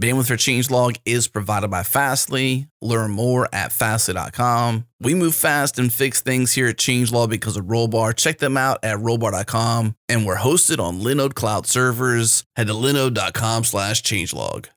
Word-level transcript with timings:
Bandwidth 0.00 0.28
for 0.28 0.36
Changelog 0.36 0.98
is 1.04 1.28
provided 1.28 1.68
by 1.68 1.82
Fastly. 1.82 2.68
Learn 2.80 3.10
more 3.10 3.46
at 3.52 3.70
fastly.com. 3.70 4.86
We 4.98 5.12
move 5.12 5.34
fast 5.34 5.78
and 5.78 5.92
fix 5.92 6.22
things 6.22 6.52
here 6.54 6.68
at 6.68 6.78
Changelog 6.78 7.28
because 7.28 7.58
of 7.58 7.66
Rollbar. 7.66 8.16
Check 8.16 8.38
them 8.38 8.56
out 8.56 8.78
at 8.82 8.96
rollbar.com. 8.96 9.94
And 10.08 10.24
we're 10.24 10.38
hosted 10.38 10.78
on 10.78 11.00
Linode 11.00 11.34
Cloud 11.34 11.66
servers. 11.66 12.44
Head 12.56 12.68
to 12.68 12.72
linode.com 12.72 13.64
slash 13.64 14.02
changelog. 14.02 14.68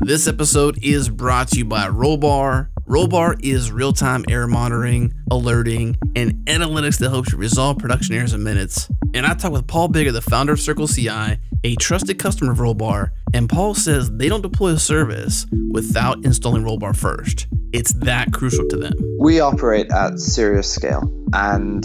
This 0.00 0.26
episode 0.26 0.82
is 0.82 1.08
brought 1.08 1.48
to 1.48 1.58
you 1.58 1.64
by 1.64 1.86
Rollbar. 1.86 2.70
Rollbar 2.88 3.38
is 3.44 3.70
real 3.70 3.92
time 3.92 4.24
error 4.28 4.48
monitoring, 4.48 5.14
alerting, 5.30 5.96
and 6.16 6.44
analytics 6.46 6.98
that 6.98 7.10
helps 7.10 7.30
you 7.30 7.38
resolve 7.38 7.78
production 7.78 8.16
errors 8.16 8.32
in 8.32 8.42
minutes. 8.42 8.90
And 9.12 9.26
I 9.26 9.34
talked 9.34 9.52
with 9.52 9.66
Paul 9.66 9.88
Biggar, 9.88 10.12
the 10.12 10.22
founder 10.22 10.52
of 10.52 10.60
Circle 10.60 10.86
CI, 10.86 11.36
a 11.64 11.74
trusted 11.76 12.18
customer 12.18 12.52
of 12.52 12.58
Rollbar, 12.58 13.10
and 13.34 13.48
Paul 13.48 13.74
says 13.74 14.10
they 14.10 14.28
don't 14.28 14.40
deploy 14.40 14.70
a 14.70 14.78
service 14.78 15.46
without 15.70 16.24
installing 16.24 16.62
Rollbar 16.62 16.96
first. 16.96 17.46
It's 17.72 17.92
that 17.94 18.32
crucial 18.32 18.66
to 18.68 18.76
them. 18.76 18.92
We 19.18 19.40
operate 19.40 19.90
at 19.90 20.18
serious 20.18 20.72
scale, 20.72 21.02
and 21.32 21.84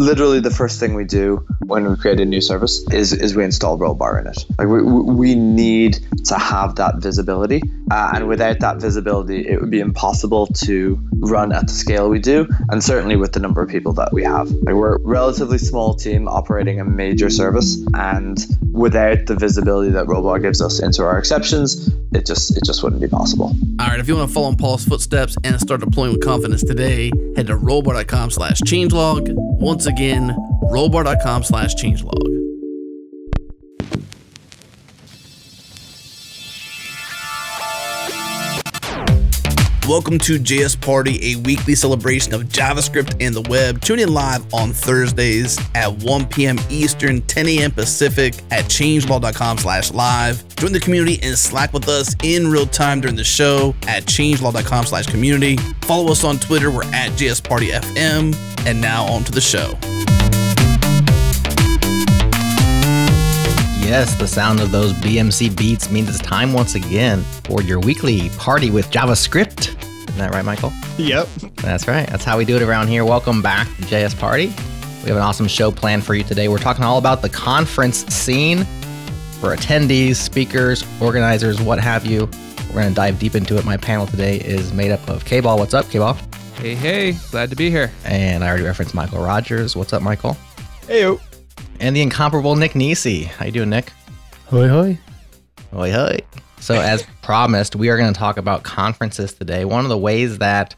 literally 0.00 0.40
the 0.40 0.50
first 0.50 0.80
thing 0.80 0.94
we 0.94 1.04
do 1.04 1.44
when 1.66 1.88
we 1.88 1.94
create 1.96 2.18
a 2.20 2.24
new 2.24 2.40
service 2.40 2.82
is, 2.90 3.12
is 3.12 3.36
we 3.36 3.44
install 3.44 3.78
rollbar 3.78 4.18
in 4.20 4.26
it. 4.26 4.44
Like 4.58 4.68
we, 4.68 4.82
we 4.82 5.34
need 5.34 6.00
to 6.24 6.38
have 6.38 6.76
that 6.76 6.96
visibility. 6.96 7.62
Uh, 7.90 8.12
and 8.14 8.28
without 8.28 8.60
that 8.60 8.78
visibility 8.78 9.46
it 9.46 9.60
would 9.60 9.70
be 9.70 9.80
impossible 9.80 10.46
to 10.46 10.98
run 11.18 11.52
at 11.52 11.66
the 11.66 11.72
scale 11.72 12.08
we 12.08 12.18
do 12.18 12.48
and 12.70 12.82
certainly 12.82 13.16
with 13.16 13.32
the 13.32 13.40
number 13.40 13.60
of 13.60 13.68
people 13.68 13.92
that 13.92 14.12
we 14.12 14.24
have. 14.24 14.50
Like 14.62 14.74
we're 14.74 14.96
a 14.96 15.00
relatively 15.00 15.58
small 15.58 15.94
team 15.94 16.28
operating 16.28 16.80
a 16.80 16.84
major 16.84 17.28
service 17.28 17.78
and 17.94 18.38
without 18.72 19.26
the 19.26 19.34
visibility 19.34 19.90
that 19.90 20.06
rollbar 20.06 20.40
gives 20.40 20.62
us 20.62 20.80
into 20.80 21.02
our 21.02 21.18
exceptions 21.18 21.92
it 22.12 22.26
just 22.26 22.56
it 22.56 22.64
just 22.64 22.82
wouldn't 22.82 23.02
be 23.02 23.08
possible. 23.08 23.54
All 23.78 23.86
right 23.88 24.00
if 24.00 24.08
you 24.08 24.16
want 24.16 24.28
to 24.28 24.34
follow 24.34 24.48
in 24.48 24.56
paul's 24.56 24.84
footsteps 24.84 25.36
and 25.44 25.60
start 25.60 25.80
deploying 25.80 26.12
with 26.12 26.22
confidence 26.22 26.62
today 26.62 27.10
head 27.36 27.48
to 27.48 27.56
rollbar.com 27.56 28.30
slash 28.30 28.60
changelog. 28.62 29.28
Once 29.34 29.86
again, 29.90 30.34
rollbar.com 30.72 31.42
slash 31.44 31.74
changelog. 31.74 32.39
Welcome 39.90 40.20
to 40.20 40.38
JS 40.38 40.80
Party, 40.80 41.32
a 41.32 41.36
weekly 41.40 41.74
celebration 41.74 42.32
of 42.32 42.42
JavaScript 42.42 43.16
and 43.20 43.34
the 43.34 43.42
web. 43.50 43.80
Tune 43.80 43.98
in 43.98 44.14
live 44.14 44.54
on 44.54 44.72
Thursdays 44.72 45.58
at 45.74 45.92
1 46.04 46.26
p.m. 46.26 46.60
Eastern, 46.68 47.22
10 47.22 47.48
a.m. 47.48 47.72
Pacific 47.72 48.34
at 48.52 48.66
changelog.com 48.66 49.58
slash 49.58 49.90
live. 49.90 50.46
Join 50.54 50.70
the 50.70 50.78
community 50.78 51.18
and 51.24 51.36
Slack 51.36 51.72
with 51.72 51.88
us 51.88 52.14
in 52.22 52.46
real 52.46 52.66
time 52.66 53.00
during 53.00 53.16
the 53.16 53.24
show 53.24 53.74
at 53.88 54.04
changelog.com 54.04 54.86
slash 54.86 55.06
community. 55.08 55.56
Follow 55.82 56.12
us 56.12 56.22
on 56.22 56.38
Twitter. 56.38 56.70
We're 56.70 56.84
at 56.94 57.10
JS 57.18 57.42
Party 57.42 57.70
FM. 57.70 58.36
And 58.68 58.80
now 58.80 59.06
on 59.06 59.24
to 59.24 59.32
the 59.32 59.40
show. 59.40 59.76
Yes, 63.90 64.14
the 64.14 64.28
sound 64.28 64.60
of 64.60 64.70
those 64.70 64.92
BMC 64.92 65.56
beats 65.56 65.90
means 65.90 66.08
it's 66.08 66.20
time 66.20 66.52
once 66.52 66.76
again 66.76 67.22
for 67.42 67.60
your 67.60 67.80
weekly 67.80 68.28
party 68.38 68.70
with 68.70 68.88
JavaScript. 68.92 69.76
Isn't 69.80 70.16
that 70.16 70.32
right, 70.32 70.44
Mikeal? 70.44 70.72
Yep. 70.96 71.26
That's 71.56 71.88
right. 71.88 72.08
That's 72.08 72.22
how 72.22 72.38
we 72.38 72.44
do 72.44 72.54
it 72.54 72.62
around 72.62 72.86
here. 72.86 73.04
Welcome 73.04 73.42
back 73.42 73.66
to 73.66 73.82
JS 73.82 74.16
Party. 74.16 74.46
We 75.02 75.08
have 75.08 75.16
an 75.16 75.22
awesome 75.22 75.48
show 75.48 75.72
planned 75.72 76.04
for 76.04 76.14
you 76.14 76.22
today. 76.22 76.46
We're 76.46 76.58
talking 76.58 76.84
all 76.84 76.98
about 76.98 77.20
the 77.20 77.30
conference 77.30 78.06
scene 78.14 78.58
for 79.40 79.56
attendees, 79.56 80.14
speakers, 80.14 80.84
organizers, 81.02 81.60
what 81.60 81.80
have 81.80 82.06
you. 82.06 82.30
We're 82.68 82.82
going 82.82 82.90
to 82.90 82.94
dive 82.94 83.18
deep 83.18 83.34
into 83.34 83.58
it. 83.58 83.64
My 83.64 83.76
panel 83.76 84.06
today 84.06 84.36
is 84.36 84.72
made 84.72 84.92
up 84.92 85.08
of 85.08 85.24
K 85.24 85.40
Ball. 85.40 85.58
What's 85.58 85.74
up, 85.74 85.90
K 85.90 85.98
Ball? 85.98 86.14
Hey, 86.54 86.76
hey. 86.76 87.16
Glad 87.32 87.50
to 87.50 87.56
be 87.56 87.70
here. 87.70 87.90
And 88.04 88.44
I 88.44 88.48
already 88.50 88.62
referenced 88.62 88.94
Mikeal 88.94 89.26
Rogers. 89.26 89.74
What's 89.74 89.92
up, 89.92 90.00
Mikeal? 90.00 90.36
Hey, 90.86 91.00
yo 91.00 91.20
and 91.80 91.96
the 91.96 92.02
incomparable 92.02 92.54
Nick 92.54 92.74
Nisi. 92.74 93.24
How 93.24 93.46
you 93.46 93.52
doing, 93.52 93.70
Nick? 93.70 93.90
Hoi 94.46 94.68
hoi. 94.68 94.98
Hoi 95.72 95.90
hoi. 95.90 96.18
So 96.60 96.74
as 96.74 97.04
promised, 97.22 97.74
we 97.74 97.88
are 97.88 97.96
going 97.96 98.12
to 98.12 98.18
talk 98.18 98.36
about 98.36 98.62
conferences 98.62 99.32
today. 99.32 99.64
One 99.64 99.84
of 99.84 99.88
the 99.88 99.98
ways 99.98 100.38
that, 100.38 100.76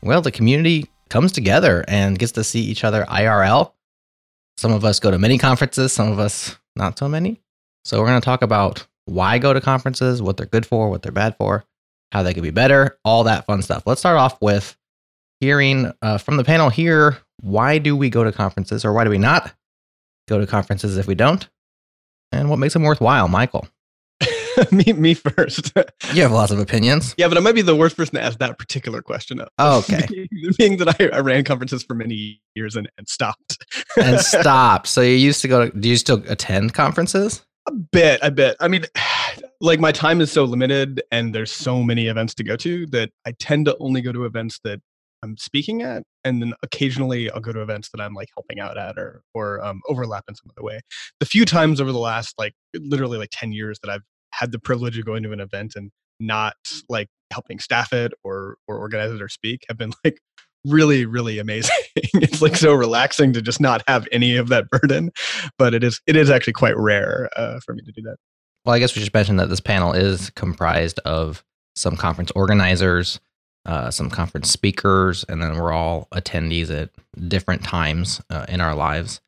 well, 0.00 0.22
the 0.22 0.30
community 0.30 0.86
comes 1.10 1.32
together 1.32 1.84
and 1.88 2.18
gets 2.18 2.32
to 2.32 2.44
see 2.44 2.60
each 2.60 2.84
other 2.84 3.04
IRL. 3.04 3.72
Some 4.56 4.72
of 4.72 4.84
us 4.84 5.00
go 5.00 5.10
to 5.10 5.18
many 5.18 5.36
conferences, 5.36 5.92
some 5.92 6.10
of 6.10 6.18
us 6.18 6.56
not 6.76 6.98
so 6.98 7.08
many. 7.08 7.40
So 7.84 8.00
we're 8.00 8.06
going 8.06 8.20
to 8.20 8.24
talk 8.24 8.42
about 8.42 8.86
why 9.06 9.38
go 9.38 9.52
to 9.52 9.60
conferences, 9.60 10.22
what 10.22 10.36
they're 10.36 10.46
good 10.46 10.64
for, 10.64 10.88
what 10.88 11.02
they're 11.02 11.12
bad 11.12 11.36
for, 11.36 11.64
how 12.12 12.22
they 12.22 12.32
could 12.32 12.44
be 12.44 12.50
better, 12.50 12.96
all 13.04 13.24
that 13.24 13.44
fun 13.44 13.60
stuff. 13.60 13.82
Let's 13.86 14.00
start 14.00 14.16
off 14.16 14.40
with 14.40 14.76
hearing 15.40 15.92
uh, 16.00 16.18
from 16.18 16.36
the 16.36 16.44
panel 16.44 16.70
here 16.70 17.18
why 17.40 17.78
do 17.78 17.96
we 17.96 18.08
go 18.08 18.24
to 18.24 18.32
conferences 18.32 18.84
or 18.84 18.92
why 18.92 19.04
do 19.04 19.10
we 19.10 19.18
not 19.18 19.52
go 20.28 20.38
to 20.38 20.46
conferences 20.46 20.96
if 20.96 21.06
we 21.06 21.14
don't? 21.14 21.48
And 22.32 22.50
what 22.50 22.58
makes 22.58 22.74
them 22.74 22.82
worthwhile, 22.82 23.28
Mikeal? 23.28 23.68
me, 24.70 24.92
me 24.92 25.14
first. 25.14 25.72
you 26.12 26.22
have 26.22 26.32
lots 26.32 26.52
of 26.52 26.58
opinions. 26.58 27.14
Yeah, 27.16 27.28
but 27.28 27.36
I 27.36 27.40
might 27.40 27.54
be 27.54 27.62
the 27.62 27.74
worst 27.74 27.96
person 27.96 28.14
to 28.14 28.22
ask 28.22 28.38
that 28.38 28.58
particular 28.58 29.02
question. 29.02 29.40
Of. 29.40 29.48
Oh, 29.58 29.78
okay. 29.78 30.28
Being 30.58 30.76
that 30.78 31.00
I, 31.00 31.16
I, 31.16 31.20
ran 31.20 31.44
conferences 31.44 31.82
for 31.82 31.94
many 31.94 32.40
years 32.54 32.76
and, 32.76 32.90
and 32.98 33.08
stopped. 33.08 33.64
and 33.96 34.20
stopped. 34.20 34.86
So 34.86 35.00
you 35.00 35.16
used 35.16 35.40
to 35.42 35.48
go 35.48 35.68
to, 35.68 35.78
do 35.78 35.88
you 35.88 35.96
still 35.96 36.22
attend 36.28 36.74
conferences? 36.74 37.44
A 37.66 37.72
bit, 37.72 38.20
a 38.22 38.30
bit. 38.30 38.56
I 38.60 38.68
mean, 38.68 38.84
like 39.60 39.80
my 39.80 39.92
time 39.92 40.20
is 40.20 40.30
so 40.30 40.44
limited 40.44 41.02
and 41.10 41.34
there's 41.34 41.52
so 41.52 41.82
many 41.82 42.06
events 42.06 42.34
to 42.34 42.44
go 42.44 42.56
to 42.56 42.86
that 42.86 43.10
I 43.26 43.32
tend 43.32 43.66
to 43.66 43.76
only 43.80 44.02
go 44.02 44.12
to 44.12 44.24
events 44.24 44.60
that 44.64 44.80
I'm 45.24 45.36
speaking 45.36 45.82
at, 45.82 46.04
and 46.22 46.42
then 46.42 46.52
occasionally 46.62 47.30
I'll 47.30 47.40
go 47.40 47.52
to 47.52 47.62
events 47.62 47.88
that 47.90 48.00
I'm 48.00 48.14
like 48.14 48.28
helping 48.36 48.60
out 48.60 48.78
at 48.78 48.98
or 48.98 49.22
or 49.32 49.64
um, 49.64 49.80
overlap 49.88 50.24
in 50.28 50.34
some 50.34 50.50
other 50.56 50.64
way. 50.64 50.80
The 51.18 51.26
few 51.26 51.44
times 51.44 51.80
over 51.80 51.90
the 51.90 51.98
last 51.98 52.34
like 52.38 52.52
literally 52.74 53.18
like 53.18 53.30
ten 53.32 53.52
years 53.52 53.78
that 53.82 53.90
I've 53.90 54.02
had 54.32 54.52
the 54.52 54.58
privilege 54.58 54.98
of 54.98 55.04
going 55.04 55.22
to 55.22 55.32
an 55.32 55.40
event 55.40 55.72
and 55.76 55.90
not 56.20 56.54
like 56.88 57.08
helping 57.32 57.58
staff 57.58 57.92
it 57.92 58.12
or 58.22 58.56
or 58.68 58.78
organize 58.78 59.10
it 59.10 59.22
or 59.22 59.28
speak 59.28 59.64
have 59.68 59.78
been 59.78 59.92
like 60.04 60.20
really 60.66 61.04
really 61.04 61.38
amazing 61.38 61.74
it's 61.96 62.40
like 62.40 62.56
so 62.56 62.72
relaxing 62.72 63.32
to 63.32 63.42
just 63.42 63.60
not 63.60 63.82
have 63.86 64.08
any 64.12 64.36
of 64.36 64.48
that 64.48 64.70
burden 64.70 65.10
but 65.58 65.74
it 65.74 65.84
is 65.84 66.00
it 66.06 66.16
is 66.16 66.30
actually 66.30 66.54
quite 66.54 66.76
rare 66.78 67.28
uh, 67.36 67.60
for 67.60 67.74
me 67.74 67.82
to 67.82 67.92
do 67.92 68.00
that 68.00 68.16
well 68.64 68.74
i 68.74 68.78
guess 68.78 68.96
we 68.96 69.02
should 69.02 69.12
mention 69.12 69.36
that 69.36 69.50
this 69.50 69.60
panel 69.60 69.92
is 69.92 70.30
comprised 70.30 70.98
of 71.00 71.44
some 71.76 71.96
conference 71.96 72.30
organizers 72.30 73.20
uh, 73.66 73.90
some 73.90 74.10
conference 74.10 74.50
speakers, 74.50 75.24
and 75.28 75.42
then 75.42 75.56
we're 75.56 75.72
all 75.72 76.08
attendees 76.12 76.70
at 76.70 76.90
different 77.28 77.64
times 77.64 78.20
uh, 78.30 78.46
in 78.48 78.60
our 78.60 78.74
lives. 78.74 79.20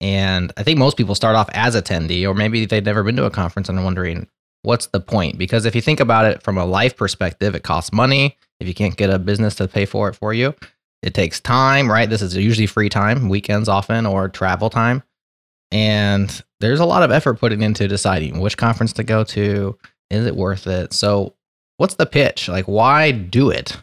And 0.00 0.52
I 0.56 0.62
think 0.62 0.78
most 0.78 0.96
people 0.96 1.14
start 1.14 1.36
off 1.36 1.48
as 1.52 1.74
attendee, 1.74 2.28
or 2.28 2.34
maybe 2.34 2.66
they've 2.66 2.84
never 2.84 3.02
been 3.02 3.16
to 3.16 3.24
a 3.24 3.30
conference 3.30 3.68
and 3.68 3.78
are 3.78 3.84
wondering 3.84 4.28
what's 4.62 4.86
the 4.88 5.00
point. 5.00 5.38
Because 5.38 5.64
if 5.64 5.74
you 5.74 5.80
think 5.80 6.00
about 6.00 6.26
it 6.26 6.42
from 6.42 6.58
a 6.58 6.66
life 6.66 6.96
perspective, 6.96 7.54
it 7.54 7.62
costs 7.62 7.92
money. 7.92 8.36
If 8.60 8.68
you 8.68 8.74
can't 8.74 8.96
get 8.96 9.10
a 9.10 9.18
business 9.18 9.54
to 9.56 9.68
pay 9.68 9.86
for 9.86 10.08
it 10.08 10.14
for 10.14 10.34
you, 10.34 10.54
it 11.02 11.14
takes 11.14 11.40
time, 11.40 11.90
right? 11.90 12.10
This 12.10 12.22
is 12.22 12.36
usually 12.36 12.66
free 12.66 12.88
time, 12.88 13.28
weekends 13.28 13.68
often, 13.68 14.06
or 14.06 14.28
travel 14.28 14.70
time. 14.70 15.02
And 15.70 16.42
there's 16.60 16.80
a 16.80 16.84
lot 16.84 17.02
of 17.02 17.10
effort 17.10 17.38
putting 17.38 17.62
into 17.62 17.88
deciding 17.88 18.40
which 18.40 18.56
conference 18.56 18.92
to 18.94 19.04
go 19.04 19.24
to. 19.24 19.78
Is 20.10 20.26
it 20.26 20.36
worth 20.36 20.66
it? 20.66 20.92
So 20.92 21.35
what's 21.76 21.94
the 21.94 22.06
pitch? 22.06 22.48
Like, 22.48 22.66
why 22.66 23.10
do 23.10 23.50
it 23.50 23.76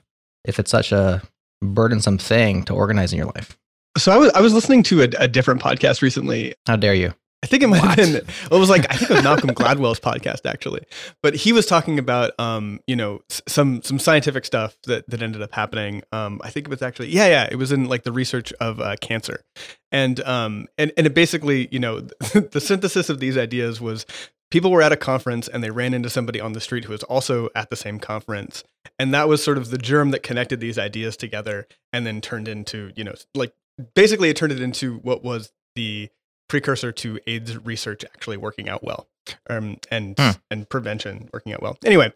if 0.46 0.59
it's 0.59 0.72
such 0.72 0.92
a 0.92 1.22
burdensome 1.62 2.18
thing 2.18 2.64
to 2.64 2.74
organize 2.74 3.14
in 3.14 3.18
your 3.18 3.28
life? 3.28 3.58
So 3.98 4.12
I 4.12 4.18
was 4.18 4.31
I 4.31 4.42
was 4.42 4.54
listening 4.54 4.84
to 4.84 5.02
a, 5.02 5.09
a 5.20 5.28
different 5.28 5.62
podcast 5.62 6.02
recently. 6.02 6.56
How 6.66 6.76
dare 6.76 6.96
you? 6.96 7.14
I 7.44 7.46
think 7.46 7.62
it 7.62 7.68
might 7.68 7.82
what? 7.82 8.00
have 8.00 8.14
been. 8.14 8.16
It 8.16 8.58
was 8.58 8.70
like 8.70 8.90
I 8.90 8.96
think 8.96 9.12
it 9.12 9.14
was 9.16 9.24
Malcolm 9.24 9.50
Gladwell's 9.52 10.00
podcast 10.00 10.46
actually, 10.46 10.84
but 11.22 11.36
he 11.36 11.52
was 11.52 11.66
talking 11.66 12.00
about 12.00 12.32
um 12.40 12.80
you 12.88 12.96
know 12.96 13.20
some 13.29 13.84
some 13.84 14.00
scientific 14.00 14.46
stuff 14.46 14.78
that 14.85 15.08
that 15.09 15.22
ended 15.22 15.41
up 15.41 15.53
happening. 15.53 16.03
Um 16.14 16.40
I 16.44 16.50
think 16.50 16.67
it 16.67 16.70
was 16.70 16.82
actually 16.82 17.09
yeah 17.09 17.28
yeah 17.28 17.50
it 17.52 17.58
was 17.58 17.72
in 17.72 17.90
like 17.90 18.03
the 18.03 18.14
research 18.14 18.53
of 18.53 18.79
uh, 18.79 18.96
cancer, 19.02 19.44
and 19.91 20.22
um 20.22 20.67
and 20.78 20.94
and 20.97 21.06
it 21.06 21.14
basically 21.14 21.67
you 21.70 21.79
know 21.79 22.00
the 22.34 22.62
synthesis 22.62 23.09
of 23.09 23.20
these 23.20 23.38
ideas 23.38 23.82
was 23.82 24.06
people 24.53 24.70
were 24.70 24.84
at 24.84 24.91
a 24.91 24.96
conference 24.96 25.47
and 25.47 25.64
they 25.64 25.72
ran 25.72 25.96
into 25.96 26.11
somebody 26.11 26.40
on 26.40 26.53
the 26.53 26.61
street 26.61 26.85
who 26.85 26.91
was 26.91 27.02
also 27.05 27.50
at 27.55 27.72
the 27.72 27.76
same 27.76 27.97
conference. 27.97 28.64
And 29.00 29.11
that 29.11 29.28
was 29.28 29.44
sort 29.44 29.58
of 29.58 29.72
the 29.72 29.79
germ 29.79 30.11
that 30.11 30.22
connected 30.22 30.59
these 30.59 30.78
ideas 30.78 31.17
together 31.17 31.67
and 31.91 32.05
then 32.05 32.22
turned 32.22 32.47
into 32.47 32.91
you 32.96 33.03
know 33.03 33.16
like 33.34 33.52
basically 33.96 34.29
it 34.29 34.38
turned 34.38 34.52
it 34.52 34.61
into 34.61 34.97
what 35.00 35.23
was 35.23 35.52
the 35.73 36.08
precursor 36.50 36.91
to 36.91 37.20
aids 37.26 37.58
research 37.66 38.05
actually 38.05 38.38
working 38.38 38.70
out 38.70 38.84
well 38.84 39.08
um, 39.50 39.78
and 39.90 40.20
hmm. 40.20 40.32
and 40.52 40.70
prevention 40.70 41.29
working 41.34 41.52
out 41.52 41.64
well. 41.64 41.76
Anyway 41.84 42.14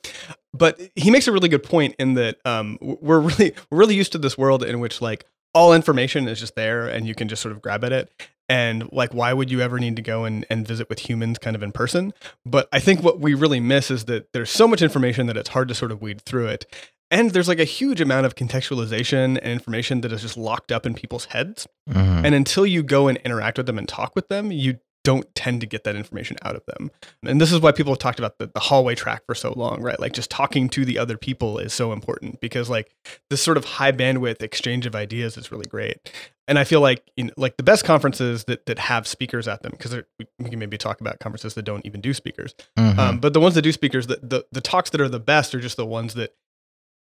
but 0.54 0.80
he 0.96 1.10
makes 1.10 1.28
a 1.28 1.32
really 1.32 1.50
good 1.50 1.64
point 1.64 1.96
in 1.98 2.14
that 2.14 2.38
um, 2.46 2.78
we're 2.82 3.20
really 3.20 3.56
we're 3.72 3.80
really 3.80 3.96
used 3.96 4.12
to 4.12 4.20
this 4.20 4.38
world 4.38 4.64
in 4.64 4.80
which 4.80 5.02
like 5.02 5.26
all 5.56 5.74
information 5.74 6.28
is 6.28 6.40
just 6.40 6.54
there 6.54 6.88
and 6.88 7.08
you 7.08 7.16
can 7.16 7.28
just 7.28 7.42
sort 7.42 7.52
of 7.52 7.64
grab 7.64 7.84
at 7.84 7.92
it 7.92 8.12
and 8.50 8.92
like 8.92 9.14
why 9.14 9.34
would 9.34 9.52
you 9.52 9.62
ever 9.62 9.80
need 9.80 9.96
to 9.96 10.02
go 10.02 10.26
and, 10.26 10.46
and 10.50 10.68
visit 10.68 10.90
with 10.90 11.00
humans 11.00 11.38
kind 11.38 11.56
of 11.56 11.64
in 11.64 11.72
person? 11.72 12.14
But 12.46 12.68
i 12.72 12.80
think 12.80 13.04
what 13.04 13.20
we 13.20 13.34
really 13.34 13.60
miss 13.60 13.92
is 13.92 14.06
that 14.06 14.32
there's 14.34 14.50
so 14.50 14.68
much 14.68 14.82
information 14.82 15.28
that 15.28 15.38
it's 15.38 15.50
hard 15.50 15.68
to 15.68 15.76
sort 15.76 15.92
of 15.92 16.02
weed 16.02 16.22
through 16.22 16.48
it. 16.48 16.66
And 17.10 17.32
there's 17.32 17.48
like 17.48 17.60
a 17.60 17.64
huge 17.64 18.02
amount 18.02 18.26
of 18.26 18.36
contextualization 18.36 19.38
and 19.42 19.54
information 19.54 20.02
that 20.02 20.12
is 20.12 20.22
just 20.22 20.36
locked 20.38 20.74
up 20.74 20.86
in 20.86 20.94
people's 20.94 21.26
heads. 21.26 21.68
Mhm. 21.90 22.26
and 22.26 22.36
until 22.36 22.66
you 22.66 22.84
go 22.84 23.08
and 23.08 23.18
interact 23.20 23.58
with 23.58 23.66
them 23.66 23.78
and 23.78 23.88
talk 23.88 24.16
with 24.16 24.28
them 24.28 24.52
you 24.52 24.80
don't 25.06 25.34
tend 25.36 25.62
to 25.62 25.68
get 25.68 25.86
that 25.86 25.96
information 25.96 26.36
out 26.44 26.58
of 26.58 26.66
them. 26.66 26.92
And 27.26 27.40
this 27.40 27.54
is 27.54 27.62
why 27.62 27.72
people 27.72 27.94
have 27.94 28.00
talked 28.00 28.20
about 28.20 28.40
the, 28.40 28.48
the 28.48 28.60
hallway 28.60 28.94
track 28.94 29.22
for 29.26 29.36
so 29.36 29.54
long 29.56 29.82
right? 29.82 29.98
Like 30.00 30.12
just 30.12 30.30
talking 30.30 30.68
to 30.70 30.84
the 30.84 30.98
other 30.98 31.18
people 31.18 31.60
is 31.60 31.74
so 31.74 31.94
important 31.94 32.42
because 32.42 32.70
like 32.70 32.94
this 33.30 33.42
sort 33.42 33.56
of 33.56 33.64
high 33.64 33.94
bandwidth 33.94 34.42
exchange 34.42 34.86
of 34.86 34.96
ideas 34.96 35.38
is 35.38 35.50
really 35.50 35.66
great 35.66 36.12
and 36.48 36.58
i 36.60 36.64
feel 36.64 36.82
like 36.82 37.04
you 37.16 37.26
know, 37.26 37.34
like 37.38 37.58
the 37.58 37.64
best 37.64 37.84
conferences 37.86 38.44
that 38.46 38.66
that 38.66 38.80
have 38.80 39.08
speakers 39.08 39.48
at 39.48 39.62
them 39.64 39.72
because 39.72 39.94
we, 40.20 40.26
we 40.40 40.50
can 40.50 40.60
maybe 40.60 40.78
talk 40.78 41.02
about 41.02 41.20
conferences 41.20 41.54
that 41.56 41.64
don't 41.64 41.86
even 41.86 42.02
do 42.02 42.14
speakers 42.14 42.54
Mhm. 42.78 42.98
um, 42.98 43.20
but 43.20 43.34
the 43.34 43.40
ones 43.40 43.56
that 43.56 43.62
do 43.64 43.72
speakers 43.72 44.08
the, 44.08 44.20
the 44.24 44.46
the 44.52 44.62
talks 44.62 44.90
that 44.92 45.02
are 45.02 45.10
the 45.10 45.20
best 45.20 45.54
are 45.56 45.60
just 45.60 45.78
the 45.78 45.86
ones 45.86 46.14
that 46.16 46.34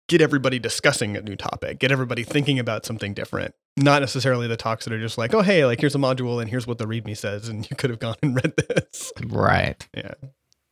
get 0.07 0.19
everybody 0.21 0.59
discussing 0.59 1.15
a 1.15 1.21
new 1.21 1.35
topic 1.35 1.79
get 1.79 1.91
everybody 1.91 2.23
thinking 2.23 2.59
about 2.59 2.85
something 2.85 3.13
different 3.13 3.53
not 3.77 4.01
necessarily 4.01 4.47
the 4.47 4.57
talks 4.57 4.83
that 4.85 4.93
are 4.93 4.99
just 4.99 5.17
like 5.17 5.33
oh 5.33 5.41
hey 5.41 5.65
like 5.65 5.79
here's 5.79 5.95
a 5.95 5.99
module 5.99 6.41
and 6.41 6.49
here's 6.49 6.67
what 6.67 6.77
the 6.77 6.85
readme 6.85 7.15
says 7.15 7.47
and 7.47 7.65
you 7.69 7.75
could 7.77 7.89
have 7.89 7.99
gone 7.99 8.15
and 8.21 8.35
read 8.35 8.53
this 8.57 9.13
right. 9.27 9.87
yeah 9.95 10.13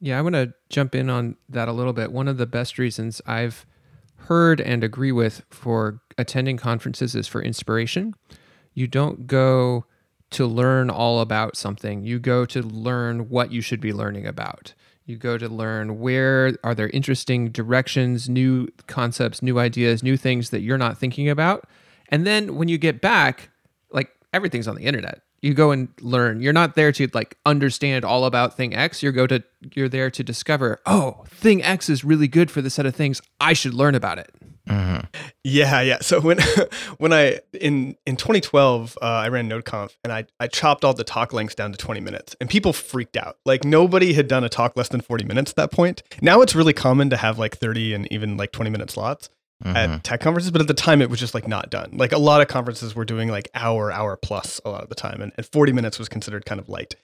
Yeah, 0.02 0.18
I 0.18 0.22
want 0.22 0.36
to 0.36 0.54
jump 0.70 0.96
in 0.96 1.10
on 1.10 1.36
that 1.50 1.68
a 1.68 1.74
little 1.74 1.92
bit. 1.94 2.12
One 2.14 2.28
of 2.30 2.38
the 2.38 2.46
best 2.46 2.78
reasons 2.78 3.22
I've 3.26 3.66
heard 4.28 4.62
and 4.62 4.82
agree 4.84 5.12
with 5.12 5.44
for 5.50 6.02
attending 6.18 6.56
conferences 6.58 7.16
is 7.16 7.28
for 7.28 7.42
inspiration. 7.42 8.14
You 8.74 8.88
don't 8.88 9.27
go 9.27 9.86
to 10.31 10.45
learn 10.45 10.89
all 10.89 11.21
about 11.21 11.57
something, 11.57 12.04
you 12.04 12.19
go 12.19 12.45
to 12.45 12.62
learn 12.62 13.30
what 13.30 13.51
you 13.51 13.62
should 13.62 13.81
be 13.81 13.94
learning 13.94 14.27
about. 14.27 14.74
You 15.06 15.18
go 15.18 15.39
to 15.39 15.50
learn 15.50 16.00
where 16.00 16.56
are 16.63 16.75
there 16.75 16.89
interesting 16.89 17.50
directions, 17.50 18.30
new 18.30 18.68
concepts, 18.86 19.42
new 19.42 19.57
ideas, 19.57 20.04
new 20.04 20.18
things 20.18 20.51
that 20.51 20.62
you're 20.62 20.77
not 20.77 21.00
thinking 21.00 21.27
about. 21.27 21.68
And 22.10 22.27
then 22.27 22.57
when 22.57 22.68
you 22.68 22.77
get 22.77 23.01
back, 23.01 23.50
like 23.92 24.12
everything's 24.33 24.68
on 24.68 24.75
the 24.75 24.83
internet. 24.83 25.24
You 25.42 25.56
go 25.56 25.72
and 25.72 25.88
learn. 26.01 26.42
You're 26.42 26.54
not 26.54 26.75
there 26.75 26.92
to 26.92 27.07
like 27.13 27.38
understand 27.44 28.06
all 28.06 28.25
about 28.25 28.56
thing 28.56 28.75
X. 28.75 29.01
You 29.01 29.12
go 29.12 29.25
to 29.25 29.44
you're 29.74 29.89
there 29.89 30.12
to 30.12 30.24
discover, 30.24 30.80
oh, 30.86 31.24
thing 31.27 31.63
X 31.63 31.89
is 31.89 32.04
really 32.04 32.27
good 32.27 32.51
for 32.51 32.62
the 32.62 32.69
set 32.69 32.86
of 32.86 32.94
things. 32.94 33.19
I 33.39 33.54
should 33.54 33.74
learn 33.74 33.95
about 33.95 34.19
it. 34.19 34.31
Mhm. 34.69 35.07
Yeah, 35.44 35.81
yeah. 35.81 35.98
So 36.01 36.19
when 36.21 36.38
when 37.00 37.12
I 37.12 37.39
in 37.54 37.95
in 38.06 38.16
2012, 38.18 38.98
uh, 39.01 39.06
I 39.06 39.30
ran 39.30 39.50
NodeConf 39.50 39.95
and 40.04 40.13
I 40.13 40.25
I 40.39 40.48
chopped 40.48 40.86
all 40.86 40.94
the 40.94 41.04
talk 41.04 41.33
lengths 41.33 41.56
down 41.56 41.71
to 41.71 41.77
20 41.77 42.00
minutes, 42.01 42.36
and 42.39 42.50
people 42.50 42.71
freaked 42.71 43.18
out. 43.18 43.38
Like 43.45 43.63
nobody 43.63 44.13
had 44.13 44.27
done 44.27 44.44
a 44.44 44.50
talk 44.50 44.77
less 44.77 44.89
than 44.89 45.01
40 45.01 45.25
minutes 45.25 45.51
at 45.51 45.56
that 45.56 45.71
point. 45.71 46.04
Now 46.21 46.42
it's 46.42 46.54
really 46.56 46.74
common 46.74 47.10
to 47.10 47.18
have 47.18 47.39
like 47.39 47.57
30 47.57 47.94
and 47.95 48.12
even 48.12 48.38
like 48.38 48.51
20 48.51 48.69
minute 48.69 48.92
slots 48.92 49.30
Mhm. 49.66 49.76
at 49.76 50.04
tech 50.06 50.22
conferences, 50.22 50.52
but 50.52 50.62
at 50.62 50.68
the 50.68 50.74
time 50.74 51.02
it 51.02 51.10
was 51.10 51.20
just 51.20 51.34
like 51.34 51.46
not 51.48 51.70
done. 51.70 51.90
Like 51.94 52.14
a 52.14 52.18
lot 52.18 52.40
of 52.42 52.48
conferences 52.48 52.96
were 52.96 53.04
doing 53.04 53.28
like 53.30 53.50
hour, 53.54 53.92
hour 53.92 54.16
plus 54.16 54.62
a 54.64 54.70
lot 54.70 54.84
of 54.84 54.90
the 54.90 54.96
time, 54.96 55.20
and, 55.22 55.34
and 55.36 55.46
40 55.46 55.74
minutes 55.74 56.00
was 56.00 56.08
considered 56.08 56.46
kind 56.46 56.62
of 56.62 56.70
light. 56.70 56.96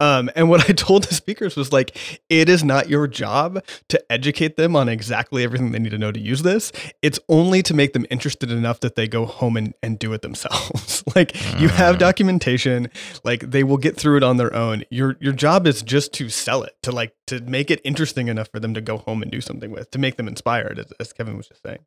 Um, 0.00 0.28
and 0.34 0.48
what 0.48 0.68
I 0.68 0.72
told 0.74 1.04
the 1.04 1.14
speakers 1.14 1.54
was 1.54 1.72
like, 1.72 1.96
it 2.28 2.48
is 2.48 2.64
not 2.64 2.88
your 2.88 3.06
job 3.06 3.62
to 3.90 4.12
educate 4.12 4.56
them 4.56 4.74
on 4.74 4.88
exactly 4.88 5.44
everything 5.44 5.70
they 5.70 5.78
need 5.78 5.90
to 5.90 5.98
know 5.98 6.10
to 6.10 6.18
use 6.18 6.42
this. 6.42 6.72
It's 7.00 7.20
only 7.28 7.62
to 7.62 7.74
make 7.74 7.92
them 7.92 8.04
interested 8.10 8.50
enough 8.50 8.80
that 8.80 8.96
they 8.96 9.06
go 9.06 9.24
home 9.26 9.56
and, 9.56 9.74
and 9.82 9.96
do 9.98 10.12
it 10.12 10.22
themselves. 10.22 11.04
like 11.14 11.34
you 11.60 11.68
have 11.68 11.96
Mm. 11.96 11.98
documentation, 12.00 12.88
like 13.24 13.50
they 13.50 13.62
will 13.62 13.76
get 13.76 13.96
through 13.96 14.16
it 14.16 14.22
on 14.24 14.36
their 14.36 14.54
own. 14.54 14.84
Your 14.90 15.16
your 15.20 15.32
job 15.32 15.66
is 15.66 15.82
just 15.82 16.12
to 16.14 16.28
sell 16.28 16.62
it, 16.64 16.72
to 16.82 16.90
like 16.92 17.14
to 17.28 17.40
make 17.40 17.70
it 17.70 17.80
interesting 17.84 18.28
enough 18.28 18.48
for 18.52 18.58
them 18.58 18.74
to 18.74 18.80
go 18.80 18.98
home 18.98 19.22
and 19.22 19.30
do 19.30 19.40
something 19.40 19.70
with, 19.70 19.90
to 19.92 19.98
make 19.98 20.16
them 20.16 20.26
inspired, 20.26 20.78
as, 20.78 20.92
as 20.98 21.12
Kevin 21.12 21.36
was 21.36 21.46
just 21.48 21.62
saying. 21.62 21.78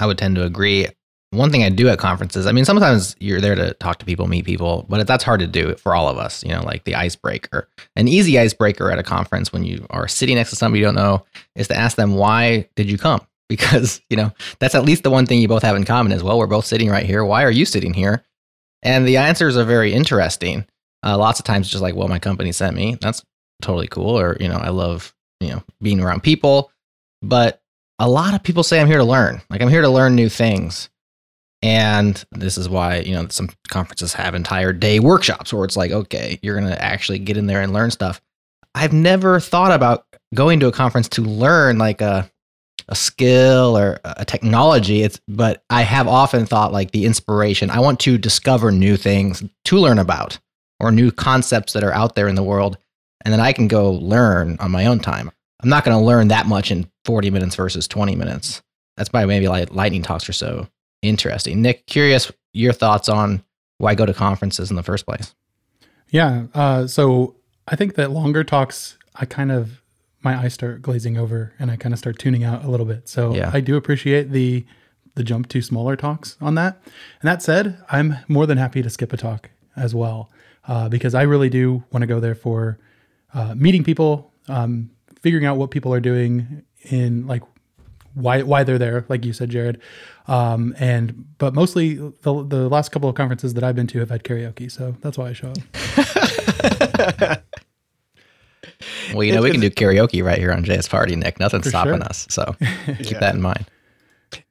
I 0.00 0.06
would 0.06 0.18
tend 0.18 0.36
to 0.36 0.44
agree. 0.44 0.88
One 1.30 1.50
thing 1.50 1.64
I 1.64 1.70
do 1.70 1.88
at 1.88 1.98
conferences, 1.98 2.46
I 2.46 2.52
mean, 2.52 2.64
sometimes 2.64 3.16
you're 3.18 3.40
there 3.40 3.54
to 3.54 3.74
talk 3.74 3.98
to 3.98 4.06
people, 4.06 4.26
meet 4.28 4.44
people, 4.44 4.86
but 4.88 5.06
that's 5.06 5.24
hard 5.24 5.40
to 5.40 5.46
do 5.46 5.74
for 5.74 5.94
all 5.94 6.08
of 6.08 6.18
us, 6.18 6.44
you 6.44 6.50
know, 6.50 6.62
like 6.62 6.84
the 6.84 6.94
icebreaker. 6.94 7.68
An 7.96 8.08
easy 8.08 8.38
icebreaker 8.38 8.90
at 8.90 8.98
a 8.98 9.02
conference 9.02 9.52
when 9.52 9.64
you 9.64 9.86
are 9.90 10.08
sitting 10.08 10.36
next 10.36 10.50
to 10.50 10.56
somebody 10.56 10.80
you 10.80 10.86
don't 10.86 10.94
know 10.94 11.24
is 11.56 11.68
to 11.68 11.76
ask 11.76 11.96
them, 11.96 12.14
why 12.14 12.68
did 12.76 12.90
you 12.90 12.98
come? 12.98 13.20
Because, 13.48 14.00
you 14.10 14.16
know, 14.16 14.32
that's 14.58 14.74
at 14.74 14.84
least 14.84 15.04
the 15.04 15.10
one 15.10 15.24
thing 15.24 15.40
you 15.40 15.46
both 15.46 15.62
have 15.62 15.76
in 15.76 15.84
common 15.84 16.10
as 16.10 16.20
well, 16.20 16.36
we're 16.36 16.48
both 16.48 16.66
sitting 16.66 16.90
right 16.90 17.06
here. 17.06 17.24
Why 17.24 17.44
are 17.44 17.50
you 17.50 17.64
sitting 17.64 17.94
here? 17.94 18.24
And 18.82 19.06
the 19.06 19.18
answers 19.18 19.56
are 19.56 19.64
very 19.64 19.92
interesting. 19.92 20.66
Uh, 21.04 21.16
lots 21.16 21.38
of 21.38 21.44
times, 21.44 21.68
just 21.68 21.80
like, 21.80 21.94
well, 21.94 22.08
my 22.08 22.18
company 22.18 22.50
sent 22.50 22.74
me. 22.74 22.98
That's 23.00 23.22
totally 23.62 23.86
cool. 23.86 24.18
Or, 24.18 24.36
you 24.40 24.48
know, 24.48 24.56
I 24.56 24.70
love, 24.70 25.14
you 25.38 25.50
know, 25.50 25.62
being 25.80 26.00
around 26.00 26.24
people. 26.24 26.72
But 27.22 27.62
a 27.98 28.08
lot 28.08 28.34
of 28.34 28.42
people 28.42 28.62
say 28.62 28.80
I'm 28.80 28.86
here 28.86 28.98
to 28.98 29.04
learn. 29.04 29.42
Like 29.50 29.62
I'm 29.62 29.68
here 29.68 29.82
to 29.82 29.88
learn 29.88 30.14
new 30.14 30.28
things. 30.28 30.90
And 31.62 32.22
this 32.32 32.58
is 32.58 32.68
why, 32.68 32.98
you 32.98 33.14
know, 33.14 33.26
some 33.28 33.48
conferences 33.68 34.12
have 34.14 34.34
entire 34.34 34.72
day 34.72 35.00
workshops 35.00 35.52
where 35.52 35.64
it's 35.64 35.76
like, 35.76 35.90
okay, 35.90 36.38
you're 36.42 36.58
going 36.58 36.70
to 36.70 36.84
actually 36.84 37.18
get 37.18 37.36
in 37.36 37.46
there 37.46 37.62
and 37.62 37.72
learn 37.72 37.90
stuff. 37.90 38.20
I've 38.74 38.92
never 38.92 39.40
thought 39.40 39.72
about 39.72 40.06
going 40.34 40.60
to 40.60 40.66
a 40.66 40.72
conference 40.72 41.08
to 41.10 41.22
learn 41.22 41.78
like 41.78 42.00
a 42.00 42.30
a 42.88 42.94
skill 42.94 43.76
or 43.76 43.98
a 44.04 44.24
technology. 44.24 45.02
It's 45.02 45.18
but 45.26 45.64
I 45.70 45.82
have 45.82 46.06
often 46.06 46.46
thought 46.46 46.72
like 46.72 46.92
the 46.92 47.04
inspiration. 47.04 47.70
I 47.70 47.80
want 47.80 47.98
to 48.00 48.16
discover 48.16 48.70
new 48.70 48.96
things 48.96 49.42
to 49.64 49.78
learn 49.78 49.98
about 49.98 50.38
or 50.78 50.92
new 50.92 51.10
concepts 51.10 51.72
that 51.72 51.82
are 51.82 51.92
out 51.92 52.14
there 52.14 52.28
in 52.28 52.36
the 52.36 52.44
world 52.44 52.78
and 53.26 53.32
then 53.32 53.40
I 53.40 53.52
can 53.52 53.66
go 53.66 53.90
learn 53.90 54.56
on 54.60 54.70
my 54.70 54.86
own 54.86 55.00
time. 55.00 55.32
I'm 55.62 55.68
not 55.68 55.84
going 55.84 55.96
to 55.98 56.04
learn 56.04 56.28
that 56.28 56.46
much 56.46 56.70
in 56.70 56.90
40 57.04 57.30
minutes 57.30 57.54
versus 57.56 57.88
20 57.88 58.14
minutes. 58.14 58.62
That's 58.96 59.12
why 59.12 59.24
maybe 59.24 59.48
like 59.48 59.72
lightning 59.72 60.02
talks 60.02 60.28
are 60.28 60.32
so 60.34 60.68
interesting. 61.02 61.62
Nick, 61.62 61.86
curious 61.86 62.30
your 62.52 62.72
thoughts 62.72 63.08
on 63.08 63.42
why 63.78 63.94
go 63.94 64.06
to 64.06 64.14
conferences 64.14 64.70
in 64.70 64.76
the 64.76 64.82
first 64.82 65.06
place. 65.06 65.34
Yeah. 66.10 66.46
Uh, 66.54 66.86
so 66.86 67.36
I 67.68 67.76
think 67.76 67.94
that 67.96 68.10
longer 68.10 68.44
talks, 68.44 68.96
I 69.14 69.24
kind 69.26 69.52
of 69.52 69.82
my 70.22 70.36
eyes 70.36 70.54
start 70.54 70.82
glazing 70.82 71.16
over 71.16 71.52
and 71.58 71.70
I 71.70 71.76
kind 71.76 71.92
of 71.92 71.98
start 71.98 72.18
tuning 72.18 72.42
out 72.42 72.64
a 72.64 72.68
little 72.68 72.86
bit. 72.86 73.08
So 73.08 73.34
Yeah. 73.34 73.50
I 73.52 73.60
do 73.60 73.76
appreciate 73.76 74.30
the 74.32 74.64
the 75.14 75.24
jump 75.24 75.48
to 75.48 75.62
smaller 75.62 75.96
talks 75.96 76.36
on 76.42 76.56
that. 76.56 76.78
And 77.22 77.28
that 77.28 77.42
said, 77.42 77.82
I'm 77.88 78.16
more 78.28 78.44
than 78.44 78.58
happy 78.58 78.82
to 78.82 78.90
skip 78.90 79.14
a 79.14 79.16
talk 79.16 79.48
as 79.74 79.94
well 79.94 80.30
uh, 80.68 80.90
because 80.90 81.14
I 81.14 81.22
really 81.22 81.48
do 81.48 81.84
want 81.90 82.02
to 82.02 82.06
go 82.06 82.20
there 82.20 82.34
for 82.34 82.78
uh, 83.32 83.54
meeting 83.54 83.82
people, 83.82 84.30
um, 84.48 84.90
figuring 85.20 85.44
out 85.46 85.56
what 85.56 85.70
people 85.70 85.92
are 85.92 86.00
doing 86.00 86.62
in 86.90 87.26
like 87.26 87.42
why 88.14 88.42
why 88.42 88.64
they're 88.64 88.78
there, 88.78 89.04
like 89.08 89.24
you 89.24 89.32
said, 89.32 89.50
Jared. 89.50 89.80
Um, 90.26 90.74
and 90.78 91.26
but 91.38 91.54
mostly 91.54 91.94
the 91.94 92.44
the 92.46 92.68
last 92.68 92.90
couple 92.90 93.08
of 93.08 93.14
conferences 93.14 93.54
that 93.54 93.62
I've 93.64 93.76
been 93.76 93.86
to 93.88 93.98
have 94.00 94.10
had 94.10 94.24
karaoke, 94.24 94.70
so 94.70 94.96
that's 95.02 95.18
why 95.18 95.28
I 95.28 95.32
show 95.32 95.52
up. 95.52 97.42
Well, 99.14 99.22
you 99.22 99.32
know, 99.32 99.42
we 99.42 99.52
can 99.52 99.60
do 99.60 99.70
karaoke 99.70 100.22
right 100.24 100.38
here 100.38 100.52
on 100.52 100.64
JS 100.64 100.90
Party, 100.90 101.14
Nick. 101.16 101.38
Nothing's 101.38 101.68
stopping 101.68 101.94
sure. 101.94 102.02
us. 102.02 102.26
So 102.28 102.54
keep 102.86 103.12
Yeah. 103.12 103.20
that 103.20 103.34
in 103.34 103.40
mind. 103.40 103.64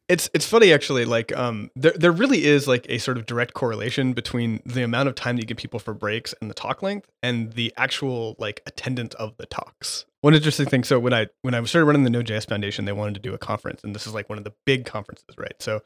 It's 0.07 0.29
it's 0.33 0.45
funny 0.45 0.71
actually. 0.71 1.03
Like 1.05 1.35
um, 1.35 1.69
there 1.75 1.91
there 1.95 2.11
really 2.11 2.45
is 2.45 2.67
like 2.67 2.85
a 2.89 2.97
sort 2.99 3.17
of 3.17 3.25
direct 3.25 3.53
correlation 3.53 4.13
between 4.13 4.61
the 4.65 4.83
amount 4.83 5.09
of 5.09 5.15
time 5.15 5.35
that 5.35 5.41
you 5.41 5.47
give 5.47 5.57
people 5.57 5.79
for 5.79 5.93
breaks 5.93 6.33
and 6.41 6.49
the 6.49 6.53
talk 6.53 6.81
length 6.81 7.09
and 7.21 7.53
the 7.53 7.73
actual 7.75 8.35
like 8.39 8.61
attendance 8.65 9.13
of 9.15 9.35
the 9.37 9.45
talks. 9.47 10.05
One 10.25 10.33
interesting 10.33 10.65
thing. 10.65 10.83
So 10.83 10.97
when 10.97 11.13
I 11.13 11.27
when 11.43 11.53
I 11.53 11.63
started 11.65 11.85
running 11.85 12.03
the 12.03 12.09
Node.js 12.09 12.49
Foundation, 12.49 12.85
they 12.85 12.91
wanted 12.91 13.13
to 13.13 13.19
do 13.19 13.35
a 13.35 13.37
conference, 13.37 13.83
and 13.83 13.93
this 13.93 14.07
is 14.07 14.15
like 14.15 14.27
one 14.27 14.39
of 14.39 14.43
the 14.43 14.53
big 14.65 14.83
conferences, 14.83 15.27
right? 15.37 15.53
So 15.59 15.81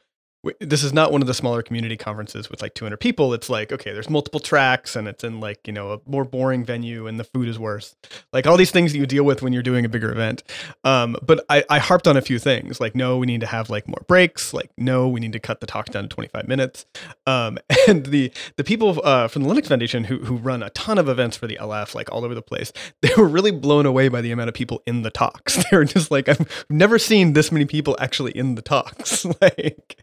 this 0.60 0.82
is 0.82 0.92
not 0.92 1.12
one 1.12 1.20
of 1.20 1.26
the 1.26 1.34
smaller 1.34 1.62
community 1.62 1.96
conferences 1.96 2.50
with 2.50 2.62
like 2.62 2.74
200 2.74 2.96
people. 2.98 3.34
It's 3.34 3.50
like 3.50 3.72
okay, 3.72 3.92
there's 3.92 4.10
multiple 4.10 4.40
tracks, 4.40 4.96
and 4.96 5.06
it's 5.06 5.24
in 5.24 5.40
like 5.40 5.66
you 5.66 5.72
know 5.72 5.92
a 5.92 6.00
more 6.06 6.24
boring 6.24 6.64
venue, 6.64 7.06
and 7.06 7.18
the 7.18 7.24
food 7.24 7.48
is 7.48 7.58
worse. 7.58 7.94
Like 8.32 8.46
all 8.46 8.56
these 8.56 8.70
things 8.70 8.92
that 8.92 8.98
you 8.98 9.06
deal 9.06 9.24
with 9.24 9.42
when 9.42 9.52
you're 9.52 9.62
doing 9.62 9.84
a 9.84 9.88
bigger 9.88 10.10
event. 10.10 10.42
Um, 10.84 11.16
but 11.22 11.44
I, 11.48 11.64
I 11.68 11.78
harped 11.78 12.08
on 12.08 12.16
a 12.16 12.22
few 12.22 12.38
things 12.38 12.80
like, 12.80 12.94
no, 12.94 13.18
we 13.18 13.26
need 13.26 13.40
to 13.40 13.46
have 13.46 13.70
like 13.70 13.86
more 13.86 14.02
breaks. 14.06 14.54
Like, 14.54 14.70
no, 14.78 15.08
we 15.08 15.20
need 15.20 15.32
to 15.32 15.40
cut 15.40 15.60
the 15.60 15.66
talks 15.66 15.90
down 15.90 16.04
to 16.04 16.08
25 16.08 16.48
minutes. 16.48 16.86
Um, 17.26 17.58
and 17.88 18.06
the 18.06 18.32
the 18.56 18.64
people 18.64 19.00
uh, 19.04 19.28
from 19.28 19.42
the 19.42 19.52
Linux 19.52 19.66
Foundation 19.66 20.04
who 20.04 20.18
who 20.18 20.36
run 20.36 20.62
a 20.62 20.70
ton 20.70 20.98
of 20.98 21.08
events 21.08 21.36
for 21.36 21.46
the 21.46 21.58
LF, 21.60 21.94
like 21.94 22.10
all 22.10 22.24
over 22.24 22.34
the 22.34 22.42
place, 22.42 22.72
they 23.02 23.10
were 23.16 23.28
really 23.28 23.50
blown 23.50 23.86
away 23.86 24.08
by 24.08 24.20
the 24.20 24.32
amount 24.32 24.48
of 24.48 24.54
people 24.54 24.82
in 24.86 25.02
the 25.02 25.10
talks. 25.10 25.58
They 25.70 25.76
were 25.76 25.84
just 25.84 26.10
like, 26.10 26.28
I've 26.28 26.64
never 26.68 26.98
seen 26.98 27.34
this 27.34 27.52
many 27.52 27.64
people 27.64 27.96
actually 28.00 28.32
in 28.32 28.56
the 28.56 28.62
talks. 28.62 29.24
like, 29.40 30.02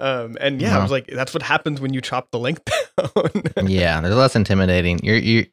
um, 0.00 0.36
and 0.40 0.60
yeah, 0.60 0.68
I 0.68 0.72
Uh-huh. 0.74 0.82
was 0.82 0.90
like, 0.90 1.06
that's 1.08 1.32
what 1.34 1.42
happens 1.42 1.80
when 1.80 1.92
you 1.94 2.00
chop 2.00 2.30
the 2.30 2.38
length 2.38 2.62
down. 3.56 3.66
yeah, 3.68 4.00
there's 4.00 4.14
less 4.14 4.36
intimidating. 4.36 5.00
You're 5.02 5.16
you 5.16 5.46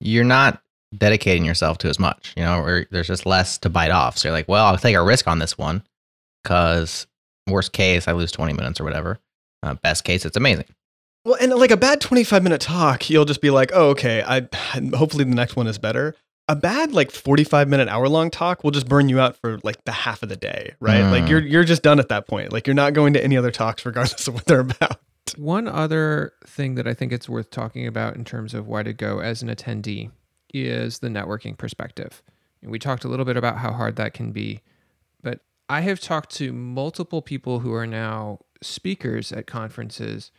you're 0.00 0.24
not 0.24 0.62
dedicating 0.96 1.44
yourself 1.44 1.78
to 1.78 1.88
as 1.88 1.98
much, 1.98 2.32
you 2.36 2.42
know, 2.42 2.60
or 2.60 2.86
there's 2.90 3.08
just 3.08 3.26
less 3.26 3.58
to 3.58 3.68
bite 3.68 3.90
off. 3.90 4.16
So 4.16 4.28
you're 4.28 4.36
like, 4.36 4.48
well, 4.48 4.64
I'll 4.66 4.78
take 4.78 4.94
a 4.96 5.02
risk 5.02 5.26
on 5.28 5.38
this 5.38 5.58
one 5.58 5.82
because 6.42 7.06
worst 7.48 7.72
case, 7.72 8.08
I 8.08 8.12
lose 8.12 8.32
20 8.32 8.52
minutes 8.52 8.80
or 8.80 8.84
whatever. 8.84 9.18
Uh, 9.62 9.74
best 9.74 10.04
case, 10.04 10.24
it's 10.24 10.36
amazing. 10.36 10.64
Well, 11.24 11.36
and 11.40 11.52
like 11.54 11.70
a 11.72 11.76
bad 11.76 12.00
25 12.00 12.42
minute 12.42 12.60
talk, 12.60 13.10
you'll 13.10 13.24
just 13.24 13.40
be 13.42 13.50
like, 13.50 13.70
oh, 13.74 13.88
okay, 13.90 14.22
I 14.26 14.48
hopefully 14.96 15.24
the 15.24 15.34
next 15.34 15.56
one 15.56 15.66
is 15.66 15.78
better. 15.78 16.14
A 16.48 16.56
bad 16.56 16.92
like 16.92 17.10
45 17.10 17.68
minute 17.68 17.88
hour 17.88 18.08
long 18.08 18.30
talk 18.30 18.64
will 18.64 18.70
just 18.70 18.88
burn 18.88 19.08
you 19.08 19.20
out 19.20 19.36
for 19.36 19.58
like 19.62 19.84
the 19.84 19.92
half 19.92 20.22
of 20.22 20.28
the 20.28 20.36
day, 20.36 20.74
right? 20.80 21.02
Mm. 21.02 21.10
Like 21.10 21.28
you're 21.28 21.40
you're 21.40 21.64
just 21.64 21.82
done 21.82 21.98
at 21.98 22.08
that 22.08 22.26
point. 22.26 22.52
Like 22.52 22.66
you're 22.66 22.74
not 22.74 22.94
going 22.94 23.12
to 23.14 23.22
any 23.22 23.36
other 23.36 23.50
talks 23.50 23.84
regardless 23.84 24.26
of 24.28 24.34
what 24.34 24.46
they're 24.46 24.60
about. 24.60 24.98
One 25.36 25.68
other 25.68 26.32
thing 26.46 26.74
that 26.76 26.88
I 26.88 26.94
think 26.94 27.12
it's 27.12 27.28
worth 27.28 27.50
talking 27.50 27.86
about 27.86 28.16
in 28.16 28.24
terms 28.24 28.54
of 28.54 28.66
why 28.66 28.82
to 28.82 28.94
go 28.94 29.20
as 29.20 29.42
an 29.42 29.48
attendee 29.48 30.10
is 30.54 31.00
the 31.00 31.08
networking 31.08 31.56
perspective. 31.56 32.22
And 32.62 32.70
we 32.70 32.78
talked 32.78 33.04
a 33.04 33.08
little 33.08 33.26
bit 33.26 33.36
about 33.36 33.58
how 33.58 33.72
hard 33.72 33.96
that 33.96 34.14
can 34.14 34.32
be, 34.32 34.62
but 35.22 35.40
I 35.68 35.82
have 35.82 36.00
talked 36.00 36.34
to 36.36 36.52
multiple 36.52 37.20
people 37.20 37.60
who 37.60 37.74
are 37.74 37.86
now 37.86 38.40
speakers 38.62 39.32
at 39.32 39.46
conferences 39.46 40.32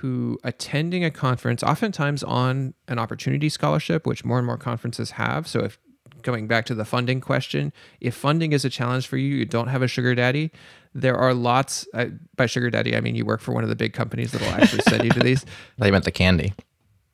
who 0.00 0.38
attending 0.44 1.04
a 1.04 1.10
conference 1.10 1.62
oftentimes 1.62 2.22
on 2.22 2.74
an 2.86 2.98
opportunity 2.98 3.48
scholarship 3.48 4.06
which 4.06 4.24
more 4.24 4.38
and 4.38 4.46
more 4.46 4.58
conferences 4.58 5.12
have. 5.12 5.48
So 5.48 5.60
if 5.60 5.78
going 6.22 6.46
back 6.48 6.66
to 6.66 6.74
the 6.74 6.84
funding 6.84 7.20
question 7.20 7.72
if 8.00 8.14
funding 8.14 8.52
is 8.52 8.64
a 8.64 8.70
challenge 8.70 9.06
for 9.06 9.16
you 9.16 9.36
you 9.36 9.44
don't 9.44 9.68
have 9.68 9.80
a 9.80 9.86
sugar 9.86 10.12
daddy 10.12 10.50
there 10.92 11.14
are 11.14 11.32
lots 11.32 11.86
uh, 11.94 12.06
by 12.34 12.46
sugar 12.46 12.68
daddy 12.68 12.96
i 12.96 13.00
mean 13.00 13.14
you 13.14 13.24
work 13.24 13.40
for 13.40 13.52
one 13.52 13.62
of 13.62 13.68
the 13.68 13.76
big 13.76 13.92
companies 13.92 14.32
that'll 14.32 14.48
actually 14.48 14.82
send 14.88 15.04
you 15.04 15.10
to 15.10 15.20
these. 15.20 15.44
They 15.78 15.90
meant 15.92 16.04
the 16.04 16.10
candy. 16.10 16.52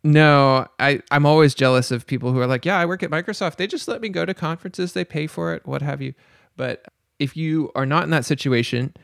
no 0.03 0.67
I, 0.79 1.01
i'm 1.11 1.27
always 1.27 1.55
jealous 1.55 1.91
of 1.91 2.07
people 2.07 2.33
who 2.33 2.41
are 2.41 2.47
like 2.47 2.65
yeah 2.65 2.79
i 2.79 2.87
work 2.87 3.03
at 3.03 3.11
microsoft. 3.11 3.57
They 3.57 3.67
just 3.67 3.87
let 3.87 4.01
me 4.01 4.09
go 4.09 4.25
to 4.25 4.33
conferences. 4.33 4.95
They 4.95 5.05
pay 5.05 5.27
for 5.27 5.53
it 5.53 5.67
what 5.67 5.83
have 5.83 6.01
you. 6.01 6.15
But 6.57 6.87
if 7.19 7.37
you 7.37 7.71
are 7.75 7.85
not 7.85 8.05
in 8.05 8.11
that 8.11 8.25
situation 8.25 8.95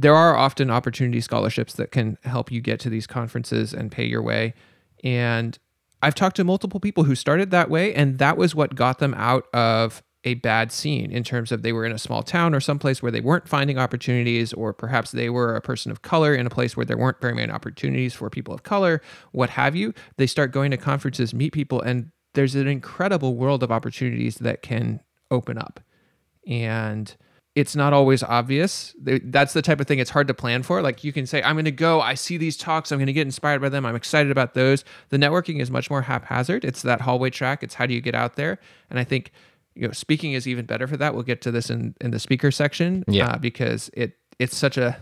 there 0.00 0.14
are 0.14 0.34
often 0.34 0.70
opportunity 0.70 1.20
scholarships 1.20 1.74
that 1.74 1.92
can 1.92 2.16
help 2.24 2.50
you 2.50 2.62
get 2.62 2.80
to 2.80 2.88
these 2.88 3.06
conferences 3.06 3.74
and 3.74 3.92
pay 3.92 4.04
your 4.04 4.22
way. 4.22 4.54
And 5.04 5.58
I've 6.00 6.14
talked 6.14 6.36
to 6.36 6.44
multiple 6.44 6.80
people 6.80 7.04
who 7.04 7.14
started 7.14 7.50
that 7.50 7.68
way, 7.68 7.94
and 7.94 8.18
that 8.18 8.38
was 8.38 8.54
what 8.54 8.74
got 8.74 8.98
them 8.98 9.12
out 9.14 9.44
of 9.52 10.02
a 10.24 10.34
bad 10.34 10.72
scene 10.72 11.10
in 11.10 11.22
terms 11.22 11.52
of 11.52 11.62
they 11.62 11.72
were 11.72 11.84
in 11.84 11.92
a 11.92 11.98
small 11.98 12.22
town 12.22 12.54
or 12.54 12.60
someplace 12.60 13.02
where 13.02 13.12
they 13.12 13.20
weren't 13.20 13.46
finding 13.46 13.78
opportunities, 13.78 14.54
or 14.54 14.72
perhaps 14.72 15.10
they 15.10 15.28
were 15.28 15.54
a 15.54 15.60
person 15.60 15.92
of 15.92 16.00
color 16.00 16.34
in 16.34 16.46
a 16.46 16.50
place 16.50 16.76
where 16.76 16.86
there 16.86 16.96
weren't 16.96 17.20
very 17.20 17.34
many 17.34 17.52
opportunities 17.52 18.14
for 18.14 18.30
people 18.30 18.54
of 18.54 18.62
color, 18.62 19.02
what 19.32 19.50
have 19.50 19.76
you. 19.76 19.92
They 20.16 20.26
start 20.26 20.50
going 20.50 20.70
to 20.70 20.78
conferences, 20.78 21.34
meet 21.34 21.52
people, 21.52 21.82
and 21.82 22.10
there's 22.32 22.54
an 22.54 22.68
incredible 22.68 23.34
world 23.34 23.62
of 23.62 23.70
opportunities 23.70 24.36
that 24.36 24.62
can 24.62 25.00
open 25.30 25.58
up. 25.58 25.80
And 26.46 27.14
it's 27.60 27.76
not 27.76 27.92
always 27.92 28.22
obvious. 28.22 28.94
That's 28.98 29.52
the 29.52 29.62
type 29.62 29.80
of 29.80 29.86
thing 29.86 29.98
it's 29.98 30.10
hard 30.10 30.26
to 30.28 30.34
plan 30.34 30.62
for. 30.62 30.82
Like 30.82 31.04
you 31.04 31.12
can 31.12 31.26
say, 31.26 31.42
I'm 31.42 31.54
going 31.54 31.64
to 31.66 31.70
go, 31.70 32.00
I 32.00 32.14
see 32.14 32.36
these 32.36 32.56
talks, 32.56 32.90
I'm 32.90 32.98
going 32.98 33.06
to 33.06 33.12
get 33.12 33.26
inspired 33.26 33.60
by 33.60 33.68
them, 33.68 33.86
I'm 33.86 33.96
excited 33.96 34.32
about 34.32 34.54
those. 34.54 34.84
The 35.10 35.16
networking 35.18 35.60
is 35.60 35.70
much 35.70 35.90
more 35.90 36.02
haphazard. 36.02 36.64
It's 36.64 36.82
that 36.82 37.00
hallway 37.00 37.30
track, 37.30 37.62
it's 37.62 37.74
how 37.74 37.86
do 37.86 37.94
you 37.94 38.00
get 38.00 38.14
out 38.14 38.36
there? 38.36 38.58
And 38.90 38.98
I 38.98 39.04
think 39.04 39.30
you 39.76 39.86
know, 39.86 39.92
speaking 39.92 40.32
is 40.32 40.48
even 40.48 40.66
better 40.66 40.86
for 40.88 40.96
that. 40.96 41.14
We'll 41.14 41.22
get 41.22 41.40
to 41.42 41.50
this 41.52 41.70
in, 41.70 41.94
in 42.00 42.10
the 42.10 42.18
speaker 42.18 42.50
section 42.50 43.04
Yeah. 43.06 43.28
uh, 43.32 43.38
because 43.38 43.88
it 43.94 44.16
it's 44.38 44.56
such 44.56 44.76
a 44.76 44.96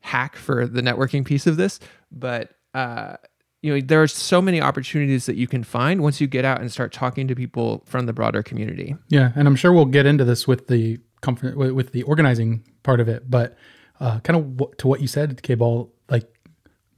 hack 0.00 0.36
for 0.36 0.66
the 0.66 0.82
networking 0.82 1.24
piece 1.24 1.46
of 1.46 1.56
this. 1.56 1.80
But 2.12 2.50
uh, 2.74 3.16
you 3.62 3.74
know, 3.74 3.80
there 3.80 4.02
are 4.02 4.06
so 4.06 4.40
many 4.40 4.60
opportunities 4.60 5.26
that 5.26 5.36
you 5.36 5.46
can 5.48 5.64
find 5.64 6.00
once 6.02 6.20
you 6.20 6.26
get 6.26 6.44
out 6.44 6.60
and 6.60 6.70
start 6.70 6.92
talking 6.92 7.26
to 7.28 7.34
people 7.34 7.82
from 7.86 8.06
the 8.06 8.12
broader 8.12 8.42
community. 8.42 8.94
Yeah, 9.08 9.32
and 9.34 9.48
I'm 9.48 9.56
sure 9.56 9.72
we'll 9.72 9.84
get 9.86 10.06
into 10.06 10.24
this 10.24 10.46
with 10.46 10.68
the 10.68 10.98
comfort 11.20 11.56
with 11.56 11.72
with 11.72 11.92
the 11.92 12.02
organizing 12.04 12.64
part 12.82 13.00
of 13.00 13.08
it, 13.08 13.30
but 13.30 13.56
uh, 14.00 14.20
kind 14.20 14.36
of 14.36 14.56
w- 14.56 14.74
to 14.78 14.86
what 14.86 15.00
you 15.00 15.06
said, 15.06 15.42
K-Ball, 15.42 15.92
like 16.08 16.32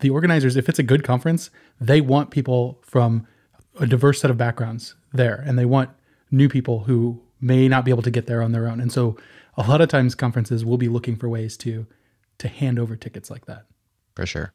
the 0.00 0.10
organizers, 0.10 0.56
if 0.56 0.68
it's 0.68 0.78
a 0.78 0.82
good 0.82 1.02
conference, 1.02 1.50
they 1.80 2.00
want 2.00 2.30
people 2.30 2.80
from 2.82 3.26
a 3.78 3.86
diverse 3.86 4.20
set 4.20 4.30
of 4.30 4.36
backgrounds 4.36 4.94
there, 5.12 5.42
and 5.46 5.58
they 5.58 5.64
want 5.64 5.90
new 6.30 6.48
people 6.48 6.80
who 6.80 7.22
may 7.40 7.68
not 7.68 7.84
be 7.84 7.90
able 7.90 8.02
to 8.02 8.10
get 8.10 8.26
there 8.26 8.42
on 8.42 8.52
their 8.52 8.68
own. 8.68 8.80
And 8.80 8.92
so, 8.92 9.16
a 9.56 9.62
lot 9.62 9.80
of 9.80 9.88
times, 9.88 10.14
conferences 10.14 10.64
will 10.64 10.78
be 10.78 10.88
looking 10.88 11.16
for 11.16 11.28
ways 11.28 11.56
to 11.58 11.86
to 12.38 12.48
hand 12.48 12.78
over 12.78 12.96
tickets 12.96 13.30
like 13.30 13.46
that. 13.46 13.66
For 14.14 14.26
sure. 14.26 14.52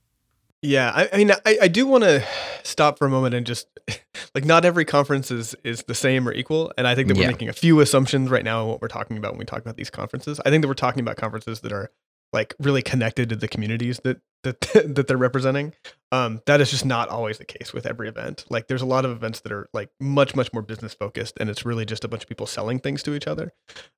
Yeah, 0.65 0.91
I, 0.93 1.09
I 1.13 1.17
mean, 1.17 1.31
I, 1.31 1.57
I 1.63 1.67
do 1.67 1.85
want 1.87 2.03
to 2.03 2.23
stop 2.63 2.97
for 2.97 3.05
a 3.05 3.09
moment 3.09 3.35
and 3.35 3.45
just 3.45 3.67
like 4.35 4.45
not 4.45 4.65
every 4.65 4.85
conference 4.85 5.31
is 5.31 5.55
is 5.63 5.83
the 5.83 5.95
same 5.95 6.27
or 6.27 6.33
equal, 6.33 6.71
and 6.77 6.87
I 6.87 6.95
think 6.95 7.07
that 7.09 7.15
we're 7.17 7.23
Yeah. 7.23 7.31
making 7.31 7.49
a 7.49 7.53
few 7.53 7.79
assumptions 7.79 8.29
right 8.29 8.43
now 8.43 8.63
in 8.63 8.67
what 8.69 8.81
we're 8.81 8.87
talking 8.87 9.17
about 9.17 9.31
when 9.33 9.39
we 9.39 9.45
talk 9.45 9.59
about 9.59 9.77
these 9.77 9.89
conferences. 9.89 10.39
I 10.45 10.49
think 10.49 10.61
that 10.61 10.67
we're 10.67 10.73
talking 10.73 11.01
about 11.01 11.17
conferences 11.17 11.61
that 11.61 11.71
are 11.71 11.91
like 12.33 12.53
really 12.59 12.81
connected 12.81 13.29
to 13.29 13.35
the 13.35 13.47
communities 13.47 14.01
that 14.03 14.19
that 14.43 14.59
that 14.95 15.07
they're 15.07 15.17
representing. 15.17 15.73
Um, 16.11 16.41
that 16.45 16.61
is 16.61 16.71
just 16.71 16.85
not 16.85 17.09
always 17.09 17.37
the 17.37 17.45
case 17.45 17.73
with 17.73 17.85
every 17.85 18.07
event. 18.07 18.45
Like, 18.49 18.67
there's 18.67 18.81
a 18.81 18.85
lot 18.85 19.03
of 19.05 19.11
events 19.11 19.41
that 19.41 19.51
are 19.51 19.67
like 19.73 19.89
much 19.99 20.35
much 20.35 20.51
more 20.53 20.61
business 20.61 20.93
focused, 20.93 21.37
and 21.39 21.49
it's 21.49 21.65
really 21.65 21.85
just 21.85 22.03
a 22.03 22.07
bunch 22.07 22.23
of 22.23 22.29
people 22.29 22.45
selling 22.47 22.79
things 22.79 23.03
to 23.03 23.13
each 23.15 23.27
other. 23.27 23.51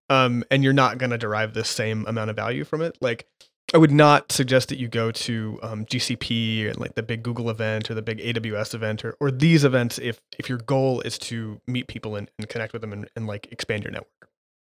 Um, 0.10 0.44
and 0.52 0.64
you're 0.64 0.74
not 0.74 0.98
going 0.98 1.12
to 1.12 1.18
derive 1.18 1.54
the 1.54 1.64
same 1.64 2.06
amount 2.08 2.30
of 2.30 2.36
value 2.36 2.64
from 2.64 2.82
it. 2.82 2.98
Like, 3.02 3.28
I 3.74 3.78
would 3.78 3.92
not 3.92 4.32
suggest 4.32 4.70
that 4.70 4.80
you 4.80 4.88
go 4.88 5.12
to 5.12 5.60
um, 5.62 5.86
GCP 5.86 6.70
and 6.70 6.80
like 6.80 6.96
the 6.96 7.04
big 7.04 7.22
Google 7.22 7.50
event 7.50 7.92
or 7.92 7.96
the 7.96 8.02
big 8.02 8.20
AWS 8.20 8.74
event 8.74 9.04
or, 9.04 9.18
or 9.20 9.30
these 9.30 9.66
events 9.66 10.00
if 10.00 10.22
if 10.40 10.48
your 10.48 10.60
goal 10.60 11.02
is 11.02 11.18
to 11.20 11.60
meet 11.68 11.88
people 11.88 12.16
and, 12.16 12.32
and 12.38 12.48
connect 12.48 12.72
with 12.72 12.82
them 12.82 12.94
and, 12.94 13.10
and 13.16 13.28
like 13.28 13.52
expand 13.52 13.84
your 13.84 13.92
network. 13.92 14.30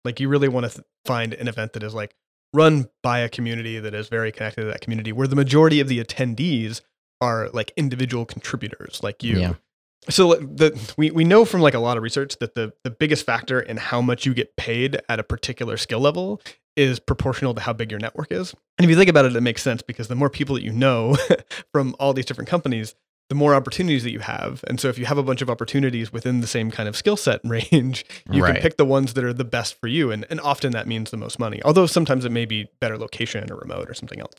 Like 0.04 0.20
you 0.20 0.28
really 0.28 0.48
want 0.48 0.64
to 0.66 0.72
th- 0.72 0.86
find 1.04 1.34
an 1.34 1.48
event 1.48 1.74
that 1.74 1.82
is 1.82 1.94
like 1.94 2.14
run 2.54 2.88
by 3.02 3.18
a 3.18 3.28
community 3.28 3.78
that 3.78 3.94
is 3.94 4.08
very 4.08 4.32
connected 4.32 4.62
to 4.62 4.66
that 4.68 4.80
community 4.80 5.12
where 5.12 5.26
the 5.26 5.36
majority 5.36 5.80
of 5.80 5.88
the 5.88 6.02
attendees 6.02 6.80
are 7.20 7.50
like 7.50 7.72
individual 7.76 8.24
contributors 8.24 9.02
like 9.02 9.22
you. 9.22 9.38
Yeah. 9.38 9.54
So 10.08 10.34
the 10.36 10.92
we, 10.96 11.10
we 11.10 11.24
know 11.24 11.44
from 11.44 11.60
like 11.60 11.74
a 11.74 11.78
lot 11.78 11.98
of 11.98 12.02
research 12.02 12.38
that 12.38 12.54
the 12.54 12.72
the 12.84 12.90
biggest 12.90 13.26
factor 13.26 13.60
in 13.60 13.76
how 13.76 14.00
much 14.00 14.24
you 14.24 14.32
get 14.32 14.56
paid 14.56 14.98
at 15.10 15.18
a 15.20 15.22
particular 15.22 15.76
skill 15.76 16.00
level 16.00 16.40
is 16.78 17.00
proportional 17.00 17.52
to 17.54 17.60
how 17.60 17.72
big 17.72 17.90
your 17.90 18.00
network 18.00 18.28
is. 18.30 18.54
And 18.78 18.84
if 18.84 18.90
you 18.90 18.96
think 18.96 19.10
about 19.10 19.24
it, 19.24 19.34
it 19.36 19.40
makes 19.40 19.62
sense 19.62 19.82
because 19.82 20.08
the 20.08 20.14
more 20.14 20.30
people 20.30 20.54
that 20.54 20.62
you 20.62 20.72
know 20.72 21.16
from 21.72 21.94
all 21.98 22.12
these 22.14 22.24
different 22.26 22.48
companies, 22.48 22.94
the 23.28 23.34
more 23.34 23.54
opportunities 23.54 24.04
that 24.04 24.10
you 24.12 24.20
have. 24.20 24.64
And 24.68 24.80
so 24.80 24.88
if 24.88 24.96
you 24.98 25.04
have 25.04 25.18
a 25.18 25.22
bunch 25.22 25.42
of 25.42 25.50
opportunities 25.50 26.10
within 26.12 26.40
the 26.40 26.46
same 26.46 26.70
kind 26.70 26.88
of 26.88 26.96
skill 26.96 27.16
set 27.16 27.40
range, 27.44 28.06
you 28.30 28.42
Right. 28.42 28.54
can 28.54 28.62
pick 28.62 28.76
the 28.78 28.86
ones 28.86 29.12
that 29.14 29.24
are 29.24 29.34
the 29.34 29.44
best 29.44 29.78
for 29.78 29.86
you. 29.86 30.10
And, 30.10 30.24
and 30.30 30.40
often 30.40 30.72
that 30.72 30.86
means 30.86 31.10
the 31.10 31.18
most 31.18 31.38
money, 31.38 31.60
although 31.64 31.84
sometimes 31.86 32.24
it 32.24 32.32
may 32.32 32.46
be 32.46 32.68
better 32.80 32.96
location 32.96 33.50
or 33.52 33.56
remote 33.56 33.90
or 33.90 33.94
something 33.94 34.20
else. 34.20 34.32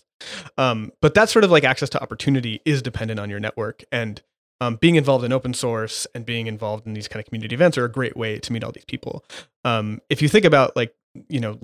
Um, 0.57 0.91
but 1.01 1.13
that 1.13 1.29
sort 1.29 1.43
of 1.45 1.51
like 1.51 1.63
access 1.63 1.89
to 1.89 2.01
opportunity 2.01 2.61
is 2.65 2.81
dependent 2.81 3.19
on 3.19 3.29
your 3.29 3.39
network. 3.39 3.83
And 3.91 4.21
um, 4.61 4.75
being 4.77 4.95
involved 4.95 5.23
in 5.23 5.31
open 5.31 5.53
source 5.53 6.07
and 6.15 6.25
being 6.25 6.47
involved 6.47 6.85
in 6.87 6.93
these 6.93 7.07
kind 7.07 7.21
of 7.21 7.27
community 7.27 7.53
events 7.53 7.77
are 7.77 7.85
a 7.85 7.91
great 7.91 8.17
way 8.17 8.39
to 8.39 8.51
meet 8.51 8.63
all 8.63 8.71
these 8.71 8.85
people. 8.85 9.23
Um, 9.63 10.01
if 10.09 10.21
you 10.21 10.27
think 10.27 10.45
about 10.45 10.75
like, 10.75 10.93
you 11.29 11.39
know, 11.39 11.59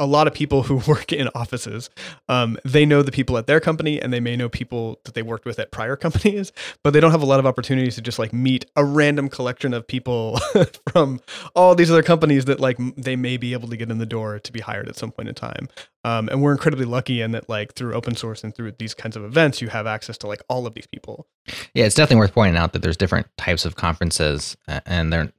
a 0.00 0.06
lot 0.06 0.26
of 0.26 0.34
people 0.34 0.64
who 0.64 0.76
work 0.88 1.12
in 1.12 1.28
offices, 1.34 1.90
um, 2.28 2.58
they 2.64 2.84
know 2.84 3.02
the 3.02 3.12
people 3.12 3.36
at 3.36 3.46
their 3.46 3.60
company 3.60 4.00
and 4.00 4.12
they 4.12 4.18
may 4.18 4.34
know 4.34 4.48
people 4.48 4.98
that 5.04 5.14
they 5.14 5.22
worked 5.22 5.44
with 5.44 5.58
at 5.58 5.70
prior 5.70 5.94
companies, 6.04 6.52
but 6.82 6.92
they 6.92 7.00
don't 7.00 7.12
have 7.12 7.22
a 7.22 7.26
lot 7.26 7.38
of 7.38 7.46
opportunities 7.46 7.94
to 7.94 8.00
just 8.00 8.18
like 8.18 8.32
meet 8.32 8.64
a 8.74 8.84
random 8.84 9.28
collection 9.28 9.72
of 9.74 9.86
people 9.86 10.40
from 10.92 11.20
all 11.54 11.74
these 11.74 11.90
other 11.90 12.02
companies 12.02 12.46
that 12.46 12.58
like 12.58 12.78
they 12.96 13.14
may 13.14 13.36
be 13.36 13.52
able 13.52 13.68
to 13.68 13.76
get 13.76 13.90
in 13.90 13.98
the 13.98 14.06
door 14.06 14.38
to 14.40 14.52
be 14.52 14.60
hired 14.60 14.88
at 14.88 14.96
some 14.96 15.12
point 15.12 15.28
in 15.28 15.34
time. 15.34 15.68
Um, 16.02 16.30
and 16.30 16.42
we're 16.42 16.52
incredibly 16.52 16.86
lucky 16.86 17.20
in 17.20 17.32
that 17.32 17.48
like 17.48 17.74
through 17.74 17.92
open 17.92 18.16
source 18.16 18.42
and 18.42 18.54
through 18.54 18.72
these 18.78 18.94
kinds 18.94 19.16
of 19.16 19.24
events, 19.24 19.60
you 19.60 19.68
have 19.68 19.86
access 19.86 20.16
to 20.18 20.26
like 20.26 20.42
all 20.48 20.66
of 20.66 20.72
these 20.72 20.86
people. 20.86 21.26
Yeah, 21.74 21.84
it's 21.84 21.94
definitely 21.94 22.20
worth 22.20 22.32
pointing 22.32 22.56
out 22.56 22.72
that 22.72 22.80
there's 22.80 22.96
different 22.96 23.26
types 23.36 23.66
of 23.66 23.76
conferences, 23.76 24.56
and 24.66 25.12
there 25.12 25.30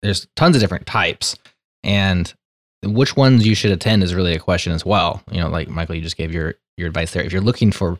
there's 0.00 0.26
tons 0.36 0.56
of 0.56 0.60
different 0.60 0.86
types, 0.86 1.36
and 1.82 2.32
which 2.82 3.16
ones 3.16 3.46
you 3.46 3.54
should 3.54 3.72
attend 3.72 4.02
is 4.02 4.14
really 4.14 4.34
a 4.34 4.38
question 4.38 4.72
as 4.72 4.84
well. 4.84 5.22
You 5.30 5.40
know, 5.40 5.48
like 5.48 5.68
Mikeal, 5.68 5.96
you 5.96 6.02
just 6.02 6.16
gave 6.16 6.32
your 6.32 6.54
your 6.76 6.88
advice 6.88 7.12
there. 7.12 7.22
If 7.22 7.32
you're 7.32 7.42
looking 7.42 7.72
for 7.72 7.98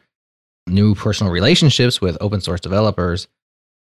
new 0.66 0.94
personal 0.94 1.32
relationships 1.32 2.00
with 2.00 2.16
open 2.20 2.40
source 2.40 2.61
developers, 2.61 3.26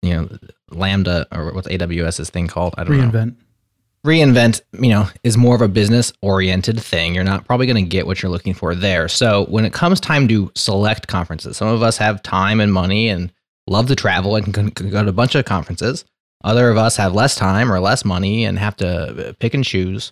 you 0.02 0.14
know, 0.14 0.30
Lambda 0.72 1.28
or 1.32 1.52
what's 1.54 1.68
AWS's 1.68 2.30
thing 2.30 2.48
called? 2.48 2.76
I 2.78 2.84
don't 2.84 2.98
know 2.98 3.10
Reinvent. 3.10 3.36
reinvent 4.06 4.62
you 4.80 4.90
know 4.90 5.08
is 5.24 5.36
more 5.36 5.56
of 5.56 5.62
a 5.62 5.68
business 5.68 6.14
oriented 6.22 6.80
thing 6.80 7.16
you're 7.16 7.24
not 7.24 7.46
probably 7.46 7.66
going 7.66 7.84
to 7.84 7.90
get 7.90 8.06
what 8.06 8.22
you're 8.22 8.32
looking 8.32 8.54
for 8.54 8.76
there 8.76 9.08
so 9.08 9.46
when 9.46 9.66
it 9.66 9.74
comes 9.74 10.00
time 10.00 10.28
to 10.28 10.52
select 10.54 11.08
conferences 11.08 11.58
some 11.58 11.68
of 11.68 11.82
us 11.82 11.98
have 11.98 12.22
time 12.22 12.60
and 12.60 12.72
money 12.72 13.10
and 13.10 13.34
love 13.68 13.88
to 13.88 13.96
travel 13.96 14.36
and 14.36 14.54
can, 14.54 14.70
can 14.70 14.92
go 14.92 15.02
to 15.02 15.10
a 15.10 15.14
bunch 15.14 15.34
of 15.34 15.44
conferences 15.46 16.06
other 16.44 16.70
of 16.70 16.78
us 16.78 16.96
have 16.98 17.14
less 17.16 17.36
time 17.36 17.72
or 17.72 17.80
less 17.80 18.06
money 18.06 18.46
and 18.46 18.60
have 18.60 18.76
to 18.76 19.36
pick 19.40 19.56
and 19.56 19.64
choose 19.64 20.12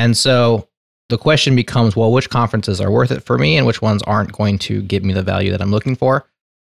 and 0.00 0.16
so 0.16 0.66
the 1.08 1.18
question 1.18 1.54
becomes 1.56 1.94
well 1.96 2.12
which 2.12 2.30
conferences 2.30 2.80
are 2.80 2.90
worth 2.90 3.10
it 3.10 3.22
for 3.22 3.36
me 3.38 3.56
and 3.56 3.66
which 3.66 3.82
ones 3.82 4.02
aren't 4.04 4.32
going 4.32 4.58
to 4.58 4.82
give 4.82 5.04
me 5.04 5.12
the 5.12 5.22
value 5.22 5.50
that 5.50 5.60
i'm 5.62 5.70
looking 5.70 5.96
for 5.96 6.24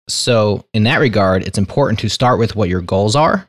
so 0.08 0.64
in 0.74 0.82
that 0.84 0.98
regard 0.98 1.42
it's 1.46 1.58
important 1.58 1.98
to 2.00 2.08
start 2.08 2.38
with 2.38 2.56
what 2.56 2.68
your 2.68 2.80
goals 2.80 3.14
are 3.16 3.46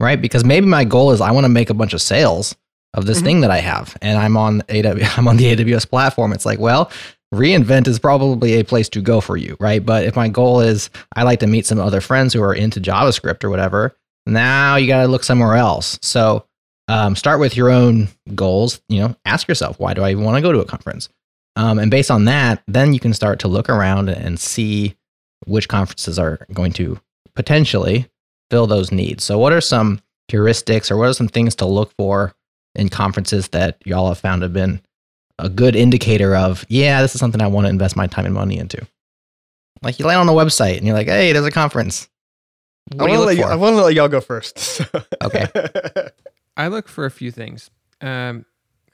right? 0.00 0.20
Because 0.20 0.44
maybe 0.44 0.66
my 0.66 0.82
goal 0.84 1.12
is 1.12 1.20
I 1.20 1.30
want 1.30 1.44
to 1.44 1.48
make 1.48 1.70
a 1.70 1.74
bunch 1.74 1.94
of 1.94 2.02
sales 2.02 2.56
of 2.92 3.06
this 3.06 3.20
Mhm. 3.20 3.24
thing 3.24 3.40
that 3.42 3.52
I 3.52 3.58
have, 3.58 3.96
and 4.02 4.18
I'm 4.18 4.36
on 4.36 4.60
AW, 4.68 4.98
I'm 5.16 5.28
on 5.28 5.36
the 5.36 5.46
AWS 5.46 5.84
platform. 5.88 6.32
It's 6.32 6.44
like, 6.44 6.58
well, 6.58 6.90
reInvent 7.32 7.86
is 7.86 8.00
probably 8.00 8.54
a 8.54 8.64
place 8.64 8.88
to 8.90 9.00
go 9.00 9.20
for 9.20 9.36
you, 9.36 9.56
right? 9.60 9.84
But 9.86 10.02
if 10.04 10.16
my 10.16 10.26
goal 10.28 10.60
is 10.60 10.90
I 11.14 11.22
like 11.22 11.38
to 11.40 11.46
meet 11.46 11.66
some 11.66 11.78
other 11.78 12.00
friends 12.00 12.34
who 12.34 12.42
are 12.42 12.52
into 12.52 12.80
JavaScript 12.80 13.44
or 13.44 13.50
whatever, 13.50 13.94
now 14.26 14.74
you 14.74 14.88
got 14.88 15.02
to 15.02 15.08
look 15.08 15.22
somewhere 15.22 15.54
else. 15.54 16.00
So 16.02 16.46
um, 16.88 17.16
start 17.16 17.40
with 17.40 17.56
your 17.56 17.70
own 17.70 18.08
goals. 18.34 18.80
You 18.88 19.00
know, 19.00 19.16
ask 19.24 19.48
yourself, 19.48 19.78
why 19.78 19.94
do 19.94 20.02
I 20.02 20.10
even 20.10 20.24
want 20.24 20.36
to 20.36 20.42
go 20.42 20.52
to 20.52 20.60
a 20.60 20.64
conference? 20.64 21.08
Um, 21.56 21.78
and 21.78 21.90
based 21.90 22.10
on 22.10 22.24
that, 22.26 22.62
then 22.66 22.94
you 22.94 23.00
can 23.00 23.12
start 23.12 23.38
to 23.40 23.48
look 23.48 23.68
around 23.68 24.08
and 24.08 24.38
see 24.40 24.96
which 25.46 25.68
conferences 25.68 26.18
are 26.18 26.46
going 26.52 26.72
to 26.72 26.98
potentially 27.34 28.08
fill 28.50 28.66
those 28.66 28.92
needs. 28.92 29.24
So, 29.24 29.38
what 29.38 29.52
are 29.52 29.60
some 29.60 30.00
heuristics 30.30 30.90
or 30.90 30.96
what 30.96 31.08
are 31.08 31.14
some 31.14 31.28
things 31.28 31.54
to 31.56 31.66
look 31.66 31.92
for 31.98 32.34
in 32.74 32.88
conferences 32.88 33.48
that 33.48 33.76
y'all 33.84 34.08
have 34.08 34.18
found 34.18 34.42
have 34.42 34.52
been 34.52 34.80
a 35.38 35.48
good 35.48 35.76
indicator 35.76 36.34
of, 36.34 36.64
yeah, 36.68 37.02
this 37.02 37.14
is 37.14 37.20
something 37.20 37.42
I 37.42 37.48
want 37.48 37.66
to 37.66 37.70
invest 37.70 37.96
my 37.96 38.06
time 38.06 38.24
and 38.24 38.34
money 38.34 38.58
into? 38.58 38.86
Like 39.82 39.98
you 39.98 40.06
land 40.06 40.20
on 40.20 40.28
a 40.28 40.32
website 40.32 40.78
and 40.78 40.86
you're 40.86 40.96
like, 40.96 41.08
hey, 41.08 41.32
there's 41.32 41.44
a 41.44 41.50
conference. 41.50 42.08
What 42.94 43.10
I 43.10 43.16
want 43.16 43.20
to 43.20 43.26
let 43.26 43.36
you, 43.36 43.42
for? 43.42 43.50
I 43.50 43.56
want 43.56 43.76
to 43.76 43.82
let 43.82 43.94
y'all 43.94 44.08
go 44.08 44.20
first. 44.20 44.80
Okay. 45.22 45.46
I 46.56 46.68
look 46.68 46.88
for 46.88 47.04
a 47.04 47.10
few 47.10 47.30
things. 47.30 47.70
Um, 48.00 48.44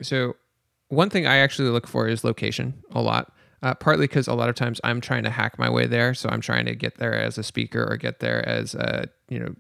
so 0.03 0.37
one 0.89 1.11
thing 1.11 1.27
I 1.27 1.37
actually 1.39 1.69
look 1.71 1.87
for 1.87 2.09
is 2.09 2.25
location 2.25 2.83
a 2.93 3.01
lot. 3.03 3.33
Uh, 3.61 3.75
partly 3.75 4.07
because 4.07 4.29
a 4.29 4.35
lot 4.35 4.49
of 4.49 4.55
times 4.55 4.81
I'm 4.85 5.01
trying 5.01 5.25
to 5.25 5.31
hack 5.31 5.59
my 5.59 5.69
way 5.69 5.87
there, 5.87 6.15
so 6.15 6.29
I'm 6.29 6.41
trying 6.41 6.67
to 6.67 6.77
get 6.77 6.99
there 6.99 7.15
as 7.15 7.39
a 7.39 7.43
speaker 7.43 7.85
or 7.91 7.97
get 7.97 8.21
there 8.21 8.49
as 8.49 8.75
a 8.77 9.09
you 9.29 9.41
know 9.41 9.55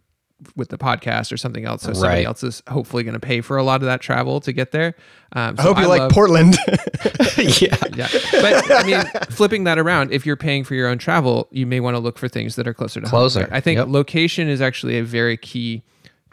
with 0.54 0.68
the 0.68 0.78
podcast 0.78 1.32
or 1.32 1.36
something 1.36 1.64
else. 1.64 1.82
So 1.82 1.92
somebody 1.94 2.24
else 2.24 2.44
is 2.44 2.62
hopefully 2.68 3.02
going 3.02 3.14
to 3.14 3.18
pay 3.20 3.40
for 3.40 3.56
a 3.56 3.64
lot 3.64 3.82
of 3.82 3.86
that 3.86 4.00
travel 4.00 4.38
to 4.42 4.52
get 4.52 4.70
there. 4.70 4.94
Um, 5.32 5.56
I 5.58 5.62
hope 5.62 5.80
you 5.80 5.88
like 5.88 5.98
love- 6.02 6.12
Portland. 6.12 6.56
yeah. 7.60 7.76
yeah. 7.96 8.08
But 8.30 8.70
I 8.70 8.84
mean, 8.86 9.04
flipping 9.30 9.64
that 9.64 9.80
around, 9.80 10.12
if 10.12 10.24
you're 10.24 10.36
paying 10.36 10.62
for 10.62 10.76
your 10.76 10.86
own 10.86 10.98
travel, 10.98 11.48
you 11.50 11.66
may 11.66 11.80
want 11.80 11.96
to 11.96 11.98
look 11.98 12.18
for 12.18 12.28
things 12.28 12.54
that 12.54 12.68
are 12.68 12.74
closer 12.74 13.00
to 13.00 13.06
Closer. 13.08 13.40
right? 13.40 13.48
I 13.52 13.60
think 13.60 13.78
Yep. 13.78 13.88
location 13.88 14.48
is 14.48 14.60
actually 14.60 14.96
a 14.98 15.02
very 15.02 15.36
key 15.36 15.82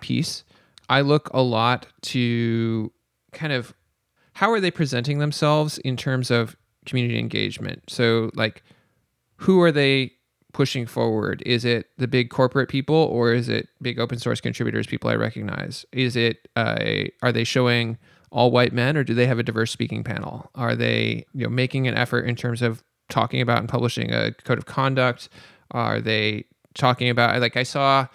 piece. 0.01 0.43
I 0.89 1.01
look 1.01 1.30
a 1.34 1.42
lot 1.42 1.88
to 2.04 2.92
kind 3.32 3.54
of 3.54 3.74
how 4.34 4.51
are 4.51 4.60
they 4.60 4.72
presenting 4.72 5.20
themselves 5.20 5.77
in 5.80 5.98
terms 5.98 6.30
of 6.30 6.56
community 6.86 7.20
engagement. 7.20 7.84
So 7.88 8.32
like 8.36 8.63
who 9.38 9.62
are 9.62 9.72
they 9.72 10.13
pushing 10.54 10.86
forward? 10.86 11.44
Is 11.46 11.65
it 11.65 11.88
the 11.98 12.08
big 12.08 12.30
corporate 12.30 12.70
people 12.70 12.96
or 12.96 13.34
is 13.34 13.50
it 13.50 13.68
big 13.82 14.00
open 14.00 14.20
source 14.20 14.39
contributors, 14.39 14.88
people 14.88 15.10
I 15.10 15.15
recognize? 15.15 15.86
Is 15.92 16.15
it 16.15 16.48
uh, 16.56 17.06
are 17.22 17.32
they 17.32 17.44
showing 17.44 17.98
all 18.32 18.51
white 18.51 18.74
men 18.74 18.98
or 18.98 19.04
do 19.04 19.13
they 19.13 19.27
have 19.27 19.39
a 19.39 19.44
diverse 19.44 19.72
speaking 19.72 20.04
panel? 20.04 20.50
Are 20.56 20.75
they 20.75 21.25
you 21.34 21.44
know 21.44 21.50
making 21.50 21.88
an 21.88 21.96
effort 21.96 22.22
in 22.22 22.36
terms 22.36 22.62
of 22.62 22.84
talking 23.10 23.42
about 23.42 23.60
and 23.60 23.70
publishing 23.70 24.13
a 24.13 24.32
code 24.32 24.58
of 24.58 24.65
conduct? 24.65 25.30
Are 25.72 26.00
they 26.00 26.46
talking 26.74 27.10
about 27.10 27.39
like 27.42 27.58
I 27.58 27.63
saw 27.63 28.08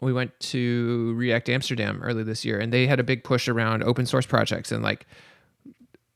we 0.00 0.12
went 0.12 0.38
to 0.40 1.12
React 1.16 1.48
Amsterdam 1.50 2.00
early 2.02 2.22
this 2.22 2.44
year 2.44 2.58
and 2.58 2.72
they 2.72 2.86
had 2.86 3.00
a 3.00 3.04
big 3.04 3.24
push 3.24 3.48
around 3.48 3.82
open 3.82 4.06
source 4.06 4.26
projects 4.26 4.72
and 4.72 4.82
like 4.82 5.06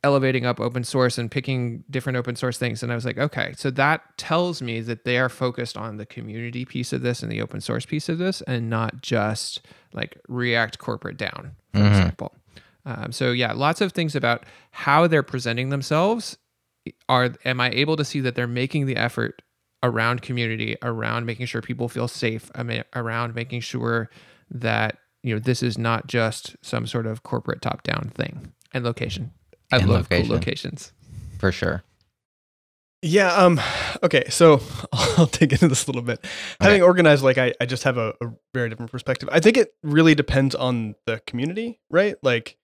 elevating 0.02 0.44
up 0.44 0.60
open 0.60 0.84
source 0.84 1.16
and 1.16 1.30
picking 1.30 1.82
different 1.88 2.16
open 2.18 2.36
source 2.36 2.58
things. 2.58 2.82
And 2.82 2.92
I 2.92 2.94
was 2.94 3.06
like, 3.06 3.16
okay, 3.16 3.54
so 3.56 3.70
that 3.70 4.02
tells 4.18 4.60
me 4.60 4.80
that 4.80 5.04
they 5.04 5.16
are 5.16 5.30
focused 5.30 5.78
on 5.78 5.96
the 5.96 6.04
community 6.04 6.66
piece 6.66 6.92
of 6.92 7.00
this 7.00 7.22
and 7.22 7.32
the 7.32 7.40
open 7.40 7.62
source 7.62 7.86
piece 7.86 8.10
of 8.10 8.18
this 8.18 8.42
and 8.42 8.68
not 8.68 9.00
just 9.00 9.62
like 9.94 10.18
React 10.28 10.78
corporate 10.78 11.16
down, 11.16 11.52
for 11.72 11.80
Mhm. 11.80 11.88
example. 11.88 12.34
Um, 12.84 13.12
so 13.12 13.32
yeah, 13.32 13.52
lots 13.54 13.80
of 13.80 13.92
things 13.92 14.14
about 14.14 14.44
how 14.72 15.06
they're 15.06 15.22
presenting 15.22 15.70
themselves 15.70 16.36
are 17.08 17.30
am 17.46 17.58
I 17.62 17.70
able 17.70 17.96
to 17.96 18.04
see 18.04 18.20
that 18.20 18.34
they're 18.34 18.46
making 18.46 18.84
the 18.84 18.96
effort 18.96 19.40
around 19.84 20.22
community, 20.22 20.76
around 20.82 21.26
making 21.26 21.46
sure 21.46 21.62
people 21.62 21.88
feel 21.88 22.08
safe, 22.08 22.50
I 22.56 22.64
mean, 22.64 22.82
around 22.96 23.34
making 23.36 23.60
sure 23.60 24.10
that 24.50 24.98
you 25.22 25.34
know 25.34 25.38
this 25.38 25.62
is 25.62 25.78
not 25.78 26.06
just 26.08 26.56
some 26.62 26.86
sort 26.86 27.06
of 27.06 27.22
corporate 27.22 27.62
top 27.62 27.82
down 27.84 28.10
thing 28.14 28.52
and 28.72 28.84
location. 28.84 29.30
I 29.72 29.76
And 29.78 29.88
love 29.88 30.02
location. 30.10 30.26
cool 30.26 30.36
locations. 30.36 30.92
For 31.38 31.52
sure. 31.52 31.84
Yeah. 33.02 33.34
Um. 33.34 33.60
Okay. 34.02 34.24
So 34.30 34.60
I'll 34.92 35.26
dig 35.26 35.52
into 35.52 35.68
this 35.68 35.84
a 35.84 35.88
little 35.88 36.02
bit. 36.02 36.24
Having 36.60 36.82
organized, 36.82 37.22
like 37.22 37.36
I, 37.38 37.52
I 37.60 37.66
just 37.66 37.82
have 37.84 37.98
a, 37.98 38.14
a 38.22 38.28
very 38.54 38.70
different 38.70 38.90
perspective. 38.90 39.28
I 39.30 39.40
think 39.40 39.56
it 39.58 39.74
really 39.82 40.14
depends 40.14 40.54
on 40.54 40.94
the 41.06 41.20
community, 41.26 41.80
right? 41.90 42.16
Like, 42.22 42.56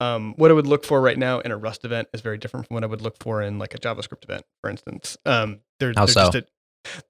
um, 0.00 0.34
what 0.36 0.50
I 0.50 0.54
would 0.54 0.66
look 0.66 0.84
for 0.84 1.00
right 1.00 1.16
now 1.16 1.40
in 1.40 1.50
a 1.50 1.56
Rust 1.56 1.84
event 1.86 2.08
is 2.12 2.20
very 2.20 2.36
different 2.36 2.66
from 2.66 2.74
what 2.74 2.84
I 2.84 2.86
would 2.86 3.00
look 3.00 3.16
for 3.22 3.40
in 3.40 3.58
like 3.58 3.74
a 3.74 3.78
JavaScript 3.78 4.24
event, 4.24 4.42
for 4.60 4.68
instance. 4.68 5.16
Um, 5.24 5.60
they're, 5.80 5.94
How 5.96 6.04
they're 6.04 6.12
so? 6.12 6.20
just 6.24 6.34
at, 6.34 6.46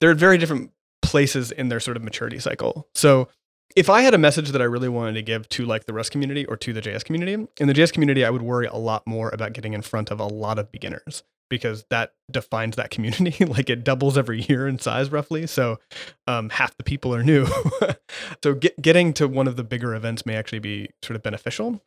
they're 0.01 0.11
at 0.11 0.17
very 0.17 0.39
different 0.39 0.73
places 1.03 1.53
in 1.53 1.69
their 1.69 1.81
sort 1.81 1.97
of 1.97 2.03
maturity 2.03 2.39
cycle. 2.39 2.89
So 2.95 3.29
if 3.75 3.91
I 3.91 4.03
had 4.03 4.15
a 4.15 4.19
message 4.19 4.51
that 4.51 4.62
I 4.62 4.65
really 4.65 4.89
wanted 4.89 5.15
to 5.15 5.23
give 5.23 5.49
to 5.51 5.67
like 5.67 5.85
the 5.85 5.93
Rust 5.93 6.11
community 6.11 6.47
or 6.47 6.57
to 6.57 6.73
the 6.73 6.81
JS 6.81 7.05
community, 7.05 7.33
in 7.59 7.69
the 7.69 7.75
JS 7.75 7.93
community, 7.93 8.25
I 8.25 8.31
would 8.31 8.43
worry 8.43 8.67
a 8.67 8.77
lot 8.77 9.07
more 9.07 9.31
about 9.33 9.53
getting 9.53 9.75
in 9.75 9.83
front 9.83 10.11
of 10.11 10.21
a 10.21 10.27
lot 10.27 10.59
of 10.59 10.73
beginners 10.73 11.23
because 11.49 11.85
that 11.91 12.15
defines 12.31 12.77
that 12.77 12.91
community. 12.91 13.45
like 13.45 13.71
it 13.71 13.85
doubles 13.85 14.17
every 14.17 14.43
year 14.43 14.67
in 14.67 14.79
size 14.79 15.11
roughly. 15.11 15.47
So 15.47 15.79
um, 16.27 16.51
half 16.51 16.77
the 16.77 16.85
people 16.85 17.15
are 17.15 17.23
new. 17.23 17.47
so 18.43 18.55
get, 18.55 18.81
getting 18.81 19.12
to 19.15 19.29
one 19.29 19.47
of 19.47 19.57
the 19.57 19.65
bigger 19.65 19.95
events 19.95 20.27
may 20.27 20.37
actually 20.37 20.61
be 20.61 20.91
sort 21.03 21.17
of 21.17 21.23
beneficial. 21.23 21.83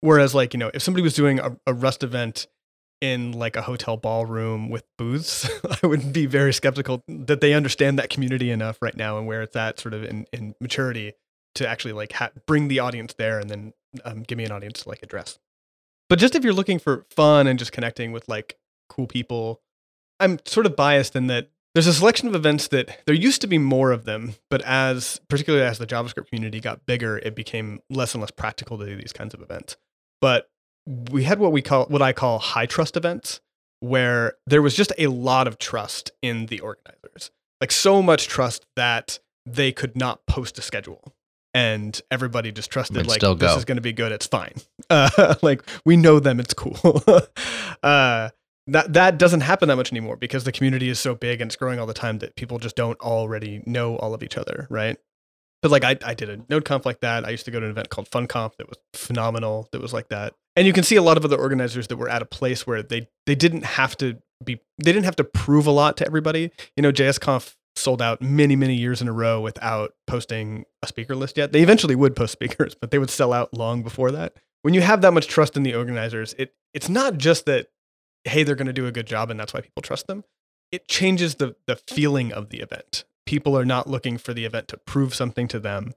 Whereas 0.00 0.34
like, 0.34 0.52
you 0.52 0.58
know, 0.58 0.70
if 0.74 0.82
somebody 0.82 1.02
was 1.02 1.14
doing 1.14 1.38
a, 1.38 1.56
a 1.66 1.72
Rust 1.72 2.02
event 2.02 2.46
in 3.02 3.32
like 3.32 3.56
a 3.56 3.62
hotel 3.62 3.96
ballroom 3.96 4.70
with 4.70 4.84
booths, 4.96 5.50
I 5.82 5.86
would 5.86 6.12
be 6.12 6.26
very 6.26 6.52
skeptical 6.52 7.02
that 7.08 7.40
they 7.40 7.52
understand 7.52 7.98
that 7.98 8.10
community 8.10 8.50
enough 8.50 8.78
right 8.80 8.96
now 8.96 9.18
and 9.18 9.26
where 9.26 9.42
it's 9.42 9.56
at 9.56 9.80
sort 9.80 9.92
of 9.92 10.04
in, 10.04 10.24
in 10.32 10.54
maturity 10.60 11.14
to 11.56 11.68
actually 11.68 11.92
like 11.92 12.12
ha- 12.12 12.30
bring 12.46 12.68
the 12.68 12.78
audience 12.78 13.14
there 13.14 13.40
and 13.40 13.50
then 13.50 13.72
um, 14.04 14.22
give 14.22 14.38
me 14.38 14.44
an 14.44 14.52
audience 14.52 14.84
to 14.84 14.88
like 14.88 15.02
address. 15.02 15.40
But 16.08 16.20
just 16.20 16.36
if 16.36 16.44
you're 16.44 16.52
looking 16.52 16.78
for 16.78 17.04
fun 17.10 17.48
and 17.48 17.58
just 17.58 17.72
connecting 17.72 18.12
with 18.12 18.28
like 18.28 18.56
cool 18.88 19.08
people, 19.08 19.60
I'm 20.20 20.38
sort 20.44 20.66
of 20.66 20.76
biased 20.76 21.16
in 21.16 21.26
that 21.26 21.50
there's 21.74 21.88
a 21.88 21.94
selection 21.94 22.28
of 22.28 22.36
events 22.36 22.68
that 22.68 23.00
there 23.06 23.14
used 23.16 23.40
to 23.40 23.48
be 23.48 23.58
more 23.58 23.90
of 23.90 24.04
them, 24.04 24.34
but 24.48 24.62
as 24.62 25.20
particularly 25.28 25.66
as 25.66 25.78
the 25.78 25.86
JavaScript 25.86 26.28
community 26.28 26.60
got 26.60 26.86
bigger, 26.86 27.18
it 27.18 27.34
became 27.34 27.80
less 27.90 28.14
and 28.14 28.20
less 28.20 28.30
practical 28.30 28.78
to 28.78 28.86
do 28.86 28.94
these 28.94 29.12
kinds 29.12 29.34
of 29.34 29.42
events. 29.42 29.76
But 30.20 30.51
we 30.86 31.24
had 31.24 31.38
what 31.38 31.52
we 31.52 31.62
call 31.62 31.86
what 31.86 32.02
I 32.02 32.12
call 32.12 32.38
high 32.38 32.66
trust 32.66 32.96
events, 32.96 33.40
where 33.80 34.34
there 34.46 34.62
was 34.62 34.74
just 34.74 34.92
a 34.98 35.08
lot 35.08 35.46
of 35.46 35.58
trust 35.58 36.10
in 36.22 36.46
the 36.46 36.60
organizers, 36.60 37.30
like 37.60 37.72
so 37.72 38.02
much 38.02 38.28
trust 38.28 38.64
that 38.76 39.18
they 39.46 39.72
could 39.72 39.96
not 39.96 40.24
post 40.26 40.58
a 40.58 40.62
schedule, 40.62 41.14
and 41.54 42.00
everybody 42.10 42.52
just 42.52 42.70
trusted 42.70 42.96
But 42.96 43.06
like 43.06 43.20
this 43.20 43.52
go. 43.52 43.56
is 43.56 43.64
going 43.64 43.76
to 43.76 43.82
be 43.82 43.92
good. 43.92 44.12
It's 44.12 44.26
fine. 44.26 44.54
Uh, 44.90 45.36
like 45.40 45.62
we 45.86 45.96
know 45.96 46.20
them. 46.20 46.38
It's 46.38 46.52
cool. 46.52 46.76
uh, 47.82 48.28
that 48.66 48.92
that 48.92 49.16
doesn't 49.16 49.40
happen 49.40 49.68
that 49.68 49.76
much 49.76 49.90
anymore 49.90 50.16
because 50.16 50.44
the 50.44 50.52
community 50.52 50.90
is 50.90 51.00
so 51.00 51.14
big 51.14 51.40
and 51.40 51.48
it's 51.48 51.56
growing 51.56 51.78
all 51.78 51.86
the 51.86 51.94
time 51.94 52.18
that 52.18 52.36
people 52.36 52.58
just 52.58 52.76
don't 52.76 53.00
already 53.00 53.62
know 53.64 53.96
all 53.96 54.12
of 54.12 54.22
each 54.22 54.36
other, 54.36 54.66
right? 54.68 54.98
But 55.62 55.70
like 55.70 55.84
I, 55.84 55.96
I 56.04 56.14
did 56.14 56.28
a 56.28 56.40
node 56.48 56.64
conf 56.64 56.84
like 56.84 57.00
that. 57.00 57.24
I 57.24 57.30
used 57.30 57.44
to 57.44 57.50
go 57.50 57.60
to 57.60 57.66
an 57.66 57.70
event 57.70 57.88
called 57.88 58.10
FunConf 58.10 58.56
that 58.56 58.68
was 58.68 58.78
phenomenal. 58.94 59.68
That 59.70 59.80
was 59.80 59.92
like 59.92 60.08
that. 60.08 60.34
And 60.56 60.66
you 60.66 60.72
can 60.72 60.84
see 60.84 60.96
a 60.96 61.02
lot 61.02 61.16
of 61.16 61.24
other 61.24 61.38
organizers 61.38 61.86
that 61.86 61.96
were 61.96 62.08
at 62.08 62.20
a 62.20 62.26
place 62.26 62.66
where 62.66 62.82
they 62.82 63.08
they 63.26 63.34
didn't 63.34 63.64
have 63.64 63.96
to 63.98 64.18
be 64.44 64.60
they 64.82 64.92
didn't 64.92 65.04
have 65.04 65.16
to 65.16 65.24
prove 65.24 65.66
a 65.66 65.70
lot 65.70 65.96
to 65.98 66.06
everybody. 66.06 66.50
You 66.76 66.82
know, 66.82 66.92
JSConf 66.92 67.54
sold 67.76 68.02
out 68.02 68.20
many, 68.20 68.56
many 68.56 68.74
years 68.74 69.00
in 69.00 69.08
a 69.08 69.12
row 69.12 69.40
without 69.40 69.94
posting 70.06 70.64
a 70.82 70.86
speaker 70.86 71.14
list 71.14 71.38
yet. 71.38 71.52
They 71.52 71.62
eventually 71.62 71.94
would 71.94 72.14
post 72.14 72.32
speakers, 72.38 72.74
but 72.74 72.90
they 72.90 72.98
would 72.98 73.10
sell 73.10 73.32
out 73.32 73.54
long 73.54 73.82
before 73.82 74.10
that. 74.10 74.34
When 74.62 74.74
you 74.74 74.80
have 74.80 75.00
that 75.02 75.12
much 75.12 75.26
trust 75.26 75.56
in 75.56 75.62
the 75.62 75.74
organizers, 75.74 76.34
it 76.38 76.54
it's 76.74 76.88
not 76.88 77.18
just 77.18 77.46
that 77.46 77.68
hey, 78.24 78.42
they're 78.42 78.54
going 78.54 78.66
to 78.66 78.72
do 78.72 78.86
a 78.86 78.92
good 78.92 79.06
job 79.06 79.30
and 79.30 79.38
that's 79.38 79.54
why 79.54 79.60
people 79.60 79.82
trust 79.82 80.06
them. 80.06 80.24
It 80.72 80.88
changes 80.88 81.36
the 81.36 81.54
the 81.66 81.76
feeling 81.76 82.32
of 82.32 82.50
the 82.50 82.60
event. 82.60 83.04
People 83.32 83.56
are 83.56 83.64
not 83.64 83.88
looking 83.88 84.18
for 84.18 84.34
the 84.34 84.44
event 84.44 84.68
to 84.68 84.76
prove 84.76 85.14
something 85.14 85.48
to 85.48 85.58
them. 85.58 85.94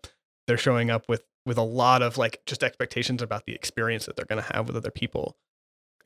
They're 0.48 0.58
showing 0.58 0.89
up 0.89 1.10
with 1.10 1.26
with 1.45 1.58
a 1.58 1.63
lot 1.63 2.02
of 2.02 2.17
like 2.17 2.41
just 2.45 2.63
expectations 2.63 3.21
about 3.21 3.45
the 3.45 3.52
experience 3.52 4.06
that 4.06 4.15
they're 4.15 4.24
going 4.24 4.41
to 4.41 4.54
have 4.54 4.67
with 4.67 4.78
other 4.78 4.89
people. 4.89 5.36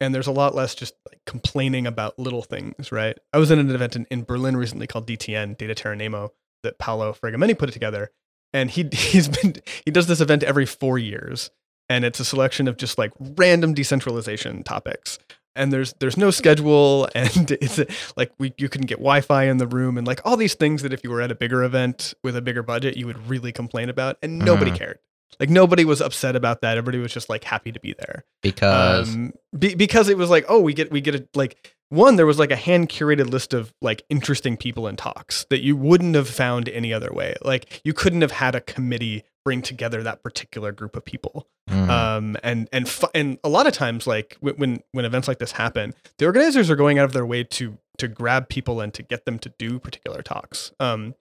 And 0.01 0.15
there's 0.15 0.25
a 0.25 0.31
lot 0.31 0.55
less 0.55 0.73
just 0.73 0.95
like 1.07 1.21
complaining 1.27 1.85
about 1.85 2.17
little 2.17 2.41
things, 2.41 2.91
right? 2.91 3.15
I 3.31 3.37
was 3.37 3.51
in 3.51 3.59
an 3.59 3.69
event 3.69 3.95
in, 3.95 4.07
in 4.09 4.23
Berlin 4.23 4.57
recently 4.57 4.87
called 4.87 5.05
DTN, 5.05 5.55
Data 5.55 5.75
Terra 5.75 5.95
Nemo, 5.95 6.33
that 6.63 6.79
Paolo 6.79 7.13
Fragomeni 7.13 7.55
put 7.55 7.69
it 7.69 7.73
together. 7.73 8.09
And 8.51 8.71
he 8.71 8.89
he's 8.91 9.29
been 9.29 9.53
he 9.85 9.91
does 9.91 10.07
this 10.07 10.21
event 10.21 10.41
every 10.41 10.65
four 10.65 10.97
years. 10.97 11.51
And 11.89 12.05
it's 12.05 12.19
a 12.19 12.25
selection 12.25 12.67
of 12.67 12.75
just 12.75 12.97
like 12.97 13.11
random 13.19 13.75
decentralization 13.75 14.63
topics 14.63 15.19
and 15.59 15.71
there's 15.71 15.93
there's 15.99 16.17
no 16.17 16.31
schedule 16.31 17.07
and 17.15 17.51
it's 17.51 17.79
like 18.17 18.31
we 18.39 18.53
you 18.57 18.69
couldn't 18.69 18.87
get 18.87 18.97
Wi-Fi 18.97 19.43
in 19.43 19.57
the 19.57 19.67
room 19.67 19.97
and 19.97 20.07
like 20.07 20.21
all 20.25 20.37
these 20.37 20.55
things 20.55 20.81
that 20.81 20.91
if 20.93 21.03
you 21.03 21.11
were 21.11 21.21
at 21.21 21.31
a 21.31 21.35
bigger 21.35 21.63
event 21.63 22.13
with 22.23 22.35
a 22.35 22.41
bigger 22.41 22.63
budget 22.63 22.97
you 22.97 23.05
would 23.05 23.27
really 23.29 23.51
complain 23.51 23.89
about 23.89 24.17
and 24.23 24.39
nobody 24.39 24.71
Mhm. 24.71 24.77
cared. 24.77 24.99
Like 25.39 25.49
nobody 25.51 25.85
was 25.85 26.01
upset 26.01 26.35
about 26.35 26.61
that. 26.61 26.77
Everybody 26.77 26.97
was 26.97 27.13
just 27.13 27.29
like 27.29 27.43
happy 27.43 27.71
to 27.71 27.79
be 27.79 27.93
there. 27.93 28.25
because 28.41 29.13
Um, 29.13 29.33
be, 29.57 29.75
because 29.75 30.09
it 30.09 30.17
was 30.17 30.29
like, 30.29 30.43
oh, 30.49 30.59
we 30.59 30.73
get 30.73 30.91
we 30.91 31.01
get 31.01 31.13
a 31.15 31.27
like 31.35 31.55
one. 31.89 32.15
There 32.15 32.25
was 32.25 32.39
like 32.39 32.51
a 32.51 32.55
hand 32.55 32.89
curated 32.89 33.29
list 33.29 33.53
of 33.53 33.71
like 33.81 34.03
interesting 34.09 34.57
people 34.57 34.87
and 34.87 34.97
talks 34.97 35.45
that 35.51 35.61
you 35.61 35.75
wouldn't 35.77 36.15
have 36.15 36.27
found 36.27 36.67
any 36.69 36.91
other 36.91 37.11
way. 37.13 37.35
Like 37.43 37.79
you 37.83 37.93
couldn't 37.93 38.21
have 38.21 38.31
had 38.31 38.55
a 38.55 38.61
committee 38.61 39.23
bring 39.45 39.61
together 39.61 40.03
that 40.03 40.21
particular 40.23 40.71
group 40.71 40.95
of 40.95 41.05
people. 41.05 41.47
Mm, 41.69 41.89
Um, 41.89 42.37
and 42.43 42.67
and 42.71 42.87
fu- 42.89 43.07
and 43.13 43.37
a 43.43 43.49
lot 43.49 43.67
of 43.67 43.73
times, 43.73 44.07
like 44.07 44.37
when 44.39 44.55
when 44.55 44.83
when 44.91 45.05
events 45.05 45.27
like 45.27 45.39
this 45.39 45.53
happen, 45.53 45.93
the 46.17 46.25
organizers 46.25 46.69
are 46.69 46.75
going 46.75 46.99
out 46.99 47.05
of 47.05 47.13
their 47.13 47.25
way 47.25 47.43
to 47.43 47.77
to 47.97 48.07
grab 48.07 48.49
people 48.49 48.81
and 48.81 48.93
to 48.93 49.03
get 49.03 49.25
them 49.25 49.37
to 49.39 49.53
do 49.59 49.77
particular 49.79 50.21
talks. 50.21 50.71
Um, 50.79 51.15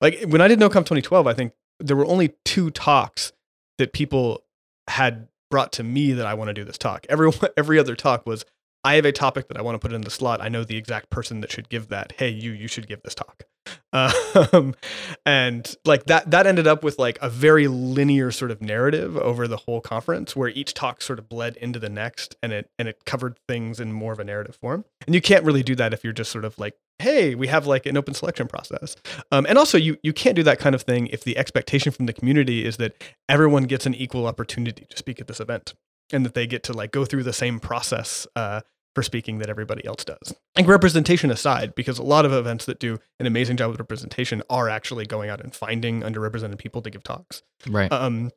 like 0.00 0.22
when 0.26 0.40
I 0.40 0.48
did 0.48 0.58
NodeConf 0.58 0.84
2012, 0.86 1.26
I 1.26 1.32
think 1.34 1.52
there 1.80 1.96
were 1.96 2.06
only 2.06 2.34
two 2.44 2.70
talks 2.70 3.32
that 3.78 3.92
people 3.92 4.42
had 4.88 5.28
brought 5.50 5.72
to 5.72 5.82
me 5.84 6.12
that 6.12 6.26
I 6.26 6.34
want 6.34 6.48
to 6.48 6.54
do 6.54 6.64
this 6.64 6.78
talk. 6.78 7.06
Every 7.08 7.30
every 7.56 7.78
other 7.78 7.94
talk 7.96 8.26
was 8.26 8.44
I 8.84 8.94
have 8.94 9.04
a 9.04 9.12
topic 9.12 9.48
that 9.48 9.56
I 9.56 9.62
want 9.62 9.74
to 9.74 9.78
put 9.78 9.92
in 9.94 10.02
the 10.02 10.10
slot. 10.10 10.40
I 10.40 10.48
know 10.48 10.62
the 10.64 10.76
exact 10.76 11.10
person 11.10 11.40
that 11.40 11.50
should 11.50 11.68
give 11.68 11.88
that. 11.88 12.12
Hey, 12.18 12.28
you 12.28 12.52
you 12.52 12.68
should 12.68 12.86
give 12.86 13.02
this 13.02 13.14
talk. 13.14 13.44
Um, 13.92 14.74
and 15.26 15.74
like 15.84 16.06
that 16.06 16.30
that 16.30 16.46
ended 16.46 16.66
up 16.66 16.82
with 16.82 16.98
like 16.98 17.18
a 17.20 17.28
very 17.28 17.68
linear 17.68 18.30
sort 18.30 18.50
of 18.50 18.60
narrative 18.60 19.16
over 19.16 19.48
the 19.48 19.58
whole 19.58 19.80
conference 19.80 20.34
where 20.36 20.48
each 20.48 20.74
talk 20.74 21.02
sort 21.02 21.18
of 21.18 21.28
bled 21.28 21.56
into 21.56 21.78
the 21.78 21.88
next 21.88 22.36
and 22.42 22.52
it 22.52 22.70
and 22.78 22.88
it 22.88 23.04
covered 23.04 23.38
things 23.48 23.80
in 23.80 23.92
more 23.92 24.12
of 24.12 24.20
a 24.20 24.24
narrative 24.24 24.56
form. 24.56 24.84
And 25.06 25.14
you 25.14 25.20
can't 25.20 25.44
really 25.44 25.62
do 25.62 25.74
that 25.76 25.92
if 25.92 26.04
you're 26.04 26.12
just 26.12 26.30
sort 26.30 26.44
of 26.44 26.58
like 26.58 26.74
hey, 26.98 27.34
we 27.34 27.46
have 27.46 27.66
like 27.66 27.86
an 27.86 27.96
open 27.96 28.14
selection 28.14 28.48
process. 28.48 28.96
Um, 29.30 29.46
and 29.48 29.58
also, 29.58 29.78
you 29.78 29.96
you 30.02 30.12
can't 30.12 30.36
do 30.36 30.42
that 30.44 30.58
kind 30.58 30.74
of 30.74 30.82
thing 30.82 31.08
if 31.08 31.24
the 31.24 31.36
expectation 31.36 31.92
from 31.92 32.06
the 32.06 32.12
community 32.12 32.64
is 32.64 32.76
that 32.78 33.02
everyone 33.28 33.64
gets 33.64 33.86
an 33.86 33.94
equal 33.94 34.26
opportunity 34.26 34.86
to 34.88 34.96
speak 34.96 35.20
at 35.20 35.26
this 35.26 35.40
event 35.40 35.74
and 36.12 36.24
that 36.24 36.34
they 36.34 36.46
get 36.46 36.62
to 36.64 36.72
like 36.72 36.92
go 36.92 37.04
through 37.04 37.22
the 37.22 37.32
same 37.32 37.58
process 37.58 38.26
uh, 38.36 38.60
for 38.96 39.02
speaking 39.02 39.40
that 39.40 39.50
everybody 39.50 39.84
else 39.84 40.06
does. 40.06 40.34
And 40.56 40.66
representation 40.66 41.30
aside, 41.30 41.74
because 41.74 41.98
a 41.98 42.02
lot 42.02 42.24
of 42.24 42.32
events 42.32 42.64
that 42.64 42.80
do 42.80 42.98
an 43.20 43.26
amazing 43.26 43.58
job 43.58 43.70
with 43.70 43.78
representation 43.78 44.42
are 44.48 44.70
actually 44.70 45.04
going 45.04 45.28
out 45.28 45.42
and 45.42 45.54
finding 45.54 46.00
underrepresented 46.00 46.56
people 46.56 46.80
to 46.80 46.88
give 46.88 47.02
talks. 47.02 47.42
right. 47.68 47.92
Um, 47.92 48.30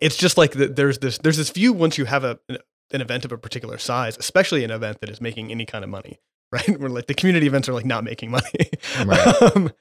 it's 0.00 0.16
just 0.16 0.38
like 0.38 0.52
the, 0.52 0.68
there's 0.68 1.00
this 1.00 1.18
there's 1.18 1.38
this 1.38 1.50
view 1.50 1.72
once 1.72 1.98
you 1.98 2.04
have 2.04 2.22
a 2.22 2.38
an 2.92 3.00
event 3.00 3.24
of 3.24 3.32
a 3.32 3.38
particular 3.38 3.78
size, 3.78 4.16
especially 4.16 4.62
an 4.62 4.70
event 4.70 5.00
that 5.00 5.10
is 5.10 5.20
making 5.20 5.50
any 5.50 5.66
kind 5.66 5.82
of 5.82 5.90
money, 5.90 6.20
right? 6.52 6.80
We're 6.80 6.88
like 6.88 7.06
the 7.06 7.14
community 7.14 7.46
events 7.46 7.68
are 7.68 7.72
like 7.74 7.84
not 7.86 8.04
making 8.04 8.30
money, 8.30 8.70
Right. 9.04 9.42
um, 9.56 9.72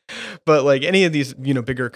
but 0.46 0.64
like 0.64 0.84
any 0.84 1.04
of 1.06 1.14
these 1.14 1.36
you 1.42 1.54
know 1.54 1.62
bigger 1.62 1.92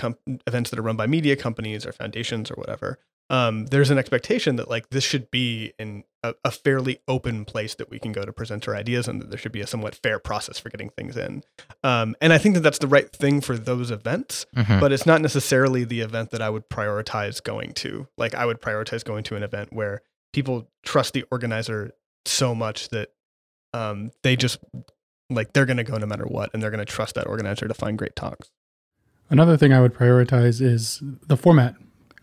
events 0.47 0.69
that 0.69 0.79
are 0.79 0.83
run 0.83 0.95
by 0.95 1.07
media 1.07 1.35
companies 1.35 1.85
or 1.85 1.91
foundations 1.91 2.51
or 2.51 2.55
whatever, 2.55 2.99
um, 3.31 3.65
there's 3.67 3.89
an 3.89 3.97
expectation 3.97 4.55
that 4.57 4.69
like 4.69 4.89
this 4.89 5.03
should 5.03 5.29
be 5.31 5.73
in 5.79 6.03
a, 6.23 6.33
a 6.43 6.51
fairly 6.51 6.99
open 7.07 7.45
place 7.45 7.75
that 7.75 7.89
we 7.89 7.97
can 7.99 8.11
go 8.11 8.23
to 8.23 8.31
present 8.33 8.67
our 8.67 8.75
ideas 8.75 9.07
and 9.07 9.21
that 9.21 9.29
there 9.29 9.37
should 9.39 9.51
be 9.51 9.61
a 9.61 9.67
somewhat 9.67 9.95
fair 9.95 10.19
process 10.19 10.59
for 10.59 10.69
getting 10.69 10.89
things 10.89 11.15
in. 11.17 11.43
Um, 11.83 12.15
and 12.21 12.31
I 12.33 12.37
think 12.37 12.55
that 12.55 12.61
that's 12.61 12.79
the 12.79 12.87
right 12.87 13.11
thing 13.11 13.41
for 13.41 13.57
those 13.57 13.89
events 13.91 14.45
Mhm. 14.55 14.79
but 14.79 14.91
it's 14.91 15.05
not 15.05 15.21
necessarily 15.21 15.83
the 15.83 16.01
event 16.01 16.31
that 16.31 16.41
I 16.41 16.49
would 16.49 16.69
prioritize 16.69 17.41
going 17.43 17.73
to. 17.73 18.07
Like 18.17 18.35
I 18.35 18.45
would 18.45 18.61
prioritize 18.61 19.03
going 19.03 19.23
to 19.25 19.35
an 19.35 19.43
event 19.43 19.69
where 19.73 20.01
people 20.33 20.67
trust 20.83 21.13
the 21.13 21.23
organizer 21.31 21.91
so 22.25 22.53
much 22.53 22.89
that 22.89 23.09
um, 23.73 24.11
they 24.23 24.35
just 24.35 24.59
like 25.29 25.53
they're 25.53 25.65
going 25.65 25.77
to 25.77 25.83
go 25.83 25.97
no 25.97 26.05
matter 26.05 26.25
what, 26.25 26.49
and 26.53 26.61
they're 26.61 26.71
going 26.71 26.85
to 26.85 26.91
trust 26.91 27.15
that 27.15 27.27
organizer 27.27 27.67
to 27.67 27.73
find 27.73 27.97
great 27.97 28.15
talks. 28.15 28.49
Another 29.29 29.57
thing 29.57 29.73
I 29.73 29.81
would 29.81 29.93
prioritize 29.93 30.61
is 30.61 31.01
the 31.27 31.37
format. 31.37 31.75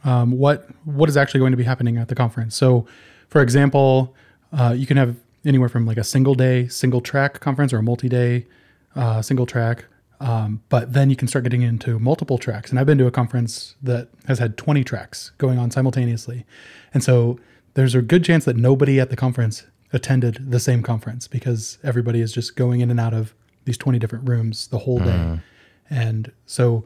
Um, 0.04 0.32
what 0.32 0.68
what 0.84 1.08
is 1.08 1.16
actually 1.16 1.40
going 1.40 1.52
to 1.52 1.56
be 1.56 1.64
happening 1.64 1.96
at 1.96 2.08
the 2.08 2.14
conference? 2.14 2.56
So, 2.56 2.86
for 3.28 3.42
example, 3.42 4.14
uh, 4.52 4.74
you 4.76 4.86
can 4.86 4.96
have 4.96 5.16
anywhere 5.44 5.68
from 5.68 5.86
like 5.86 5.96
a 5.96 6.04
single 6.04 6.34
day, 6.34 6.68
single 6.68 7.00
track 7.00 7.40
conference 7.40 7.72
or 7.72 7.78
a 7.78 7.82
multi 7.82 8.08
day, 8.08 8.46
uh, 8.94 9.22
single 9.22 9.46
track. 9.46 9.84
Um, 10.18 10.62
but 10.70 10.94
then 10.94 11.10
you 11.10 11.16
can 11.16 11.28
start 11.28 11.44
getting 11.44 11.62
into 11.62 11.98
multiple 11.98 12.38
tracks. 12.38 12.70
And 12.70 12.80
I've 12.80 12.86
been 12.86 12.98
to 12.98 13.06
a 13.06 13.10
conference 13.10 13.76
that 13.82 14.08
has 14.26 14.38
had 14.38 14.56
20 14.56 14.82
tracks 14.82 15.32
going 15.36 15.58
on 15.58 15.70
simultaneously. 15.70 16.46
And 16.94 17.04
so 17.04 17.38
there's 17.74 17.94
a 17.94 18.00
good 18.00 18.24
chance 18.24 18.46
that 18.46 18.56
nobody 18.56 18.98
at 18.98 19.10
the 19.10 19.16
conference 19.16 19.66
attended 19.96 20.50
the 20.52 20.60
same 20.60 20.82
conference 20.82 21.26
because 21.26 21.78
everybody 21.82 22.20
is 22.20 22.32
just 22.32 22.54
going 22.54 22.80
in 22.80 22.90
and 22.90 23.00
out 23.00 23.14
of 23.14 23.34
these 23.64 23.76
20 23.76 23.98
different 23.98 24.28
rooms 24.28 24.68
the 24.68 24.78
whole 24.78 24.98
day. 24.98 25.04
Mm. 25.04 25.42
And 25.90 26.32
so 26.46 26.84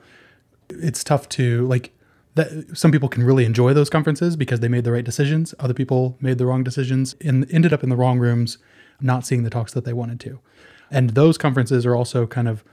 it's 0.68 1.05
tough 1.05 1.29
to 1.31 1.66
like 1.66 1.92
that 2.35 2.77
some 2.77 2.92
people 2.92 3.09
can 3.09 3.23
really 3.23 3.44
enjoy 3.44 3.75
those 3.75 3.90
conferences 3.90 4.37
because 4.37 4.61
they 4.61 4.68
made 4.68 4.85
the 4.85 4.92
right 4.92 5.05
decisions. 5.05 5.55
Other 5.59 5.75
people 5.75 6.16
made 6.20 6.38
the 6.38 6.46
wrong 6.46 6.62
decisions 6.62 7.14
and 7.20 7.46
ended 7.53 7.73
up 7.73 7.83
in 7.83 7.88
the 7.88 7.96
wrong 7.96 8.18
rooms, 8.18 8.59
not 9.01 9.27
seeing 9.27 9.42
the 9.42 9.51
talks 9.51 9.73
that 9.73 9.85
they 9.85 9.92
wanted 9.92 10.20
to. 10.20 10.38
And 10.90 11.11
those 11.11 11.37
conferences 11.37 11.85
are 11.85 11.96
also 11.96 12.27
kind 12.27 12.49
of 12.49 12.64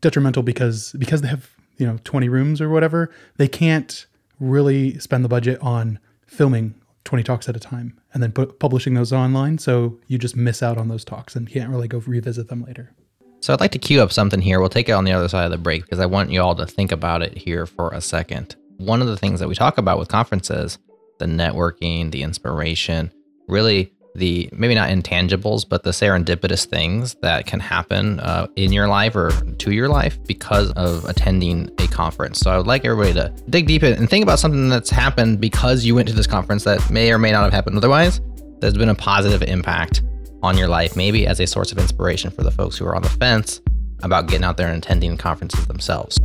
detrimental 0.00 0.42
because 0.42 0.92
because 0.98 1.22
they 1.22 1.28
have, 1.28 1.50
you 1.76 1.86
know, 1.86 1.98
20 2.04 2.28
rooms 2.28 2.60
or 2.60 2.68
whatever, 2.68 3.10
they 3.36 3.48
can't 3.48 4.06
really 4.40 4.98
spend 4.98 5.24
the 5.24 5.28
budget 5.28 5.60
on 5.60 5.98
filming 6.26 6.74
20 7.04 7.22
talks 7.22 7.48
at 7.48 7.56
a 7.56 7.60
time 7.60 7.98
and 8.16 8.22
then 8.22 8.32
pu- 8.32 8.46
publishing 8.46 8.94
those 8.94 9.12
online. 9.12 9.58
So 9.58 10.00
you 10.06 10.16
just 10.16 10.36
miss 10.36 10.62
out 10.62 10.78
on 10.78 10.88
those 10.88 11.04
talks 11.04 11.36
and 11.36 11.46
can't 11.46 11.68
really 11.68 11.86
go 11.86 11.98
revisit 11.98 12.48
them 12.48 12.64
later. 12.64 12.94
So 13.40 13.52
I'd 13.52 13.60
like 13.60 13.72
to 13.72 13.78
queue 13.78 14.00
up 14.00 14.10
something 14.10 14.40
here. 14.40 14.58
We'll 14.58 14.70
take 14.70 14.88
it 14.88 14.92
on 14.92 15.04
the 15.04 15.12
other 15.12 15.28
side 15.28 15.44
of 15.44 15.50
the 15.50 15.58
break 15.58 15.82
because 15.82 16.00
I 16.00 16.06
want 16.06 16.30
you 16.30 16.40
all 16.40 16.54
to 16.54 16.64
think 16.64 16.92
about 16.92 17.20
it 17.20 17.36
here 17.36 17.66
for 17.66 17.90
a 17.90 18.00
second. 18.00 18.56
One 18.78 19.02
of 19.02 19.06
the 19.06 19.18
things 19.18 19.38
that 19.40 19.48
we 19.48 19.54
talk 19.54 19.76
about 19.76 19.98
with 19.98 20.08
conferences, 20.08 20.78
the 21.18 21.26
networking, 21.26 22.10
the 22.10 22.22
inspiration, 22.22 23.12
really 23.48 23.92
the 24.16 24.48
maybe 24.52 24.74
not 24.74 24.88
intangibles, 24.88 25.68
but 25.68 25.82
the 25.82 25.90
serendipitous 25.90 26.66
things 26.66 27.14
that 27.22 27.46
can 27.46 27.60
happen 27.60 28.20
uh, 28.20 28.46
in 28.56 28.72
your 28.72 28.88
life 28.88 29.14
or 29.14 29.30
to 29.58 29.72
your 29.72 29.88
life 29.88 30.18
because 30.26 30.70
of 30.72 31.04
attending 31.04 31.70
a 31.78 31.86
conference. 31.88 32.40
So 32.40 32.50
I 32.50 32.56
would 32.56 32.66
like 32.66 32.84
everybody 32.84 33.12
to 33.14 33.32
dig 33.50 33.66
deep 33.66 33.82
and 33.82 34.08
think 34.08 34.22
about 34.22 34.38
something 34.38 34.68
that's 34.68 34.90
happened 34.90 35.40
because 35.40 35.84
you 35.84 35.94
went 35.94 36.08
to 36.08 36.14
this 36.14 36.26
conference 36.26 36.64
that 36.64 36.90
may 36.90 37.12
or 37.12 37.18
may 37.18 37.32
not 37.32 37.44
have 37.44 37.52
happened 37.52 37.76
otherwise. 37.76 38.20
There's 38.60 38.74
been 38.74 38.88
a 38.88 38.94
positive 38.94 39.42
impact 39.42 40.02
on 40.42 40.56
your 40.56 40.68
life, 40.68 40.96
maybe 40.96 41.26
as 41.26 41.40
a 41.40 41.46
source 41.46 41.72
of 41.72 41.78
inspiration 41.78 42.30
for 42.30 42.42
the 42.42 42.50
folks 42.50 42.76
who 42.78 42.86
are 42.86 42.94
on 42.94 43.02
the 43.02 43.08
fence 43.08 43.60
about 44.02 44.28
getting 44.28 44.44
out 44.44 44.56
there 44.56 44.68
and 44.68 44.82
attending 44.82 45.16
conferences 45.16 45.66
themselves. 45.66 46.18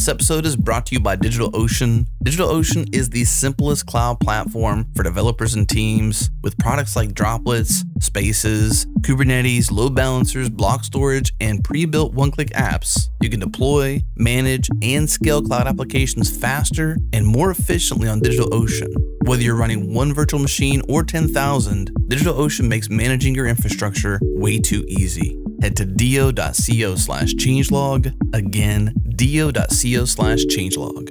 This 0.00 0.08
episode 0.08 0.46
is 0.46 0.56
brought 0.56 0.86
to 0.86 0.94
you 0.94 1.00
by 1.00 1.14
DigitalOcean. 1.16 2.06
DigitalOcean 2.24 2.96
is 2.96 3.10
the 3.10 3.26
simplest 3.26 3.84
cloud 3.84 4.18
platform 4.18 4.86
for 4.96 5.02
developers 5.02 5.52
and 5.52 5.68
teams 5.68 6.30
with 6.42 6.56
products 6.56 6.96
like 6.96 7.12
Droplets, 7.12 7.84
Spaces, 8.00 8.86
Kubernetes, 9.02 9.70
load 9.70 9.94
balancers, 9.94 10.48
block 10.48 10.84
storage, 10.84 11.34
and 11.38 11.62
pre 11.62 11.84
built 11.84 12.14
one 12.14 12.30
click 12.30 12.48
apps. 12.52 13.10
You 13.20 13.28
can 13.28 13.40
deploy, 13.40 14.02
manage, 14.16 14.70
and 14.80 15.08
scale 15.08 15.42
cloud 15.42 15.66
applications 15.66 16.34
faster 16.34 16.96
and 17.12 17.26
more 17.26 17.50
efficiently 17.50 18.08
on 18.08 18.20
DigitalOcean. 18.20 18.94
Whether 19.26 19.42
you're 19.42 19.54
running 19.54 19.92
one 19.92 20.14
virtual 20.14 20.40
machine 20.40 20.80
or 20.88 21.04
10,000, 21.04 21.90
DigitalOcean 22.08 22.66
makes 22.66 22.88
managing 22.88 23.34
your 23.34 23.48
infrastructure 23.48 24.18
way 24.22 24.60
too 24.60 24.82
easy. 24.88 25.39
Head 25.60 25.76
to 25.76 25.84
do.co 25.84 26.96
slash 26.96 27.34
changelog. 27.34 28.14
Again, 28.34 28.94
do.co 29.16 30.04
slash 30.06 30.44
changelog. 30.46 31.10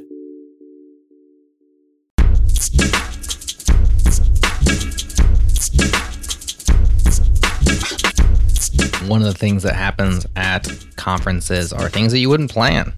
One 9.07 9.21
of 9.21 9.27
the 9.27 9.38
things 9.38 9.63
that 9.63 9.75
happens 9.75 10.25
at 10.35 10.67
conferences 10.95 11.71
are 11.71 11.89
things 11.89 12.12
that 12.12 12.19
you 12.19 12.29
wouldn't 12.29 12.51
plan, 12.51 12.93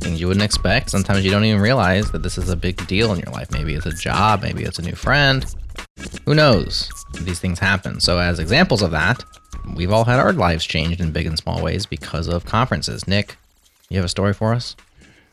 things 0.00 0.20
you 0.20 0.26
wouldn't 0.28 0.44
expect. 0.44 0.90
Sometimes 0.90 1.24
you 1.24 1.30
don't 1.30 1.44
even 1.44 1.60
realize 1.60 2.10
that 2.12 2.22
this 2.22 2.36
is 2.36 2.50
a 2.50 2.56
big 2.56 2.86
deal 2.86 3.12
in 3.12 3.20
your 3.20 3.32
life. 3.32 3.50
Maybe 3.50 3.74
it's 3.74 3.86
a 3.86 3.92
job, 3.92 4.42
maybe 4.42 4.64
it's 4.64 4.78
a 4.78 4.82
new 4.82 4.94
friend. 4.94 5.44
Who 6.26 6.34
knows? 6.34 6.90
These 7.20 7.40
things 7.40 7.58
happen. 7.58 8.00
So, 8.00 8.18
as 8.18 8.38
examples 8.38 8.82
of 8.82 8.90
that, 8.90 9.22
we've 9.74 9.92
all 9.92 10.04
had 10.04 10.18
our 10.18 10.32
lives 10.32 10.64
changed 10.64 11.00
in 11.00 11.12
big 11.12 11.26
and 11.26 11.38
small 11.38 11.62
ways 11.62 11.86
because 11.86 12.28
of 12.28 12.44
conferences. 12.44 13.06
Nick, 13.06 13.36
you 13.88 13.96
have 13.96 14.04
a 14.04 14.08
story 14.08 14.32
for 14.32 14.52
us? 14.52 14.76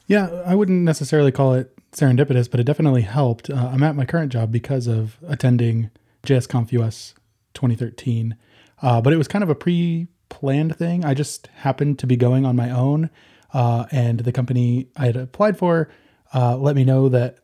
Yeah, 0.08 0.28
I 0.46 0.56
wouldn't 0.56 0.84
necessarily 0.84 1.32
call 1.32 1.54
it 1.54 1.76
serendipitous, 1.92 2.50
but 2.50 2.60
it 2.60 2.64
definitely 2.66 3.02
helped. 3.02 3.50
Uh, 3.50 3.70
I'm 3.72 3.84
at 3.84 3.96
my 3.96 4.06
current 4.06 4.32
job 4.32 4.52
because 4.52 4.88
of 4.88 5.18
attending 5.28 5.90
JSConf 6.24 6.72
US 6.74 7.14
2013, 7.54 8.36
uh, 8.82 9.02
but 9.02 9.14
it 9.14 9.18
was 9.18 9.28
kind 9.28 9.44
of 9.44 9.50
a 9.50 9.56
pre-planned 9.56 10.76
thing. 10.76 11.06
I 11.06 11.14
just 11.14 11.48
happened 11.56 12.00
to 12.00 12.08
be 12.08 12.16
going 12.16 12.46
on 12.46 12.56
my 12.56 12.70
own 12.70 13.10
uh, 13.54 13.86
and 13.92 14.22
the 14.22 14.32
company 14.32 14.88
I 14.96 15.08
had 15.08 15.18
applied 15.18 15.58
for 15.58 15.90
uh, 16.34 16.58
let 16.58 16.76
me 16.76 16.84
know 16.84 17.10
that 17.10 17.40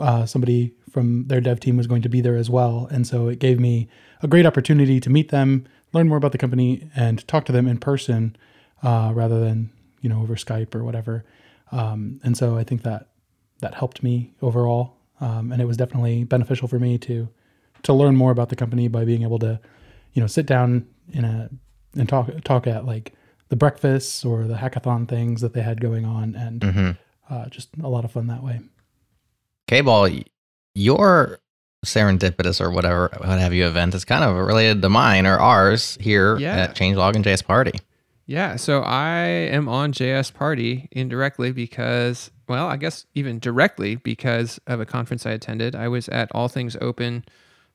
uh, 0.00 0.26
somebody 0.26 0.74
from 0.90 1.26
their 1.28 1.40
dev 1.40 1.60
team 1.60 1.76
was 1.76 1.86
going 1.86 2.02
to 2.02 2.08
be 2.08 2.20
there 2.20 2.36
as 2.36 2.50
well, 2.50 2.88
and 2.90 3.06
so 3.06 3.28
it 3.28 3.38
gave 3.38 3.60
me 3.60 3.88
a 4.22 4.28
great 4.28 4.46
opportunity 4.46 4.98
to 5.00 5.10
meet 5.10 5.30
them, 5.30 5.66
learn 5.96 6.08
more 6.08 6.18
about 6.18 6.32
the 6.32 6.38
company, 6.38 6.88
and 6.94 7.26
talk 7.26 7.44
to 7.46 7.52
them 7.52 7.66
in 7.66 7.78
person 7.78 8.36
uh, 8.82 9.12
rather 9.14 9.40
than 9.40 9.70
you 10.00 10.08
know 10.08 10.20
over 10.22 10.36
Skype 10.36 10.74
or 10.74 10.84
whatever. 10.84 11.24
Um, 11.72 12.20
and 12.22 12.36
so 12.36 12.56
I 12.56 12.64
think 12.64 12.82
that 12.82 13.08
that 13.60 13.74
helped 13.74 14.02
me 14.02 14.34
overall, 14.42 14.96
um, 15.20 15.52
and 15.52 15.60
it 15.60 15.64
was 15.64 15.76
definitely 15.76 16.24
beneficial 16.24 16.68
for 16.68 16.78
me 16.78 16.98
to 16.98 17.28
to 17.82 17.92
learn 17.92 18.16
more 18.16 18.30
about 18.30 18.48
the 18.48 18.56
company 18.56 18.88
by 18.88 19.04
being 19.04 19.22
able 19.22 19.38
to 19.40 19.60
you 20.12 20.20
know 20.20 20.26
sit 20.26 20.46
down 20.46 20.86
in 21.12 21.24
a 21.24 21.50
and 21.94 22.08
talk 22.08 22.30
talk 22.44 22.66
at 22.66 22.84
like 22.84 23.12
the 23.48 23.56
breakfasts 23.56 24.24
or 24.24 24.44
the 24.44 24.56
hackathon 24.56 25.08
things 25.08 25.40
that 25.40 25.52
they 25.52 25.62
had 25.62 25.80
going 25.80 26.04
on, 26.04 26.34
and 26.34 26.62
hmm 26.62 26.90
uh, 27.28 27.48
just 27.48 27.70
a 27.82 27.88
lot 27.88 28.04
of 28.04 28.12
fun 28.12 28.28
that 28.28 28.42
way. 28.42 28.60
K-Ball, 29.66 30.10
your 30.76 31.40
serendipitous 31.86 32.60
or 32.60 32.70
whatever, 32.70 33.10
what 33.18 33.38
have 33.38 33.52
you 33.54 33.66
event 33.66 33.94
is 33.94 34.04
kind 34.04 34.22
of 34.24 34.36
related 34.36 34.82
to 34.82 34.88
mine 34.88 35.26
or 35.26 35.38
ours 35.38 35.96
here 36.00 36.36
Yeah. 36.38 36.56
at 36.56 36.74
Changelog 36.76 37.14
and 37.16 37.24
JS 37.24 37.44
Party. 37.44 37.72
Yeah, 38.26 38.56
so 38.56 38.82
I 38.82 39.18
am 39.18 39.68
on 39.68 39.92
JS 39.92 40.34
Party 40.34 40.88
indirectly 40.90 41.52
because, 41.52 42.30
well, 42.48 42.66
I 42.66 42.76
guess 42.76 43.06
even 43.14 43.38
directly 43.38 43.94
because 43.96 44.58
of 44.66 44.80
a 44.80 44.84
conference 44.86 45.24
I 45.24 45.30
attended. 45.30 45.76
I 45.76 45.86
was 45.88 46.08
at 46.08 46.28
All 46.32 46.48
Things 46.48 46.76
Open 46.80 47.24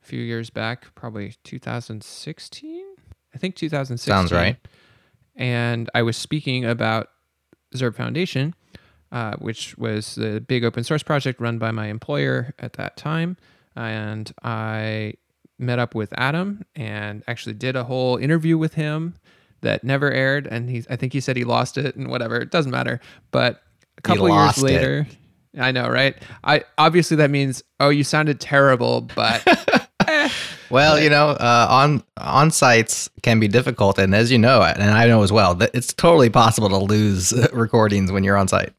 a 0.04 0.06
few 0.06 0.20
years 0.22 0.50
back, 0.50 0.94
probably 0.94 1.36
2016. 1.46 2.86
I 3.34 3.38
think 3.38 3.56
2016. 3.56 4.12
Sounds 4.14 4.32
right. 4.34 4.58
And 5.36 5.90
I 5.96 6.02
was 6.02 6.18
speaking 6.18 6.66
about 6.66 7.08
ZURB 7.74 7.96
Foundation, 7.96 8.54
uh, 9.12 9.36
which 9.38 9.78
was 9.78 10.16
the 10.16 10.42
big 10.42 10.66
open 10.66 10.84
source 10.84 11.04
project 11.04 11.40
run 11.40 11.58
by 11.60 11.72
my 11.72 11.88
employer 11.88 12.54
at 12.60 12.74
that 12.74 12.98
time. 12.98 13.38
And 13.76 14.32
I 14.44 15.16
met 15.60 15.80
up 15.80 15.96
with 15.96 16.14
Adam 16.18 16.66
and 16.76 17.24
actually 17.28 17.54
did 17.54 17.76
a 17.76 17.84
whole 17.84 18.18
interview 18.18 18.58
with 18.58 18.74
him 18.74 19.16
that 19.62 19.84
never 19.84 20.12
aired. 20.12 20.48
And 20.48 20.70
he, 20.70 20.84
I 20.90 20.96
think 20.96 21.14
he 21.14 21.20
said 21.20 21.38
he 21.38 21.44
lost 21.44 21.78
it 21.78 21.96
and 21.96 22.10
whatever. 22.10 22.38
It 22.38 22.52
doesn't 22.52 22.72
matter. 22.72 23.00
But 23.32 23.62
a 23.98 24.02
couple 24.02 24.28
years 24.28 24.36
lost 24.36 24.58
it. 24.60 24.64
later, 24.64 25.08
I 25.60 25.72
know, 25.72 25.88
right? 25.90 26.16
I 26.44 26.64
obviously 26.78 27.18
that 27.18 27.30
means 27.30 27.64
oh, 27.80 27.90
you 27.90 28.04
sounded 28.04 28.40
terrible, 28.40 29.02
but 29.02 29.46
eh, 30.08 30.30
Well, 30.70 31.00
you 31.00 31.10
know, 31.10 31.30
uh, 31.30 31.68
on 31.70 32.04
on 32.18 32.52
sites 32.52 33.10
can 33.22 33.40
be 33.40 33.50
difficult, 33.50 34.00
and 34.00 34.16
as 34.16 34.32
you 34.32 34.38
know, 34.38 34.64
and 34.64 34.82
I 34.82 35.06
know 35.06 35.22
as 35.22 35.32
well, 35.32 35.54
that 35.56 35.72
it's 35.74 35.94
totally 35.94 36.30
possible 36.30 36.70
to 36.70 36.78
lose 36.78 37.34
recordings 37.54 38.12
when 38.12 38.24
you're 38.24 38.38
on 38.38 38.48
site. 38.48 38.74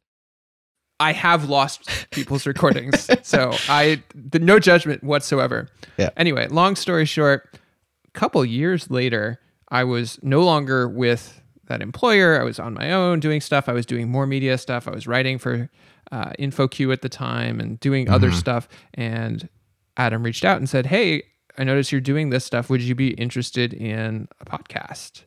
I 1.03 1.13
have 1.13 1.49
lost 1.49 1.89
people's 2.13 2.47
recordings. 2.47 3.11
so 3.23 3.51
I 3.69 4.03
the 4.15 4.39
no 4.39 4.59
judgment 4.59 5.03
whatsoever. 5.03 5.69
Yeah. 5.97 6.11
Anyway, 6.17 6.47
long 6.49 6.77
story 6.77 7.05
short, 7.07 7.59
a 8.07 8.11
couple 8.13 8.45
years 8.45 8.89
later, 8.91 9.41
I 9.69 9.83
was 9.85 10.19
no 10.23 10.43
longer 10.43 10.89
with 10.89 11.43
that 11.67 11.83
employer. 11.83 12.41
I 12.41 12.45
was 12.45 12.61
on 12.61 12.75
my 12.75 12.93
own 12.93 13.19
doing 13.19 13.41
stuff. 13.41 13.69
I 13.69 13.73
was 13.73 13.85
doing 13.85 14.09
more 14.09 14.27
media 14.27 14.59
stuff. 14.59 14.87
I 14.87 14.93
was 14.93 15.07
writing 15.07 15.39
for 15.39 15.69
uh, 16.13 16.31
InfoQ 16.39 16.93
at 16.93 17.03
the 17.03 17.09
time 17.09 17.59
and 17.59 17.81
doing 17.81 18.09
other 18.09 18.31
stuff. 18.31 18.69
And 18.95 19.49
Adam 19.97 20.23
reached 20.23 20.45
out 20.45 20.59
and 20.59 20.69
said, 20.69 20.87
Hey, 20.87 21.25
I 21.59 21.65
noticed 21.65 21.91
you're 21.91 22.01
doing 22.01 22.31
this 22.31 22.45
stuff. 22.45 22.71
Would 22.71 22.83
you 22.83 22.95
be 22.95 23.09
interested 23.15 23.75
in 23.75 24.29
a 24.41 24.45
podcast? 24.45 25.25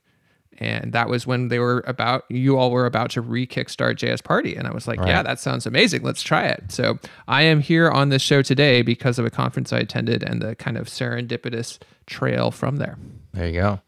And 0.57 0.93
that 0.93 1.09
was 1.09 1.27
when 1.27 1.49
they 1.49 1.59
were 1.59 1.83
about, 1.85 2.23
you 2.29 2.57
all 2.57 2.71
were 2.71 2.85
about 2.85 3.09
to 3.11 3.21
re 3.21 3.45
kickstart 3.45 3.95
JS 3.97 4.23
Party. 4.23 4.55
And 4.55 4.67
I 4.67 4.73
was 4.73 4.87
like, 4.87 4.99
Right. 4.99 5.09
yeah, 5.09 5.23
that 5.23 5.39
sounds 5.39 5.65
amazing. 5.65 6.01
Let's 6.03 6.21
try 6.23 6.45
it. 6.45 6.71
So 6.71 6.97
I 7.27 7.41
am 7.43 7.59
here 7.59 7.89
on 7.89 8.09
this 8.09 8.21
show 8.21 8.41
today 8.41 8.81
because 8.81 9.19
of 9.19 9.25
a 9.25 9.29
conference 9.29 9.73
I 9.73 9.79
attended 9.79 10.23
and 10.23 10.41
the 10.41 10.55
kind 10.55 10.77
of 10.77 10.87
serendipitous 10.87 11.79
trail 12.07 12.51
from 12.51 12.77
there. 12.77 12.97
There 13.33 13.47
you 13.47 13.53
go, 13.61 13.81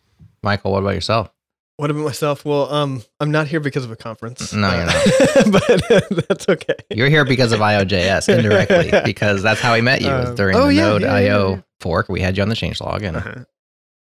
Mikeal. 0.43 0.71
What 0.71 0.79
about 0.79 0.95
yourself? 0.95 1.29
What 1.77 1.91
about 1.91 2.03
myself? 2.05 2.43
Well, 2.43 2.73
um, 2.73 3.03
I'm 3.19 3.29
not 3.29 3.45
here 3.47 3.59
because 3.59 3.85
of 3.85 3.91
a 3.91 3.95
conference. 3.95 4.51
No, 4.51 4.67
you're 4.75 4.85
not. 4.87 5.51
but 6.09 6.27
that's 6.27 6.49
okay. 6.49 6.73
You're 6.89 7.07
here 7.07 7.23
because 7.23 7.51
of 7.51 7.59
IOJS 7.59 8.27
indirectly, 8.37 8.91
because 9.05 9.43
that's 9.43 9.61
how 9.61 9.73
we 9.73 9.81
met 9.81 10.01
you 10.01 10.09
Um, 10.09 10.33
during 10.33 10.57
oh, 10.57 10.65
the 10.67 10.73
yeah, 10.73 10.81
Node 10.81 11.01
yeah, 11.03 11.07
yeah, 11.19 11.33
IO 11.35 11.49
yeah. 11.51 11.61
fork. 11.79 12.09
We 12.09 12.19
had 12.19 12.35
you 12.35 12.41
on 12.41 12.49
the 12.49 12.55
changelog, 12.55 13.03
and 13.03 13.17
Uh-huh. 13.17 13.43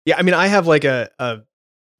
Yeah, 0.06 0.18
I 0.18 0.22
mean, 0.22 0.34
I 0.34 0.46
have 0.46 0.66
like 0.68 0.84
a, 0.84 1.10
a 1.18 1.38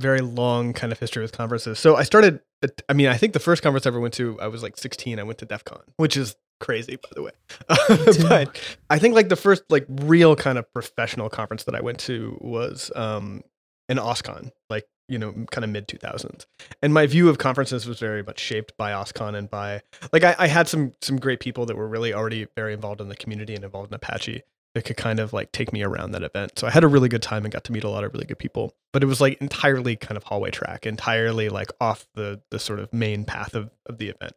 very 0.00 0.20
long 0.20 0.72
kind 0.72 0.92
of 0.92 0.98
history 0.98 1.22
with 1.22 1.32
conferences. 1.32 1.78
So 1.78 1.96
I 1.96 2.02
started, 2.02 2.40
at- 2.62 2.82
I 2.88 2.92
mean, 2.92 3.06
I 3.06 3.16
think 3.16 3.32
the 3.32 3.40
first 3.40 3.62
conference 3.62 3.86
I 3.86 3.90
ever 3.90 4.00
went 4.00 4.14
to, 4.14 4.38
I 4.40 4.48
was 4.48 4.62
like 4.62 4.76
16. 4.76 5.18
I 5.18 5.22
went 5.22 5.38
to 5.38 5.46
DEF 5.46 5.64
CON, 5.64 5.82
which 5.96 6.16
is 6.16 6.36
crazy, 6.60 6.96
by 6.96 7.08
the 7.14 7.22
way. 7.22 7.30
but 8.28 8.60
I 8.90 8.98
think 8.98 9.14
like 9.14 9.28
the 9.28 9.36
first 9.36 9.62
like 9.70 9.86
real 9.88 10.34
kind 10.36 10.58
of 10.58 10.72
professional 10.72 11.28
conference 11.28 11.64
that 11.64 11.74
I 11.74 11.80
went 11.80 11.98
to 12.00 12.36
was 12.40 12.90
um, 12.96 13.42
an 13.88 13.98
OSCON, 13.98 14.50
like, 14.70 14.84
you 15.08 15.18
know, 15.18 15.32
kind 15.50 15.64
of 15.64 15.70
mid 15.70 15.86
2000s. 15.86 16.46
And 16.82 16.94
my 16.94 17.06
view 17.06 17.28
of 17.28 17.38
conferences 17.38 17.86
was 17.86 18.00
very 18.00 18.22
much 18.22 18.40
shaped 18.40 18.76
by 18.78 18.92
OSCON 18.92 19.34
and 19.36 19.50
by, 19.50 19.82
like, 20.12 20.24
I, 20.24 20.34
I 20.38 20.46
had 20.46 20.66
some 20.66 20.92
some 21.02 21.18
great 21.18 21.40
people 21.40 21.66
that 21.66 21.76
were 21.76 21.86
really 21.86 22.14
already 22.14 22.46
very 22.56 22.72
involved 22.72 23.00
in 23.00 23.08
the 23.08 23.16
community 23.16 23.54
and 23.54 23.64
involved 23.64 23.90
in 23.90 23.94
Apache 23.94 24.42
that 24.74 24.84
could 24.84 24.96
kind 24.96 25.20
of 25.20 25.32
like 25.32 25.52
take 25.52 25.72
me 25.72 25.82
around 25.82 26.12
that 26.12 26.22
event. 26.22 26.58
So 26.58 26.66
I 26.66 26.70
had 26.70 26.84
a 26.84 26.88
really 26.88 27.08
good 27.08 27.22
time 27.22 27.44
and 27.44 27.52
got 27.52 27.64
to 27.64 27.72
meet 27.72 27.84
a 27.84 27.88
lot 27.88 28.04
of 28.04 28.12
really 28.12 28.26
good 28.26 28.38
people. 28.38 28.74
But 28.92 29.02
it 29.02 29.06
was 29.06 29.20
like 29.20 29.40
entirely 29.40 29.96
kind 29.96 30.16
of 30.16 30.24
hallway 30.24 30.50
track, 30.50 30.84
entirely 30.84 31.48
like 31.48 31.70
off 31.80 32.06
the 32.14 32.42
the 32.50 32.58
sort 32.58 32.80
of 32.80 32.92
main 32.92 33.24
path 33.24 33.54
of, 33.54 33.70
of 33.86 33.98
the 33.98 34.08
event. 34.08 34.32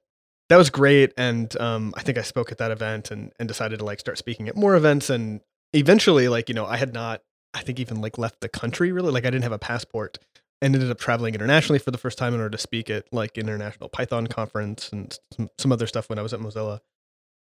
That 0.49 0.57
was 0.57 0.69
great. 0.69 1.11
And 1.17 1.59
um, 1.59 1.93
I 1.97 2.03
think 2.03 2.17
I 2.17 2.21
spoke 2.21 2.51
at 2.51 2.59
that 2.59 2.71
event 2.71 3.11
and, 3.11 3.33
and 3.37 3.47
decided 3.47 3.79
to 3.79 3.85
like 3.85 3.99
start 3.99 4.17
speaking 4.17 4.47
at 4.47 4.55
more 4.55 4.75
events. 4.75 5.09
And 5.09 5.41
eventually, 5.73 6.29
like, 6.29 6.47
you 6.47 6.55
know, 6.55 6.65
I 6.65 6.77
had 6.77 6.93
not, 6.93 7.21
I 7.53 7.61
think 7.61 7.79
even 7.79 7.99
like 7.99 8.17
left 8.17 8.39
the 8.39 8.47
country 8.47 8.91
really. 8.91 9.11
Like 9.11 9.25
I 9.25 9.29
didn't 9.29 9.43
have 9.43 9.51
a 9.51 9.59
passport 9.59 10.19
and 10.61 10.73
ended 10.73 10.89
up 10.89 10.99
traveling 10.99 11.35
internationally 11.35 11.79
for 11.79 11.91
the 11.91 11.97
first 11.97 12.17
time 12.17 12.33
in 12.33 12.39
order 12.39 12.51
to 12.51 12.57
speak 12.57 12.89
at 12.89 13.11
like 13.11 13.37
international 13.37 13.89
Python 13.89 14.27
conference 14.27 14.89
and 14.91 15.17
some, 15.33 15.49
some 15.57 15.71
other 15.71 15.87
stuff 15.87 16.09
when 16.09 16.17
I 16.17 16.21
was 16.21 16.33
at 16.33 16.39
Mozilla. 16.39 16.79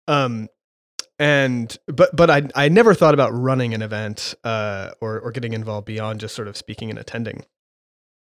Um, 0.07 0.49
and 1.19 1.77
but 1.87 2.15
but 2.15 2.29
I 2.29 2.43
I 2.55 2.69
never 2.69 2.93
thought 2.93 3.13
about 3.13 3.31
running 3.33 3.73
an 3.73 3.81
event 3.81 4.33
uh, 4.45 4.91
or 5.01 5.19
or 5.19 5.31
getting 5.31 5.53
involved 5.53 5.85
beyond 5.85 6.21
just 6.21 6.33
sort 6.33 6.47
of 6.47 6.55
speaking 6.55 6.89
and 6.89 6.97
attending. 6.97 7.43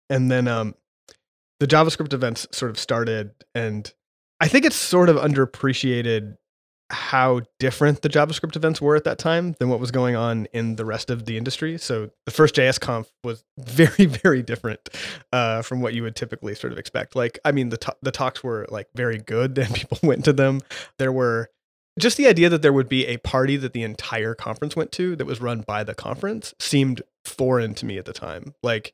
And 0.09 0.31
then 0.31 0.47
um, 0.47 0.73
the 1.59 1.67
JavaScript 1.67 2.13
events 2.13 2.47
sort 2.51 2.71
of 2.71 2.79
started, 2.79 3.31
and 3.53 3.93
I 4.39 4.47
think 4.47 4.65
it's 4.65 4.77
sort 4.77 5.09
of 5.09 5.17
underappreciated 5.17 6.37
how 6.91 7.41
different 7.59 8.01
the 8.01 8.09
JavaScript 8.09 8.55
events 8.55 8.81
were 8.81 8.95
at 8.95 9.03
that 9.03 9.19
time 9.19 9.55
than 9.59 9.69
what 9.69 9.79
was 9.79 9.91
going 9.91 10.15
on 10.15 10.47
in 10.53 10.75
the 10.75 10.85
rest 10.85 11.11
of 11.11 11.25
the 11.25 11.37
industry. 11.37 11.77
So 11.77 12.09
the 12.25 12.31
first 12.31 12.55
JS 12.55 12.79
Conf 12.79 13.11
was 13.25 13.43
very 13.57 14.05
very 14.05 14.41
different 14.41 14.87
uh, 15.33 15.63
from 15.63 15.81
what 15.81 15.93
you 15.93 16.03
would 16.03 16.15
typically 16.15 16.55
sort 16.55 16.71
of 16.71 16.79
expect. 16.79 17.13
Like 17.13 17.39
I 17.43 17.51
mean 17.51 17.69
the 17.69 17.77
to- 17.77 17.97
the 18.01 18.11
talks 18.11 18.41
were 18.41 18.65
like 18.69 18.87
very 18.95 19.17
good 19.17 19.57
and 19.57 19.73
people 19.75 19.99
went 20.01 20.23
to 20.25 20.33
them. 20.33 20.61
There 20.97 21.11
were 21.11 21.49
just 21.99 22.17
the 22.17 22.27
idea 22.27 22.49
that 22.49 22.61
there 22.61 22.73
would 22.73 22.89
be 22.89 23.05
a 23.07 23.17
party 23.17 23.57
that 23.57 23.73
the 23.73 23.83
entire 23.83 24.33
conference 24.33 24.75
went 24.75 24.91
to 24.93 25.15
that 25.15 25.25
was 25.25 25.41
run 25.41 25.61
by 25.61 25.83
the 25.83 25.93
conference 25.93 26.53
seemed 26.59 27.01
foreign 27.25 27.73
to 27.75 27.85
me 27.85 27.97
at 27.97 28.05
the 28.05 28.13
time. 28.13 28.55
Like 28.63 28.93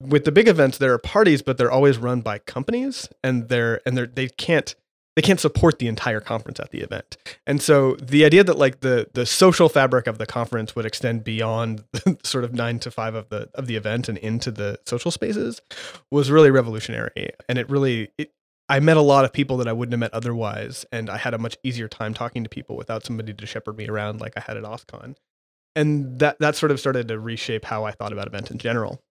with 0.00 0.24
the 0.24 0.32
big 0.32 0.48
events, 0.48 0.78
there 0.78 0.92
are 0.92 0.98
parties, 0.98 1.42
but 1.42 1.58
they're 1.58 1.70
always 1.70 1.98
run 1.98 2.20
by 2.20 2.38
companies, 2.38 3.08
and 3.24 3.48
they're 3.48 3.80
and 3.86 3.96
they're 3.96 4.06
they 4.06 4.28
can't 4.28 4.74
they 5.16 5.22
can't 5.22 5.40
support 5.40 5.78
the 5.78 5.88
entire 5.88 6.20
conference 6.20 6.60
at 6.60 6.70
the 6.70 6.80
event. 6.80 7.16
And 7.46 7.62
so 7.62 7.96
the 7.96 8.24
idea 8.24 8.44
that 8.44 8.58
like 8.58 8.80
the 8.80 9.08
the 9.14 9.24
social 9.24 9.68
fabric 9.68 10.06
of 10.06 10.18
the 10.18 10.26
conference 10.26 10.76
would 10.76 10.84
extend 10.84 11.24
beyond 11.24 11.84
the 11.92 12.18
sort 12.22 12.44
of 12.44 12.52
nine 12.52 12.78
to 12.80 12.90
five 12.90 13.14
of 13.14 13.30
the 13.30 13.48
of 13.54 13.66
the 13.66 13.76
event 13.76 14.08
and 14.08 14.18
into 14.18 14.50
the 14.50 14.78
social 14.84 15.10
spaces 15.10 15.62
was 16.10 16.30
really 16.30 16.50
revolutionary. 16.50 17.30
And 17.48 17.58
it 17.58 17.68
really 17.70 18.10
it, 18.18 18.32
I 18.68 18.80
met 18.80 18.96
a 18.96 19.02
lot 19.02 19.24
of 19.24 19.32
people 19.32 19.56
that 19.58 19.68
I 19.68 19.72
wouldn't 19.72 19.92
have 19.92 20.00
met 20.00 20.12
otherwise, 20.14 20.84
and 20.90 21.08
I 21.08 21.18
had 21.18 21.34
a 21.34 21.38
much 21.38 21.56
easier 21.62 21.86
time 21.88 22.14
talking 22.14 22.42
to 22.42 22.50
people 22.50 22.76
without 22.76 23.04
somebody 23.04 23.32
to 23.32 23.46
shepherd 23.46 23.76
me 23.76 23.86
around 23.88 24.20
like 24.20 24.32
I 24.36 24.40
had 24.40 24.56
at 24.56 24.64
OSCON. 24.64 25.16
And 25.76 26.18
that 26.18 26.38
that 26.40 26.56
sort 26.56 26.72
of 26.72 26.80
started 26.80 27.08
to 27.08 27.18
reshape 27.20 27.64
how 27.66 27.84
I 27.84 27.92
thought 27.92 28.12
about 28.12 28.26
event 28.26 28.50
in 28.50 28.58
general. 28.58 29.02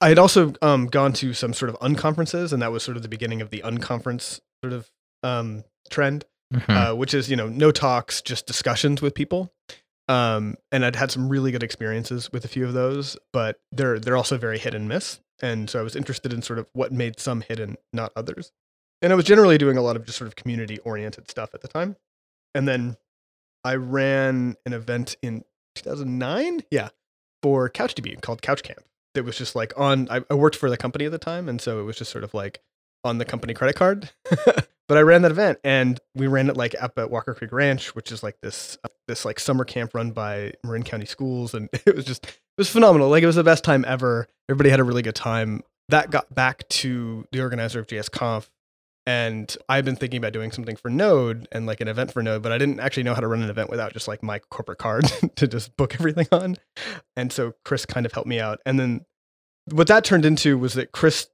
I 0.00 0.08
had 0.08 0.18
also 0.18 0.54
um, 0.62 0.86
gone 0.86 1.12
to 1.14 1.34
some 1.34 1.52
sort 1.52 1.68
of 1.68 1.78
unconferences, 1.80 2.52
and 2.52 2.62
that 2.62 2.72
was 2.72 2.82
sort 2.82 2.96
of 2.96 3.02
the 3.02 3.08
beginning 3.08 3.42
of 3.42 3.50
the 3.50 3.60
unconference 3.64 4.40
sort 4.64 4.72
of 4.72 4.90
um, 5.22 5.64
trend, 5.90 6.24
Mhm. 6.52 6.92
uh, 6.92 6.94
which 6.96 7.12
is 7.14 7.28
you 7.30 7.36
know 7.36 7.48
no 7.48 7.70
talks, 7.70 8.22
just 8.22 8.46
discussions 8.46 9.02
with 9.02 9.14
people. 9.14 9.52
Um, 10.08 10.56
and 10.70 10.84
I'd 10.84 10.96
had 10.96 11.10
some 11.10 11.28
really 11.28 11.52
good 11.52 11.62
experiences 11.62 12.30
with 12.32 12.44
a 12.44 12.48
few 12.48 12.64
of 12.66 12.72
those, 12.72 13.16
but 13.32 13.60
they're 13.72 13.98
they're 13.98 14.16
also 14.16 14.36
very 14.38 14.58
hit 14.58 14.74
and 14.74 14.88
miss. 14.88 15.20
And 15.40 15.68
so 15.68 15.80
I 15.80 15.82
was 15.82 15.96
interested 15.96 16.32
in 16.32 16.40
sort 16.42 16.58
of 16.58 16.68
what 16.72 16.92
made 16.92 17.18
some 17.18 17.40
hit 17.40 17.58
and 17.60 17.76
not 17.92 18.12
others. 18.16 18.52
And 19.02 19.12
I 19.12 19.16
was 19.16 19.24
generally 19.24 19.58
doing 19.58 19.76
a 19.76 19.82
lot 19.82 19.96
of 19.96 20.06
just 20.06 20.16
sort 20.16 20.28
of 20.28 20.36
community 20.36 20.78
oriented 20.78 21.28
stuff 21.28 21.50
at 21.54 21.60
the 21.60 21.68
time. 21.68 21.96
And 22.54 22.68
then 22.68 22.96
I 23.64 23.74
ran 23.74 24.56
an 24.64 24.72
event 24.72 25.16
in 25.22 25.44
2009, 25.74 26.62
yeah, 26.70 26.90
for 27.42 27.68
CouchDB 27.68 28.20
called 28.20 28.42
Couch 28.42 28.62
Camp. 28.62 28.84
It 29.14 29.24
was 29.24 29.36
just 29.36 29.54
like 29.54 29.72
on. 29.76 30.08
I, 30.10 30.22
I 30.30 30.34
worked 30.34 30.56
for 30.56 30.70
the 30.70 30.76
company 30.76 31.04
at 31.04 31.12
the 31.12 31.18
time, 31.18 31.48
and 31.48 31.60
so 31.60 31.80
it 31.80 31.82
was 31.82 31.96
just 31.96 32.10
sort 32.10 32.24
of 32.24 32.32
like 32.32 32.60
on 33.04 33.18
the 33.18 33.24
company 33.24 33.52
credit 33.52 33.76
card. 33.76 34.10
but 34.46 34.98
I 34.98 35.00
ran 35.00 35.22
that 35.22 35.30
event 35.30 35.58
and 35.64 36.00
we 36.14 36.26
ran 36.28 36.48
it 36.48 36.56
like 36.56 36.74
up 36.80 36.98
at 36.98 37.10
Walker 37.10 37.34
Creek 37.34 37.52
Ranch, 37.52 37.94
which 37.94 38.10
is 38.10 38.22
like 38.22 38.40
this 38.40 38.78
uh, 38.84 38.88
this 39.08 39.24
like 39.24 39.38
summer 39.38 39.64
camp 39.64 39.94
run 39.94 40.12
by 40.12 40.52
Marin 40.64 40.82
County 40.82 41.06
Schools, 41.06 41.52
and 41.52 41.68
it 41.86 41.94
was 41.94 42.04
just 42.04 42.24
it 42.24 42.38
was 42.56 42.70
phenomenal. 42.70 43.10
Like 43.10 43.22
it 43.22 43.26
was 43.26 43.36
the 43.36 43.44
best 43.44 43.64
time 43.64 43.84
ever. 43.86 44.28
Everybody 44.48 44.70
had 44.70 44.80
a 44.80 44.84
really 44.84 45.02
good 45.02 45.14
time. 45.14 45.62
That 45.88 46.10
got 46.10 46.34
back 46.34 46.66
to 46.68 47.26
the 47.32 47.42
organizer 47.42 47.80
of 47.80 47.86
JSConf, 47.86 48.48
and 49.06 49.54
I've 49.68 49.84
been 49.84 49.96
thinking 49.96 50.18
about 50.18 50.32
doing 50.32 50.52
something 50.52 50.76
for 50.76 50.88
Node 50.88 51.48
and 51.50 51.66
like 51.66 51.80
an 51.80 51.88
event 51.88 52.12
for 52.12 52.22
Node, 52.22 52.42
but 52.42 52.52
I 52.52 52.58
didn't 52.58 52.78
actually 52.78 53.02
know 53.02 53.14
how 53.14 53.20
to 53.20 53.26
run 53.26 53.42
an 53.42 53.50
event 53.50 53.68
without 53.68 53.92
just 53.92 54.06
like 54.06 54.22
my 54.22 54.38
corporate 54.38 54.78
card 54.78 55.04
to 55.36 55.48
just 55.48 55.76
book 55.76 55.94
everything 55.94 56.28
on. 56.30 56.56
And 57.16 57.32
so 57.32 57.54
Chris 57.64 57.84
kind 57.84 58.06
of 58.06 58.12
helped 58.12 58.28
me 58.28 58.38
out. 58.38 58.60
And 58.64 58.78
then 58.78 59.04
what 59.70 59.88
that 59.88 60.04
turned 60.04 60.24
into 60.24 60.56
was 60.56 60.74
that 60.74 60.92
Chris 60.92 61.28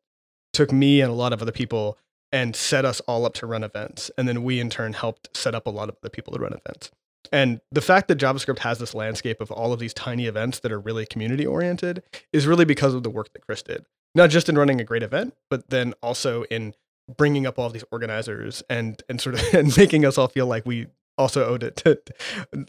took 0.53 0.73
me 0.73 1.01
and 1.01 1.11
a 1.11 1.15
lot 1.15 1.33
of 1.33 1.43
other 1.43 1.53
people 1.53 1.99
and 2.33 2.57
set 2.57 2.85
us 2.85 3.01
all 3.01 3.27
up 3.27 3.35
to 3.35 3.47
run 3.47 3.65
events. 3.65 4.11
And 4.17 4.27
then 4.27 4.43
we 4.43 4.61
in 4.61 4.71
turn 4.71 4.95
helped 4.95 5.37
set 5.37 5.55
up 5.55 5.67
a 5.67 5.71
lot 5.71 5.89
of 5.89 5.97
the 6.03 6.11
people 6.11 6.33
to 6.35 6.41
run 6.41 6.53
events. 6.53 6.91
And 7.33 7.61
the 7.71 7.81
fact 7.83 8.09
that 8.09 8.19
JavaScript 8.19 8.61
has 8.61 8.79
this 8.79 8.95
landscape 8.95 9.41
of 9.41 9.51
all 9.51 9.73
of 9.73 9.81
these 9.81 9.93
tiny 9.93 10.27
events 10.27 10.61
that 10.61 10.73
are 10.73 10.81
really 10.81 11.05
community 11.05 11.47
oriented 11.47 12.03
is 12.33 12.47
really 12.47 12.65
because 12.65 12.95
of 12.95 13.03
the 13.03 13.11
work 13.11 13.33
that 13.33 13.45
Chris 13.45 13.63
did. 13.63 13.85
Not 14.15 14.31
just 14.31 14.49
in 14.49 14.57
running 14.57 14.81
a 14.81 14.85
great 14.85 15.03
event, 15.03 15.35
but 15.51 15.69
then 15.69 15.93
also 16.03 16.45
in 16.45 16.75
bringing 17.17 17.47
up 17.47 17.59
all 17.59 17.71
these 17.71 17.85
organizers 17.91 18.63
and 18.69 19.03
and 19.09 19.21
sort 19.21 19.35
of 19.35 19.43
and 19.55 19.77
making 19.77 20.05
us 20.05 20.19
all 20.19 20.29
feel 20.29 20.47
like 20.47 20.67
we 20.67 20.87
also 21.17 21.45
owed 21.45 21.63
it 21.63 21.77
to 21.77 22.01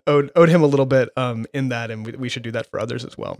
owed, 0.07 0.31
owed 0.35 0.49
him 0.49 0.63
a 0.63 0.67
little 0.67 0.85
bit 0.85 1.09
um, 1.15 1.45
in 1.53 1.69
that, 1.69 1.91
and 1.91 2.05
we, 2.05 2.13
we 2.13 2.29
should 2.29 2.43
do 2.43 2.51
that 2.51 2.69
for 2.69 2.79
others 2.79 3.05
as 3.05 3.17
well. 3.17 3.37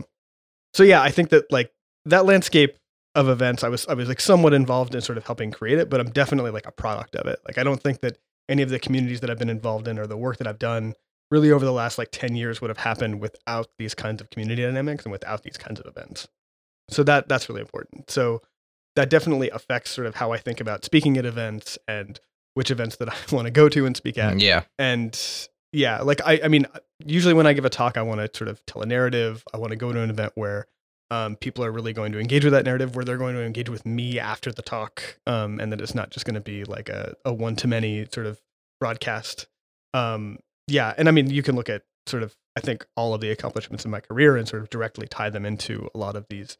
So 0.72 0.82
yeah, 0.82 1.02
I 1.02 1.10
think 1.10 1.30
that 1.30 1.50
like 1.50 1.72
that 2.04 2.24
landscape 2.24 2.78
of 3.14 3.28
events, 3.28 3.64
I 3.64 3.68
was 3.68 3.86
I 3.88 3.94
was 3.94 4.08
like 4.08 4.20
somewhat 4.20 4.54
involved 4.54 4.94
in 4.94 5.00
sort 5.00 5.18
of 5.18 5.26
helping 5.26 5.50
create 5.50 5.78
it, 5.78 5.90
but 5.90 6.00
I'm 6.00 6.10
definitely 6.10 6.52
like 6.52 6.66
a 6.66 6.72
product 6.72 7.16
of 7.16 7.26
it. 7.26 7.40
Like 7.46 7.58
I 7.58 7.64
don't 7.64 7.82
think 7.82 8.00
that 8.00 8.18
any 8.48 8.62
of 8.62 8.70
the 8.70 8.78
communities 8.78 9.20
that 9.20 9.30
I've 9.30 9.38
been 9.38 9.50
involved 9.50 9.88
in 9.88 9.98
or 9.98 10.06
the 10.06 10.16
work 10.16 10.38
that 10.38 10.46
I've 10.46 10.58
done 10.58 10.94
really 11.30 11.52
over 11.52 11.64
the 11.64 11.72
last 11.72 11.98
like 11.98 12.08
10 12.10 12.34
years 12.34 12.60
would 12.60 12.70
have 12.70 12.78
happened 12.78 13.20
without 13.20 13.68
these 13.78 13.94
kinds 13.94 14.20
of 14.20 14.30
community 14.30 14.62
dynamics 14.62 15.04
and 15.04 15.12
without 15.12 15.44
these 15.44 15.56
kinds 15.56 15.78
of 15.78 15.86
events. 15.86 16.26
So 16.88 17.04
that 17.04 17.28
that's 17.28 17.48
really 17.48 17.60
important. 17.60 18.10
So 18.10 18.42
that 18.96 19.10
definitely 19.10 19.50
affects 19.50 19.90
sort 19.90 20.06
of 20.06 20.16
how 20.16 20.32
I 20.32 20.38
think 20.38 20.60
about 20.60 20.84
speaking 20.84 21.16
at 21.16 21.24
events 21.24 21.78
and 21.86 22.20
which 22.54 22.70
events 22.70 22.96
that 22.96 23.08
I 23.12 23.34
want 23.34 23.46
to 23.46 23.50
go 23.50 23.68
to 23.68 23.86
and 23.86 23.96
speak 23.96 24.18
at. 24.18 24.40
Yeah. 24.40 24.62
And 24.78 25.18
yeah, 25.72 26.00
like 26.02 26.20
I, 26.24 26.40
I 26.44 26.48
mean, 26.48 26.66
usually 27.04 27.34
when 27.34 27.46
I 27.46 27.52
give 27.52 27.64
a 27.64 27.70
talk, 27.70 27.96
I 27.96 28.02
want 28.02 28.20
to 28.20 28.36
sort 28.36 28.48
of 28.48 28.64
tell 28.66 28.82
a 28.82 28.86
narrative. 28.86 29.44
I 29.54 29.58
want 29.58 29.70
to 29.70 29.76
go 29.76 29.92
to 29.92 30.00
an 30.00 30.10
event 30.10 30.32
where 30.34 30.66
um, 31.10 31.36
people 31.36 31.64
are 31.64 31.72
really 31.72 31.92
going 31.92 32.12
to 32.12 32.20
engage 32.20 32.44
with 32.44 32.52
that 32.52 32.64
narrative, 32.64 32.94
where 32.94 33.04
they're 33.04 33.18
going 33.18 33.34
to 33.34 33.42
engage 33.42 33.68
with 33.68 33.84
me 33.84 34.18
after 34.18 34.52
the 34.52 34.62
talk, 34.62 35.18
um, 35.26 35.60
and 35.60 35.72
that 35.72 35.80
it's 35.80 35.94
not 35.94 36.10
just 36.10 36.26
going 36.26 36.34
to 36.34 36.40
be 36.40 36.64
like 36.64 36.88
a, 36.88 37.14
a 37.24 37.32
one 37.32 37.56
to 37.56 37.68
many 37.68 38.06
sort 38.12 38.26
of 38.26 38.40
broadcast. 38.80 39.46
Um, 39.94 40.38
yeah, 40.66 40.94
and 40.96 41.08
I 41.08 41.12
mean, 41.12 41.30
you 41.30 41.42
can 41.42 41.56
look 41.56 41.68
at 41.68 41.82
sort 42.06 42.22
of 42.22 42.34
I 42.56 42.60
think 42.60 42.86
all 42.96 43.14
of 43.14 43.20
the 43.20 43.30
accomplishments 43.30 43.84
in 43.84 43.90
my 43.90 44.00
career 44.00 44.36
and 44.36 44.46
sort 44.46 44.62
of 44.62 44.70
directly 44.70 45.06
tie 45.06 45.30
them 45.30 45.46
into 45.46 45.88
a 45.94 45.98
lot 45.98 46.16
of 46.16 46.26
these 46.28 46.58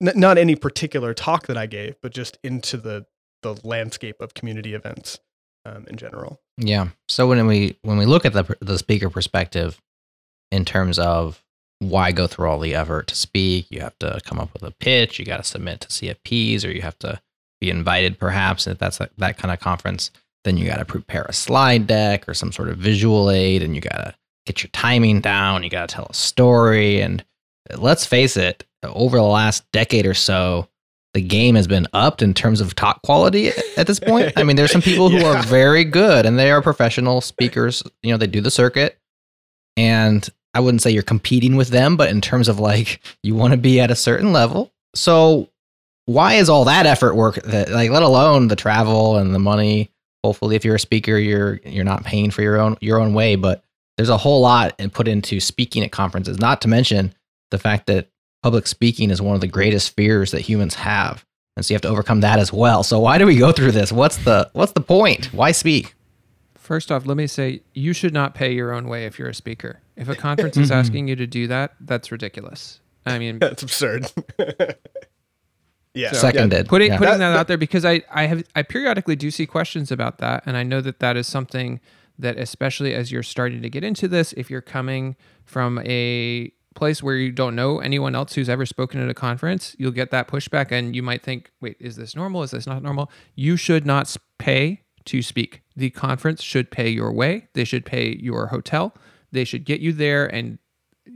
n- 0.00 0.12
not 0.16 0.38
any 0.38 0.54
particular 0.54 1.14
talk 1.14 1.46
that 1.46 1.56
I 1.56 1.66
gave, 1.66 1.96
but 2.00 2.12
just 2.12 2.38
into 2.42 2.76
the 2.76 3.06
the 3.42 3.58
landscape 3.64 4.20
of 4.20 4.34
community 4.34 4.74
events 4.74 5.18
um, 5.64 5.86
in 5.88 5.96
general. 5.96 6.40
Yeah. 6.58 6.88
So 7.08 7.26
when 7.26 7.46
we 7.46 7.78
when 7.82 7.98
we 7.98 8.06
look 8.06 8.24
at 8.24 8.32
the 8.32 8.56
the 8.60 8.78
speaker 8.78 9.10
perspective 9.10 9.80
in 10.50 10.64
terms 10.64 10.98
of 10.98 11.42
why 11.78 12.12
go 12.12 12.26
through 12.26 12.48
all 12.48 12.58
the 12.58 12.74
effort 12.74 13.06
to 13.08 13.14
speak, 13.14 13.66
you 13.70 13.80
have 13.80 13.98
to 13.98 14.20
come 14.24 14.38
up 14.38 14.52
with 14.52 14.62
a 14.62 14.70
pitch, 14.72 15.18
you 15.18 15.24
got 15.24 15.38
to 15.38 15.44
submit 15.44 15.80
to 15.80 15.88
CFPs, 15.88 16.64
or 16.64 16.70
you 16.70 16.82
have 16.82 16.98
to 16.98 17.20
be 17.60 17.70
invited, 17.70 18.18
perhaps 18.18 18.66
if 18.66 18.78
that's 18.78 19.00
a, 19.00 19.08
that 19.18 19.38
kind 19.38 19.52
of 19.52 19.60
conference. 19.60 20.10
Then 20.44 20.56
you 20.56 20.66
got 20.66 20.78
to 20.78 20.86
prepare 20.86 21.26
a 21.28 21.34
slide 21.34 21.86
deck 21.86 22.26
or 22.28 22.32
some 22.32 22.52
sort 22.52 22.68
of 22.68 22.78
visual 22.78 23.30
aid, 23.30 23.62
and 23.62 23.74
you 23.74 23.80
got 23.80 23.96
to 23.96 24.14
get 24.46 24.62
your 24.62 24.70
timing 24.72 25.20
down. 25.20 25.62
You 25.62 25.70
got 25.70 25.88
to 25.88 25.94
tell 25.94 26.06
a 26.08 26.14
story, 26.14 27.00
and 27.00 27.24
let's 27.78 28.06
face 28.06 28.36
it, 28.36 28.64
over 28.82 29.16
the 29.18 29.22
last 29.22 29.70
decade 29.72 30.06
or 30.06 30.14
so, 30.14 30.68
the 31.12 31.20
game 31.20 31.56
has 31.56 31.66
been 31.66 31.86
upped 31.92 32.22
in 32.22 32.34
terms 32.34 32.60
of 32.60 32.74
talk 32.74 33.02
quality 33.02 33.50
at 33.76 33.86
this 33.86 33.98
point. 33.98 34.32
I 34.36 34.44
mean, 34.44 34.56
there's 34.56 34.70
some 34.70 34.82
people 34.82 35.10
who 35.10 35.18
yeah. 35.20 35.40
are 35.40 35.42
very 35.42 35.84
good 35.84 36.24
and 36.24 36.38
they 36.38 36.50
are 36.50 36.62
professional 36.62 37.20
speakers. 37.20 37.82
You 38.02 38.12
know, 38.12 38.16
they 38.16 38.26
do 38.26 38.40
the 38.40 38.50
circuit. 38.50 38.96
And 39.76 40.28
I 40.54 40.60
wouldn't 40.60 40.82
say 40.82 40.90
you're 40.90 41.02
competing 41.02 41.56
with 41.56 41.68
them, 41.68 41.96
but 41.96 42.10
in 42.10 42.20
terms 42.20 42.48
of 42.48 42.58
like 42.58 43.00
you 43.22 43.34
want 43.34 43.52
to 43.52 43.56
be 43.56 43.80
at 43.80 43.90
a 43.90 43.96
certain 43.96 44.32
level. 44.32 44.72
So 44.94 45.48
why 46.06 46.34
is 46.34 46.48
all 46.48 46.64
that 46.64 46.86
effort 46.86 47.14
work 47.14 47.36
that 47.42 47.70
like 47.70 47.90
let 47.90 48.02
alone 48.02 48.48
the 48.48 48.56
travel 48.56 49.16
and 49.16 49.34
the 49.34 49.38
money? 49.38 49.90
Hopefully 50.24 50.56
if 50.56 50.64
you're 50.64 50.74
a 50.74 50.80
speaker, 50.80 51.16
you're 51.16 51.60
you're 51.64 51.84
not 51.84 52.04
paying 52.04 52.30
for 52.30 52.42
your 52.42 52.60
own 52.60 52.76
your 52.80 53.00
own 53.00 53.14
way, 53.14 53.36
but 53.36 53.64
there's 53.96 54.08
a 54.08 54.16
whole 54.16 54.40
lot 54.40 54.74
and 54.78 54.92
put 54.92 55.08
into 55.08 55.40
speaking 55.40 55.84
at 55.84 55.92
conferences, 55.92 56.38
not 56.38 56.60
to 56.62 56.68
mention 56.68 57.14
the 57.50 57.58
fact 57.58 57.86
that 57.86 58.08
public 58.42 58.66
speaking 58.66 59.10
is 59.10 59.20
one 59.20 59.34
of 59.34 59.40
the 59.40 59.46
greatest 59.46 59.94
fears 59.94 60.30
that 60.30 60.40
humans 60.40 60.74
have. 60.74 61.24
And 61.56 61.64
so 61.64 61.72
you 61.72 61.74
have 61.74 61.82
to 61.82 61.88
overcome 61.88 62.20
that 62.20 62.38
as 62.38 62.52
well. 62.52 62.82
So 62.82 63.00
why 63.00 63.18
do 63.18 63.26
we 63.26 63.36
go 63.36 63.52
through 63.52 63.72
this? 63.72 63.92
What's 63.92 64.18
the 64.18 64.50
what's 64.52 64.72
the 64.72 64.80
point? 64.80 65.26
Why 65.26 65.52
speak? 65.52 65.94
First 66.56 66.92
off, 66.92 67.04
let 67.04 67.16
me 67.16 67.26
say 67.26 67.62
you 67.74 67.92
should 67.92 68.14
not 68.14 68.34
pay 68.34 68.52
your 68.52 68.72
own 68.72 68.86
way 68.86 69.04
if 69.04 69.18
you're 69.18 69.28
a 69.28 69.34
speaker. 69.34 69.80
If 69.96 70.08
a 70.08 70.14
conference 70.14 70.56
is 70.56 70.68
mm-hmm. 70.70 70.78
asking 70.78 71.08
you 71.08 71.16
to 71.16 71.26
do 71.26 71.48
that, 71.48 71.74
that's 71.80 72.12
ridiculous. 72.12 72.80
I 73.04 73.18
mean, 73.18 73.38
that's 73.40 73.62
absurd. 73.62 74.10
yeah, 75.94 76.12
so, 76.12 76.18
seconded. 76.18 76.66
Yeah, 76.66 76.70
putting 76.70 76.92
yeah. 76.92 76.98
putting 76.98 77.18
that, 77.18 77.30
that 77.32 77.38
out 77.38 77.48
there 77.48 77.58
because 77.58 77.84
I 77.84 78.02
I 78.10 78.26
have 78.26 78.44
I 78.54 78.62
periodically 78.62 79.16
do 79.16 79.30
see 79.30 79.46
questions 79.46 79.90
about 79.90 80.18
that, 80.18 80.44
and 80.46 80.56
I 80.56 80.62
know 80.62 80.80
that 80.80 81.00
that 81.00 81.16
is 81.16 81.26
something 81.26 81.80
that 82.18 82.38
especially 82.38 82.94
as 82.94 83.10
you're 83.10 83.22
starting 83.22 83.62
to 83.62 83.70
get 83.70 83.82
into 83.82 84.06
this, 84.06 84.32
if 84.34 84.50
you're 84.50 84.60
coming 84.60 85.16
from 85.44 85.78
a 85.80 86.52
place 86.80 87.02
where 87.02 87.16
you 87.16 87.30
don't 87.30 87.54
know 87.54 87.78
anyone 87.78 88.14
else 88.14 88.32
who's 88.32 88.48
ever 88.48 88.64
spoken 88.64 89.02
at 89.02 89.10
a 89.10 89.14
conference, 89.14 89.76
you'll 89.78 89.90
get 89.92 90.10
that 90.12 90.28
pushback 90.28 90.72
and 90.72 90.96
you 90.96 91.02
might 91.02 91.22
think, 91.22 91.50
wait, 91.60 91.76
is 91.78 91.94
this 91.94 92.16
normal? 92.16 92.42
Is 92.42 92.52
this 92.52 92.66
not 92.66 92.82
normal? 92.82 93.10
You 93.34 93.58
should 93.58 93.84
not 93.84 94.16
pay 94.38 94.80
to 95.04 95.20
speak. 95.20 95.60
The 95.76 95.90
conference 95.90 96.42
should 96.42 96.70
pay 96.70 96.88
your 96.88 97.12
way, 97.12 97.48
they 97.52 97.64
should 97.64 97.84
pay 97.84 98.16
your 98.16 98.46
hotel, 98.46 98.94
they 99.30 99.44
should 99.44 99.66
get 99.66 99.80
you 99.80 99.92
there 99.92 100.26
and 100.26 100.58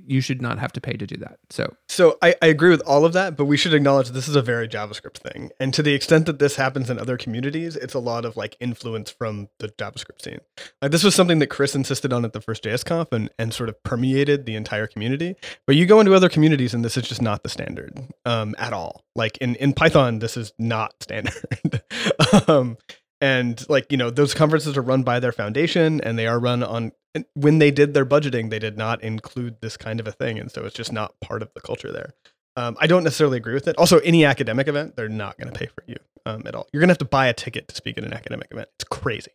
you 0.06 0.20
should 0.20 0.42
not 0.42 0.58
have 0.58 0.72
to 0.72 0.80
pay 0.80 0.92
to 0.92 1.06
do 1.06 1.16
that. 1.16 1.38
So, 1.50 1.74
so 1.88 2.18
I, 2.22 2.34
I 2.42 2.46
agree 2.46 2.70
with 2.70 2.82
all 2.82 3.04
of 3.04 3.12
that, 3.14 3.36
but 3.36 3.46
we 3.46 3.56
should 3.56 3.74
acknowledge 3.74 4.10
this 4.10 4.28
is 4.28 4.36
a 4.36 4.42
very 4.42 4.68
JavaScript 4.68 5.18
thing. 5.18 5.50
And 5.58 5.72
to 5.74 5.82
the 5.82 5.94
extent 5.94 6.26
that 6.26 6.38
this 6.38 6.56
happens 6.56 6.90
in 6.90 6.98
other 6.98 7.16
communities, 7.16 7.76
it's 7.76 7.94
a 7.94 7.98
lot 7.98 8.24
of 8.24 8.36
like 8.36 8.56
influence 8.60 9.10
from 9.10 9.48
the 9.58 9.68
JavaScript 9.68 10.22
scene. 10.22 10.40
Like 10.82 10.90
this 10.90 11.04
was 11.04 11.14
something 11.14 11.38
that 11.38 11.48
Chris 11.48 11.74
insisted 11.74 12.12
on 12.12 12.24
at 12.24 12.32
the 12.32 12.40
first 12.40 12.64
JSConf 12.64 13.12
and, 13.12 13.30
and 13.38 13.52
sort 13.54 13.68
of 13.68 13.82
permeated 13.82 14.46
the 14.46 14.56
entire 14.56 14.86
community. 14.86 15.36
But 15.66 15.76
you 15.76 15.86
go 15.86 16.00
into 16.00 16.14
other 16.14 16.28
communities 16.28 16.74
and 16.74 16.84
this 16.84 16.96
is 16.96 17.08
just 17.08 17.22
not 17.22 17.42
the 17.42 17.48
standard 17.48 17.98
um, 18.24 18.54
at 18.58 18.72
all. 18.72 19.04
Like 19.14 19.36
in, 19.38 19.54
in 19.56 19.72
Python, 19.72 20.18
this 20.18 20.36
is 20.36 20.52
not 20.58 20.94
standard. 21.00 21.82
um, 22.48 22.76
and 23.20 23.64
like 23.70 23.90
you 23.90 23.96
know 23.96 24.10
those 24.10 24.34
conferences 24.34 24.76
are 24.76 24.82
run 24.82 25.02
by 25.02 25.18
their 25.18 25.32
foundation 25.32 26.00
and 26.02 26.18
they 26.18 26.26
are 26.26 26.38
run 26.38 26.62
on 26.62 26.92
when 27.34 27.58
they 27.58 27.70
did 27.70 27.94
their 27.94 28.06
budgeting 28.06 28.50
they 28.50 28.58
did 28.58 28.76
not 28.76 29.02
include 29.02 29.60
this 29.60 29.76
kind 29.76 30.00
of 30.00 30.06
a 30.06 30.12
thing 30.12 30.38
and 30.38 30.50
so 30.50 30.64
it's 30.64 30.74
just 30.74 30.92
not 30.92 31.18
part 31.20 31.42
of 31.42 31.52
the 31.54 31.60
culture 31.60 31.92
there. 31.92 32.14
Um, 32.56 32.76
i 32.80 32.86
don't 32.86 33.02
necessarily 33.02 33.36
agree 33.36 33.54
with 33.54 33.68
it. 33.68 33.76
Also 33.78 33.98
any 34.00 34.24
academic 34.24 34.68
event 34.68 34.96
they're 34.96 35.08
not 35.08 35.38
going 35.38 35.52
to 35.52 35.58
pay 35.58 35.66
for 35.66 35.84
you 35.86 35.96
um, 36.26 36.42
at 36.46 36.54
all. 36.54 36.66
You're 36.72 36.80
going 36.80 36.88
to 36.88 36.92
have 36.92 36.98
to 36.98 37.04
buy 37.04 37.26
a 37.26 37.34
ticket 37.34 37.68
to 37.68 37.74
speak 37.74 37.98
at 37.98 38.04
an 38.04 38.12
academic 38.12 38.48
event. 38.50 38.68
It's 38.76 38.84
crazy. 38.84 39.32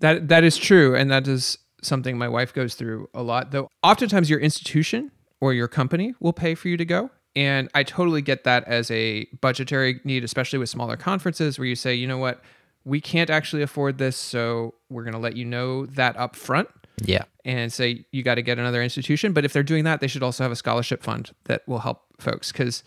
That 0.00 0.28
that 0.28 0.44
is 0.44 0.56
true 0.56 0.94
and 0.94 1.10
that 1.10 1.26
is 1.26 1.58
something 1.82 2.18
my 2.18 2.28
wife 2.28 2.52
goes 2.52 2.74
through 2.74 3.08
a 3.14 3.22
lot 3.22 3.50
though. 3.50 3.68
Oftentimes 3.82 4.28
your 4.28 4.40
institution 4.40 5.10
or 5.40 5.54
your 5.54 5.68
company 5.68 6.14
will 6.20 6.32
pay 6.34 6.54
for 6.54 6.68
you 6.68 6.76
to 6.76 6.84
go 6.84 7.10
and 7.36 7.70
i 7.74 7.82
totally 7.84 8.20
get 8.20 8.42
that 8.42 8.64
as 8.64 8.90
a 8.90 9.24
budgetary 9.40 10.00
need 10.02 10.24
especially 10.24 10.58
with 10.58 10.68
smaller 10.68 10.96
conferences 10.96 11.58
where 11.60 11.66
you 11.68 11.76
say 11.76 11.94
you 11.94 12.06
know 12.06 12.18
what? 12.18 12.42
We 12.84 13.00
can't 13.00 13.28
actually 13.30 13.62
afford 13.62 13.98
this, 13.98 14.16
so 14.16 14.74
we're 14.88 15.02
going 15.02 15.12
to 15.12 15.18
let 15.18 15.36
you 15.36 15.44
know 15.44 15.86
that 15.86 16.16
up 16.16 16.34
front. 16.34 16.68
Yeah. 17.04 17.24
And 17.44 17.72
say 17.72 18.04
you 18.12 18.22
got 18.22 18.36
to 18.36 18.42
get 18.42 18.58
another 18.58 18.82
institution. 18.82 19.32
But 19.32 19.44
if 19.44 19.52
they're 19.52 19.62
doing 19.62 19.84
that, 19.84 20.00
they 20.00 20.06
should 20.06 20.22
also 20.22 20.44
have 20.44 20.52
a 20.52 20.56
scholarship 20.56 21.02
fund 21.02 21.30
that 21.44 21.66
will 21.66 21.78
help 21.78 22.02
folks 22.18 22.52
because 22.52 22.82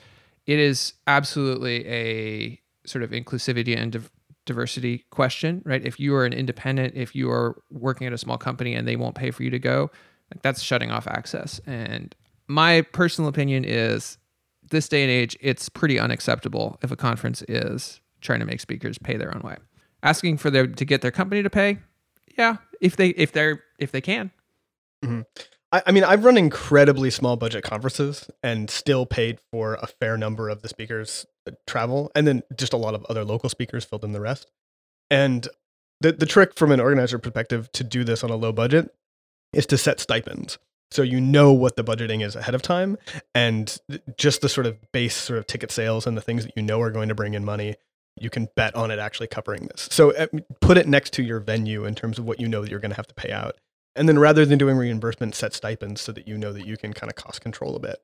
it 0.46 0.60
is 0.60 0.94
absolutely 1.08 1.88
a 1.88 2.60
sort 2.86 3.04
of 3.04 3.12
inclusivity 3.12 3.78
and 3.78 3.92
div- 3.92 4.12
diversity 4.46 5.06
question, 5.10 5.62
right? 5.66 5.84
If 5.86 6.00
you 6.00 6.16
are 6.16 6.26
an 6.26 6.34
independent, 6.34 6.96
if 6.96 7.16
you 7.16 7.32
are 7.32 7.62
working 7.72 8.08
at 8.08 8.14
a 8.14 8.18
small 8.18 8.38
company 8.38 8.76
and 8.76 8.88
they 8.88 8.96
won't 8.96 9.16
pay 9.16 9.32
for 9.32 9.44
you 9.44 9.50
to 9.50 9.60
go, 9.60 9.90
like 10.32 10.42
that's 10.42 10.62
shutting 10.62 10.92
off 10.92 11.08
access. 11.08 11.62
And 11.66 12.14
my 12.48 12.82
personal 12.82 13.30
opinion 13.30 13.64
is 13.64 14.18
this 14.70 14.90
day 14.90 15.02
and 15.02 15.12
age, 15.12 15.38
it's 15.40 15.70
pretty 15.70 16.00
unacceptable 16.00 16.78
if 16.82 16.92
a 16.92 16.96
conference 16.96 17.42
is 17.44 18.02
trying 18.22 18.40
to 18.40 18.46
make 18.46 18.60
speakers 18.60 18.98
pay 18.98 19.18
their 19.18 19.34
own 19.34 19.42
way 19.42 19.58
asking 20.04 20.38
for 20.38 20.52
them 20.52 20.76
to 20.76 20.86
get 20.86 21.02
their 21.02 21.12
company 21.12 21.42
to 21.42 21.50
pay 21.50 21.80
yeah 22.38 22.58
if 22.82 22.96
they 22.96 23.10
if 23.10 23.32
they're 23.32 23.64
if 23.80 23.92
they 23.92 24.02
can 24.02 24.32
mm-hmm. 25.04 25.22
I, 25.74 25.82
I 25.88 25.92
mean, 25.92 26.06
I've 26.06 26.24
run 26.24 26.38
incredibly 26.38 27.10
small 27.10 27.36
budget 27.36 27.64
conferences 27.64 28.30
and 28.42 28.70
still 28.70 29.06
paid 29.06 29.40
for 29.52 29.74
a 29.82 29.88
fair 29.88 30.16
number 30.16 30.48
of 30.48 30.62
the 30.62 30.70
speakers' 30.70 31.26
uh, 31.48 31.52
travel, 31.68 32.12
and 32.16 32.26
then 32.26 32.44
just 32.56 32.72
a 32.72 32.78
lot 32.78 32.94
of 32.94 33.04
other 33.06 33.26
local 33.26 33.50
speakers 33.50 33.84
filled 33.84 34.06
in 34.06 34.14
the 34.14 34.22
rest. 34.22 34.50
And 35.10 35.48
the 36.00 36.14
the 36.14 36.28
trick 36.28 36.56
from 36.56 36.72
an 36.72 36.80
organizer 36.80 37.18
perspective 37.18 37.72
to 37.74 37.84
do 37.84 38.04
this 38.04 38.24
on 38.24 38.30
a 38.30 38.36
low 38.36 38.54
budget 38.54 38.94
is 39.52 39.66
to 39.68 39.78
set 39.78 40.00
stipends. 40.00 40.60
So 40.92 41.02
you 41.02 41.20
know 41.20 41.52
what 41.52 41.76
the 41.76 41.84
budgeting 41.84 42.24
is 42.24 42.36
ahead 42.36 42.54
of 42.54 42.62
time, 42.62 42.98
and 43.34 43.76
just 44.16 44.42
the 44.42 44.50
sort 44.50 44.68
of 44.68 44.78
base 44.92 45.16
sort 45.16 45.40
of 45.40 45.48
ticket 45.48 45.72
sales 45.72 46.06
and 46.06 46.16
the 46.16 46.22
things 46.22 46.46
that 46.46 46.54
you 46.56 46.62
know 46.62 46.80
are 46.82 46.92
going 46.92 47.10
to 47.10 47.16
bring 47.16 47.34
in 47.34 47.44
money, 47.44 47.76
you 48.20 48.30
can 48.30 48.48
bet 48.56 48.76
on 48.76 48.92
it 48.92 49.00
actually 49.00 49.28
covering 49.28 49.68
this. 49.68 49.88
So 49.92 50.16
uh, 50.16 50.28
put 50.62 50.78
it 50.78 50.88
next 50.88 51.14
to 51.14 51.24
your 51.24 51.40
venue 51.40 51.86
in 51.86 51.96
terms 51.96 52.20
of 52.20 52.26
what 52.26 52.40
you 52.40 52.48
know 52.48 52.62
that 52.62 52.70
you're 52.70 52.80
going 52.80 52.92
to 52.92 52.98
have 52.98 53.08
to 53.08 53.16
pay 53.16 53.32
out, 53.32 53.56
and 53.96 54.08
then 54.08 54.20
rather 54.20 54.46
than 54.46 54.58
doing 54.58 54.78
reimbursement, 54.78 55.36
set 55.36 55.54
stipends 55.54 56.02
so 56.02 56.12
that 56.12 56.28
you 56.28 56.38
know 56.38 56.54
that 56.54 56.66
you 56.66 56.78
can 56.78 56.94
kind 56.94 57.12
of 57.12 57.16
cost 57.16 57.42
control 57.42 57.76
a 57.76 57.80
bit. 57.80 57.98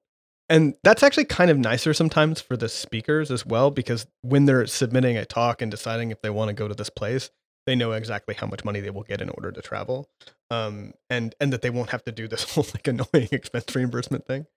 And 0.50 0.74
that's 0.84 1.04
actually 1.04 1.26
kind 1.26 1.52
of 1.52 1.60
nicer 1.60 1.94
sometimes 1.94 2.42
for 2.42 2.58
the 2.58 2.70
speakers 2.70 3.30
as 3.30 3.46
well, 3.46 3.70
because 3.70 4.08
when 4.22 4.46
they're 4.46 4.66
submitting 4.66 5.16
a 5.16 5.26
talk 5.26 5.62
and 5.62 5.70
deciding 5.70 6.10
if 6.10 6.22
they 6.22 6.32
want 6.32 6.50
to 6.50 6.54
go 6.54 6.68
to 6.68 6.74
this 6.74 6.90
place, 6.90 7.30
they 7.68 7.76
know 7.76 7.92
exactly 7.92 8.34
how 8.34 8.48
much 8.48 8.66
money 8.66 8.80
they 8.80 8.90
will 8.90 9.04
get 9.04 9.22
in 9.22 9.30
order 9.30 9.52
to 9.52 9.62
travel, 9.62 10.10
um, 10.50 10.94
and 11.10 11.36
and 11.40 11.54
that 11.54 11.62
they 11.62 11.70
won't 11.70 11.92
have 11.92 12.04
to 12.06 12.12
do 12.12 12.28
this 12.28 12.44
whole 12.56 12.66
like 12.74 12.88
annoying 12.88 13.30
expense 13.32 13.76
reimbursement 13.76 14.26
thing, 14.26 14.48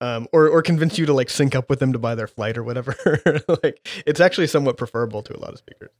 um, 0.00 0.28
or 0.32 0.48
or 0.48 0.62
convince 0.62 0.98
you 0.98 1.06
to 1.06 1.12
like 1.12 1.30
sync 1.30 1.54
up 1.54 1.70
with 1.70 1.78
them 1.78 1.92
to 1.92 1.98
buy 1.98 2.14
their 2.14 2.26
flight 2.26 2.56
or 2.56 2.62
whatever. 2.62 2.96
like 3.62 3.86
it's 4.06 4.20
actually 4.20 4.46
somewhat 4.46 4.76
preferable 4.76 5.22
to 5.22 5.36
a 5.36 5.40
lot 5.40 5.52
of 5.52 5.58
speakers. 5.58 5.90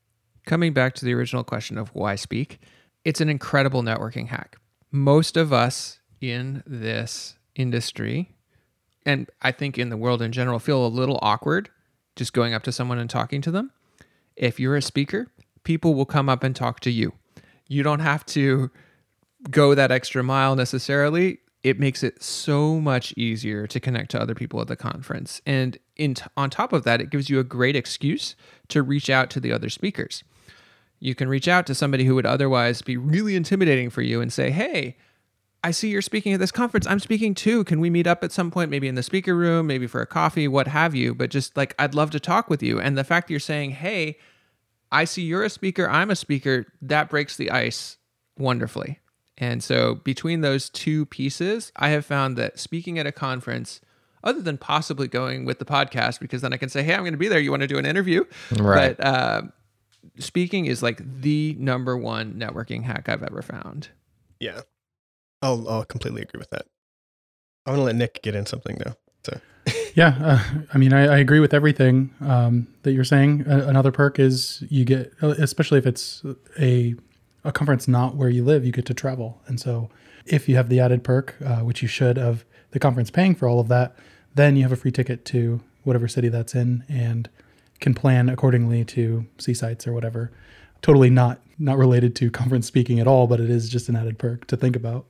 Coming 0.45 0.73
back 0.73 0.95
to 0.97 1.05
the 1.05 1.13
original 1.15 1.45
question 1.45 1.77
of 1.79 1.95
why 1.95 2.15
speak, 2.15 2.61
it's 3.05 3.21
an 3.21 3.29
incredible 3.29 3.83
networking 3.83 4.29
hack. 4.29 4.57
Most 4.93 5.37
of 5.37 5.53
us 5.53 5.99
in 6.21 6.63
this 6.67 7.37
industry, 7.55 8.35
and 9.05 9.29
I 9.43 9.53
think 9.53 9.79
in 9.79 9.91
the 9.91 9.97
world 9.97 10.23
in 10.23 10.33
general, 10.33 10.59
feel 10.59 10.87
a 10.87 10.89
little 10.89 11.19
awkward 11.23 11.71
just 12.15 12.33
going 12.33 12.55
up 12.55 12.63
to 12.65 12.73
someone 12.73 12.99
and 12.99 13.11
talking 13.11 13.41
to 13.43 13.51
them. 13.51 13.71
If 14.37 14.61
you're 14.61 14.77
a 14.77 14.83
speaker, 14.83 15.29
people 15.65 15.95
will 15.95 16.07
come 16.07 16.29
up 16.29 16.43
and 16.43 16.55
talk 16.55 16.81
to 16.81 16.91
you. 16.91 17.13
You 17.69 17.83
don't 17.83 18.01
have 18.01 18.25
to 18.27 18.71
go 19.51 19.75
that 19.75 19.91
extra 19.91 20.23
mile 20.23 20.57
necessarily. 20.57 21.41
It 21.67 21.81
makes 21.81 22.05
it 22.05 22.23
so 22.23 22.79
much 22.79 23.13
easier 23.17 23.67
to 23.67 23.81
connect 23.81 24.13
to 24.13 24.21
other 24.21 24.37
people 24.37 24.61
at 24.61 24.69
the 24.69 24.77
conference. 24.77 25.43
And 25.45 25.77
in 25.97 26.15
on 26.37 26.49
top 26.49 26.73
of 26.73 26.85
that, 26.85 27.01
it 27.01 27.11
gives 27.11 27.29
you 27.29 27.41
a 27.41 27.45
great 27.45 27.75
excuse 27.75 28.37
to 28.69 28.85
reach 28.85 29.11
out 29.11 29.31
to 29.31 29.41
the 29.41 29.51
other 29.51 29.69
speakers. 29.69 30.23
You 31.01 31.17
can 31.17 31.29
reach 31.29 31.49
out 31.49 31.67
to 31.67 31.75
somebody 31.75 32.05
who 32.05 32.15
would 32.15 32.25
otherwise 32.25 32.83
be 32.83 32.97
really 32.97 33.35
intimidating 33.35 33.91
for 33.91 34.01
you 34.01 34.21
and 34.21 34.33
say, 34.33 34.53
Hey, 34.53 34.97
I 35.65 35.73
see 35.73 35.89
you're 35.89 36.03
speaking 36.03 36.33
at 36.33 36.39
this 36.39 36.53
conference. 36.53 36.87
I'm 36.87 37.01
speaking 37.01 37.35
too. 37.35 37.65
Can 37.65 37.81
we 37.81 37.91
meet 37.91 38.07
up 38.07 38.23
at 38.23 38.31
some 38.31 38.53
point, 38.53 38.71
maybe 38.71 38.87
in 38.87 38.95
the 38.95 39.03
speaker 39.03 39.35
room, 39.35 39.67
maybe 39.67 39.89
for 39.89 40.01
a 40.01 40.07
coffee, 40.07 40.47
what 40.47 40.69
have 40.69 40.95
you? 40.95 41.17
But 41.17 41.31
just 41.31 41.57
like, 41.57 41.75
I'd 41.81 41.97
love 41.97 42.13
to 42.13 42.21
talk 42.21 42.49
with 42.49 42.63
you. 42.63 42.81
And 42.81 42.97
the 42.97 43.03
fact 43.03 43.27
that 43.27 43.33
you're 43.33 43.41
saying, 43.41 43.73
Hey, 43.73 44.19
I 44.93 45.05
see 45.05 45.23
you're 45.23 45.43
a 45.43 45.51
speaker, 45.51 45.91
I'm 45.91 46.13
a 46.13 46.17
speaker, 46.17 46.67
that 46.81 47.11
breaks 47.11 47.37
the 47.37 47.51
ice 47.51 47.97
wonderfully. 48.39 49.01
And 49.39 49.63
so 49.63 49.97
between 49.97 50.41
those 50.41 50.71
two 50.71 51.07
pieces, 51.07 51.73
I 51.77 51.91
have 51.91 52.07
found 52.07 52.37
that 52.39 52.59
speaking 52.59 52.99
at 52.99 53.07
a 53.07 53.13
conference, 53.13 53.81
other 54.25 54.41
than 54.41 54.59
possibly 54.59 55.09
going 55.09 55.45
with 55.45 55.59
the 55.59 55.65
podcast, 55.65 56.21
because 56.21 56.41
then 56.43 56.53
I 56.53 56.57
can 56.57 56.69
say, 56.69 56.83
hey, 56.83 56.95
I'm 56.95 57.01
going 57.01 57.13
to 57.13 57.19
be 57.19 57.29
there. 57.29 57.39
You 57.39 57.51
want 57.51 57.61
to 57.61 57.67
do 57.67 57.79
an 57.79 57.87
interview? 57.87 58.25
Right. 58.59 58.97
But 58.97 59.07
uh, 59.07 59.43
speaking 60.19 60.67
is 60.67 60.83
like 60.83 61.01
the 61.21 61.55
number 61.59 61.97
one 61.97 62.35
networking 62.35 62.83
hack 62.83 63.09
I've 63.09 63.23
ever 63.23 63.43
found. 63.43 63.89
Yeah, 64.41 64.63
I'll 65.43 65.69
I'll 65.69 65.85
completely 65.85 66.23
agree 66.23 66.39
with 66.39 66.51
that. 66.51 66.67
I 67.65 67.71
want 67.71 67.81
to 67.81 67.85
let 67.85 67.97
Nick 67.97 68.23
get 68.23 68.35
in 68.35 68.47
something 68.47 68.79
though. 68.85 68.95
So 69.25 69.41
Yeah, 69.95 70.17
uh, 70.21 70.61
I 70.75 70.79
mean, 70.79 70.93
I, 70.93 71.15
I 71.15 71.19
agree 71.19 71.41
with 71.41 71.55
everything 71.55 72.15
um, 72.21 72.69
that 72.83 72.93
you're 72.93 73.05
saying. 73.05 73.45
A- 73.47 73.67
another 73.67 73.91
perk 73.91 74.19
is 74.19 74.63
you 74.69 74.85
get, 74.85 75.13
especially 75.23 75.79
if 75.79 75.87
it's 75.87 76.23
a 76.59 76.95
a 77.47 77.53
conference 77.53 77.87
not 77.87 78.17
where 78.17 78.29
you 78.29 78.45
live, 78.45 78.65
you 78.65 78.73
get 78.73 78.87
to 78.87 78.95
travel. 78.95 79.41
And 79.47 79.61
so, 79.61 79.89
if 80.27 80.49
you 80.49 80.57
have 80.57 80.69
the 80.69 80.81
added 80.81 81.05
perk, 81.05 81.37
uh, 81.45 81.59
which 81.59 81.83
you 81.83 81.89
should, 81.89 82.19
of 82.19 82.45
the 82.73 82.81
conference 82.81 83.11
paying 83.11 83.35
for 83.35 83.49
all 83.49 83.61
of 83.61 83.69
that, 83.69 83.97
then 84.35 84.57
you 84.57 84.63
have 84.63 84.73
a 84.73 84.77
free 84.77 84.91
ticket 84.91 85.25
to 85.27 85.61
whatever 85.85 86.09
city 86.09 86.29
that's 86.29 86.55
in 86.55 86.85
and 86.89 87.31
can 87.81 87.95
plan 87.95 88.29
accordingly 88.29 88.85
to 88.85 89.27
see 89.39 89.55
sites 89.55 89.87
or 89.87 89.93
whatever. 89.93 90.33
Totally 90.83 91.11
not 91.11 91.41
not 91.59 91.79
related 91.79 92.15
to 92.17 92.31
conference 92.43 92.67
speaking 92.67 93.01
at 93.01 93.07
all, 93.07 93.27
but 93.27 93.41
it 93.41 93.49
is 93.49 93.69
just 93.69 93.89
an 93.89 93.97
added 93.97 94.19
perk 94.19 94.47
to 94.49 94.57
think 94.57 94.77
about. 94.77 95.07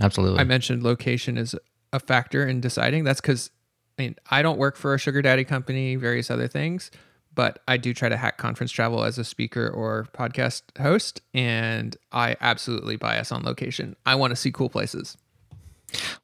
Absolutely. 0.00 0.40
I 0.40 0.44
mentioned 0.44 0.82
location 0.82 1.38
is 1.38 1.54
a 1.92 2.00
factor 2.00 2.46
in 2.46 2.60
deciding. 2.60 3.04
That's 3.04 3.20
because 3.20 3.50
I 3.98 4.02
mean, 4.02 4.16
I 4.30 4.42
don't 4.42 4.58
work 4.58 4.76
for 4.76 4.94
a 4.94 4.98
sugar 4.98 5.22
daddy 5.22 5.44
company, 5.44 5.96
various 5.96 6.30
other 6.30 6.48
things, 6.48 6.90
but 7.34 7.62
I 7.68 7.76
do 7.76 7.94
try 7.94 8.08
to 8.08 8.16
hack 8.16 8.38
conference 8.38 8.72
travel 8.72 9.04
as 9.04 9.18
a 9.18 9.24
speaker 9.24 9.68
or 9.68 10.08
podcast 10.12 10.62
host, 10.78 11.22
and 11.32 11.96
I 12.12 12.36
absolutely 12.40 12.96
bias 12.96 13.32
on 13.32 13.42
location. 13.42 13.96
I 14.06 14.14
want 14.14 14.30
to 14.30 14.36
see 14.36 14.50
cool 14.50 14.68
places. 14.68 15.16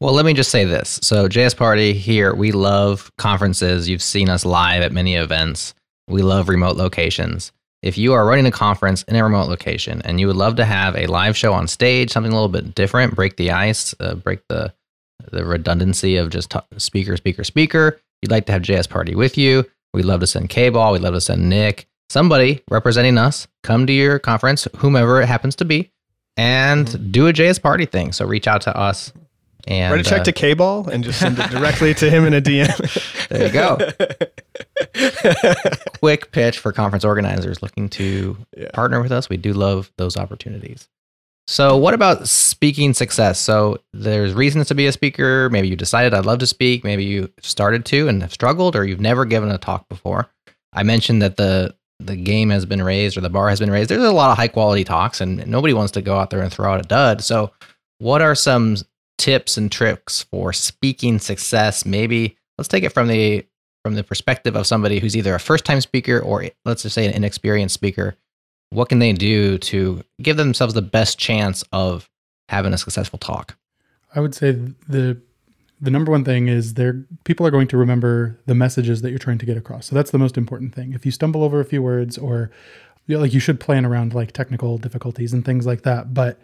Well, 0.01 0.15
let 0.15 0.25
me 0.25 0.33
just 0.33 0.51
say 0.51 0.65
this. 0.65 1.01
So, 1.03 1.29
JS 1.29 1.57
Party 1.57 1.93
here, 1.93 2.35
we 2.35 2.53
love 2.53 3.11
conferences. 3.19 3.89
You've 3.89 4.03
seen 4.03 4.29
us 4.29 4.45
live 4.45 4.83
at 4.83 4.93
many 4.93 5.17
events. 5.17 5.75
We 6.09 6.23
love 6.23 6.49
remote 6.49 6.77
locations. 6.77 7.53
If 7.83 7.99
you 7.99 8.13
are 8.15 8.27
running 8.27 8.47
a 8.47 8.51
conference 8.51 9.03
in 9.05 9.17
a 9.17 9.23
remote 9.23 9.49
location 9.49 10.03
and 10.03 10.19
you 10.19 10.27
would 10.27 10.37
love 10.37 10.57
to 10.57 10.65
have 10.65 10.97
a 10.97 11.07
live 11.07 11.37
show 11.37 11.53
on 11.53 11.69
stage, 11.69 12.11
something 12.11 12.33
a 12.33 12.35
little 12.35 12.49
bit 12.49 12.75
different, 12.75 13.15
break 13.15 13.37
the 13.37 13.51
ice, 13.51 13.95
uh, 14.01 14.15
break 14.15 14.41
the 14.49 14.73
the 15.33 15.45
redundancy 15.45 16.17
of 16.17 16.31
just 16.31 16.51
talk, 16.51 16.67
speaker, 16.79 17.17
speaker, 17.17 17.45
speaker. 17.45 18.01
You'd 18.23 18.31
like 18.31 18.47
to 18.47 18.53
have 18.53 18.63
JS 18.63 18.89
Party 18.89 19.15
with 19.15 19.37
you. 19.37 19.65
We'd 19.97 20.05
love 20.05 20.21
to 20.21 20.27
send 20.27 20.49
K-Ball. 20.51 20.93
We'd 20.93 21.01
love 21.03 21.15
to 21.15 21.21
send 21.21 21.49
Nick, 21.49 21.89
somebody 22.11 22.63
representing 22.71 23.17
us, 23.19 23.49
come 23.63 23.87
to 23.87 23.93
your 23.93 24.19
conference, 24.19 24.69
whomever 24.77 25.23
it 25.23 25.27
happens 25.27 25.57
to 25.57 25.65
be, 25.65 25.91
and 26.37 26.87
Mm-hmm. 26.87 27.11
do 27.11 27.27
a 27.29 27.33
JS 27.33 27.63
Party 27.63 27.87
thing. 27.87 28.13
So 28.13 28.27
reach 28.27 28.47
out 28.47 28.61
to 28.63 28.77
us. 28.77 29.13
And 29.67 29.91
Write 29.93 30.07
a 30.07 30.09
check 30.09 30.21
uh, 30.21 30.25
to 30.25 30.33
K 30.33 30.55
Ball 30.55 30.89
and 30.89 31.03
just 31.03 31.19
send 31.19 31.39
it 31.41 31.51
directly 31.51 31.93
to 31.95 32.09
him 32.09 32.25
in 32.25 32.35
a 32.35 32.41
DM. 32.43 32.69
There 33.29 33.47
you 33.47 33.53
go. 33.53 33.79
quick 35.99 36.31
pitch 36.31 36.59
for 36.61 36.73
conference 36.73 37.05
organizers 37.05 37.63
looking 37.63 37.89
to 37.91 38.37
Yeah. 38.57 38.69
partner 38.73 39.03
with 39.03 39.11
us. 39.11 39.29
We 39.29 39.37
do 39.37 39.53
love 39.53 39.91
those 39.97 40.17
opportunities. 40.17 40.89
So, 41.49 41.77
what 41.77 41.95
about 41.95 42.29
speaking 42.29 42.93
success? 42.93 43.39
So, 43.39 43.79
there's 43.93 44.35
reasons 44.35 44.69
to 44.69 44.75
be 44.75 44.87
a 44.87 44.93
speaker. 44.93 45.49
Maybe 45.51 45.69
you 45.69 45.77
decided 45.77 46.13
I'd 46.13 46.27
love 46.27 46.41
to 46.41 46.47
speak. 46.47 46.83
Maybe 46.83 47.05
you 47.05 47.33
started 47.41 47.85
to 47.87 48.09
and 48.09 48.21
have 48.23 48.33
struggled, 48.33 48.75
or 48.75 48.85
you've 48.85 49.01
never 49.01 49.25
given 49.25 49.51
a 49.51 49.59
talk 49.59 49.89
before. 49.89 50.29
I 50.73 50.83
mentioned 50.83 51.23
that 51.23 51.37
the 51.37 51.75
the 51.99 52.17
game 52.17 52.51
has 52.51 52.67
been 52.67 52.83
raised 52.83 53.17
or 53.17 53.23
the 53.23 53.31
bar 53.31 53.49
has 53.49 53.59
been 53.59 53.71
raised. 53.71 53.89
There's 53.89 54.03
a 54.03 54.13
lot 54.13 54.31
of 54.31 54.37
high 54.37 54.49
quality 54.49 54.85
talks, 54.85 55.21
and 55.21 55.47
nobody 55.47 55.73
wants 55.73 55.93
to 55.93 56.03
go 56.03 56.19
out 56.19 56.31
there 56.31 56.43
and 56.43 56.53
throw 56.53 56.73
out 56.73 56.85
a 56.85 56.89
dud. 56.89 57.23
So, 57.23 57.53
what 57.99 58.23
are 58.23 58.35
some 58.35 58.77
tips 59.17 59.57
and 59.57 59.71
tricks 59.71 60.23
for 60.25 60.53
speaking 60.53 61.19
success? 61.19 61.87
Maybe 61.87 62.37
let's 62.59 62.69
take 62.69 62.85
it 62.85 62.93
from 62.93 63.09
the 63.09 63.47
from 63.85 63.95
the 63.95 64.03
perspective 64.03 64.57
of 64.57 64.67
somebody 64.67 64.99
who's 64.99 65.17
either 65.17 65.35
a 65.35 65.41
first 65.41 65.65
time 65.65 65.81
speaker 65.81 66.19
or 66.19 66.47
let's 66.65 66.83
just 66.83 66.95
say 66.97 67.07
an 67.07 67.15
inexperienced 67.15 67.75
speaker. 67.75 68.17
What 68.71 68.89
can 68.89 68.99
they 68.99 69.13
do 69.13 69.59
to 69.59 70.03
give 70.21 70.37
themselves 70.37 70.75
the 70.75 70.83
best 70.83 71.19
chance 71.19 71.63
of 71.73 72.09
having 72.49 72.73
a 72.73 72.79
successful 72.79 73.19
talk? 73.19 73.57
I 74.15 74.21
would 74.21 74.35
say 74.35 74.53
the 74.89 75.21
the 75.81 75.91
number 75.91 76.11
one 76.11 76.25
thing 76.25 76.49
is 76.49 76.75
there 76.75 77.05
people 77.25 77.47
are 77.47 77.51
going 77.51 77.69
to 77.69 77.77
remember 77.77 78.39
the 78.47 78.55
messages 78.55 79.03
that 79.03 79.11
you're 79.11 79.19
trying 79.19 79.39
to 79.39 79.47
get 79.47 79.57
across. 79.57 79.87
So 79.87 79.95
that's 79.95 80.11
the 80.11 80.19
most 80.19 80.39
important 80.39 80.75
thing. 80.75 80.95
If 80.95 81.05
you 81.05 81.13
stumble 81.13 81.45
over 81.45 81.61
a 81.61 81.65
few 81.65 81.83
words 81.83 82.17
or 82.17 82.51
you 83.07 83.17
know, 83.17 83.21
like 83.21 83.35
you 83.35 83.41
should 83.41 83.61
plan 83.61 83.85
around 83.85 84.15
like 84.15 84.33
technical 84.33 84.79
difficulties 84.79 85.33
and 85.33 85.45
things 85.45 85.67
like 85.67 85.83
that, 85.83 86.15
but 86.15 86.41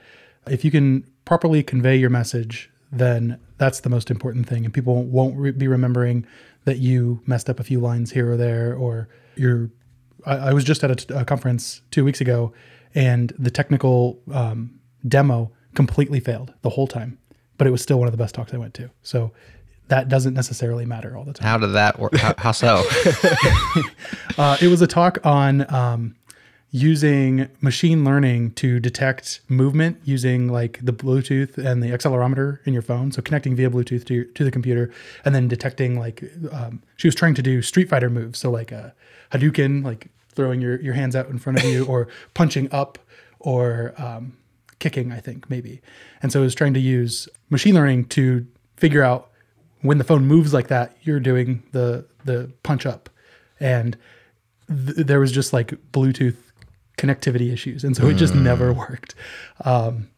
if 0.46 0.64
you 0.64 0.70
can 0.70 1.08
properly 1.24 1.62
convey 1.62 1.96
your 1.96 2.10
message, 2.10 2.70
then 2.90 3.38
that's 3.56 3.80
the 3.80 3.88
most 3.88 4.10
important 4.10 4.46
thing 4.46 4.64
and 4.64 4.74
people 4.74 5.02
won't 5.04 5.36
re- 5.36 5.50
be 5.50 5.66
remembering 5.66 6.26
that 6.64 6.78
you 6.78 7.20
messed 7.26 7.48
up 7.48 7.58
a 7.58 7.64
few 7.64 7.80
lines 7.80 8.12
here 8.12 8.32
or 8.32 8.36
there 8.36 8.74
or 8.74 9.08
you're 9.34 9.70
I, 10.26 10.36
I 10.36 10.52
was 10.52 10.64
just 10.64 10.84
at 10.84 10.90
a, 10.90 10.94
t- 10.94 11.14
a 11.14 11.24
conference 11.24 11.82
two 11.90 12.04
weeks 12.04 12.20
ago, 12.20 12.52
and 12.94 13.32
the 13.38 13.50
technical 13.50 14.20
um, 14.32 14.78
demo 15.06 15.50
completely 15.74 16.20
failed 16.20 16.52
the 16.62 16.70
whole 16.70 16.86
time, 16.86 17.18
but 17.58 17.66
it 17.66 17.70
was 17.70 17.82
still 17.82 17.98
one 17.98 18.08
of 18.08 18.12
the 18.12 18.18
best 18.18 18.34
talks 18.34 18.52
I 18.52 18.58
went 18.58 18.74
to. 18.74 18.90
So 19.02 19.32
that 19.88 20.08
doesn't 20.08 20.34
necessarily 20.34 20.86
matter 20.86 21.16
all 21.16 21.24
the 21.24 21.32
time. 21.32 21.46
How 21.46 21.58
did 21.58 21.72
that 21.74 21.98
work? 21.98 22.16
How, 22.16 22.34
how 22.38 22.52
so? 22.52 22.84
Uh, 24.38 24.56
it 24.62 24.68
was 24.68 24.80
a 24.80 24.86
talk 24.86 25.18
on 25.26 25.70
um, 25.74 26.16
using 26.70 27.46
machine 27.60 28.02
learning 28.02 28.50
to 28.52 28.80
detect 28.80 29.42
movement 29.46 29.98
using 30.04 30.48
like 30.48 30.80
the 30.82 30.92
Bluetooth 30.92 31.58
and 31.58 31.82
the 31.82 31.88
accelerometer 31.88 32.66
in 32.66 32.72
your 32.72 32.80
phone. 32.80 33.12
So 33.12 33.20
connecting 33.20 33.54
via 33.54 33.68
Bluetooth 33.68 34.06
to, 34.06 34.14
your, 34.14 34.24
to 34.24 34.42
the 34.42 34.50
computer 34.50 34.90
and 35.26 35.34
then 35.34 35.48
detecting 35.48 35.98
like 35.98 36.24
um, 36.50 36.82
she 36.96 37.06
was 37.06 37.14
trying 37.14 37.34
to 37.34 37.42
do 37.42 37.60
Street 37.60 37.90
Fighter 37.90 38.08
moves. 38.08 38.38
So 38.38 38.50
like 38.50 38.72
a 38.72 38.94
Hadouken, 39.32 39.84
like 39.84 40.08
throwing 40.34 40.60
your, 40.60 40.80
your 40.80 40.94
hands 40.94 41.16
out 41.16 41.28
in 41.28 41.38
front 41.38 41.58
of 41.58 41.64
you 41.64 41.84
or 41.88 42.08
punching 42.34 42.68
up 42.72 42.98
or 43.38 43.94
um, 43.98 44.36
kicking, 44.78 45.12
I 45.12 45.18
think 45.18 45.50
maybe, 45.50 45.80
and 46.22 46.32
so 46.32 46.40
it 46.40 46.44
was 46.44 46.54
trying 46.54 46.74
to 46.74 46.80
use 46.80 47.28
machine 47.50 47.74
learning 47.74 48.06
to 48.06 48.46
figure 48.76 49.02
out 49.02 49.30
when 49.82 49.98
the 49.98 50.04
phone 50.04 50.26
moves 50.26 50.54
like 50.54 50.68
that, 50.68 50.96
you're 51.02 51.20
doing 51.20 51.62
the 51.72 52.06
the 52.24 52.50
punch 52.62 52.86
up, 52.86 53.10
and 53.60 53.96
th- 54.68 55.06
there 55.06 55.20
was 55.20 55.32
just 55.32 55.52
like 55.52 55.74
Bluetooth 55.92 56.36
connectivity 56.96 57.52
issues, 57.52 57.84
and 57.84 57.96
so 57.96 58.06
it 58.06 58.14
just 58.14 58.34
never 58.34 58.72
worked. 58.84 59.14
Um, 59.64 60.08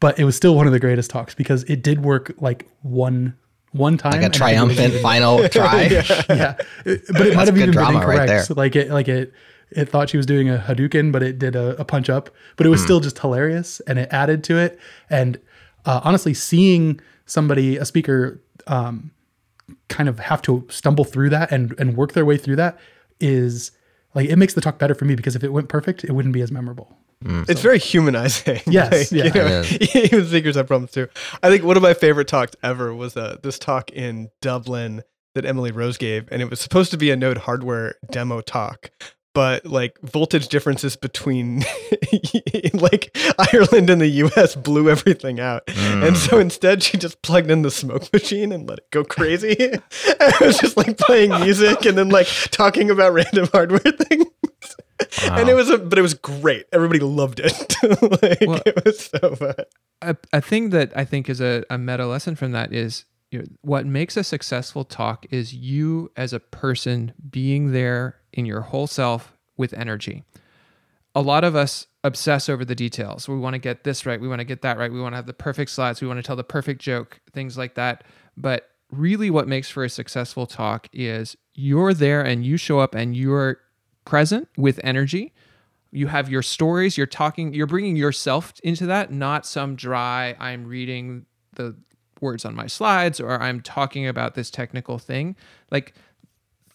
but 0.00 0.18
it 0.18 0.24
was 0.24 0.36
still 0.36 0.54
one 0.54 0.66
of 0.66 0.72
the 0.72 0.80
greatest 0.80 1.10
talks 1.10 1.34
because 1.34 1.62
it 1.64 1.82
did 1.82 2.04
work 2.04 2.34
like 2.40 2.68
one 2.82 3.36
one 3.74 3.98
time, 3.98 4.12
Like 4.12 4.22
a 4.22 4.24
and 4.24 4.34
I 4.36 4.38
think 4.38 4.56
it 4.58 4.62
was 4.66 4.76
triumphant 4.76 5.02
final 5.02 5.48
try. 5.50 5.82
yeah, 6.34 6.54
It- 6.86 7.02
but 7.08 7.26
it 7.26 7.34
might 7.36 7.46
have 7.46 7.56
even 7.56 7.70
been 7.70 7.70
drama 7.72 7.98
right 8.06 8.20
incorrect. 8.22 8.48
there. 8.48 8.56
Like 8.56 8.76
it, 8.76 8.90
like 8.90 9.08
it, 9.08 9.32
it 9.70 9.88
thought 9.88 10.08
she 10.08 10.16
was 10.16 10.26
doing 10.26 10.48
a 10.48 10.58
Hadouken, 10.58 11.10
but 11.12 11.22
it 11.22 11.38
did 11.38 11.56
a, 11.56 11.78
a 11.80 11.84
punch 11.84 12.08
up. 12.08 12.30
But 12.56 12.66
it 12.66 12.70
was 12.70 12.82
still 12.82 13.00
just 13.00 13.18
hilarious, 13.18 13.80
and 13.86 13.98
it 13.98 14.08
added 14.12 14.42
to 14.44 14.56
it. 14.58 14.78
And 15.10 15.38
uh, 15.84 16.00
honestly, 16.04 16.32
seeing 16.34 17.00
somebody, 17.26 17.76
a 17.76 17.84
speaker, 17.84 18.40
um, 18.68 19.10
kind 19.88 20.08
of 20.08 20.18
have 20.20 20.40
to 20.42 20.64
stumble 20.70 21.04
through 21.04 21.30
that 21.30 21.50
and 21.50 21.74
and 21.78 21.96
work 21.96 22.12
their 22.12 22.24
way 22.24 22.36
through 22.36 22.56
that 22.56 22.78
is 23.20 23.70
like 24.14 24.28
it 24.28 24.36
makes 24.36 24.54
the 24.54 24.60
talk 24.60 24.78
better 24.78 24.94
for 24.94 25.04
me 25.06 25.14
because 25.14 25.34
if 25.34 25.42
it 25.42 25.52
went 25.52 25.68
perfect, 25.68 26.04
it 26.04 26.12
wouldn't 26.12 26.34
be 26.34 26.40
as 26.42 26.52
memorable. 26.52 26.96
It's 27.48 27.60
very 27.60 27.78
humanizing. 27.78 28.60
Yes, 28.66 29.12
Like, 29.12 29.34
yeah. 29.34 29.62
you 29.62 29.78
know, 29.80 29.88
even 29.94 30.26
speakers 30.26 30.56
have 30.56 30.66
problems 30.66 30.90
too. 30.92 31.08
I 31.42 31.48
think 31.50 31.64
one 31.64 31.76
of 31.76 31.82
my 31.82 31.94
favorite 31.94 32.28
talks 32.28 32.54
ever 32.62 32.94
was 32.94 33.16
uh, 33.16 33.36
this 33.42 33.58
talk 33.58 33.90
in 33.90 34.30
Dublin 34.42 35.02
that 35.34 35.44
Emily 35.44 35.70
Rose 35.72 35.96
gave, 35.96 36.28
and 36.30 36.40
it 36.42 36.50
was 36.50 36.60
supposed 36.60 36.90
to 36.92 36.96
be 36.96 37.10
a 37.10 37.16
Node 37.16 37.38
hardware 37.38 37.94
demo 38.10 38.40
talk. 38.40 38.90
But 39.34 39.66
like 39.66 39.98
voltage 40.00 40.46
differences 40.46 40.94
between 40.94 41.64
like 42.74 43.16
Ireland 43.52 43.90
and 43.90 44.00
the 44.00 44.06
US 44.24 44.54
blew 44.54 44.88
everything 44.88 45.40
out. 45.40 45.64
And 45.76 46.16
so 46.16 46.38
instead 46.38 46.84
she 46.84 46.98
just 46.98 47.20
plugged 47.22 47.50
in 47.50 47.62
the 47.62 47.70
smoke 47.72 48.12
machine 48.12 48.52
and 48.52 48.68
let 48.68 48.78
it 48.78 48.90
go 48.92 49.02
crazy. 49.02 49.56
and 49.58 49.82
it 50.20 50.40
was 50.40 50.58
just 50.58 50.76
like 50.76 50.98
playing 50.98 51.30
music 51.40 51.84
and 51.84 51.98
then 51.98 52.10
like 52.10 52.28
talking 52.52 52.90
about 52.90 53.12
random 53.12 53.48
hardware 53.52 53.80
things. 53.80 54.26
And 55.24 55.48
it 55.48 55.54
was 55.54 55.70
a, 55.70 55.78
but 55.78 55.98
it 55.98 56.02
was 56.02 56.14
great. 56.14 56.66
Everybody 56.72 57.00
loved 57.00 57.40
it. 57.42 57.76
like, 58.22 58.40
Well- 58.48 58.62
it 58.66 58.84
was 58.84 59.06
so 59.06 59.34
fun. 59.34 59.54
a, 60.02 60.16
a 60.32 60.40
thing 60.40 60.70
that 60.70 60.92
I 60.96 61.04
think 61.04 61.28
is 61.28 61.40
a, 61.40 61.64
a 61.70 61.78
meta 61.78 62.06
lesson 62.06 62.36
from 62.36 62.52
that 62.52 62.72
is 62.72 63.04
you 63.30 63.40
know, 63.40 63.44
what 63.62 63.86
makes 63.86 64.16
a 64.16 64.22
successful 64.24 64.84
talk 64.84 65.26
is 65.30 65.52
you 65.54 66.10
as 66.16 66.32
a 66.32 66.38
person 66.40 67.12
being 67.30 67.72
there 67.72 68.16
in 68.32 68.46
your 68.46 68.60
whole 68.60 68.86
self 68.86 69.32
with 69.56 69.72
energy. 69.74 70.22
A 71.16 71.20
lot 71.22 71.42
of 71.44 71.56
us 71.56 71.86
obsess 72.04 72.48
over 72.48 72.64
the 72.64 72.74
details. 72.74 73.28
We 73.28 73.36
want 73.38 73.54
to 73.54 73.58
get 73.58 73.82
this 73.84 74.04
right. 74.06 74.20
We 74.20 74.28
want 74.28 74.40
to 74.40 74.44
get 74.44 74.62
that 74.62 74.78
right. 74.78 74.92
We 74.92 75.00
want 75.00 75.12
to 75.14 75.16
have 75.16 75.26
the 75.26 75.32
perfect 75.32 75.70
slides. 75.70 76.00
We 76.00 76.06
want 76.08 76.18
to 76.18 76.22
tell 76.22 76.36
the 76.36 76.44
perfect 76.44 76.80
joke, 76.80 77.20
things 77.32 77.56
like 77.56 77.74
that. 77.76 78.04
But 78.36 78.68
really, 78.90 79.30
what 79.30 79.48
makes 79.48 79.70
for 79.70 79.84
a 79.84 79.88
successful 79.88 80.46
talk 80.46 80.88
is 80.92 81.36
you're 81.54 81.94
there 81.94 82.20
and 82.22 82.44
you 82.44 82.56
show 82.56 82.80
up 82.80 82.94
and 82.94 83.16
you're 83.16 83.58
present 84.04 84.48
with 84.56 84.80
energy. 84.82 85.32
You 85.90 86.08
have 86.08 86.28
your 86.28 86.42
stories 86.42 86.96
you're 86.96 87.06
talking 87.06 87.54
you're 87.54 87.66
bringing 87.66 87.96
yourself 87.96 88.52
into 88.62 88.86
that 88.86 89.12
not 89.12 89.46
some 89.46 89.76
dry 89.76 90.34
i'm 90.40 90.66
reading 90.66 91.24
the 91.54 91.76
words 92.20 92.44
on 92.44 92.54
my 92.54 92.66
slides 92.66 93.20
or 93.20 93.40
i'm 93.40 93.60
talking 93.60 94.06
about 94.06 94.34
this 94.34 94.50
technical 94.50 94.98
thing. 94.98 95.36
Like 95.70 95.94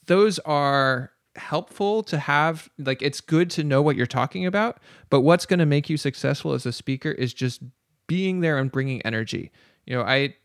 those 0.05 0.39
are 0.39 1.11
helpful 1.35 2.03
to 2.03 2.17
have 2.17 2.69
like 2.77 3.01
it's 3.01 3.21
good 3.21 3.49
to 3.49 3.63
know 3.63 3.81
what 3.81 3.95
you're 3.95 4.05
talking 4.05 4.45
about 4.45 4.79
but 5.09 5.21
what's 5.21 5.45
going 5.45 5.59
to 5.59 5.65
make 5.65 5.89
you 5.89 5.95
successful 5.95 6.53
as 6.53 6.65
a 6.65 6.71
speaker 6.71 7.11
is 7.11 7.33
just 7.33 7.61
being 8.07 8.41
there 8.41 8.57
and 8.57 8.71
bringing 8.71 9.01
energy. 9.03 9.51
You 9.85 9.97
know 9.97 10.03
i 10.03 10.35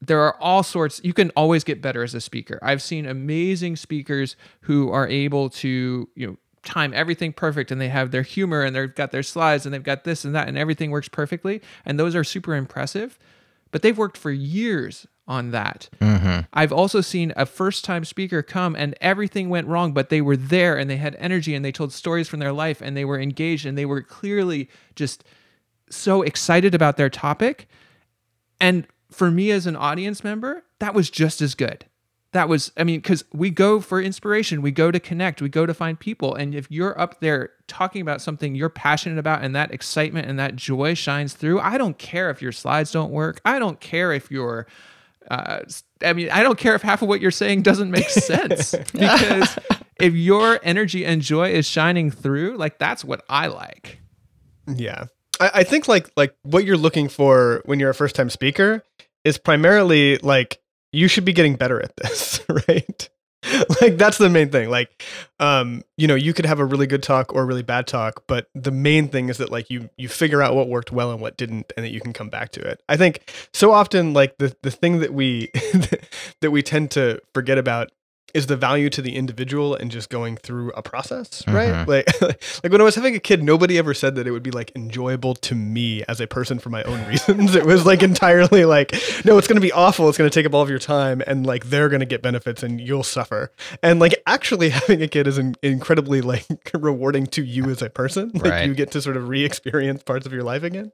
there 0.00 0.20
are 0.20 0.36
all 0.40 0.62
sorts 0.62 1.00
you 1.04 1.12
can 1.12 1.30
always 1.30 1.64
get 1.64 1.82
better 1.82 2.02
as 2.02 2.14
a 2.14 2.20
speaker. 2.20 2.58
I've 2.62 2.82
seen 2.82 3.06
amazing 3.06 3.76
speakers 3.76 4.36
who 4.62 4.90
are 4.90 5.08
able 5.08 5.50
to 5.50 6.08
you 6.14 6.26
know 6.26 6.36
time 6.62 6.92
everything 6.94 7.32
perfect 7.32 7.70
and 7.70 7.80
they 7.80 7.88
have 7.88 8.10
their 8.10 8.22
humor 8.22 8.62
and 8.62 8.76
they've 8.76 8.94
got 8.94 9.12
their 9.12 9.22
slides 9.22 9.64
and 9.64 9.74
they've 9.74 9.82
got 9.82 10.04
this 10.04 10.24
and 10.24 10.34
that 10.34 10.46
and 10.46 10.58
everything 10.58 10.90
works 10.90 11.08
perfectly 11.08 11.62
and 11.86 11.98
those 11.98 12.14
are 12.14 12.24
super 12.24 12.54
impressive 12.54 13.18
but 13.70 13.82
they've 13.82 13.96
worked 13.96 14.18
for 14.18 14.30
years 14.30 15.06
on 15.28 15.52
that. 15.52 15.88
Mm-hmm. 16.00 16.40
I've 16.52 16.72
also 16.72 17.00
seen 17.00 17.32
a 17.36 17.46
first 17.46 17.84
time 17.84 18.04
speaker 18.04 18.42
come 18.42 18.74
and 18.74 18.96
everything 19.00 19.48
went 19.48 19.68
wrong 19.68 19.92
but 19.92 20.08
they 20.08 20.20
were 20.20 20.36
there 20.36 20.76
and 20.76 20.90
they 20.90 20.96
had 20.96 21.16
energy 21.18 21.54
and 21.54 21.64
they 21.64 21.72
told 21.72 21.92
stories 21.92 22.28
from 22.28 22.40
their 22.40 22.52
life 22.52 22.82
and 22.82 22.96
they 22.96 23.04
were 23.04 23.20
engaged 23.20 23.64
and 23.64 23.78
they 23.78 23.86
were 23.86 24.02
clearly 24.02 24.68
just 24.96 25.24
so 25.88 26.22
excited 26.22 26.74
about 26.74 26.96
their 26.96 27.10
topic. 27.10 27.68
And 28.60 28.86
for 29.10 29.30
me 29.30 29.50
as 29.50 29.66
an 29.66 29.76
audience 29.76 30.24
member, 30.24 30.64
that 30.78 30.94
was 30.94 31.10
just 31.10 31.40
as 31.40 31.54
good. 31.54 31.84
That 32.32 32.48
was, 32.48 32.70
I 32.76 32.84
mean, 32.84 33.00
because 33.00 33.24
we 33.32 33.50
go 33.50 33.80
for 33.80 34.00
inspiration, 34.00 34.62
we 34.62 34.70
go 34.70 34.92
to 34.92 35.00
connect, 35.00 35.42
we 35.42 35.48
go 35.48 35.66
to 35.66 35.74
find 35.74 35.98
people. 35.98 36.34
And 36.36 36.54
if 36.54 36.70
you're 36.70 36.98
up 36.98 37.20
there 37.20 37.50
talking 37.66 38.02
about 38.02 38.22
something 38.22 38.54
you're 38.54 38.68
passionate 38.68 39.18
about 39.18 39.42
and 39.42 39.54
that 39.56 39.72
excitement 39.72 40.28
and 40.28 40.38
that 40.38 40.54
joy 40.54 40.94
shines 40.94 41.34
through, 41.34 41.58
I 41.58 41.76
don't 41.76 41.98
care 41.98 42.30
if 42.30 42.40
your 42.40 42.52
slides 42.52 42.92
don't 42.92 43.10
work. 43.10 43.40
I 43.44 43.58
don't 43.58 43.80
care 43.80 44.12
if 44.12 44.30
your, 44.30 44.68
uh, 45.28 45.62
I 46.04 46.12
mean, 46.12 46.30
I 46.30 46.44
don't 46.44 46.56
care 46.56 46.76
if 46.76 46.82
half 46.82 47.02
of 47.02 47.08
what 47.08 47.20
you're 47.20 47.32
saying 47.32 47.62
doesn't 47.62 47.90
make 47.90 48.08
sense 48.10 48.76
because 48.92 49.58
if 49.98 50.14
your 50.14 50.60
energy 50.62 51.04
and 51.04 51.22
joy 51.22 51.50
is 51.50 51.66
shining 51.66 52.12
through, 52.12 52.56
like 52.56 52.78
that's 52.78 53.04
what 53.04 53.24
I 53.28 53.48
like. 53.48 54.00
Yeah. 54.68 55.06
I, 55.40 55.50
I 55.54 55.64
think 55.64 55.88
like 55.88 56.10
like 56.16 56.34
what 56.42 56.64
you're 56.64 56.76
looking 56.76 57.08
for 57.08 57.62
when 57.64 57.80
you're 57.80 57.90
a 57.90 57.94
first 57.94 58.14
time 58.14 58.30
speaker 58.30 58.84
is 59.24 59.38
primarily 59.38 60.18
like 60.18 60.60
you 60.92 61.08
should 61.08 61.24
be 61.24 61.32
getting 61.32 61.56
better 61.56 61.82
at 61.82 61.96
this, 61.96 62.40
right? 62.68 63.08
like 63.80 63.96
that's 63.96 64.18
the 64.18 64.28
main 64.28 64.50
thing. 64.50 64.68
Like 64.68 65.02
um, 65.38 65.82
you 65.96 66.06
know, 66.06 66.14
you 66.14 66.34
could 66.34 66.44
have 66.44 66.60
a 66.60 66.64
really 66.64 66.86
good 66.86 67.02
talk 67.02 67.32
or 67.34 67.42
a 67.42 67.44
really 67.44 67.62
bad 67.62 67.86
talk, 67.86 68.24
but 68.26 68.48
the 68.54 68.70
main 68.70 69.08
thing 69.08 69.28
is 69.28 69.38
that 69.38 69.50
like 69.50 69.70
you 69.70 69.88
you 69.96 70.08
figure 70.08 70.42
out 70.42 70.54
what 70.54 70.68
worked 70.68 70.92
well 70.92 71.10
and 71.10 71.20
what 71.20 71.36
didn't 71.36 71.72
and 71.76 71.84
that 71.84 71.90
you 71.90 72.00
can 72.00 72.12
come 72.12 72.28
back 72.28 72.50
to 72.52 72.60
it. 72.60 72.82
I 72.88 72.96
think 72.96 73.32
so 73.52 73.72
often 73.72 74.12
like 74.12 74.36
the 74.38 74.54
the 74.62 74.70
thing 74.70 75.00
that 75.00 75.14
we 75.14 75.50
that 76.40 76.50
we 76.50 76.62
tend 76.62 76.90
to 76.92 77.20
forget 77.32 77.56
about 77.56 77.90
is 78.34 78.46
the 78.46 78.56
value 78.56 78.88
to 78.90 79.02
the 79.02 79.16
individual 79.16 79.74
and 79.74 79.90
just 79.90 80.08
going 80.10 80.36
through 80.36 80.70
a 80.72 80.82
process, 80.82 81.42
right? 81.48 81.86
Mhm. 81.86 81.86
Like, 81.90 82.20
like 82.62 82.72
when 82.72 82.80
I 82.80 82.84
was 82.84 82.94
having 82.94 83.14
a 83.16 83.20
kid, 83.20 83.42
nobody 83.42 83.78
ever 83.78 83.94
said 83.94 84.14
that 84.16 84.26
it 84.26 84.30
would 84.30 84.42
be 84.42 84.50
like 84.50 84.70
enjoyable 84.76 85.34
to 85.36 85.54
me 85.54 86.02
as 86.08 86.20
a 86.20 86.26
person 86.26 86.58
for 86.58 86.70
my 86.70 86.82
own 86.84 87.04
reasons. 87.08 87.54
it 87.54 87.64
was 87.66 87.84
like 87.86 88.02
entirely 88.02 88.64
like, 88.64 88.92
no, 89.24 89.38
it's 89.38 89.46
going 89.48 89.56
to 89.56 89.60
be 89.60 89.72
awful. 89.72 90.08
It's 90.08 90.18
going 90.18 90.30
to 90.30 90.34
take 90.34 90.46
up 90.46 90.54
all 90.54 90.62
of 90.62 90.70
your 90.70 90.78
time, 90.78 91.22
and 91.26 91.44
like 91.46 91.66
they're 91.66 91.88
going 91.88 92.00
to 92.00 92.06
get 92.06 92.22
benefits 92.22 92.62
and 92.62 92.80
you'll 92.80 93.02
suffer. 93.02 93.52
And 93.82 93.98
like 94.00 94.14
actually 94.26 94.70
having 94.70 95.02
a 95.02 95.08
kid 95.08 95.26
is 95.26 95.38
in- 95.38 95.56
incredibly 95.62 96.20
like 96.20 96.46
rewarding 96.74 97.26
to 97.28 97.42
you 97.44 97.64
as 97.70 97.82
a 97.82 97.90
person. 97.90 98.30
Like 98.34 98.44
Right. 98.52 98.66
you 98.66 98.74
get 98.74 98.90
to 98.92 99.02
sort 99.02 99.16
of 99.16 99.28
re-experience 99.28 100.02
parts 100.02 100.26
of 100.26 100.32
your 100.32 100.42
life 100.42 100.62
again. 100.62 100.92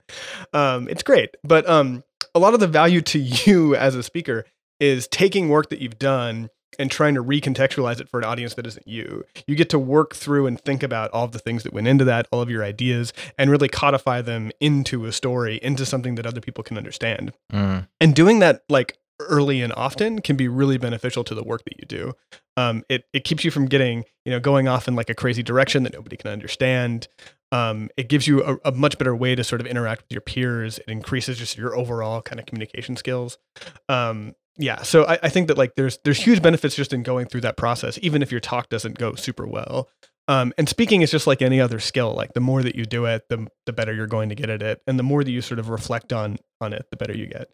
Um, 0.53 0.89
it's 0.89 1.03
great, 1.03 1.37
but 1.45 1.69
um, 1.69 2.03
a 2.35 2.39
lot 2.39 2.55
of 2.55 2.61
the 2.61 2.67
value 2.67 3.01
to 3.03 3.19
you 3.19 3.75
as 3.75 3.95
a 3.95 4.03
speaker 4.03 4.45
is 4.81 5.09
taking 5.09 5.49
work 5.49 5.71
that 5.71 5.81
you've 5.81 5.99
done 5.99 6.51
and 6.79 6.91
trying 6.91 7.15
to 7.15 7.23
recontextualize 7.23 8.01
it 8.01 8.09
for 8.09 8.19
an 8.19 8.25
audience 8.25 8.55
that 8.55 8.67
isn't 8.67 8.87
you. 8.87 9.25
You 9.47 9.57
get 9.57 9.71
to 9.71 9.79
work 9.79 10.15
through 10.15 10.47
and 10.47 10.61
think 10.61 10.83
about 10.83 11.11
all 11.11 11.25
of 11.25 11.33
the 11.33 11.39
things 11.39 11.63
that 11.63 11.73
went 11.73 11.89
into 11.89 12.05
that, 12.05 12.27
all 12.31 12.41
of 12.41 12.51
your 12.51 12.65
ideas, 12.65 13.13
and 13.39 13.51
really 13.51 13.69
codify 13.69 14.23
them 14.23 14.51
into 14.61 15.05
a 15.07 15.13
story, 15.13 15.59
into 15.63 15.87
something 15.87 16.15
that 16.17 16.27
other 16.27 16.41
people 16.41 16.65
can 16.65 16.77
understand. 16.77 17.33
Mm. 17.53 17.89
And 18.01 18.15
doing 18.15 18.39
that 18.41 18.63
like 18.69 18.99
early 19.21 19.63
and 19.63 19.73
often 19.73 20.21
can 20.21 20.37
be 20.37 20.49
really 20.49 20.79
beneficial 20.79 21.25
to 21.25 21.35
the 21.35 21.43
work 21.43 21.65
that 21.65 21.79
you 21.79 21.87
do. 21.87 22.13
Um, 22.57 22.85
it 22.89 23.05
it 23.13 23.25
keeps 23.25 23.45
you 23.45 23.51
from 23.51 23.67
getting 23.67 24.05
you 24.25 24.33
know 24.33 24.41
going 24.41 24.69
off 24.69 24.89
in 24.89 24.97
like 24.97 25.11
a 25.11 25.15
crazy 25.15 25.43
direction 25.43 25.83
that 25.83 25.93
nobody 25.93 26.17
can 26.17 26.31
understand. 26.31 27.09
Um, 27.53 27.91
it 27.97 28.09
gives 28.09 28.27
you 28.27 28.43
a, 28.43 28.57
a 28.65 28.73
much 28.73 28.99
better 28.99 29.15
way 29.15 29.35
to 29.35 29.45
sort 29.45 29.61
of 29.61 29.67
interact 29.67 30.03
with 30.03 30.13
your 30.13 30.21
peers. 30.21 30.79
It 30.79 30.89
increases 30.89 31.39
just 31.39 31.57
your 31.57 31.77
overall 31.77 32.23
kind 32.23 32.41
of 32.41 32.47
communication 32.47 32.97
skills. 32.97 33.39
Um, 33.89 34.35
yeah, 34.59 34.83
so 34.83 35.05
I, 35.05 35.19
I 35.25 35.29
think 35.29 35.49
that 35.49 35.59
like 35.59 35.75
there's 35.75 35.99
there's 36.05 36.19
huge 36.19 36.43
benefits 36.43 36.75
just 36.75 36.93
in 36.93 37.03
going 37.03 37.27
through 37.27 37.43
that 37.43 37.57
process, 37.57 37.99
even 38.03 38.23
if 38.23 38.31
your 38.31 38.41
talk 38.41 38.69
doesn't 38.69 38.99
go 38.99 39.15
super 39.15 39.47
well. 39.47 39.89
Um, 40.29 40.53
and 40.59 40.69
speaking 40.69 41.03
is 41.03 41.11
just 41.11 41.27
like 41.27 41.41
any 41.41 41.61
other 41.61 41.79
skill. 41.79 42.13
Like 42.15 42.33
the 42.35 42.41
more 42.41 42.63
that 42.63 42.75
you 42.75 42.85
do 42.85 43.05
it, 43.05 43.29
the 43.29 43.47
the 43.67 43.73
better 43.73 43.93
you're 43.93 44.07
going 44.07 44.29
to 44.31 44.35
get 44.35 44.51
at 44.51 44.63
it, 44.63 44.83
and 44.87 44.99
the 44.99 45.03
more 45.03 45.23
that 45.23 45.31
you 45.31 45.41
sort 45.41 45.59
of 45.61 45.69
reflect 45.69 46.13
on 46.13 46.39
on 46.61 46.73
it, 46.73 46.87
the 46.91 46.97
better 46.97 47.17
you 47.17 47.27
get. 47.27 47.49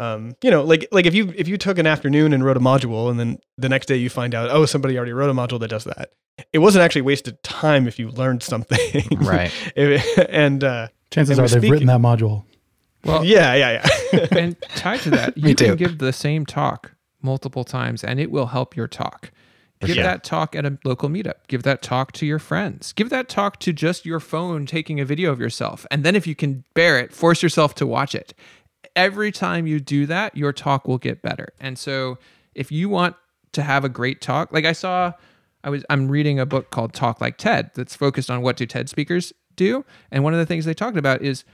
Um, 0.00 0.36
you 0.42 0.50
know, 0.50 0.62
like 0.62 0.86
like 0.92 1.06
if 1.06 1.14
you 1.14 1.32
if 1.36 1.48
you 1.48 1.56
took 1.56 1.78
an 1.78 1.86
afternoon 1.86 2.32
and 2.32 2.44
wrote 2.44 2.56
a 2.56 2.60
module, 2.60 3.10
and 3.10 3.18
then 3.18 3.38
the 3.56 3.68
next 3.68 3.86
day 3.86 3.96
you 3.96 4.10
find 4.10 4.34
out, 4.34 4.50
oh, 4.50 4.66
somebody 4.66 4.96
already 4.96 5.12
wrote 5.12 5.30
a 5.30 5.34
module 5.34 5.58
that 5.60 5.68
does 5.68 5.84
that. 5.84 6.10
It 6.52 6.58
wasn't 6.58 6.84
actually 6.84 7.02
wasted 7.02 7.42
time 7.42 7.88
if 7.88 7.98
you 7.98 8.10
learned 8.10 8.42
something, 8.44 8.78
Right. 9.16 9.52
If- 9.74 10.28
and 10.30 10.62
uh, 10.62 10.88
Chances 11.10 11.38
And 11.38 11.46
are 11.46 11.48
they've 11.60 11.70
written 11.70 11.86
that 11.88 12.00
module. 12.00 12.44
Well, 13.04 13.24
yeah, 13.24 13.54
yeah, 13.54 13.86
yeah. 14.12 14.26
and 14.32 14.56
tied 14.74 15.00
to 15.00 15.10
that, 15.10 15.36
you 15.38 15.54
can 15.54 15.76
give 15.76 15.98
the 15.98 16.12
same 16.12 16.44
talk 16.46 16.92
multiple 17.22 17.64
times 17.64 18.04
and 18.04 18.20
it 18.20 18.30
will 18.30 18.46
help 18.46 18.76
your 18.76 18.88
talk. 18.88 19.30
Give 19.80 19.94
sure. 19.94 20.02
that 20.02 20.24
talk 20.24 20.56
at 20.56 20.66
a 20.66 20.76
local 20.84 21.08
meetup. 21.08 21.46
Give 21.46 21.62
that 21.62 21.82
talk 21.82 22.10
to 22.12 22.26
your 22.26 22.40
friends. 22.40 22.92
Give 22.92 23.10
that 23.10 23.28
talk 23.28 23.60
to 23.60 23.72
just 23.72 24.04
your 24.04 24.18
phone 24.18 24.66
taking 24.66 24.98
a 24.98 25.04
video 25.04 25.30
of 25.30 25.38
yourself. 25.38 25.86
And 25.90 26.02
then 26.02 26.16
if 26.16 26.26
you 26.26 26.34
can 26.34 26.64
bear 26.74 26.98
it, 26.98 27.12
force 27.12 27.44
yourself 27.44 27.76
to 27.76 27.86
watch 27.86 28.14
it. 28.14 28.34
Every 28.96 29.30
time 29.30 29.68
you 29.68 29.78
do 29.78 30.06
that, 30.06 30.36
your 30.36 30.52
talk 30.52 30.88
will 30.88 30.98
get 30.98 31.22
better. 31.22 31.50
And 31.60 31.78
so 31.78 32.18
if 32.56 32.72
you 32.72 32.88
want 32.88 33.14
to 33.52 33.62
have 33.62 33.84
a 33.84 33.88
great 33.88 34.20
talk, 34.20 34.52
like 34.52 34.64
I 34.64 34.72
saw 34.72 35.12
I 35.64 35.70
was 35.70 35.84
I'm 35.90 36.08
reading 36.08 36.38
a 36.38 36.46
book 36.46 36.70
called 36.70 36.92
Talk 36.92 37.20
Like 37.20 37.36
TED 37.36 37.70
that's 37.74 37.94
focused 37.94 38.30
on 38.30 38.42
what 38.42 38.56
do 38.56 38.66
TED 38.66 38.88
speakers 38.88 39.32
do. 39.56 39.84
And 40.10 40.24
one 40.24 40.32
of 40.32 40.38
the 40.38 40.46
things 40.46 40.64
they 40.64 40.74
talked 40.74 40.96
about 40.96 41.22
is 41.22 41.44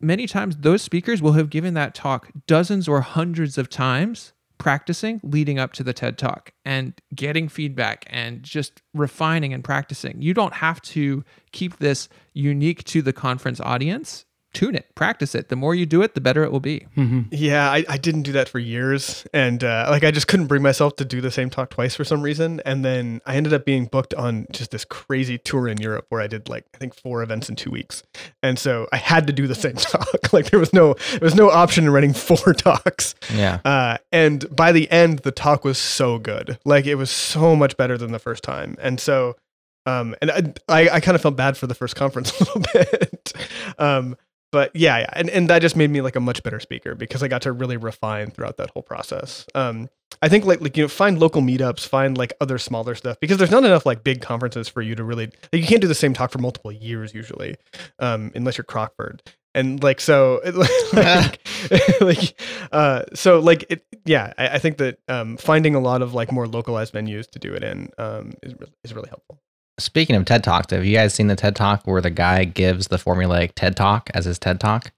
many 0.00 0.26
times 0.26 0.56
those 0.58 0.82
speakers 0.82 1.22
will 1.22 1.32
have 1.32 1.50
given 1.50 1.74
that 1.74 1.94
talk 1.94 2.30
dozens 2.46 2.88
or 2.88 3.00
hundreds 3.00 3.58
of 3.58 3.68
times 3.68 4.32
practicing 4.58 5.20
leading 5.22 5.58
up 5.58 5.72
to 5.74 5.82
the 5.82 5.92
TED 5.92 6.18
talk 6.18 6.52
and 6.64 6.94
getting 7.14 7.48
feedback 7.48 8.06
and 8.08 8.42
just 8.42 8.82
refining 8.94 9.52
and 9.52 9.62
practicing. 9.62 10.20
You 10.20 10.34
don't 10.34 10.54
have 10.54 10.80
to 10.82 11.24
keep 11.52 11.78
this 11.78 12.08
unique 12.32 12.84
to 12.84 13.02
the 13.02 13.12
conference 13.12 13.60
audience. 13.60 14.24
Tune 14.56 14.74
it, 14.74 14.86
practice 14.94 15.34
it. 15.34 15.50
The 15.50 15.56
more 15.56 15.74
you 15.74 15.84
do 15.84 16.00
it, 16.00 16.14
the 16.14 16.20
better 16.22 16.42
it 16.42 16.50
will 16.50 16.60
be. 16.60 16.86
Yeah, 17.30 17.70
I, 17.70 17.84
I 17.90 17.98
didn't 17.98 18.22
do 18.22 18.32
that 18.32 18.48
for 18.48 18.58
years, 18.58 19.26
and 19.34 19.62
uh, 19.62 19.86
like 19.90 20.02
I 20.02 20.10
just 20.10 20.28
couldn't 20.28 20.46
bring 20.46 20.62
myself 20.62 20.96
to 20.96 21.04
do 21.04 21.20
the 21.20 21.30
same 21.30 21.50
talk 21.50 21.68
twice 21.68 21.94
for 21.94 22.04
some 22.04 22.22
reason. 22.22 22.62
And 22.64 22.82
then 22.82 23.20
I 23.26 23.36
ended 23.36 23.52
up 23.52 23.66
being 23.66 23.84
booked 23.84 24.14
on 24.14 24.46
just 24.50 24.70
this 24.70 24.86
crazy 24.86 25.36
tour 25.36 25.68
in 25.68 25.76
Europe 25.76 26.06
where 26.08 26.22
I 26.22 26.26
did 26.26 26.48
like 26.48 26.64
I 26.74 26.78
think 26.78 26.94
four 26.94 27.22
events 27.22 27.50
in 27.50 27.56
two 27.56 27.70
weeks, 27.70 28.02
and 28.42 28.58
so 28.58 28.88
I 28.92 28.96
had 28.96 29.26
to 29.26 29.32
do 29.34 29.46
the 29.46 29.54
same 29.54 29.74
talk. 29.76 30.06
like 30.32 30.50
there 30.50 30.60
was 30.60 30.72
no 30.72 30.94
there 31.10 31.20
was 31.20 31.34
no 31.34 31.50
option 31.50 31.84
in 31.84 31.90
running 31.90 32.12
four 32.14 32.54
talks. 32.54 33.14
Yeah. 33.34 33.60
Uh, 33.62 33.98
and 34.10 34.44
by 34.54 34.72
the 34.72 34.90
end, 34.90 35.18
the 35.20 35.32
talk 35.32 35.64
was 35.64 35.76
so 35.76 36.18
good. 36.18 36.58
Like 36.64 36.86
it 36.86 36.94
was 36.94 37.10
so 37.10 37.54
much 37.54 37.76
better 37.76 37.98
than 37.98 38.12
the 38.12 38.18
first 38.18 38.42
time. 38.42 38.76
And 38.80 38.98
so, 38.98 39.36
um, 39.84 40.16
and 40.20 40.30
I, 40.30 40.52
I, 40.68 40.88
I 40.96 41.00
kind 41.00 41.14
of 41.14 41.22
felt 41.22 41.36
bad 41.36 41.56
for 41.56 41.66
the 41.66 41.74
first 41.74 41.94
conference 41.94 42.38
a 42.40 42.44
little 42.44 42.62
bit. 42.72 43.32
um, 43.78 44.16
but 44.52 44.74
yeah, 44.74 44.98
yeah. 44.98 45.10
And, 45.12 45.30
and 45.30 45.48
that 45.50 45.60
just 45.60 45.76
made 45.76 45.90
me 45.90 46.00
like 46.00 46.16
a 46.16 46.20
much 46.20 46.42
better 46.42 46.60
speaker 46.60 46.94
because 46.94 47.22
I 47.22 47.28
got 47.28 47.42
to 47.42 47.52
really 47.52 47.76
refine 47.76 48.30
throughout 48.30 48.56
that 48.58 48.70
whole 48.70 48.82
process. 48.82 49.46
Um, 49.54 49.88
I 50.22 50.28
think 50.28 50.44
like, 50.44 50.60
like, 50.60 50.76
you 50.76 50.84
know, 50.84 50.88
find 50.88 51.18
local 51.18 51.42
meetups, 51.42 51.86
find 51.86 52.16
like 52.16 52.32
other 52.40 52.58
smaller 52.58 52.94
stuff 52.94 53.18
because 53.20 53.38
there's 53.38 53.50
not 53.50 53.64
enough 53.64 53.84
like 53.84 54.04
big 54.04 54.22
conferences 54.22 54.68
for 54.68 54.82
you 54.82 54.94
to 54.94 55.04
really, 55.04 55.26
like, 55.26 55.48
you 55.52 55.66
can't 55.66 55.80
do 55.80 55.88
the 55.88 55.94
same 55.94 56.14
talk 56.14 56.30
for 56.30 56.38
multiple 56.38 56.72
years 56.72 57.12
usually, 57.12 57.56
um, 57.98 58.30
unless 58.34 58.56
you're 58.56 58.64
Crockford 58.64 59.22
and 59.56 59.82
like 59.82 60.00
so 60.00 60.40
like, 60.92 61.40
like 62.00 62.40
uh 62.70 63.02
so 63.14 63.40
like 63.40 63.64
it 63.70 63.84
yeah 64.04 64.32
I, 64.38 64.48
I 64.48 64.58
think 64.58 64.76
that 64.76 64.98
um 65.08 65.36
finding 65.38 65.74
a 65.74 65.80
lot 65.80 66.02
of 66.02 66.14
like 66.14 66.30
more 66.30 66.46
localized 66.46 66.94
venues 66.94 67.28
to 67.30 67.38
do 67.40 67.54
it 67.54 67.64
in 67.64 67.88
um 67.98 68.34
is, 68.42 68.54
is 68.84 68.94
really 68.94 69.08
helpful 69.08 69.40
Speaking 69.78 70.16
of 70.16 70.24
TED 70.24 70.42
Talks, 70.42 70.72
have 70.72 70.84
you 70.86 70.96
guys 70.96 71.12
seen 71.14 71.26
the 71.26 71.36
TED 71.36 71.54
Talk 71.54 71.86
where 71.86 72.00
the 72.00 72.10
guy 72.10 72.44
gives 72.44 72.88
the 72.88 72.96
formulaic 72.96 73.52
TED 73.54 73.76
Talk 73.76 74.10
as 74.14 74.24
his 74.24 74.38
TED 74.38 74.58
Talk? 74.58 74.90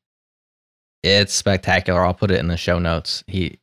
It's 1.02 1.32
spectacular. 1.32 2.04
I'll 2.04 2.14
put 2.14 2.30
it 2.30 2.38
in 2.38 2.48
the 2.48 2.56
show 2.56 2.78
notes. 2.78 3.24
He 3.26 3.58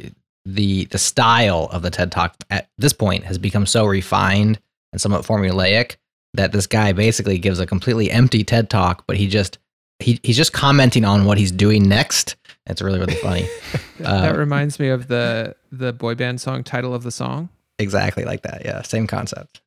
the 0.46 0.86
the 0.86 0.98
style 0.98 1.70
of 1.72 1.82
the 1.82 1.90
TED 1.90 2.12
Talk 2.12 2.36
at 2.50 2.70
this 2.78 2.94
point 2.94 3.24
has 3.24 3.38
become 3.38 3.66
so 3.66 3.86
refined 3.86 4.60
and 4.92 5.02
somewhat 5.02 5.24
formulaic 5.26 5.96
that 6.34 6.52
this 6.52 6.68
guy 6.68 6.92
basically 6.92 7.38
gives 7.38 7.60
a 7.60 7.66
completely 7.66 8.12
empty 8.12 8.44
TED 8.44 8.70
Talk, 8.70 9.06
but 9.08 9.16
he 9.16 9.28
just 9.28 9.58
he 10.00 10.20
he's 10.24 10.38
just 10.38 10.52
commenting 10.54 11.06
on 11.06 11.24
what 11.26 11.38
he's 11.38 11.52
doing 11.52 11.84
next. 11.84 12.36
It's 12.68 12.82
really 12.82 13.00
really 13.00 13.16
funny. 13.16 13.48
that 14.00 14.34
Uh, 14.34 14.38
reminds 14.38 14.80
me 14.82 14.90
of 14.90 15.08
the 15.08 15.56
the 15.72 15.94
boy 15.94 16.16
band 16.16 16.42
song 16.42 16.64
title 16.64 16.94
of 16.94 17.04
the 17.04 17.12
song. 17.12 17.48
exactly 17.80 18.26
like 18.26 18.42
that. 18.42 18.64
Yeah, 18.66 18.82
same 18.82 19.08
concept. 19.08 19.62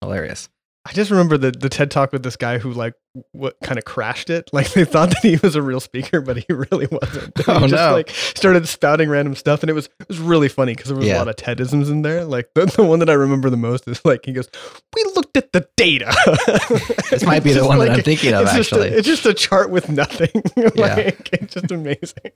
Hilarious. 0.00 0.48
I 0.86 0.92
just 0.92 1.10
remember 1.10 1.36
the 1.36 1.50
the 1.50 1.68
ted 1.68 1.90
talk 1.90 2.12
with 2.12 2.22
this 2.22 2.36
guy 2.36 2.58
who 2.58 2.72
like 2.72 2.94
what 3.32 3.56
kind 3.64 3.76
of 3.76 3.84
crashed 3.84 4.30
it. 4.30 4.48
Like 4.52 4.72
they 4.72 4.84
thought 4.84 5.08
that 5.10 5.18
he 5.22 5.34
was 5.42 5.56
a 5.56 5.62
real 5.62 5.80
speaker 5.80 6.20
but 6.20 6.36
he 6.36 6.46
really 6.52 6.86
wasn't. 6.86 7.36
He 7.44 7.44
Oh, 7.48 7.60
just 7.62 7.72
no. 7.72 7.92
like 7.92 8.08
started 8.10 8.68
spouting 8.68 9.10
random 9.10 9.34
stuff 9.34 9.64
and 9.64 9.68
it 9.70 9.72
was 9.72 9.86
it 9.98 10.06
was 10.08 10.20
really 10.20 10.48
funny 10.48 10.74
because 10.74 10.88
there 10.90 10.96
was 10.96 11.06
Yeah. 11.08 11.16
a 11.16 11.18
lot 11.18 11.28
of 11.28 11.34
tedisms 11.34 11.90
in 11.90 12.02
there. 12.02 12.24
Like 12.24 12.50
the, 12.54 12.66
the 12.66 12.84
one 12.84 13.00
that 13.00 13.10
i 13.10 13.14
remember 13.14 13.50
the 13.50 13.56
most 13.56 13.88
is 13.88 14.00
like 14.04 14.24
he 14.26 14.32
goes 14.32 14.48
we 14.94 15.02
looked 15.16 15.36
at 15.36 15.52
the 15.52 15.68
data. 15.76 16.14
This 17.10 17.24
might 17.24 17.42
be 17.42 17.52
the 17.52 17.66
one 17.66 17.80
that 17.80 17.90
I'm 17.90 18.02
thinking 18.02 18.32
of 18.32 18.42
it's 18.42 18.54
just 18.54 18.70
a- 18.72 18.76
actually. 18.76 18.88
it's 18.96 19.06
just 19.08 19.26
a 19.26 19.34
chart 19.34 19.70
with 19.70 19.88
nothing. 19.88 20.30
Like 20.76 21.30
it's 21.32 21.54
just 21.54 21.72
amazing 21.72 22.30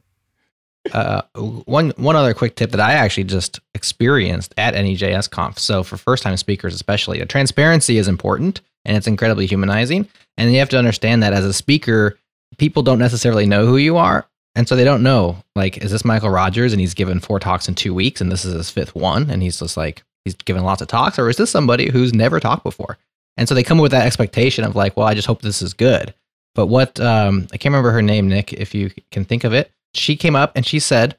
uh, 0.93 1.22
one 1.35 1.91
one 1.97 2.16
other 2.16 2.35
quick 2.35 2.57
tip 2.57 2.70
that 2.72 2.80
I 2.80 2.93
actually 2.93 3.24
just 3.24 3.61
experienced 3.74 4.55
at 4.59 4.74
NEJS 4.74 5.30
Conf. 5.30 5.59
So 5.59 5.82
for 5.82 5.97
first 5.97 6.22
time 6.22 6.37
speakers, 6.37 6.74
especially, 6.74 7.24
transparency 7.26 7.99
is 7.99 8.09
important 8.09 8.61
and 8.85 8.97
it's 8.97 9.07
incredibly 9.07 9.47
humanizing. 9.47 10.09
And 10.37 10.53
you 10.53 10.59
have 10.59 10.68
to 10.70 10.78
understand 10.78 11.22
that 11.22 11.32
as 11.32 11.45
a 11.45 11.53
speaker, 11.53 12.18
people 12.59 12.82
don't 12.82 12.99
necessarily 12.99 13.47
know 13.47 13.66
who 13.66 13.76
you 13.76 13.97
are, 13.97 14.26
and 14.55 14.68
so 14.68 14.76
they 14.76 14.85
don't 14.85 15.03
know 15.03 15.37
like, 15.57 15.78
is 15.78 15.91
this 15.91 16.03
Mikeal 16.03 16.32
Rogers 16.32 16.72
and 16.72 16.80
he's 16.80 16.95
given 16.95 17.20
four 17.20 17.41
talks 17.41 17.68
in 17.68 17.74
two 17.74 17.95
weeks, 17.95 18.20
and 18.20 18.30
this 18.30 18.45
is 18.45 18.55
his 18.55 18.70
fifth 18.70 18.95
one, 18.95 19.30
and 19.30 19.43
he's 19.43 19.59
just 19.59 19.76
like 19.76 20.03
he's 20.24 20.35
given 20.35 20.64
lots 20.64 20.82
of 20.82 20.89
talks, 20.89 21.18
or 21.18 21.28
is 21.28 21.37
this 21.37 21.51
somebody 21.51 21.91
who's 21.91 22.12
never 22.12 22.41
talked 22.41 22.62
before? 22.62 22.99
And 23.37 23.49
so 23.49 23.55
they 23.55 23.62
come 23.62 23.78
with 23.78 23.91
that 23.93 24.07
expectation 24.07 24.64
of 24.64 24.76
like, 24.76 24.97
well, 24.97 25.07
I 25.07 25.14
just 25.14 25.26
hope 25.26 25.43
this 25.43 25.62
is 25.62 25.74
good. 25.74 26.14
But 26.55 26.66
what 26.66 27.01
um, 27.01 27.49
I 27.53 27.57
can't 27.57 27.72
remember 27.72 27.91
her 27.91 28.03
name, 28.03 28.28
Nick, 28.28 28.53
if 28.53 28.74
you 28.74 28.91
can 29.11 29.24
think 29.24 29.45
of 29.45 29.53
it. 29.53 29.70
She 29.95 30.16
came 30.16 30.36
up 30.36 30.53
and 30.57 30.66
she 30.66 30.78
said, 30.78 31.16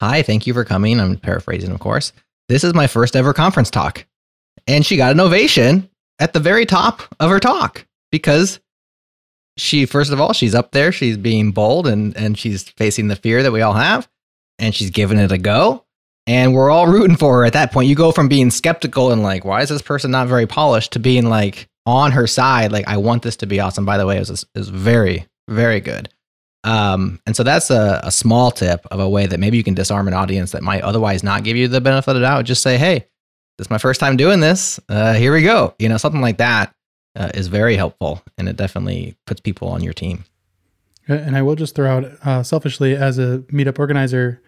Hi, 0.00 0.22
thank 0.22 0.46
you 0.46 0.54
for 0.54 0.64
coming. 0.64 1.00
I'm 1.00 1.16
paraphrasing, 1.16 1.72
of 1.72 1.80
course. 1.80 2.12
This 2.48 2.64
is 2.64 2.74
my 2.74 2.86
first 2.86 3.16
ever 3.16 3.32
conference 3.32 3.70
talk. 3.70 4.06
And 4.66 4.86
she 4.86 4.96
got 4.96 5.12
an 5.12 5.20
ovation 5.20 5.88
at 6.18 6.32
the 6.32 6.40
very 6.40 6.66
top 6.66 7.02
of 7.20 7.30
her 7.30 7.40
talk 7.40 7.86
because 8.12 8.60
she, 9.56 9.86
first 9.86 10.12
of 10.12 10.20
all, 10.20 10.32
she's 10.32 10.54
up 10.54 10.70
there, 10.70 10.92
she's 10.92 11.16
being 11.16 11.50
bold 11.50 11.86
and, 11.86 12.16
and 12.16 12.38
she's 12.38 12.62
facing 12.62 13.08
the 13.08 13.16
fear 13.16 13.42
that 13.42 13.52
we 13.52 13.60
all 13.60 13.72
have, 13.72 14.08
and 14.58 14.74
she's 14.74 14.90
giving 14.90 15.18
it 15.18 15.32
a 15.32 15.38
go. 15.38 15.84
And 16.26 16.54
we're 16.54 16.70
all 16.70 16.86
rooting 16.86 17.16
for 17.16 17.38
her 17.38 17.44
at 17.44 17.54
that 17.54 17.72
point. 17.72 17.88
You 17.88 17.94
go 17.94 18.12
from 18.12 18.28
being 18.28 18.50
skeptical 18.50 19.10
and 19.10 19.22
like, 19.22 19.44
why 19.44 19.62
is 19.62 19.70
this 19.70 19.82
person 19.82 20.10
not 20.10 20.28
very 20.28 20.46
polished 20.46 20.92
to 20.92 20.98
being 20.98 21.28
like 21.28 21.68
on 21.86 22.12
her 22.12 22.26
side, 22.26 22.70
like, 22.70 22.86
I 22.86 22.98
want 22.98 23.22
this 23.22 23.36
to 23.36 23.46
be 23.46 23.60
awesome. 23.60 23.86
By 23.86 23.96
the 23.96 24.06
way, 24.06 24.16
it 24.16 24.28
was, 24.28 24.42
it 24.42 24.58
was 24.58 24.68
very, 24.68 25.26
very 25.48 25.80
good. 25.80 26.10
Um, 26.64 27.20
and 27.26 27.36
so 27.36 27.42
that's 27.42 27.70
a, 27.70 28.00
a 28.02 28.10
small 28.10 28.50
tip 28.50 28.84
of 28.90 29.00
a 29.00 29.08
way 29.08 29.26
that 29.26 29.38
maybe 29.40 29.56
you 29.56 29.64
can 29.64 29.74
disarm 29.74 30.08
an 30.08 30.14
audience 30.14 30.52
that 30.52 30.62
might 30.62 30.82
otherwise 30.82 31.22
not 31.22 31.44
give 31.44 31.56
you 31.56 31.68
the 31.68 31.80
benefit 31.80 32.10
of 32.10 32.14
the 32.16 32.20
doubt. 32.20 32.44
Just 32.44 32.62
say, 32.62 32.76
hey, 32.76 33.06
this 33.56 33.66
is 33.66 33.70
my 33.70 33.78
first 33.78 34.00
time 34.00 34.16
doing 34.16 34.40
this. 34.40 34.80
Uh, 34.88 35.14
here 35.14 35.32
we 35.32 35.42
go. 35.42 35.74
You 35.78 35.88
know, 35.88 35.96
something 35.96 36.20
like 36.20 36.38
that 36.38 36.74
uh, 37.16 37.30
is 37.34 37.48
very 37.48 37.76
helpful 37.76 38.22
and 38.36 38.48
it 38.48 38.56
definitely 38.56 39.16
puts 39.26 39.40
people 39.40 39.68
on 39.68 39.82
your 39.82 39.92
team. 39.92 40.24
And 41.08 41.36
I 41.36 41.42
will 41.42 41.54
just 41.54 41.74
throw 41.74 41.90
out 41.90 42.04
uh, 42.22 42.42
selfishly 42.42 42.94
as 42.94 43.18
a 43.18 43.38
meetup 43.50 43.78
organizer, 43.78 44.42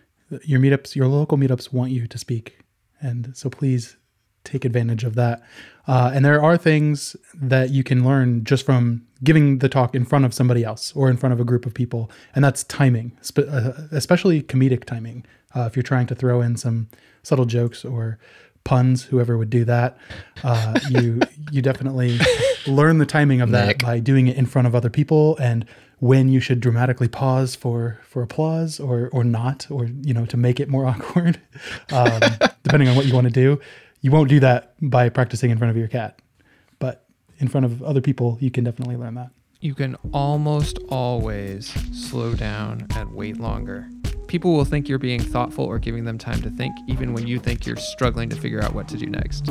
your 0.44 0.60
meetups, 0.60 0.94
your 0.94 1.06
local 1.06 1.38
meetups 1.38 1.72
want 1.72 1.90
you 1.90 2.06
to 2.06 2.18
speak, 2.18 2.58
and 3.00 3.34
so 3.34 3.48
please 3.48 3.96
take 4.44 4.64
advantage 4.64 5.04
of 5.04 5.14
that. 5.14 5.42
Uh, 5.86 6.10
and 6.14 6.24
there 6.24 6.42
are 6.42 6.56
things 6.56 7.16
that 7.34 7.70
you 7.70 7.82
can 7.82 8.04
learn 8.04 8.44
just 8.44 8.64
from 8.64 9.02
giving 9.24 9.58
the 9.58 9.68
talk 9.68 9.94
in 9.94 10.04
front 10.04 10.24
of 10.24 10.32
somebody 10.32 10.64
else 10.64 10.92
or 10.94 11.10
in 11.10 11.16
front 11.16 11.32
of 11.32 11.40
a 11.40 11.44
group 11.44 11.66
of 11.66 11.74
people, 11.74 12.10
and 12.34 12.44
that's 12.44 12.64
timing, 12.64 13.16
spe- 13.20 13.40
uh, 13.50 13.72
especially 13.90 14.42
comedic 14.42 14.84
timing. 14.84 15.24
Uh, 15.54 15.62
if 15.62 15.74
you're 15.74 15.82
trying 15.82 16.06
to 16.06 16.14
throw 16.14 16.40
in 16.40 16.56
some 16.56 16.88
subtle 17.22 17.44
jokes 17.44 17.84
or 17.84 18.18
puns, 18.62 19.04
whoever 19.04 19.36
would 19.36 19.50
do 19.50 19.64
that, 19.64 19.98
uh, 20.44 20.78
you 20.90 21.20
you 21.50 21.60
definitely 21.62 22.18
learn 22.66 22.98
the 22.98 23.06
timing 23.06 23.40
of 23.40 23.50
that 23.50 23.66
Nick. 23.66 23.78
by 23.82 23.98
doing 23.98 24.28
it 24.28 24.36
in 24.36 24.46
front 24.46 24.68
of 24.68 24.74
other 24.74 24.90
people 24.90 25.36
and 25.38 25.64
when 25.98 26.30
you 26.30 26.40
should 26.40 26.60
dramatically 26.60 27.08
pause 27.08 27.54
for 27.54 28.00
for 28.04 28.22
applause 28.22 28.80
or 28.80 29.08
or 29.12 29.22
not 29.22 29.66
or 29.70 29.86
you 29.86 30.14
know 30.14 30.26
to 30.26 30.36
make 30.36 30.58
it 30.60 30.68
more 30.68 30.86
awkward 30.92 31.40
um, 31.92 32.20
depending 32.62 32.88
on 32.88 32.96
what 32.96 33.06
you 33.06 33.14
want 33.14 33.26
to 33.26 33.32
do 33.32 33.60
you 34.00 34.10
won't 34.10 34.28
do 34.28 34.40
that 34.40 34.74
by 34.80 35.08
practicing 35.08 35.50
in 35.50 35.58
front 35.58 35.70
of 35.70 35.76
your 35.76 35.88
cat 35.88 36.20
but 36.78 37.04
in 37.38 37.48
front 37.48 37.64
of 37.64 37.82
other 37.82 38.00
people 38.00 38.36
you 38.40 38.50
can 38.50 38.64
definitely 38.64 38.96
learn 38.96 39.14
that 39.14 39.30
You 39.62 39.74
can 39.74 39.94
almost 40.14 40.78
always 40.88 41.68
slow 41.92 42.34
down 42.34 42.86
and 42.96 43.12
wait 43.14 43.36
longer. 43.38 43.90
People 44.26 44.54
will 44.54 44.64
think 44.64 44.88
you're 44.88 44.98
being 44.98 45.20
thoughtful 45.20 45.66
or 45.66 45.78
giving 45.78 46.04
them 46.04 46.16
time 46.16 46.40
to 46.40 46.48
think, 46.48 46.74
even 46.88 47.12
when 47.12 47.26
you 47.26 47.38
think 47.38 47.66
you're 47.66 47.76
struggling 47.76 48.30
to 48.30 48.36
figure 48.36 48.62
out 48.62 48.72
what 48.72 48.88
to 48.88 48.96
do 48.96 49.04
next. 49.04 49.50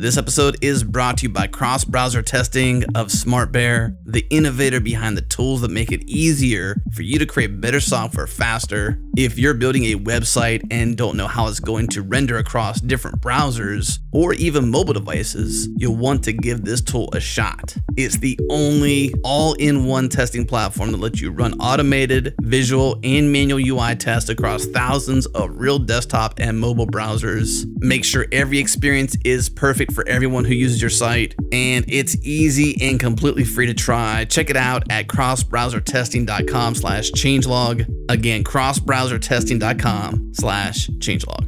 This 0.00 0.16
episode 0.16 0.56
is 0.62 0.82
brought 0.82 1.18
to 1.18 1.24
you 1.24 1.28
by 1.28 1.46
cross 1.46 1.84
browser 1.84 2.22
testing 2.22 2.84
of 2.94 3.08
SmartBear, 3.08 3.98
the 4.06 4.26
innovator 4.30 4.80
behind 4.80 5.14
the 5.14 5.20
tools 5.20 5.60
that 5.60 5.70
make 5.70 5.92
it 5.92 6.08
easier 6.08 6.80
for 6.94 7.02
you 7.02 7.18
to 7.18 7.26
create 7.26 7.60
better 7.60 7.80
software 7.80 8.26
faster. 8.26 8.98
If 9.14 9.38
you're 9.38 9.52
building 9.52 9.84
a 9.84 9.96
website 9.96 10.66
and 10.70 10.96
don't 10.96 11.18
know 11.18 11.26
how 11.26 11.48
it's 11.48 11.60
going 11.60 11.88
to 11.88 12.00
render 12.00 12.38
across 12.38 12.80
different 12.80 13.20
browsers 13.20 13.98
or 14.10 14.32
even 14.32 14.70
mobile 14.70 14.94
devices, 14.94 15.68
you'll 15.76 15.96
want 15.96 16.24
to 16.24 16.32
give 16.32 16.64
this 16.64 16.80
tool 16.80 17.10
a 17.12 17.20
shot. 17.20 17.76
It's 17.98 18.16
the 18.16 18.40
only 18.50 19.12
all 19.22 19.52
in 19.54 19.84
one 19.84 20.08
testing 20.08 20.46
platform 20.46 20.92
that 20.92 20.98
lets 21.00 21.20
you 21.20 21.30
run 21.30 21.60
automated, 21.60 22.34
visual, 22.40 22.98
and 23.04 23.30
manual 23.30 23.60
UI 23.60 23.96
tests 23.96 24.30
across 24.30 24.64
thousands 24.64 25.26
of 25.26 25.50
real 25.60 25.78
desktop 25.78 26.40
and 26.40 26.58
mobile 26.58 26.86
browsers. 26.86 27.66
Make 27.80 28.06
sure 28.06 28.26
every 28.32 28.58
experience 28.58 29.14
is 29.26 29.50
perfect 29.50 29.89
for 29.90 30.06
everyone 30.08 30.44
who 30.44 30.54
uses 30.54 30.80
your 30.80 30.90
site, 30.90 31.34
and 31.52 31.84
it's 31.88 32.16
easy 32.24 32.76
and 32.80 32.98
completely 32.98 33.44
free 33.44 33.66
to 33.66 33.74
try. 33.74 34.24
Check 34.24 34.50
it 34.50 34.56
out 34.56 34.84
at 34.90 35.06
crossbrowsertesting.com 35.06 36.74
slash 36.74 37.10
changelog. 37.12 37.86
Again, 38.08 38.44
crossbrowsertesting.com 38.44 40.34
slash 40.34 40.88
changelog. 40.98 41.46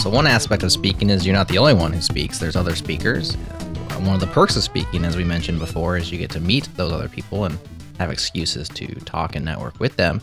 So 0.00 0.08
one 0.08 0.26
aspect 0.26 0.62
of 0.62 0.72
speaking 0.72 1.10
is 1.10 1.26
you're 1.26 1.36
not 1.36 1.46
the 1.46 1.58
only 1.58 1.74
one 1.74 1.92
who 1.92 2.00
speaks. 2.00 2.38
There's 2.38 2.56
other 2.56 2.74
speakers. 2.74 3.34
One 3.34 4.14
of 4.14 4.20
the 4.20 4.28
perks 4.28 4.56
of 4.56 4.62
speaking, 4.62 5.04
as 5.04 5.14
we 5.14 5.24
mentioned 5.24 5.58
before, 5.58 5.98
is 5.98 6.10
you 6.10 6.16
get 6.16 6.30
to 6.30 6.40
meet 6.40 6.70
those 6.74 6.90
other 6.90 7.06
people 7.06 7.44
and 7.44 7.58
have 7.98 8.10
excuses 8.10 8.66
to 8.70 8.86
talk 9.00 9.36
and 9.36 9.44
network 9.44 9.78
with 9.78 9.96
them. 9.96 10.22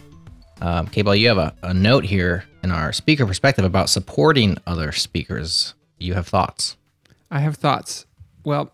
Um, 0.61 0.87
K-Ball, 0.87 1.15
you 1.17 1.27
have 1.27 1.37
a, 1.37 1.53
a 1.61 1.75
note 1.75 2.05
here 2.05 2.45
in 2.63 2.71
our 2.71 2.91
speaker 2.91 3.27
perspective 3.27 3.63
about 3.63 3.87
supporting 3.87 4.57
other 4.65 4.91
speakers. 4.91 5.75
You 5.99 6.15
have 6.15 6.27
thoughts. 6.27 6.75
I 7.29 7.41
have 7.41 7.57
thoughts. 7.57 8.07
Well, 8.43 8.71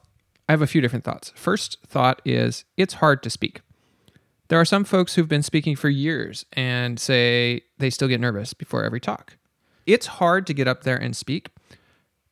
I 0.48 0.54
have 0.54 0.62
a 0.62 0.68
few 0.68 0.80
different 0.80 1.04
thoughts. 1.04 1.34
First 1.36 1.80
thought 1.86 2.22
is 2.24 2.64
it's 2.78 2.94
hard 2.94 3.22
to 3.24 3.30
speak. 3.30 3.60
There 4.48 4.60
are 4.60 4.64
some 4.64 4.86
folks 4.86 5.16
who've 5.16 5.28
been 5.28 5.44
speaking 5.44 5.76
for 5.76 5.90
years 5.90 6.46
and 6.54 6.98
say 6.98 7.64
they 7.78 7.90
still 7.90 8.08
get 8.08 8.22
nervous 8.22 8.54
before 8.54 8.86
every 8.86 9.02
talk. 9.02 9.36
It's 9.86 10.06
hard 10.06 10.48
to 10.48 10.54
get 10.54 10.68
up 10.68 10.84
there 10.84 10.98
and 10.98 11.16
speak. 11.16 11.50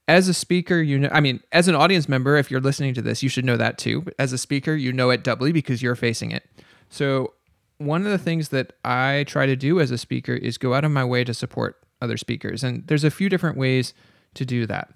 As 0.07 0.27
a 0.27 0.33
speaker, 0.33 0.81
you 0.81 0.99
know, 0.99 1.09
I 1.11 1.21
mean, 1.21 1.41
as 1.51 1.67
an 1.67 1.75
audience 1.75 2.09
member, 2.09 2.35
if 2.35 2.51
you're 2.51 2.59
listening 2.59 2.93
to 2.95 3.01
this, 3.01 3.23
you 3.23 3.29
should 3.29 3.45
know 3.45 3.57
that 3.57 3.77
too. 3.77 4.05
As 4.19 4.33
a 4.33 4.37
speaker, 4.37 4.73
you 4.73 4.91
know 4.91 5.09
it 5.09 5.23
doubly 5.23 5.51
because 5.51 5.81
you're 5.81 5.95
facing 5.95 6.31
it. 6.31 6.43
So, 6.89 7.33
one 7.77 8.05
of 8.05 8.11
the 8.11 8.17
things 8.17 8.49
that 8.49 8.73
I 8.83 9.25
try 9.27 9.45
to 9.47 9.55
do 9.55 9.79
as 9.79 9.89
a 9.89 9.97
speaker 9.97 10.33
is 10.33 10.59
go 10.59 10.75
out 10.75 10.83
of 10.83 10.91
my 10.91 11.03
way 11.03 11.23
to 11.23 11.33
support 11.33 11.81
other 11.99 12.17
speakers. 12.17 12.63
And 12.63 12.85
there's 12.87 13.03
a 13.03 13.09
few 13.09 13.27
different 13.27 13.57
ways 13.57 13.93
to 14.35 14.45
do 14.45 14.65
that. 14.67 14.93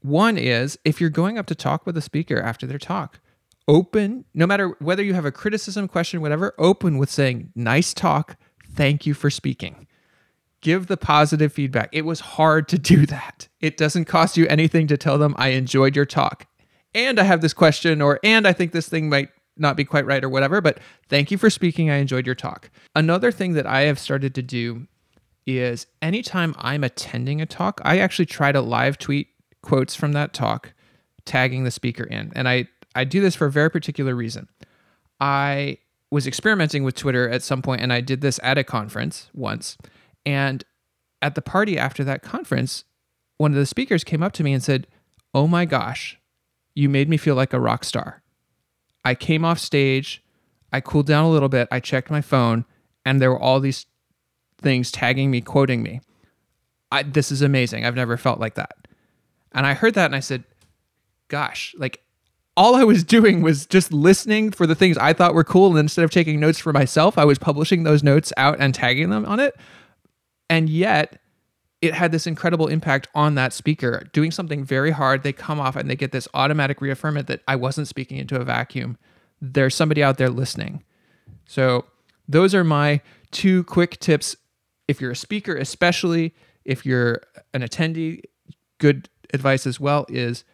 One 0.00 0.36
is 0.36 0.78
if 0.84 1.00
you're 1.00 1.10
going 1.10 1.38
up 1.38 1.46
to 1.46 1.54
talk 1.54 1.86
with 1.86 1.96
a 1.96 2.02
speaker 2.02 2.40
after 2.40 2.66
their 2.66 2.78
talk, 2.78 3.20
open, 3.66 4.24
no 4.34 4.46
matter 4.46 4.76
whether 4.78 5.02
you 5.02 5.14
have 5.14 5.24
a 5.24 5.32
criticism, 5.32 5.88
question, 5.88 6.20
whatever, 6.20 6.54
open 6.58 6.98
with 6.98 7.10
saying, 7.10 7.52
nice 7.54 7.94
talk. 7.94 8.36
Thank 8.74 9.06
you 9.06 9.14
for 9.14 9.30
speaking. 9.30 9.86
Give 10.64 10.86
the 10.86 10.96
positive 10.96 11.52
feedback. 11.52 11.90
It 11.92 12.06
was 12.06 12.20
hard 12.20 12.68
to 12.68 12.78
do 12.78 13.04
that. 13.04 13.48
It 13.60 13.76
doesn't 13.76 14.06
cost 14.06 14.38
you 14.38 14.46
anything 14.46 14.86
to 14.86 14.96
tell 14.96 15.18
them, 15.18 15.34
I 15.36 15.48
enjoyed 15.48 15.94
your 15.94 16.06
talk. 16.06 16.46
And 16.94 17.20
I 17.20 17.24
have 17.24 17.42
this 17.42 17.52
question, 17.52 18.00
or, 18.00 18.18
and 18.24 18.48
I 18.48 18.54
think 18.54 18.72
this 18.72 18.88
thing 18.88 19.10
might 19.10 19.28
not 19.58 19.76
be 19.76 19.84
quite 19.84 20.06
right, 20.06 20.24
or 20.24 20.30
whatever, 20.30 20.62
but 20.62 20.78
thank 21.10 21.30
you 21.30 21.36
for 21.36 21.50
speaking. 21.50 21.90
I 21.90 21.96
enjoyed 21.96 22.24
your 22.24 22.34
talk. 22.34 22.70
Another 22.96 23.30
thing 23.30 23.52
that 23.52 23.66
I 23.66 23.82
have 23.82 23.98
started 23.98 24.34
to 24.36 24.42
do 24.42 24.86
is 25.46 25.86
anytime 26.00 26.54
I'm 26.56 26.82
attending 26.82 27.42
a 27.42 27.46
talk, 27.46 27.82
I 27.84 27.98
actually 27.98 28.24
try 28.24 28.50
to 28.50 28.62
live 28.62 28.96
tweet 28.96 29.28
quotes 29.60 29.94
from 29.94 30.12
that 30.12 30.32
talk, 30.32 30.72
tagging 31.26 31.64
the 31.64 31.70
speaker 31.70 32.04
in. 32.04 32.32
And 32.34 32.48
I, 32.48 32.68
I 32.94 33.04
do 33.04 33.20
this 33.20 33.36
for 33.36 33.48
a 33.48 33.52
very 33.52 33.70
particular 33.70 34.14
reason. 34.14 34.48
I 35.20 35.76
was 36.10 36.26
experimenting 36.26 36.84
with 36.84 36.94
Twitter 36.94 37.28
at 37.28 37.42
some 37.42 37.60
point, 37.60 37.82
and 37.82 37.92
I 37.92 38.00
did 38.00 38.22
this 38.22 38.40
at 38.42 38.56
a 38.56 38.64
conference 38.64 39.28
once. 39.34 39.76
And 40.26 40.64
at 41.22 41.34
the 41.34 41.42
party 41.42 41.78
after 41.78 42.04
that 42.04 42.22
conference, 42.22 42.84
one 43.36 43.52
of 43.52 43.56
the 43.56 43.66
speakers 43.66 44.04
came 44.04 44.22
up 44.22 44.32
to 44.32 44.44
me 44.44 44.52
and 44.52 44.62
said, 44.62 44.86
Oh 45.32 45.46
my 45.46 45.64
gosh, 45.64 46.18
you 46.74 46.88
made 46.88 47.08
me 47.08 47.16
feel 47.16 47.34
like 47.34 47.52
a 47.52 47.60
rock 47.60 47.84
star. 47.84 48.22
I 49.04 49.14
came 49.14 49.44
off 49.44 49.58
stage, 49.58 50.22
I 50.72 50.80
cooled 50.80 51.06
down 51.06 51.24
a 51.24 51.30
little 51.30 51.48
bit, 51.48 51.68
I 51.70 51.80
checked 51.80 52.10
my 52.10 52.20
phone, 52.20 52.64
and 53.04 53.20
there 53.20 53.30
were 53.30 53.38
all 53.38 53.60
these 53.60 53.86
things 54.58 54.90
tagging 54.90 55.30
me, 55.30 55.40
quoting 55.40 55.82
me. 55.82 56.00
I, 56.90 57.02
this 57.02 57.32
is 57.32 57.42
amazing. 57.42 57.84
I've 57.84 57.96
never 57.96 58.16
felt 58.16 58.38
like 58.38 58.54
that. 58.54 58.88
And 59.52 59.66
I 59.66 59.74
heard 59.74 59.94
that 59.94 60.06
and 60.06 60.16
I 60.16 60.20
said, 60.20 60.44
Gosh, 61.28 61.74
like 61.78 62.02
all 62.56 62.74
I 62.74 62.84
was 62.84 63.02
doing 63.16 63.42
was 63.42 63.66
just 63.66 63.92
listening 63.92 64.50
for 64.50 64.66
the 64.66 64.74
things 64.74 64.96
I 64.98 65.12
thought 65.12 65.34
were 65.34 65.44
cool. 65.44 65.70
And 65.70 65.78
instead 65.78 66.04
of 66.04 66.10
taking 66.10 66.40
notes 66.40 66.58
for 66.58 66.72
myself, 66.72 67.18
I 67.18 67.24
was 67.24 67.38
publishing 67.38 67.82
those 67.82 68.02
notes 68.02 68.32
out 68.36 68.56
and 68.60 68.74
tagging 68.74 69.10
them 69.10 69.24
on 69.26 69.40
it. 69.40 69.56
And 70.48 70.68
yet, 70.68 71.20
it 71.80 71.94
had 71.94 72.12
this 72.12 72.26
incredible 72.26 72.66
impact 72.66 73.08
on 73.14 73.34
that 73.34 73.52
speaker. 73.52 74.08
Doing 74.12 74.30
something 74.30 74.64
very 74.64 74.90
hard, 74.90 75.22
they 75.22 75.32
come 75.32 75.60
off 75.60 75.76
and 75.76 75.90
they 75.90 75.96
get 75.96 76.12
this 76.12 76.28
automatic 76.34 76.80
reaffirmation 76.80 77.26
that 77.26 77.42
I 77.46 77.56
wasn't 77.56 77.88
speaking 77.88 78.18
into 78.18 78.40
a 78.40 78.44
vacuum. 78.44 78.96
There's 79.40 79.74
somebody 79.74 80.02
out 80.02 80.18
there 80.18 80.30
listening. 80.30 80.82
So, 81.46 81.84
those 82.26 82.54
are 82.54 82.64
my 82.64 83.02
two 83.30 83.64
quick 83.64 83.98
tips. 84.00 84.36
If 84.88 85.00
you're 85.00 85.10
a 85.10 85.16
speaker, 85.16 85.56
especially 85.56 86.34
if 86.64 86.86
you're 86.86 87.20
an 87.52 87.60
attendee, 87.62 88.22
good 88.78 89.08
advice 89.32 89.66
as 89.66 89.78
well 89.78 90.06
is 90.08 90.44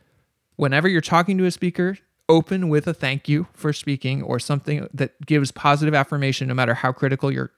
whenever 0.57 0.89
you're 0.89 1.01
talking 1.01 1.39
to 1.39 1.45
a 1.45 1.51
speaker, 1.51 1.99
open 2.29 2.69
with 2.69 2.87
a 2.87 2.95
thank 2.95 3.29
you 3.29 3.47
for 3.53 3.73
speaking 3.73 4.23
or 4.23 4.39
something 4.39 4.89
that 4.95 5.21
gives 5.27 5.51
positive 5.51 5.95
affirmation, 5.95 6.49
no 6.49 6.55
matter 6.55 6.75
how 6.75 6.93
critical 6.93 7.31
your 7.31 7.53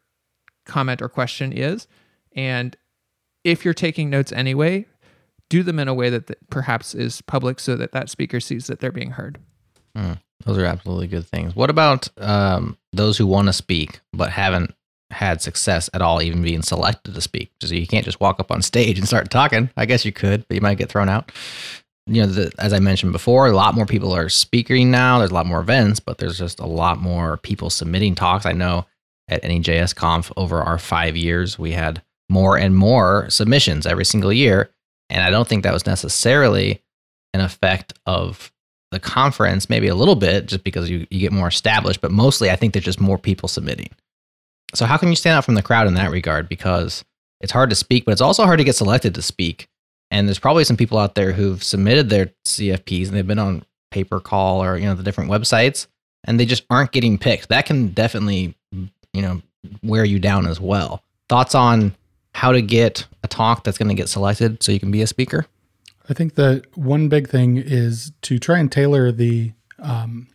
comment 0.65 1.03
or 1.03 1.09
question 1.09 1.53
is. 1.53 1.87
And 2.35 2.77
if 3.45 3.65
you're 3.65 3.75
taking 3.75 4.11
notes 4.11 4.33
anyway, 4.33 4.87
do 5.51 5.63
them 5.63 5.79
in 5.79 5.89
a 5.89 5.95
way 5.95 6.09
that, 6.11 6.31
perhaps 6.49 6.95
is 6.95 7.21
public 7.23 7.61
so 7.61 7.77
that 7.77 7.93
that 7.93 8.09
speaker 8.09 8.41
sees 8.41 8.69
that 8.69 8.81
they're 8.81 8.93
being 8.93 9.13
heard. 9.13 9.39
Mm, 9.97 10.19
those 10.45 10.59
are 10.59 10.65
absolutely 10.65 11.09
good 11.09 11.27
things. 11.27 11.55
What 11.55 11.71
about 11.71 12.09
um, 12.17 12.79
those 12.93 13.19
who 13.19 13.27
want 13.27 13.49
to 13.49 13.53
speak 13.53 14.01
but 14.13 14.31
haven't 14.31 14.75
had 15.11 15.43
success 15.43 15.91
at 15.93 16.01
all, 16.01 16.23
even 16.23 16.43
being 16.43 16.63
selected 16.63 17.15
to 17.15 17.21
speak? 17.21 17.53
So 17.61 17.75
you 17.75 17.87
can't 17.87 18.05
just 18.05 18.21
walk 18.21 18.41
up 18.41 18.51
on 18.51 18.63
stage 18.63 18.99
and 18.99 19.07
start 19.07 19.31
talking. 19.31 19.69
I 19.77 19.85
guess 19.85 20.05
you 20.05 20.13
could, 20.13 20.47
but 20.49 20.55
you 20.55 20.63
might 20.63 20.79
get 20.79 20.89
thrown 20.89 21.11
out. 21.11 21.33
You 22.07 22.23
know, 22.23 22.29
the, 22.29 22.53
as 22.59 22.73
I 22.73 22.79
mentioned 22.79 23.13
before, 23.13 23.47
a 23.47 23.53
lot 23.53 23.75
more 23.75 23.87
people 23.87 24.13
are 24.13 24.29
speaking 24.29 24.91
now. 24.91 25.19
There's 25.19 25.31
a 25.31 25.35
lot 25.35 25.47
more 25.47 25.61
events, 25.61 26.01
but 26.01 26.19
there's 26.19 26.39
just 26.39 26.61
a 26.61 26.67
lot 26.67 26.99
more 26.99 27.37
people 27.37 27.71
submitting 27.71 28.15
talks. 28.15 28.47
I 28.47 28.53
know 28.53 28.87
at 29.29 29.43
NEJS 29.43 29.95
Conf 29.95 30.33
over 30.37 30.63
our 30.63 30.79
five 30.79 31.17
years, 31.17 31.59
we 31.59 31.73
had 31.73 32.03
more 32.29 32.57
and 32.57 32.77
more 32.77 33.29
submissions 33.31 33.87
every 33.87 34.05
single 34.05 34.33
year. 34.33 34.71
And 35.11 35.23
I 35.23 35.31
don't 35.31 35.47
think 35.47 35.63
that 35.65 35.73
was 35.73 35.87
necessarily 35.87 36.83
an 37.35 37.41
effect 37.41 37.95
of 38.07 38.53
the 38.91 39.01
conference, 39.01 39.71
maybe 39.71 39.89
a 39.89 39.95
little 39.95 40.15
bit 40.15 40.47
just 40.47 40.65
because 40.65 40.89
you, 40.89 41.07
you 41.11 41.19
get 41.19 41.33
more 41.33 41.49
established, 41.49 42.01
but 42.01 42.13
mostly 42.13 42.51
I 42.51 42.57
think 42.57 42.73
there's 42.73 42.85
just 42.85 43.01
more 43.01 43.19
people 43.19 43.49
submitting. 43.49 43.89
So, 44.75 44.87
how 44.87 44.97
can 44.97 45.09
you 45.09 45.17
stand 45.17 45.37
out 45.37 45.45
from 45.45 45.55
the 45.55 45.63
crowd 45.63 45.87
in 45.87 45.95
that 45.95 46.11
regard? 46.11 46.49
Because 46.49 47.05
it's 47.41 47.53
hard 47.53 47.71
to 47.71 47.77
speak, 47.77 48.05
but 48.05 48.13
it's 48.13 48.21
also 48.21 48.45
hard 48.45 48.59
to 48.59 48.65
get 48.65 48.77
selected 48.77 49.15
to 49.15 49.23
speak. 49.23 49.69
And 50.11 50.29
there's 50.29 50.39
probably 50.39 50.65
some 50.65 50.77
people 50.77 50.99
out 50.99 51.15
there 51.15 51.33
who've 51.33 51.63
submitted 51.63 52.11
their 52.11 52.31
CFPs 52.47 53.09
and 53.09 53.17
they've 53.17 53.27
been 53.27 53.39
on 53.39 53.65
PaperCall 53.93 54.59
or, 54.59 54.77
you 54.77 54.85
know, 54.85 54.95
the 54.95 55.03
different 55.03 55.31
websites 55.31 55.87
and 56.25 56.39
they 56.39 56.47
just 56.47 56.65
aren't 56.71 56.93
getting 56.93 57.19
picked. 57.19 57.49
That 57.49 57.67
can 57.67 57.89
definitely, 57.89 58.55
you 58.71 59.23
know, 59.23 59.43
wear 59.83 60.05
you 60.05 60.19
down 60.19 60.47
as 60.47 60.61
well. 60.61 61.03
Thoughts 61.29 61.55
on 61.55 61.95
how 62.35 62.53
to 62.53 62.63
get 62.63 63.07
a 63.23 63.29
talk 63.29 63.65
that's 63.65 63.79
going 63.79 63.89
to 63.89 63.95
get 63.95 64.09
selected 64.09 64.63
so 64.63 64.73
you 64.73 64.81
can 64.81 64.91
be 64.91 65.03
a 65.03 65.07
speaker? 65.07 65.47
I 66.09 66.15
think 66.15 66.35
that 66.35 66.65
one 66.77 67.09
big 67.09 67.29
thing 67.29 67.57
is 67.57 68.13
to 68.23 68.39
try 68.39 68.59
and 68.59 68.71
tailor 68.71 69.13
the 69.13 69.53
um, 69.79 70.29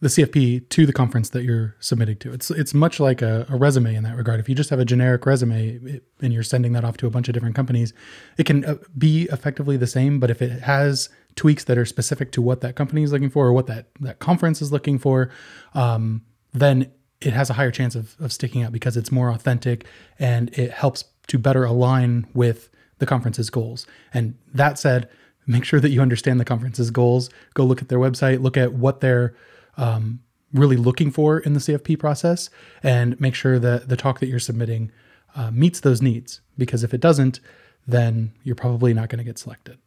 the 0.00 0.08
CFP 0.08 0.68
to 0.68 0.84
the 0.84 0.92
conference 0.92 1.30
that 1.30 1.42
you're 1.42 1.74
submitting 1.80 2.16
to. 2.18 2.32
It's 2.32 2.50
it's 2.50 2.74
much 2.74 3.00
like 3.00 3.22
a, 3.22 3.46
a, 3.48 3.56
resume 3.56 3.94
in 3.94 4.02
that 4.04 4.16
regard. 4.16 4.40
If 4.40 4.48
you 4.48 4.54
just 4.54 4.68
have 4.68 4.78
a 4.78 4.84
generic 4.84 5.24
resume 5.24 6.00
and 6.20 6.32
you're 6.32 6.42
sending 6.42 6.72
that 6.72 6.84
off 6.84 6.98
to 6.98 7.06
a 7.06 7.10
bunch 7.10 7.28
of 7.28 7.34
different 7.34 7.56
companies, 7.56 7.94
it 8.36 8.44
can 8.44 8.64
uh, 8.64 8.76
be 8.96 9.22
effectively 9.32 9.78
the 9.78 9.86
same. 9.86 10.20
But 10.20 10.30
if 10.30 10.42
it 10.42 10.62
has 10.62 11.08
tweaks 11.34 11.64
that 11.64 11.78
are 11.78 11.86
specific 11.86 12.30
to 12.32 12.42
what 12.42 12.60
that 12.60 12.76
company 12.76 13.02
is 13.02 13.12
looking 13.12 13.30
for 13.30 13.46
or 13.46 13.52
what 13.52 13.66
that 13.68 13.86
that 14.00 14.18
conference 14.18 14.60
is 14.60 14.70
looking 14.70 14.98
for, 14.98 15.30
um, 15.72 16.22
then 16.52 16.92
it 17.22 17.32
has 17.32 17.48
a 17.48 17.54
higher 17.54 17.70
chance 17.70 17.94
of, 17.94 18.14
of 18.20 18.32
sticking 18.32 18.62
out 18.62 18.72
because 18.72 18.96
it's 18.96 19.10
more 19.10 19.30
authentic 19.30 19.86
and 20.18 20.50
it 20.58 20.70
helps 20.70 21.04
to 21.28 21.38
better 21.38 21.64
align 21.64 22.26
with 22.34 22.70
the 22.98 23.06
conference's 23.06 23.50
goals. 23.50 23.86
And 24.14 24.36
that 24.54 24.78
said, 24.78 25.08
make 25.46 25.64
sure 25.64 25.80
that 25.80 25.90
you 25.90 26.00
understand 26.00 26.40
the 26.40 26.44
conference's 26.44 26.90
goals. 26.90 27.30
Go 27.54 27.64
look 27.64 27.82
at 27.82 27.88
their 27.88 27.98
website, 27.98 28.42
look 28.42 28.56
at 28.56 28.72
what 28.72 29.00
they're 29.00 29.34
um, 29.76 30.20
really 30.52 30.76
looking 30.76 31.10
for 31.10 31.38
in 31.38 31.52
the 31.52 31.60
CFP 31.60 31.98
process, 31.98 32.50
and 32.82 33.20
make 33.20 33.34
sure 33.34 33.58
that 33.58 33.88
the 33.88 33.96
talk 33.96 34.20
that 34.20 34.28
you're 34.28 34.38
submitting 34.38 34.90
uh, 35.34 35.50
meets 35.50 35.80
those 35.80 36.00
needs. 36.00 36.40
Because 36.56 36.82
if 36.82 36.94
it 36.94 37.00
doesn't, 37.00 37.40
then 37.86 38.32
you're 38.42 38.56
probably 38.56 38.94
not 38.94 39.08
going 39.08 39.18
to 39.18 39.24
get 39.24 39.38
selected. 39.38 39.78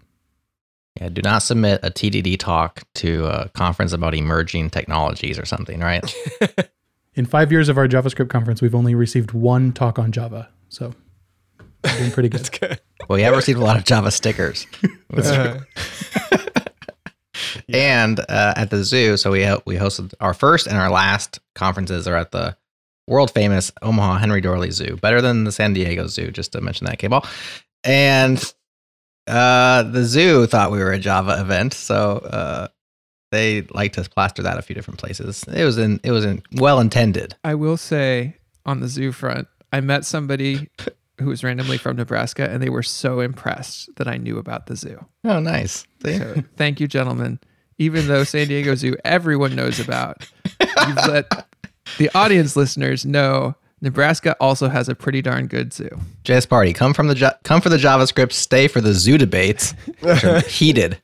Yeah, 0.99 1.09
do 1.09 1.21
not 1.21 1.39
submit 1.39 1.79
a 1.83 1.89
TDD 1.89 2.37
talk 2.39 2.83
to 2.95 3.25
a 3.25 3.49
conference 3.49 3.93
about 3.93 4.13
emerging 4.15 4.69
technologies 4.69 5.39
or 5.39 5.45
something, 5.45 5.79
right? 5.79 6.13
In 7.15 7.25
five 7.25 7.51
years 7.51 7.69
of 7.69 7.77
our 7.77 7.87
JavaScript 7.87 8.29
conference, 8.29 8.61
we've 8.61 8.75
only 8.75 8.95
received 8.95 9.31
one 9.31 9.71
talk 9.71 9.97
on 9.97 10.11
Java. 10.11 10.49
So 10.69 10.93
doing 11.83 12.11
pretty 12.11 12.29
good. 12.29 12.39
That's 12.41 12.49
good. 12.49 12.79
well, 13.07 13.17
we 13.17 13.23
have 13.23 13.35
received 13.35 13.59
a 13.59 13.63
lot 13.63 13.77
of 13.77 13.83
Java 13.85 14.11
stickers. 14.11 14.65
Uh, 15.11 15.59
And 17.73 18.19
uh, 18.19 18.53
at 18.55 18.69
the 18.69 18.83
zoo, 18.83 19.17
so 19.17 19.31
we 19.31 19.39
we 19.65 19.75
hosted 19.75 20.13
our 20.19 20.33
first 20.33 20.67
and 20.67 20.77
our 20.77 20.89
last 20.89 21.39
conferences 21.55 22.07
are 22.07 22.15
at 22.15 22.31
the 22.31 22.55
world 23.07 23.31
famous 23.31 23.71
Omaha 23.81 24.17
Henry 24.17 24.41
Doorly 24.41 24.71
Zoo, 24.71 24.97
better 24.97 25.21
than 25.21 25.43
the 25.43 25.51
San 25.51 25.73
Diego 25.73 26.07
Zoo, 26.07 26.31
just 26.31 26.51
to 26.53 26.61
mention 26.61 26.85
that 26.85 26.99
K-ball. 26.99 27.25
And 27.83 28.53
uh, 29.27 29.83
the 29.83 30.03
zoo 30.03 30.45
thought 30.47 30.71
we 30.71 30.79
were 30.79 30.91
a 30.91 30.99
Java 30.99 31.39
event, 31.39 31.73
so 31.73 32.17
uh, 32.17 32.67
they 33.31 33.61
like 33.71 33.93
to 33.93 34.03
plaster 34.03 34.43
that 34.43 34.57
a 34.57 34.61
few 34.61 34.75
different 34.75 34.99
places. 34.99 35.43
It 35.43 35.63
was 35.63 35.77
in 35.77 35.99
it 36.03 36.11
was 36.11 36.25
in 36.25 36.43
well 36.53 36.79
intended. 36.79 37.35
I 37.43 37.55
will 37.55 37.77
say 37.77 38.35
on 38.65 38.79
the 38.79 38.87
zoo 38.87 39.11
front, 39.11 39.47
I 39.71 39.81
met 39.81 40.05
somebody 40.05 40.69
who 41.19 41.27
was 41.29 41.43
randomly 41.43 41.77
from 41.77 41.95
Nebraska, 41.97 42.49
and 42.49 42.61
they 42.61 42.69
were 42.69 42.83
so 42.83 43.19
impressed 43.19 43.89
that 43.97 44.07
I 44.07 44.17
knew 44.17 44.37
about 44.37 44.65
the 44.67 44.75
zoo. 44.75 45.05
Oh, 45.23 45.39
nice. 45.39 45.85
So 46.03 46.43
thank 46.55 46.79
you, 46.79 46.87
gentlemen. 46.87 47.39
Even 47.77 48.07
though 48.07 48.23
San 48.23 48.47
Diego 48.47 48.75
Zoo 48.75 48.95
everyone 49.05 49.55
knows 49.55 49.79
about, 49.79 50.27
you've 50.59 51.07
let 51.07 51.47
the 51.97 52.09
audience 52.13 52.55
listeners 52.55 53.05
know 53.05 53.55
Nebraska 53.81 54.35
also 54.41 54.67
has 54.67 54.89
a 54.89 54.95
pretty 54.95 55.21
darn 55.21 55.47
good 55.47 55.71
zoo. 55.73 55.89
JS 56.25 56.49
Party, 56.49 56.73
come 56.73 56.93
from 56.93 57.07
the 57.07 57.15
ja- 57.15 57.33
come 57.43 57.61
for 57.61 57.69
the 57.69 57.77
JavaScript, 57.77 58.33
stay 58.33 58.67
for 58.67 58.81
the 58.81 58.93
zoo 58.93 59.17
debates. 59.17 59.73
which 60.01 60.23
are 60.25 60.39
heated. 60.47 60.97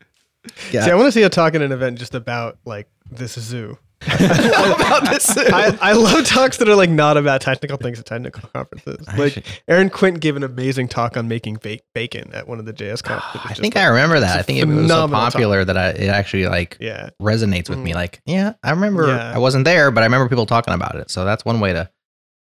See, 0.69 0.77
I 0.77 0.93
want 0.95 1.07
to 1.07 1.11
see 1.11 1.23
a 1.23 1.29
talk 1.29 1.55
at 1.55 1.61
an 1.61 1.71
event 1.71 1.97
just 1.97 2.13
about 2.13 2.57
like 2.65 2.87
this 3.09 3.33
zoo. 3.39 3.77
I, 4.07 5.77
I 5.81 5.93
love 5.93 6.25
talks 6.25 6.57
that 6.57 6.69
are 6.69 6.75
like 6.75 6.89
not 6.89 7.17
about 7.17 7.41
technical 7.41 7.77
things 7.77 7.99
at 7.99 8.05
technical 8.05 8.49
conferences. 8.53 9.05
Like 9.17 9.43
Aaron 9.67 9.89
Quint 9.89 10.19
gave 10.19 10.35
an 10.35 10.43
amazing 10.43 10.87
talk 10.87 11.17
on 11.17 11.27
making 11.27 11.59
ba- 11.61 11.79
bacon 11.93 12.31
at 12.33 12.47
one 12.47 12.59
of 12.59 12.65
the 12.65 12.73
JS 12.73 13.03
conferences. 13.03 13.51
I 13.51 13.53
think 13.55 13.75
I 13.77 13.85
remember 13.85 14.19
that. 14.19 14.39
I 14.39 14.41
think 14.41 14.59
it 14.59 14.65
was 14.67 14.75
so 14.75 14.81
phenomenal 14.83 15.19
talk. 15.19 15.33
popular 15.33 15.65
that 15.65 15.77
I, 15.77 15.89
it 15.89 16.07
actually 16.09 16.47
like 16.47 16.77
Yeah, 16.79 17.09
resonates 17.21 17.69
with 17.69 17.79
me. 17.79 17.93
Like, 17.93 18.21
yeah, 18.25 18.53
I 18.63 18.71
remember. 18.71 19.07
Yeah. 19.07 19.33
I 19.33 19.37
wasn't 19.37 19.65
there, 19.65 19.91
but 19.91 20.01
I 20.01 20.05
remember 20.05 20.29
people 20.29 20.45
talking 20.45 20.73
about 20.73 20.95
it. 20.95 21.09
So 21.09 21.25
that's 21.25 21.45
one 21.45 21.59
way 21.59 21.73
to 21.73 21.89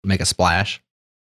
make 0.03 0.21
a 0.21 0.25
splash. 0.25 0.81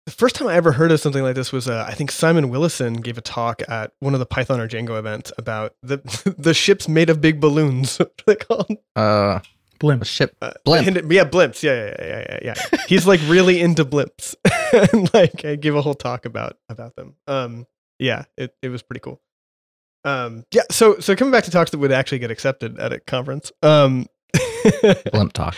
the 0.06 0.12
first 0.12 0.36
time 0.36 0.48
I 0.48 0.56
ever 0.56 0.74
heard 0.74 0.92
of 0.92 1.00
something 1.00 1.24
like 1.24 1.36
this 1.36 1.52
was 1.52 1.68
uh, 1.70 1.86
I 1.88 1.94
think 1.94 2.12
Simon 2.12 2.50
Willison 2.50 2.96
gave 2.96 3.18
a 3.18 3.22
talk 3.22 3.62
at 3.70 3.92
one 4.00 4.14
of 4.14 4.20
the 4.20 4.26
Python 4.26 4.60
or 4.60 4.68
Django 4.68 4.98
events 5.00 5.32
about 5.38 5.76
the 5.82 5.98
the 6.38 6.54
ships 6.54 6.88
made 6.88 7.10
of 7.10 7.22
big 7.22 7.40
balloons. 7.40 7.98
what 8.00 8.10
are 8.20 8.24
they 8.26 8.36
called? 8.36 8.78
Uh, 8.96 9.40
Blimp. 9.80 10.06
ship 10.06 10.36
Uh, 10.42 10.52
Blimp. 10.64 10.88
and- 10.88 11.12
yeah, 11.12 11.26
blimps. 11.26 11.62
Yeah, 11.64 11.74
yeah, 11.74 11.96
yeah, 12.00 12.26
yeah, 12.30 12.40
yeah. 12.74 12.80
He's 12.88 13.06
like 13.08 13.20
really 13.28 13.62
into 13.62 13.86
blimps, 13.86 14.36
and 14.92 15.14
like 15.14 15.44
I 15.46 15.56
give 15.56 15.76
a 15.76 15.82
whole 15.82 15.94
talk 15.96 16.26
about 16.26 16.58
about 16.70 16.96
them. 16.96 17.16
Um, 17.28 17.68
yeah, 18.00 18.24
it 18.38 18.54
it 18.62 18.70
was 18.70 18.82
pretty 18.82 19.00
cool. 19.02 19.22
Um, 20.04 20.44
yeah. 20.52 20.64
So 20.72 21.00
so 21.00 21.16
coming 21.16 21.32
back 21.32 21.44
to 21.46 21.52
talks 21.52 21.72
that 21.72 21.78
would 21.80 21.92
actually 21.92 22.20
get 22.20 22.32
accepted 22.32 22.80
at 22.80 22.94
a 22.94 23.00
conference. 23.00 23.52
Um, 23.64 24.08
blimp 25.12 25.34
talk. 25.34 25.56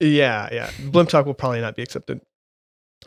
yeah, 0.00 0.48
yeah. 0.52 0.70
Blimp 0.90 1.08
talk 1.08 1.26
will 1.26 1.34
probably 1.34 1.60
not 1.60 1.76
be 1.76 1.82
accepted. 1.82 2.20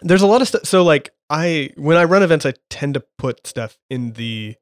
There's 0.02 0.22
a 0.22 0.28
lot 0.28 0.42
of 0.42 0.48
stuff. 0.48 0.66
So 0.66 0.84
like 0.84 1.12
I 1.30 1.72
when 1.76 1.98
I 1.98 2.04
run 2.04 2.22
events, 2.24 2.46
I 2.46 2.54
tend 2.70 2.94
to 2.96 3.04
put 3.18 3.48
stuff 3.48 3.78
in 3.90 4.14
the 4.14 4.56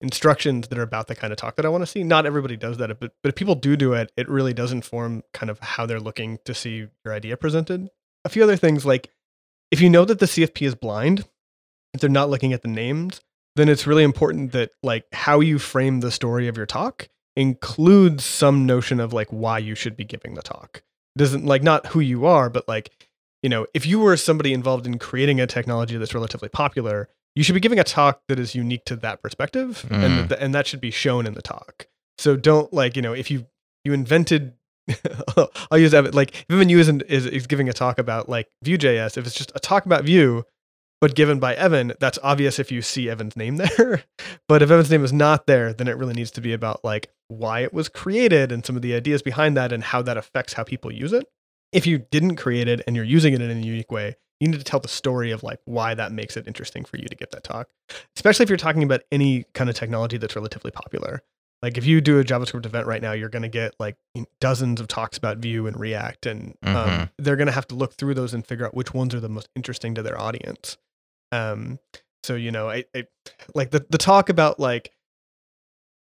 instructions 0.00 0.68
that 0.68 0.78
are 0.78 0.82
about 0.82 1.08
the 1.08 1.14
kind 1.14 1.32
of 1.32 1.38
talk 1.38 1.56
that 1.56 1.66
I 1.66 1.68
want 1.68 1.82
to 1.82 1.86
see. 1.86 2.04
Not 2.04 2.26
everybody 2.26 2.56
does 2.56 2.78
that, 2.78 2.88
but 3.00 3.12
but 3.22 3.28
if 3.28 3.34
people 3.34 3.54
do 3.54 3.76
do 3.76 3.92
it, 3.92 4.12
it 4.16 4.28
really 4.28 4.52
does 4.52 4.72
inform 4.72 5.22
kind 5.32 5.50
of 5.50 5.58
how 5.60 5.86
they're 5.86 6.00
looking 6.00 6.38
to 6.44 6.54
see 6.54 6.88
your 7.04 7.14
idea 7.14 7.36
presented. 7.36 7.88
A 8.24 8.28
few 8.28 8.42
other 8.42 8.56
things 8.56 8.84
like 8.84 9.10
if 9.70 9.80
you 9.80 9.90
know 9.90 10.04
that 10.04 10.18
the 10.18 10.26
CFP 10.26 10.66
is 10.66 10.74
blind, 10.74 11.24
if 11.92 12.00
they're 12.00 12.10
not 12.10 12.30
looking 12.30 12.52
at 12.52 12.62
the 12.62 12.68
names, 12.68 13.20
then 13.56 13.68
it's 13.68 13.86
really 13.86 14.04
important 14.04 14.52
that 14.52 14.70
like 14.82 15.04
how 15.12 15.40
you 15.40 15.58
frame 15.58 16.00
the 16.00 16.10
story 16.10 16.48
of 16.48 16.56
your 16.56 16.66
talk 16.66 17.08
includes 17.36 18.24
some 18.24 18.66
notion 18.66 19.00
of 19.00 19.12
like 19.12 19.28
why 19.30 19.58
you 19.58 19.74
should 19.74 19.96
be 19.96 20.04
giving 20.04 20.34
the 20.34 20.42
talk. 20.42 20.82
It 21.16 21.18
doesn't 21.18 21.44
like 21.44 21.62
not 21.62 21.86
who 21.86 22.00
you 22.00 22.26
are, 22.26 22.50
but 22.50 22.68
like 22.68 22.90
you 23.42 23.50
know, 23.50 23.66
if 23.74 23.84
you 23.84 24.00
were 24.00 24.16
somebody 24.16 24.54
involved 24.54 24.86
in 24.86 24.98
creating 24.98 25.38
a 25.38 25.46
technology 25.46 25.98
that's 25.98 26.14
relatively 26.14 26.48
popular, 26.48 27.10
you 27.34 27.42
should 27.42 27.54
be 27.54 27.60
giving 27.60 27.78
a 27.78 27.84
talk 27.84 28.20
that 28.28 28.38
is 28.38 28.54
unique 28.54 28.84
to 28.86 28.96
that 28.96 29.22
perspective, 29.22 29.86
and 29.90 30.02
mm. 30.02 30.28
th- 30.28 30.40
and 30.40 30.54
that 30.54 30.66
should 30.66 30.80
be 30.80 30.90
shown 30.90 31.26
in 31.26 31.34
the 31.34 31.42
talk. 31.42 31.86
So 32.18 32.36
don't 32.36 32.72
like 32.72 32.96
you 32.96 33.02
know 33.02 33.12
if 33.12 33.30
you 33.30 33.46
you 33.84 33.92
invented. 33.92 34.54
I'll 35.70 35.78
use 35.78 35.92
that 35.92 36.14
like 36.14 36.34
if 36.34 36.50
Evan 36.50 36.68
You 36.68 36.78
isn't 36.78 37.02
is, 37.08 37.24
is 37.26 37.46
giving 37.46 37.68
a 37.68 37.72
talk 37.72 37.98
about 37.98 38.28
like 38.28 38.48
Vue.js, 38.62 39.16
if 39.16 39.26
it's 39.26 39.34
just 39.34 39.50
a 39.54 39.58
talk 39.58 39.86
about 39.86 40.04
Vue, 40.04 40.44
but 41.00 41.14
given 41.14 41.38
by 41.38 41.54
Evan, 41.54 41.92
that's 42.00 42.18
obvious 42.22 42.58
if 42.58 42.70
you 42.70 42.80
see 42.80 43.10
Evan's 43.10 43.36
name 43.36 43.56
there. 43.76 44.04
but 44.48 44.62
if 44.62 44.70
Evan's 44.70 44.90
name 44.90 45.04
is 45.04 45.12
not 45.12 45.46
there, 45.46 45.72
then 45.72 45.88
it 45.88 45.96
really 45.96 46.14
needs 46.14 46.30
to 46.32 46.40
be 46.40 46.52
about 46.52 46.84
like 46.84 47.10
why 47.28 47.60
it 47.60 47.72
was 47.72 47.88
created 47.88 48.52
and 48.52 48.64
some 48.64 48.76
of 48.76 48.82
the 48.82 48.94
ideas 48.94 49.22
behind 49.22 49.56
that 49.56 49.72
and 49.72 49.82
how 49.82 50.02
that 50.02 50.16
affects 50.16 50.52
how 50.52 50.64
people 50.64 50.92
use 50.92 51.12
it. 51.12 51.26
If 51.72 51.86
you 51.86 52.06
didn't 52.10 52.36
create 52.36 52.68
it 52.68 52.82
and 52.86 52.94
you're 52.94 53.04
using 53.04 53.34
it 53.34 53.40
in 53.40 53.50
a 53.50 53.60
unique 53.60 53.90
way, 53.90 54.16
you 54.40 54.48
need 54.48 54.58
to 54.58 54.64
tell 54.64 54.80
the 54.80 54.88
story 54.88 55.30
of 55.30 55.42
like 55.42 55.60
why 55.64 55.94
that 55.94 56.12
makes 56.12 56.36
it 56.36 56.46
interesting 56.46 56.84
for 56.84 56.96
you 56.96 57.06
to 57.06 57.14
give 57.14 57.30
that 57.30 57.44
talk. 57.44 57.68
Especially 58.16 58.42
if 58.42 58.48
you're 58.50 58.56
talking 58.58 58.82
about 58.82 59.02
any 59.12 59.44
kind 59.54 59.70
of 59.70 59.76
technology 59.76 60.16
that's 60.18 60.34
relatively 60.36 60.70
popular. 60.70 61.22
Like 61.62 61.78
if 61.78 61.86
you 61.86 62.00
do 62.02 62.18
a 62.20 62.24
JavaScript 62.24 62.66
event 62.66 62.86
right 62.86 63.00
now, 63.00 63.12
you're 63.12 63.30
going 63.30 63.42
to 63.42 63.48
get 63.48 63.74
like 63.78 63.96
dozens 64.40 64.80
of 64.80 64.88
talks 64.88 65.16
about 65.16 65.38
Vue 65.38 65.66
and 65.66 65.78
React, 65.80 66.26
and 66.26 66.54
um, 66.62 66.74
Mhm. 66.74 67.10
they're 67.18 67.36
going 67.36 67.46
to 67.46 67.52
have 67.52 67.66
to 67.68 67.74
look 67.74 67.94
through 67.94 68.14
those 68.14 68.34
and 68.34 68.46
figure 68.46 68.66
out 68.66 68.74
which 68.74 68.92
ones 68.92 69.14
are 69.14 69.20
the 69.20 69.30
most 69.30 69.48
interesting 69.56 69.94
to 69.94 70.02
their 70.02 70.20
audience. 70.20 70.76
Um, 71.32 71.78
so 72.22 72.34
you 72.34 72.50
know, 72.50 72.68
I, 72.68 72.84
I 72.94 73.04
like 73.54 73.70
the 73.70 73.86
the 73.88 73.96
talk 73.98 74.28
about 74.28 74.60
like 74.60 74.90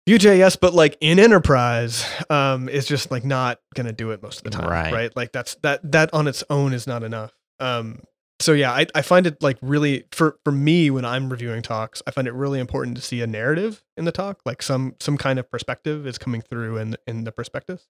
Vue.js, 0.07 0.57
but 0.59 0.73
like 0.73 0.97
in 0.99 1.17
enterprise, 1.19 2.05
um, 2.29 2.67
is 2.67 2.85
just 2.85 3.09
like 3.09 3.23
not 3.23 3.59
gonna 3.73 3.93
do 3.93 4.11
it 4.11 4.21
most 4.21 4.39
of 4.39 4.43
the 4.43 4.49
time, 4.49 4.69
Right. 4.69 4.93
right? 4.93 5.15
Like 5.15 5.31
that's 5.31 5.55
that 5.61 5.79
that 5.91 6.13
on 6.13 6.27
its 6.27 6.43
own 6.49 6.73
is 6.73 6.87
not 6.87 7.03
enough. 7.03 7.31
Um, 7.59 8.01
so 8.43 8.51
yeah, 8.51 8.71
I, 8.71 8.85
I 8.93 9.01
find 9.01 9.25
it 9.25 9.41
like 9.41 9.57
really 9.61 10.03
for 10.11 10.37
for 10.43 10.51
me 10.51 10.91
when 10.91 11.05
I'm 11.05 11.29
reviewing 11.29 11.61
talks, 11.61 12.01
I 12.05 12.11
find 12.11 12.27
it 12.27 12.33
really 12.33 12.59
important 12.59 12.97
to 12.97 13.01
see 13.01 13.21
a 13.21 13.27
narrative 13.27 13.83
in 13.95 14.05
the 14.05 14.11
talk, 14.11 14.41
like 14.45 14.61
some 14.61 14.95
some 14.99 15.17
kind 15.17 15.39
of 15.39 15.49
perspective 15.49 16.05
is 16.05 16.17
coming 16.17 16.41
through 16.41 16.77
in 16.77 16.97
in 17.07 17.23
the 17.23 17.31
perspectives. 17.31 17.87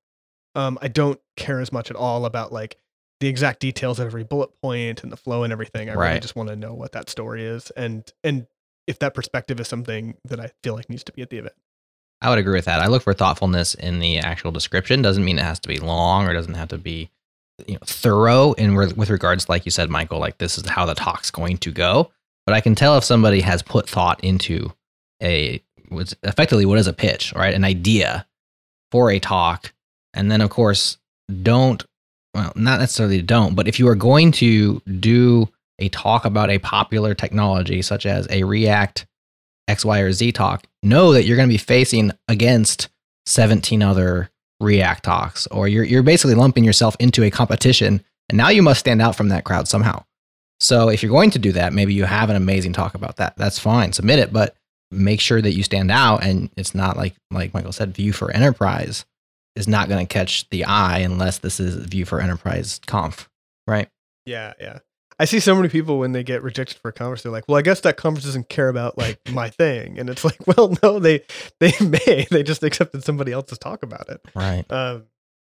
Um, 0.55 0.77
I 0.81 0.87
don't 0.87 1.19
care 1.35 1.59
as 1.59 1.71
much 1.71 1.89
at 1.89 1.95
all 1.95 2.25
about 2.25 2.53
like 2.53 2.77
the 3.19 3.27
exact 3.27 3.61
details 3.61 3.99
of 3.99 4.05
every 4.05 4.23
bullet 4.23 4.51
point 4.61 5.01
and 5.01 5.11
the 5.11 5.17
flow 5.17 5.43
and 5.43 5.51
everything. 5.51 5.89
I 5.89 5.93
really 5.93 6.19
just 6.19 6.35
want 6.35 6.49
to 6.49 6.55
know 6.55 6.73
what 6.73 6.91
that 6.91 7.09
story 7.09 7.43
is 7.43 7.71
and 7.71 8.09
and 8.23 8.45
if 8.85 8.99
that 8.99 9.15
perspective 9.15 9.59
is 9.59 9.67
something 9.67 10.15
that 10.25 10.39
I 10.39 10.51
feel 10.61 10.75
like 10.75 10.89
needs 10.89 11.03
to 11.05 11.13
be 11.13 11.23
at 11.23 11.29
the 11.29 11.37
event. 11.37 11.55
I 12.21 12.29
would 12.29 12.37
agree 12.37 12.53
with 12.53 12.65
that. 12.65 12.79
I 12.79 12.87
look 12.87 13.01
for 13.01 13.13
thoughtfulness 13.13 13.73
in 13.73 13.99
the 13.99 14.19
actual 14.19 14.51
description. 14.51 15.01
Doesn't 15.01 15.25
mean 15.25 15.39
it 15.39 15.43
has 15.43 15.59
to 15.61 15.67
be 15.67 15.77
long 15.77 16.27
or 16.27 16.33
doesn't 16.33 16.53
have 16.53 16.69
to 16.69 16.77
be 16.77 17.09
you 17.67 17.75
know 17.75 17.79
thorough 17.85 18.53
in 18.53 18.75
re- 18.75 18.93
with 18.93 19.09
regards 19.09 19.47
like 19.47 19.65
you 19.65 19.71
said 19.71 19.89
Mikeal 19.89 20.19
like 20.19 20.37
this 20.37 20.57
is 20.57 20.67
how 20.67 20.85
the 20.85 20.95
talk's 20.95 21.31
going 21.31 21.57
to 21.59 21.71
go. 21.71 22.11
But 22.45 22.55
I 22.55 22.61
can 22.61 22.75
tell 22.75 22.97
if 22.97 23.03
somebody 23.03 23.41
has 23.41 23.61
put 23.61 23.89
thought 23.89 24.21
into 24.23 24.73
a 25.21 25.61
what's 25.89 26.15
effectively 26.23 26.65
what 26.65 26.79
is 26.79 26.87
a 26.87 26.93
pitch, 26.93 27.33
right? 27.33 27.53
An 27.53 27.63
idea 27.63 28.25
for 28.91 29.11
a 29.11 29.19
talk. 29.19 29.73
And 30.13 30.31
then 30.31 30.41
of 30.41 30.49
course 30.49 30.97
don't 31.41 31.83
well, 32.33 32.51
not 32.55 32.79
necessarily 32.79 33.21
don't, 33.21 33.55
but 33.55 33.67
if 33.67 33.79
you 33.79 33.87
are 33.87 33.95
going 33.95 34.31
to 34.33 34.81
do 34.99 35.47
a 35.79 35.89
talk 35.89 36.25
about 36.25 36.49
a 36.49 36.59
popular 36.59 37.13
technology 37.13 37.81
such 37.81 38.05
as 38.05 38.27
a 38.29 38.43
React 38.43 39.05
X, 39.67 39.85
Y, 39.85 39.99
or 39.99 40.11
Z 40.11 40.31
talk, 40.31 40.65
know 40.81 41.13
that 41.13 41.25
you're 41.25 41.37
going 41.37 41.47
to 41.47 41.53
be 41.53 41.57
facing 41.57 42.11
against 42.27 42.89
17 43.25 43.81
other 43.81 44.29
React 44.63 45.03
talks, 45.03 45.47
or 45.47 45.67
you're, 45.67 45.83
you're 45.83 46.03
basically 46.03 46.35
lumping 46.35 46.63
yourself 46.63 46.95
into 46.99 47.23
a 47.23 47.29
competition. 47.29 48.03
And 48.29 48.37
now 48.37 48.49
you 48.49 48.61
must 48.61 48.79
stand 48.79 49.01
out 49.01 49.15
from 49.15 49.29
that 49.29 49.43
crowd 49.43 49.67
somehow. 49.67 50.03
So 50.59 50.89
if 50.89 51.03
you're 51.03 51.11
going 51.11 51.31
to 51.31 51.39
do 51.39 51.51
that, 51.51 51.73
maybe 51.73 51.93
you 51.93 52.05
have 52.05 52.29
an 52.29 52.35
amazing 52.35 52.73
talk 52.73 52.95
about 52.95 53.17
that. 53.17 53.35
That's 53.37 53.59
fine. 53.59 53.91
Submit 53.91 54.19
it, 54.19 54.31
but 54.31 54.55
make 54.91 55.19
sure 55.19 55.41
that 55.41 55.53
you 55.53 55.63
stand 55.63 55.91
out. 55.91 56.23
And 56.23 56.49
it's 56.55 56.73
not 56.73 56.95
like, 56.95 57.15
like 57.31 57.51
Mikeal 57.51 57.73
said, 57.73 57.93
Vue 57.93 58.13
for 58.13 58.31
Enterprise 58.31 59.05
is 59.55 59.67
not 59.67 59.89
going 59.89 60.05
to 60.05 60.11
catch 60.11 60.49
the 60.49 60.63
eye 60.65 60.99
unless 60.99 61.39
this 61.39 61.59
is 61.59 61.75
Vue 61.85 62.05
for 62.05 62.21
Enterprise 62.21 62.79
conf, 62.87 63.29
right? 63.67 63.89
Yeah, 64.25 64.53
yeah. 64.59 64.79
I 65.19 65.25
see 65.25 65.39
so 65.39 65.55
many 65.55 65.69
people 65.69 65.99
when 65.99 66.11
they 66.11 66.23
get 66.23 66.43
rejected 66.43 66.77
for 66.77 66.89
a 66.89 66.93
conference, 66.93 67.23
they're 67.23 67.31
like, 67.31 67.45
"Well, 67.47 67.57
I 67.57 67.61
guess 67.61 67.81
that 67.81 67.97
conference 67.97 68.25
doesn't 68.25 68.49
care 68.49 68.69
about 68.69 68.97
like 68.97 69.19
my 69.31 69.49
thing," 69.49 69.99
and 69.99 70.09
it's 70.09 70.23
like, 70.23 70.37
"Well, 70.47 70.75
no, 70.83 70.99
they 70.99 71.21
they 71.59 71.73
may. 71.81 72.27
They 72.29 72.43
just 72.43 72.63
accepted 72.63 73.03
somebody 73.03 73.31
else's 73.31 73.57
talk 73.57 73.83
about 73.83 74.09
it." 74.09 74.21
Right. 74.35 74.65
Um, 74.71 75.05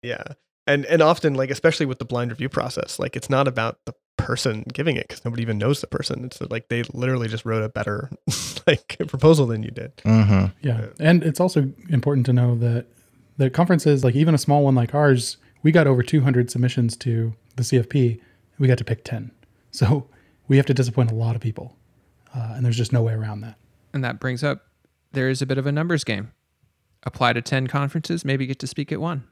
yeah, 0.02 0.22
and 0.66 0.84
and 0.86 1.02
often 1.02 1.34
like 1.34 1.50
especially 1.50 1.86
with 1.86 1.98
the 1.98 2.04
blind 2.04 2.30
review 2.30 2.48
process, 2.48 2.98
like 2.98 3.16
it's 3.16 3.30
not 3.30 3.48
about 3.48 3.78
the 3.86 3.94
person 4.16 4.64
giving 4.72 4.96
it 4.96 5.08
because 5.08 5.24
nobody 5.24 5.42
even 5.42 5.58
knows 5.58 5.80
the 5.80 5.86
person. 5.86 6.24
It's 6.24 6.40
like 6.40 6.68
they 6.68 6.82
literally 6.92 7.28
just 7.28 7.44
wrote 7.44 7.62
a 7.62 7.68
better 7.68 8.10
like 8.66 8.96
proposal 9.08 9.46
than 9.46 9.62
you 9.62 9.70
did. 9.70 9.96
Mm-hmm. 9.98 10.46
Yeah. 10.66 10.86
And 10.98 11.22
it's 11.22 11.40
also 11.40 11.72
important 11.88 12.26
to 12.26 12.32
know 12.32 12.54
that 12.56 12.86
the 13.38 13.50
conferences, 13.50 14.04
like 14.04 14.14
even 14.14 14.34
a 14.34 14.38
small 14.38 14.62
one 14.62 14.74
like 14.74 14.94
ours, 14.94 15.38
we 15.62 15.72
got 15.72 15.86
over 15.86 16.02
200 16.02 16.50
submissions 16.50 16.96
to 16.98 17.34
the 17.56 17.62
CFP. 17.62 18.20
We 18.58 18.68
got 18.68 18.78
to 18.78 18.84
pick 18.84 19.04
10. 19.04 19.30
So 19.70 20.08
we 20.48 20.56
have 20.56 20.66
to 20.66 20.74
disappoint 20.74 21.10
a 21.10 21.14
lot 21.14 21.36
of 21.36 21.40
people. 21.40 21.76
Uh, 22.34 22.54
and 22.54 22.64
there's 22.64 22.76
just 22.76 22.92
no 22.92 23.02
way 23.02 23.12
around 23.12 23.40
that. 23.42 23.56
And 23.92 24.04
that 24.04 24.20
brings 24.20 24.44
up 24.44 24.66
there 25.12 25.28
is 25.28 25.42
a 25.42 25.46
bit 25.46 25.58
of 25.58 25.66
a 25.66 25.72
numbers 25.72 26.04
game. 26.04 26.32
Apply 27.02 27.32
to 27.32 27.42
10 27.42 27.66
conferences, 27.66 28.24
maybe 28.24 28.46
get 28.46 28.58
to 28.60 28.66
speak 28.66 28.92
at 28.92 29.00
one. 29.00 29.24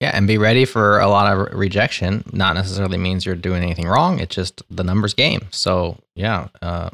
Yeah, 0.00 0.12
and 0.14 0.26
be 0.26 0.38
ready 0.38 0.64
for 0.64 0.98
a 0.98 1.08
lot 1.08 1.30
of 1.30 1.52
rejection. 1.58 2.24
Not 2.32 2.54
necessarily 2.54 2.96
means 2.96 3.26
you're 3.26 3.34
doing 3.34 3.62
anything 3.62 3.86
wrong. 3.86 4.18
It's 4.18 4.34
just 4.34 4.62
the 4.70 4.82
numbers 4.82 5.12
game. 5.12 5.42
So 5.50 5.98
yeah, 6.14 6.48
uh, 6.62 6.88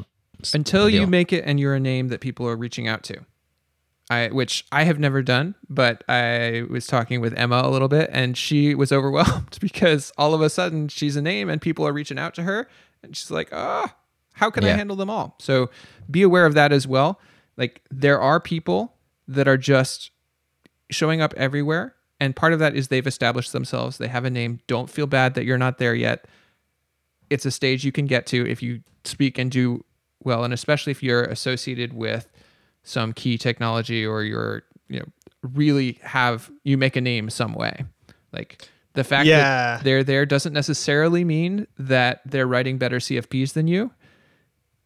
Until 0.53 0.89
you 0.89 1.07
make 1.07 1.31
it 1.31 1.45
and 1.45 1.57
you're 1.57 1.73
a 1.73 1.79
name 1.79 2.09
that 2.09 2.19
people 2.19 2.47
are 2.47 2.57
reaching 2.57 2.87
out 2.87 3.03
to. 3.03 3.25
I, 4.09 4.27
which 4.29 4.65
I 4.71 4.83
have 4.83 4.99
never 4.99 5.21
done, 5.21 5.55
but 5.69 6.03
I 6.07 6.63
was 6.69 6.87
talking 6.87 7.19
with 7.19 7.33
Emma 7.37 7.61
a 7.63 7.69
little 7.69 7.89
bit 7.89 8.09
and 8.13 8.37
she 8.37 8.73
was 8.73 8.91
overwhelmed 8.93 9.57
because 9.61 10.11
all 10.17 10.33
of 10.33 10.41
a 10.41 10.49
sudden 10.49 10.87
she's 10.87 11.15
a 11.15 11.21
name 11.21 11.49
and 11.49 11.61
people 11.61 11.85
are 11.85 11.93
reaching 11.93 12.17
out 12.17 12.33
to 12.35 12.43
her 12.43 12.69
and 13.03 13.15
she's 13.15 13.31
like, 13.31 13.49
ah, 13.51 13.95
how 14.33 14.49
can 14.51 14.63
I 14.63 14.69
handle 14.69 14.95
them 14.95 15.09
all? 15.09 15.35
So 15.39 15.69
be 16.09 16.21
aware 16.21 16.45
of 16.45 16.53
that 16.53 16.71
as 16.71 16.87
well. 16.87 17.19
Like 17.57 17.81
there 17.89 18.21
are 18.21 18.39
people 18.39 18.93
that 19.27 19.47
are 19.47 19.57
just 19.57 20.11
showing 20.91 21.21
up 21.21 21.33
everywhere. 21.35 21.95
And 22.19 22.35
part 22.35 22.53
of 22.53 22.59
that 22.59 22.75
is 22.75 22.87
they've 22.87 23.05
established 23.05 23.51
themselves. 23.51 23.97
They 23.97 24.07
have 24.07 24.25
a 24.25 24.29
name. 24.29 24.59
Don't 24.67 24.89
feel 24.89 25.07
bad 25.07 25.33
that 25.33 25.45
you're 25.45 25.57
not 25.57 25.79
there 25.79 25.95
yet. 25.95 26.25
It's 27.29 27.45
a 27.45 27.51
stage 27.51 27.83
you 27.83 27.91
can 27.91 28.05
get 28.05 28.25
to 28.27 28.47
if 28.47 28.63
you 28.63 28.81
speak 29.03 29.37
and 29.37 29.51
do 29.51 29.83
well, 30.23 30.43
and 30.43 30.53
especially 30.53 30.91
if 30.91 31.03
you're 31.03 31.23
associated 31.23 31.93
with 31.93 32.27
some 32.87 33.11
key 33.13 33.37
technology 33.37 34.05
or 34.05 34.23
you're, 34.23 34.63
you 34.87 34.99
know, 34.99 35.05
really 35.43 35.99
have 36.01 36.49
you 36.63 36.77
make 36.77 36.95
a 36.95 37.01
name 37.01 37.29
some 37.29 37.53
way. 37.53 37.83
Like 38.31 38.67
the 38.93 39.03
fact 39.03 39.27
Yeah. 39.27 39.39
that 39.77 39.83
they're 39.83 40.03
there 40.03 40.25
doesn't 40.25 40.53
necessarily 40.53 41.23
mean 41.23 41.67
that 41.77 42.21
they're 42.25 42.47
writing 42.47 42.77
better 42.77 42.97
CFPs 42.97 43.53
than 43.53 43.67
you. 43.67 43.91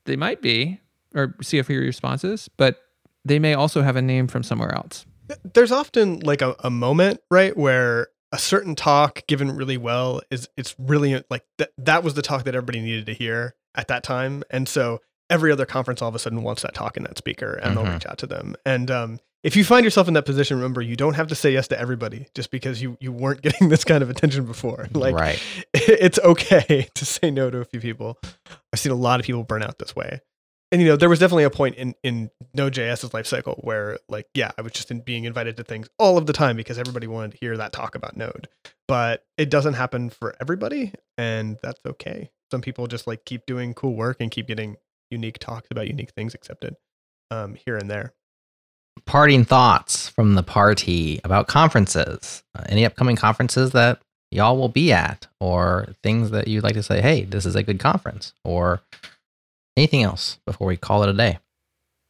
They 0.06 0.16
might 0.16 0.41
be, 0.41 0.80
or 1.14 1.30
CFP 1.43 1.80
responses, 1.80 2.49
but 2.58 2.78
they 3.24 3.38
may 3.39 3.54
also 3.54 3.82
have 3.84 3.95
a 3.95 4.02
name 4.02 4.28
from 4.28 4.41
somewhere 4.43 4.74
else. 4.74 5.06
there's 5.54 5.72
often 5.72 6.20
like 6.22 6.41
a, 6.41 6.56
a 6.60 6.70
moment 6.70 7.20
right 7.30 7.56
where 7.56 8.08
a 8.34 8.38
certain 8.39 8.76
talk 8.76 9.26
given 9.28 9.52
really 9.56 9.78
well 9.78 10.22
is 10.32 10.49
it's 10.58 10.76
really 10.80 11.24
like 11.30 11.43
that 11.58 11.70
that 11.78 12.04
was 12.04 12.16
the 12.16 12.22
talk 12.22 12.43
that 12.45 12.56
everybody 12.56 12.82
needed 12.82 13.06
to 13.06 13.14
hear 13.14 13.56
at 13.76 13.88
that 13.89 14.04
time 14.04 14.43
and 14.49 14.68
so 14.68 14.99
every 15.32 15.52
other 15.52 15.66
conference 15.66 16.02
all 16.02 16.10
of 16.10 16.16
a 16.16 16.20
sudden 16.20 16.44
wants 16.44 16.62
that 16.62 16.74
talk 16.76 16.98
and 16.98 17.06
that 17.06 17.18
speaker 17.18 17.54
and 17.64 17.76
they'll 17.76 17.86
Mhm. 17.86 17.94
reach 17.94 18.06
out 18.06 18.18
to 18.20 18.28
them 18.28 18.56
and 18.66 18.92
um, 18.92 19.20
if 19.44 19.56
you 19.56 19.64
find 19.64 19.84
yourself 19.84 20.08
in 20.08 20.14
that 20.14 20.26
position 20.26 20.58
remember 20.58 20.82
you 20.82 20.96
don't 20.96 21.16
have 21.16 21.28
to 21.28 21.36
say 21.36 21.52
yes 21.52 21.68
to 21.70 21.80
everybody 21.80 22.28
just 22.36 22.52
because 22.52 22.82
you 22.82 22.98
you 23.00 23.12
weren't 23.12 23.42
getting 23.48 23.70
this 23.70 23.84
kind 23.84 24.04
of 24.04 24.10
attention 24.10 24.46
before 24.46 24.88
like 24.94 25.16
right. 25.16 25.42
it's 25.74 26.20
okay 26.20 26.88
to 26.94 27.06
say 27.06 27.32
no 27.32 27.50
to 27.50 27.58
a 27.60 27.66
few 27.66 27.80
people. 27.80 28.20
I've 28.74 28.80
seen 28.80 28.92
a 28.92 28.96
lot 28.96 29.20
of 29.20 29.26
people 29.26 29.44
burn 29.44 29.64
out 29.64 29.80
this 29.80 29.96
way. 29.96 30.22
And 30.74 30.82
you 30.82 30.88
know, 30.88 30.96
there 30.96 31.10
was 31.10 31.20
definitely 31.20 31.44
a 31.44 31.50
point 31.50 31.76
in 31.76 31.96
in 32.02 32.30
Node.js's 32.54 33.14
life 33.14 33.26
cycle 33.28 33.60
where 33.62 34.00
like, 34.08 34.28
yeah, 34.34 34.52
I 34.58 34.62
was 34.62 34.72
just 34.72 34.90
in 34.90 35.02
being 35.02 35.26
invited 35.26 35.58
to 35.58 35.64
things 35.66 35.90
all 36.00 36.18
of 36.18 36.28
the 36.28 36.34
time 36.34 36.56
because 36.56 36.78
everybody 36.78 37.08
wanted 37.08 37.32
to 37.32 37.38
hear 37.42 37.58
that 37.58 37.74
talk 37.74 37.94
about 37.96 38.16
Node. 38.16 38.48
But 38.88 39.26
it 39.38 39.50
doesn't 39.50 39.74
happen 39.74 40.10
for 40.10 40.34
everybody, 40.40 40.94
and 41.18 41.58
that's 41.62 41.80
okay. 41.86 42.30
Some 42.52 42.62
people 42.62 42.88
just 42.88 43.06
like 43.06 43.26
keep 43.26 43.46
doing 43.46 43.74
cool 43.74 43.96
work 43.98 44.18
and 44.22 44.32
keep 44.32 44.48
getting 44.48 44.78
unique 45.12 45.39
talks 45.39 45.68
about 45.72 45.88
unique 45.88 46.12
things 46.12 46.34
accepted 46.34 46.76
um, 47.30 47.55
here 47.66 47.78
and 47.78 47.89
there. 47.89 48.14
Parting 49.05 49.45
thoughts 49.45 50.09
from 50.09 50.36
the 50.36 50.43
party 50.43 51.22
about 51.24 51.47
conferences. 51.47 52.43
Uh, 52.55 52.64
any 52.68 52.86
upcoming 52.86 53.16
conferences 53.16 53.72
that 53.72 54.01
y'all 54.32 54.57
will 54.57 54.70
be 54.70 54.91
at, 54.91 55.28
or 55.39 55.88
things 56.03 56.32
that 56.32 56.47
you'd 56.47 56.64
like 56.64 56.74
to 56.74 56.84
say, 56.84 57.01
hey, 57.01 57.24
this 57.24 57.45
is 57.45 57.55
a 57.55 57.64
good 57.64 57.80
conference, 57.80 58.34
or 58.43 58.82
anything 59.78 60.03
else 60.03 60.39
before 60.45 60.68
we 60.68 60.78
call 60.78 61.03
it 61.03 61.09
a 61.09 61.14
day. 61.14 61.39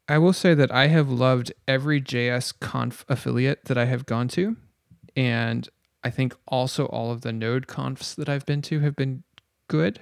I 0.07 0.17
will 0.17 0.33
say 0.33 0.53
that 0.53 0.71
I 0.71 0.87
have 0.87 1.09
loved 1.09 1.53
every 1.67 2.01
JS 2.01 2.59
Conf 2.59 3.05
affiliate 3.07 3.65
that 3.65 3.77
I 3.77 3.85
have 3.85 4.05
gone 4.05 4.27
to. 4.29 4.57
And 5.15 5.69
I 6.03 6.09
think 6.09 6.35
also 6.47 6.85
all 6.87 7.11
of 7.11 7.21
the 7.21 7.31
Node 7.31 7.67
Confs 7.67 8.15
that 8.15 8.27
I've 8.27 8.45
been 8.45 8.61
to 8.63 8.79
have 8.79 8.95
been 8.95 9.23
good. 9.67 10.01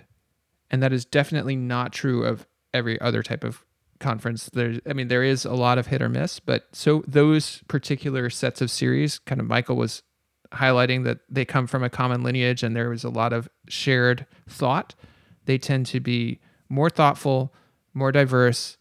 And 0.72 0.82
that 0.82 0.94
is 0.94 1.06
definitely 1.06 1.56
not 1.56 1.94
true 1.94 2.24
of 2.24 2.48
every 2.74 3.00
other 3.02 3.24
type 3.24 3.44
of 3.44 3.64
conference. 4.00 4.50
There's, 4.52 4.80
I 4.88 4.94
mean, 4.94 5.08
there 5.08 5.24
is 5.24 5.46
a 5.46 5.54
lot 5.54 5.78
of 5.78 5.88
hit 5.88 6.02
or 6.02 6.10
miss, 6.10 6.40
but 6.40 6.68
so 6.72 7.04
those 7.08 7.62
particular 7.68 8.30
sets 8.30 8.62
of 8.62 8.72
series, 8.72 9.20
kind 9.20 9.42
of 9.42 9.48
Mikeal 9.48 9.76
was 9.76 10.04
highlighting 10.52 11.04
that 11.04 11.20
they 11.30 11.46
come 11.46 11.68
from 11.68 11.84
a 11.84 11.90
common 11.90 12.24
lineage 12.24 12.64
and 12.64 12.76
there 12.76 12.90
was 12.90 13.04
a 13.04 13.10
lot 13.10 13.34
of 13.34 13.50
shared 13.68 14.26
thought. 14.48 14.96
They 15.46 15.58
tend 15.58 15.86
to 15.88 16.00
be 16.00 16.40
more 16.70 16.90
thoughtful, 16.90 17.54
more 17.94 18.12
diverse, 18.12 18.78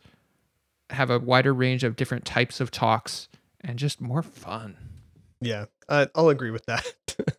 have 0.90 1.10
a 1.10 1.18
wider 1.18 1.52
range 1.52 1.84
of 1.84 1.96
different 1.96 2.24
types 2.24 2.60
of 2.60 2.70
talks, 2.70 3.28
and 3.60 3.78
just 3.78 4.00
more 4.00 4.22
fun. 4.22 4.76
Yeah, 5.40 5.66
I'll 5.88 6.28
agree 6.28 6.50
with 6.50 6.66
that. 6.66 7.16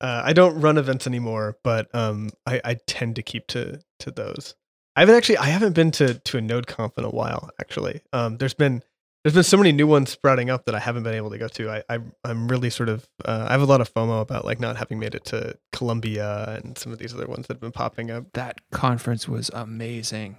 uh, 0.00 0.22
I 0.24 0.32
don't 0.32 0.60
run 0.60 0.78
events 0.78 1.06
anymore, 1.06 1.56
but 1.62 1.92
um, 1.94 2.30
I, 2.46 2.60
I 2.64 2.74
tend 2.86 3.16
to 3.16 3.22
keep 3.22 3.46
to 3.48 3.80
to 4.00 4.10
those. 4.10 4.54
I 5.00 5.04
haven't 5.04 5.14
actually 5.14 5.38
I 5.38 5.46
haven't 5.46 5.72
been 5.72 5.90
to 5.92 6.12
to 6.12 6.36
a 6.36 6.40
Node 6.42 6.66
Conf 6.66 6.98
in 6.98 7.04
a 7.04 7.08
while. 7.08 7.48
Actually, 7.58 8.02
um, 8.12 8.36
there's 8.36 8.52
been 8.52 8.82
there's 9.24 9.32
been 9.32 9.44
so 9.44 9.56
many 9.56 9.72
new 9.72 9.86
ones 9.86 10.10
sprouting 10.10 10.50
up 10.50 10.66
that 10.66 10.74
I 10.74 10.78
haven't 10.78 11.04
been 11.04 11.14
able 11.14 11.30
to 11.30 11.38
go 11.38 11.48
to. 11.48 11.70
I, 11.70 11.82
I 11.88 12.00
I'm 12.22 12.48
really 12.48 12.68
sort 12.68 12.90
of 12.90 13.08
uh, 13.24 13.46
I 13.48 13.52
have 13.52 13.62
a 13.62 13.64
lot 13.64 13.80
of 13.80 13.90
FOMO 13.94 14.20
about 14.20 14.44
like 14.44 14.60
not 14.60 14.76
having 14.76 14.98
made 14.98 15.14
it 15.14 15.24
to 15.26 15.56
Colombia 15.72 16.60
and 16.62 16.76
some 16.76 16.92
of 16.92 16.98
these 16.98 17.14
other 17.14 17.26
ones 17.26 17.46
that 17.46 17.54
have 17.54 17.62
been 17.62 17.72
popping 17.72 18.10
up. 18.10 18.26
That 18.34 18.60
conference 18.72 19.26
was 19.26 19.50
amazing. 19.54 20.36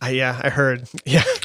I, 0.00 0.10
yeah, 0.10 0.40
I 0.42 0.48
heard. 0.50 0.88
Yeah. 1.04 1.22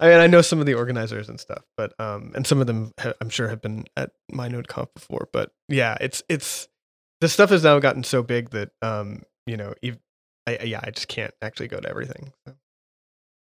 I 0.00 0.08
mean, 0.08 0.18
I 0.18 0.26
know 0.28 0.40
some 0.40 0.60
of 0.60 0.66
the 0.66 0.74
organizers 0.74 1.28
and 1.28 1.38
stuff, 1.38 1.62
but 1.76 1.92
um, 2.00 2.32
and 2.34 2.46
some 2.46 2.62
of 2.62 2.66
them 2.66 2.94
ha- 2.98 3.12
I'm 3.20 3.28
sure 3.28 3.48
have 3.48 3.60
been 3.60 3.84
at 3.98 4.12
my 4.30 4.48
Node 4.48 4.68
Conf 4.68 4.88
before. 4.94 5.28
But 5.30 5.52
yeah, 5.68 5.98
it's 6.00 6.22
it's 6.30 6.68
the 7.20 7.28
stuff 7.28 7.50
has 7.50 7.64
now 7.64 7.78
gotten 7.80 8.02
so 8.02 8.22
big 8.22 8.50
that 8.50 8.70
um, 8.80 9.22
you 9.46 9.56
know, 9.56 9.74
I, 10.46 10.58
yeah, 10.64 10.80
I 10.82 10.90
just 10.90 11.08
can't 11.08 11.34
actually 11.40 11.68
go 11.68 11.80
to 11.80 11.88
everything. 11.88 12.32
so. 12.46 12.54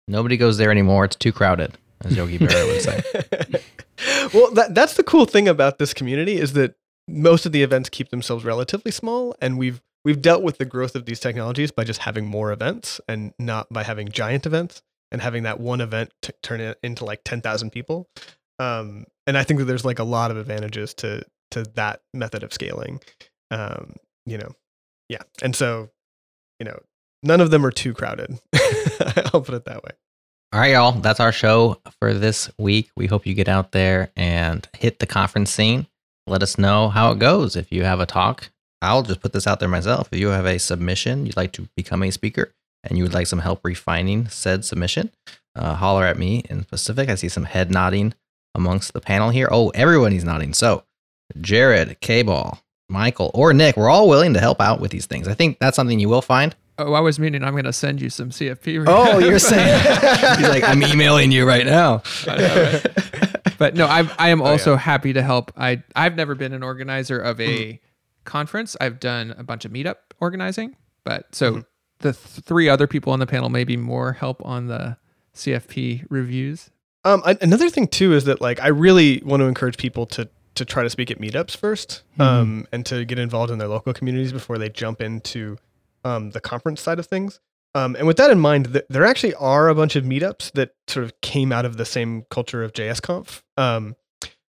Nobody 0.07 0.37
goes 0.37 0.57
there 0.57 0.71
anymore. 0.71 1.05
It's 1.05 1.15
too 1.15 1.31
crowded, 1.31 1.77
as 2.03 2.17
Yogi 2.17 2.37
Berra 2.37 2.67
would 2.67 2.81
say. 2.81 4.29
well, 4.33 4.51
that 4.51 4.75
that's 4.75 4.95
the 4.95 5.03
cool 5.03 5.25
thing 5.25 5.47
about 5.47 5.77
this 5.77 5.93
community 5.93 6.37
is 6.37 6.53
that 6.53 6.75
most 7.07 7.45
of 7.45 7.51
the 7.51 7.63
events 7.63 7.89
keep 7.89 8.09
themselves 8.09 8.43
relatively 8.43 8.91
small, 8.91 9.35
and 9.41 9.57
we've 9.57 9.81
we've 10.03 10.21
dealt 10.21 10.43
with 10.43 10.57
the 10.57 10.65
growth 10.65 10.95
of 10.95 11.05
these 11.05 11.19
technologies 11.19 11.71
by 11.71 11.83
just 11.83 12.01
having 12.01 12.25
more 12.25 12.51
events 12.51 12.99
and 13.07 13.33
not 13.39 13.71
by 13.71 13.83
having 13.83 14.09
giant 14.09 14.45
events 14.45 14.81
and 15.11 15.21
having 15.21 15.43
that 15.43 15.59
one 15.59 15.81
event 15.81 16.11
t- 16.21 16.33
turn 16.41 16.59
it 16.59 16.77
into 16.83 17.05
like 17.05 17.21
ten 17.23 17.41
thousand 17.41 17.69
people. 17.71 18.09
Um, 18.59 19.05
and 19.27 19.37
I 19.37 19.43
think 19.43 19.59
that 19.59 19.65
there's 19.65 19.85
like 19.85 19.99
a 19.99 20.03
lot 20.03 20.31
of 20.31 20.37
advantages 20.37 20.93
to 20.95 21.23
to 21.51 21.63
that 21.75 22.01
method 22.13 22.43
of 22.43 22.53
scaling. 22.53 22.99
Um, 23.49 23.95
you 24.25 24.37
know, 24.37 24.49
yeah, 25.11 25.23
and 25.41 25.55
so 25.55 25.89
you 26.59 26.65
know, 26.65 26.79
none 27.21 27.41
of 27.41 27.51
them 27.51 27.65
are 27.65 27.71
too 27.71 27.93
crowded. 27.93 28.39
I'll 29.33 29.41
put 29.41 29.55
it 29.55 29.65
that 29.65 29.83
way. 29.83 29.91
All 30.53 30.59
right, 30.59 30.71
y'all. 30.71 30.91
That's 30.93 31.19
our 31.19 31.31
show 31.31 31.81
for 31.99 32.13
this 32.13 32.49
week. 32.57 32.91
We 32.95 33.07
hope 33.07 33.25
you 33.25 33.33
get 33.33 33.49
out 33.49 33.71
there 33.71 34.11
and 34.15 34.67
hit 34.77 34.99
the 34.99 35.07
conference 35.07 35.51
scene. 35.51 35.87
Let 36.27 36.43
us 36.43 36.57
know 36.57 36.89
how 36.89 37.11
it 37.11 37.19
goes. 37.19 37.55
If 37.55 37.71
you 37.71 37.83
have 37.83 37.99
a 37.99 38.05
talk, 38.05 38.51
I'll 38.81 39.03
just 39.03 39.21
put 39.21 39.33
this 39.33 39.47
out 39.47 39.59
there 39.59 39.69
myself. 39.69 40.09
If 40.11 40.19
you 40.19 40.27
have 40.27 40.45
a 40.45 40.59
submission, 40.59 41.25
you'd 41.25 41.37
like 41.37 41.51
to 41.53 41.67
become 41.75 42.03
a 42.03 42.11
speaker, 42.11 42.53
and 42.83 42.97
you 42.97 43.03
would 43.03 43.13
like 43.13 43.27
some 43.27 43.39
help 43.39 43.61
refining 43.63 44.29
said 44.29 44.63
submission, 44.63 45.11
uh, 45.55 45.75
holler 45.75 46.05
at 46.05 46.17
me 46.17 46.43
in 46.49 46.63
Pacific. 46.63 47.09
I 47.09 47.15
see 47.15 47.29
some 47.29 47.45
head 47.45 47.71
nodding 47.71 48.13
amongst 48.53 48.93
the 48.93 49.01
panel 49.01 49.29
here. 49.29 49.49
Oh, 49.51 49.69
everybody's 49.69 50.23
nodding. 50.23 50.53
So, 50.53 50.83
Jared, 51.39 51.99
K-Ball, 52.01 52.61
Mikeal, 52.91 53.31
or 53.33 53.53
Nick, 53.53 53.77
we're 53.77 53.89
all 53.89 54.07
willing 54.07 54.33
to 54.35 54.39
help 54.39 54.61
out 54.61 54.79
with 54.79 54.91
these 54.91 55.05
things. 55.05 55.27
I 55.27 55.33
think 55.33 55.59
that's 55.59 55.75
something 55.75 55.99
you 55.99 56.09
will 56.09 56.21
find. 56.21 56.55
Oh, 56.77 56.93
I 56.93 56.99
was 56.99 57.19
meaning 57.19 57.43
I'm 57.43 57.53
going 57.53 57.65
to 57.65 57.73
send 57.73 58.01
you 58.01 58.09
some 58.09 58.29
CFP. 58.31 58.85
Oh, 58.87 59.19
you're 59.19 59.37
saying 59.39 59.79
he's 60.39 60.47
like, 60.49 60.63
I'm 60.63 60.81
emailing 60.83 61.31
you 61.31 61.47
right 61.47 61.65
now. 61.65 62.01
but 63.57 63.75
no, 63.75 63.85
I'm, 63.87 64.09
I 64.17 64.29
am 64.29 64.41
Oh, 64.41 64.45
also 64.45 64.75
happy 64.75 65.13
to 65.13 65.21
help. 65.21 65.51
I 65.57 65.83
I've 65.95 66.15
never 66.15 66.35
been 66.35 66.53
an 66.53 66.63
organizer 66.63 67.19
of 67.19 67.39
a 67.39 67.79
conference. 68.25 68.75
I've 68.81 68.99
done 68.99 69.33
a 69.37 69.43
bunch 69.43 69.65
of 69.65 69.71
meetup 69.71 69.95
organizing, 70.19 70.75
but 71.03 71.33
so 71.35 71.63
the 71.99 72.13
th- 72.13 72.15
three 72.45 72.67
other 72.69 72.87
people 72.87 73.13
on 73.13 73.19
the 73.19 73.27
panel 73.27 73.49
may 73.49 73.63
be 73.63 73.77
more 73.77 74.13
help 74.13 74.43
on 74.45 74.67
the 74.67 74.97
CFP 75.35 76.05
reviews. 76.09 76.69
Um, 77.03 77.21
another 77.25 77.69
thing 77.69 77.87
too 77.87 78.13
is 78.13 78.25
that 78.25 78.41
like 78.41 78.59
I 78.59 78.67
really 78.67 79.21
want 79.25 79.41
to 79.41 79.45
encourage 79.45 79.77
people 79.77 80.05
to 80.07 80.29
to 80.61 80.65
try 80.65 80.83
to 80.83 80.89
speak 80.89 81.09
at 81.09 81.19
meetups 81.19 81.57
1st 81.57 82.21
um, 82.21 82.67
and 82.71 82.85
to 82.85 83.03
get 83.03 83.17
involved 83.17 83.51
in 83.51 83.57
their 83.57 83.67
local 83.67 83.93
communities 83.93 84.31
before 84.31 84.57
they 84.57 84.69
jump 84.69 85.01
into 85.01 85.57
um, 86.03 86.29
the 86.31 86.39
conference 86.39 86.81
side 86.81 86.99
of 86.99 87.07
things. 87.07 87.39
Um, 87.73 87.95
and 87.95 88.05
with 88.05 88.17
that 88.17 88.29
in 88.29 88.39
mind, 88.39 88.73
th- 88.73 88.85
there 88.89 89.05
actually 89.05 89.33
are 89.35 89.69
a 89.69 89.75
bunch 89.75 89.95
of 89.95 90.03
meetups 90.03 90.51
that 90.53 90.71
sort 90.87 91.05
of 91.05 91.19
came 91.21 91.51
out 91.51 91.65
of 91.65 91.77
the 91.77 91.85
same 91.85 92.25
culture 92.29 92.63
of 92.63 92.73
JSConf. 92.73 93.41
Um, 93.57 93.95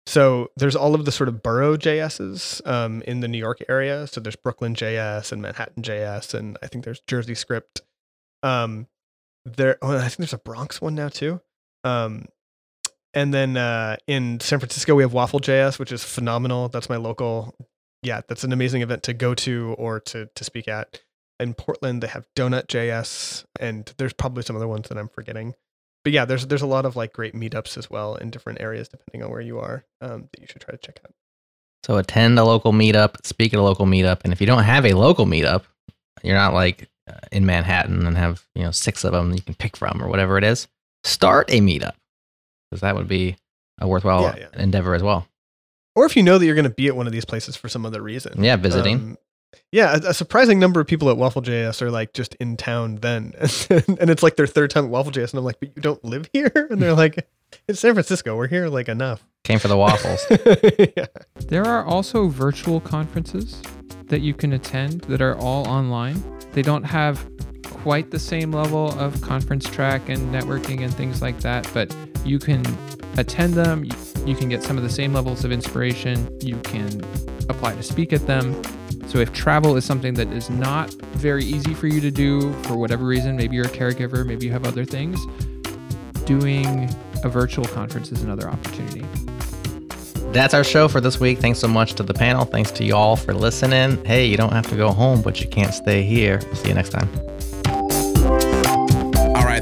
so 0.07 0.51
there's 0.57 0.77
all 0.77 0.95
of 0.95 1.05
the 1.05 1.13
sort 1.13 1.29
of 1.29 1.43
borough 1.43 1.77
JSs 1.77 2.67
um, 2.67 3.03
in 3.03 3.21
the 3.21 3.29
New 3.29 3.39
York 3.39 3.59
area. 3.69 4.07
So 4.07 4.21
there's 4.21 4.37
Brooklyn 4.37 4.75
JS 4.75 5.33
and 5.33 5.43
Manhattan 5.43 5.83
JS, 5.83 6.33
and 6.33 6.57
I 6.63 6.69
think 6.69 6.85
there's 6.85 7.01
Jersey 7.01 7.35
Script. 7.35 7.83
Um, 8.43 8.87
there, 9.45 9.77
oh, 9.83 9.97
I 9.97 10.03
think 10.03 10.17
there's 10.19 10.33
a 10.33 10.39
Bronx 10.39 10.81
one 10.81 10.95
now 10.95 11.09
too. 11.09 11.41
Um, 11.85 12.27
and 13.19 13.35
then 13.35 13.57
uh, 13.57 13.97
in 14.07 14.39
San 14.39 14.61
Francisco, 14.61 14.95
we 14.95 15.03
have 15.03 15.13
Waffle 15.13 15.41
JS, 15.41 15.81
which 15.81 15.91
is 15.91 16.05
phenomenal. 16.05 16.69
That's 16.69 16.89
my 16.89 16.95
local. 16.95 17.53
Yeah, 18.01 18.21
that's 18.29 18.45
an 18.45 18.53
amazing 18.53 18.83
event 18.83 19.03
to 19.03 19.13
go 19.13 19.35
to 19.35 19.75
or 19.77 19.99
to 20.01 20.29
to 20.33 20.45
speak 20.45 20.69
at. 20.69 21.01
In 21.41 21.55
Portland, 21.55 22.01
they 22.01 22.07
have 22.07 22.29
Donut 22.37 22.69
JS, 22.69 23.45
and 23.59 23.93
there's 23.99 24.13
probably 24.13 24.45
some 24.45 24.55
other 24.55 24.69
ones 24.69 24.89
that 24.89 24.97
I'm 24.97 25.09
forgetting. 25.09 25.55
But 26.05 26.13
yeah, 26.13 26.27
there's 26.27 26.47
there's 26.47 26.63
a 26.63 26.67
lot 26.67 26.87
of 26.87 26.95
like 26.95 27.13
great 27.13 27.35
meetups 27.35 27.77
as 27.77 27.91
well 27.91 28.15
in 28.15 28.31
different 28.31 28.61
areas 28.61 28.89
depending 28.89 29.25
on 29.25 29.33
where 29.33 29.41
you 29.41 29.59
are 29.59 29.85
um, 30.01 30.29
that 30.31 30.41
you 30.41 30.47
should 30.47 30.61
try 30.61 30.71
to 30.71 30.79
check 30.79 31.01
out. 31.05 31.13
So 31.85 31.97
attend 31.97 32.39
a 32.39 32.45
local 32.45 32.73
meetup, 32.73 33.27
speak 33.27 33.53
at 33.53 33.59
a 33.59 33.65
local 33.65 33.87
meetup, 33.87 34.21
and 34.23 34.33
if 34.33 34.41
you 34.41 34.47
don't 34.47 34.63
have 34.63 34.87
a 34.87 34.93
local 34.93 35.27
meetup, 35.27 35.65
you're 36.23 36.37
not 36.37 36.55
like 36.55 36.89
uh, 37.11 37.19
in 37.33 37.45
Manhattan 37.47 38.07
and 38.07 38.17
have 38.17 38.47
you 38.55 38.63
know 38.63 38.71
six 38.71 39.03
of 39.03 39.11
them 39.11 39.33
you 39.33 39.43
can 39.43 39.55
pick 39.55 39.77
from 39.77 40.01
or 40.01 40.07
whatever 40.07 40.39
it 40.39 40.45
is. 40.45 40.69
Start 41.03 41.51
a 41.51 41.61
meetup 41.61 41.95
because 42.71 42.81
that 42.83 42.95
would 42.97 43.09
be 43.09 43.37
a 43.81 43.87
worthwhile 43.89 44.23
Yeah, 44.23 44.37
yeah. 44.39 44.63
endeavor 44.63 44.95
as 44.95 45.03
well. 45.03 45.27
Or 45.95 46.05
if 46.07 46.17
you 46.17 46.23
know 46.23 46.39
that 46.39 46.47
you're 46.47 46.55
going 46.55 46.65
to 46.65 46.71
be 46.71 46.87
at 46.89 46.97
one 46.97 47.07
of 47.07 47.13
these 47.13 47.25
places 47.25 47.57
for 47.57 47.69
some 47.69 47.85
other 47.85 48.01
reason. 48.03 48.43
Yeah, 48.43 48.57
visiting. 48.57 48.97
Um, 48.97 49.19
yeah, 49.73 49.97
a, 49.97 50.11
a 50.11 50.15
surprising 50.15 50.59
number 50.59 50.81
of 50.81 50.87
people 50.87 51.11
at 51.11 51.17
Waffle 51.17 51.43
JS 51.43 51.83
are 51.83 51.91
like 51.91 52.13
just 52.13 52.35
in 52.37 52.57
town 52.57 52.97
then, 52.97 53.33
and 53.71 54.11
it's 54.11 54.23
like 54.23 54.37
their 54.37 54.47
third 54.47 54.71
time 54.71 54.85
at 54.85 54.91
Waffle 54.91 55.11
JS, 55.13 55.31
and 55.31 55.39
I'm 55.39 55.45
like, 55.45 55.59
but 55.61 55.75
you 55.75 55.83
don't 55.83 56.03
live 56.05 56.29
here, 56.33 56.53
and 56.71 56.81
they're 56.81 56.95
like, 56.95 57.27
it's 57.67 57.81
San 57.81 57.95
Francisco, 57.95 58.37
we're 58.37 58.47
here 58.47 58.69
like 58.69 58.89
enough. 58.89 59.25
Came 59.45 59.59
for 59.59 59.69
the 59.69 59.77
waffles. 59.77 60.27
yeah. 60.97 61.07
There 61.49 61.65
are 61.65 61.85
also 61.85 62.29
virtual 62.29 62.81
conferences 62.81 63.63
that 64.07 64.21
you 64.21 64.35
can 64.35 64.53
attend 64.53 65.03
that 65.03 65.23
are 65.23 65.37
all 65.37 65.67
online. 65.67 66.23
They 66.53 66.63
don't 66.63 66.83
have 66.85 67.27
quite 67.83 68.11
the 68.11 68.19
same 68.19 68.53
level 68.53 68.99
of 68.99 69.21
conference 69.23 69.69
track 69.69 70.09
and 70.09 70.35
networking 70.35 70.83
and 70.83 70.93
things 70.95 71.23
like 71.23 71.39
that, 71.41 71.69
but 71.73 71.95
you 72.25 72.39
can 72.39 72.65
attend 73.17 73.55
them. 73.55 73.85
You, 74.27 74.35
can 74.37 74.49
get 74.49 74.63
some 74.63 74.77
of 74.77 74.83
the 74.83 74.91
same 74.91 75.13
levels 75.13 75.45
of 75.45 75.53
inspiration. 75.53 76.29
You 76.41 76.57
can 76.59 77.03
apply 77.49 77.75
to 77.75 77.83
speak 77.83 78.13
at 78.13 78.27
them. 78.27 78.61
So 79.07 79.19
if 79.19 79.33
travel 79.33 79.77
is 79.77 79.85
something 79.85 80.15
that 80.15 80.29
is 80.33 80.51
not 80.51 80.93
very 80.93 81.45
easy 81.45 81.73
for 81.73 81.87
you 81.87 82.01
to 82.01 82.11
do 82.11 82.53
for 82.65 82.77
whatever 82.77 83.07
reason, 83.07 83.37
maybe 83.37 83.57
you're 83.57 83.67
a 83.67 83.71
caregiver, 83.71 84.27
maybe 84.27 84.45
you 84.47 84.53
have 84.53 84.67
other 84.67 84.85
things, 84.85 85.19
doing 86.25 86.89
a 87.25 87.29
virtual 87.29 87.65
conference 87.65 88.13
is 88.13 88.23
another 88.23 88.49
opportunity. 88.49 89.05
That's 90.33 90.53
our 90.53 90.63
show 90.63 90.89
for 90.89 91.01
this 91.01 91.19
week. 91.19 91.39
Thanks 91.39 91.59
so 91.59 91.69
much 91.69 91.95
to 91.95 92.03
the 92.03 92.13
panel. 92.13 92.45
Thanks 92.45 92.71
to 92.73 92.85
you 92.85 92.95
all 92.95 93.17
for 93.17 93.33
listening. 93.33 94.05
Hey, 94.05 94.27
you 94.27 94.37
don't 94.37 94.53
have 94.53 94.67
to 94.67 94.77
go 94.77 94.91
home, 94.91 95.23
but 95.23 95.41
you 95.41 95.49
can't 95.49 95.73
stay 95.73 96.03
here. 96.03 96.41
See 96.55 96.69
you 96.69 96.75
next 96.75 96.91
time. 96.91 97.09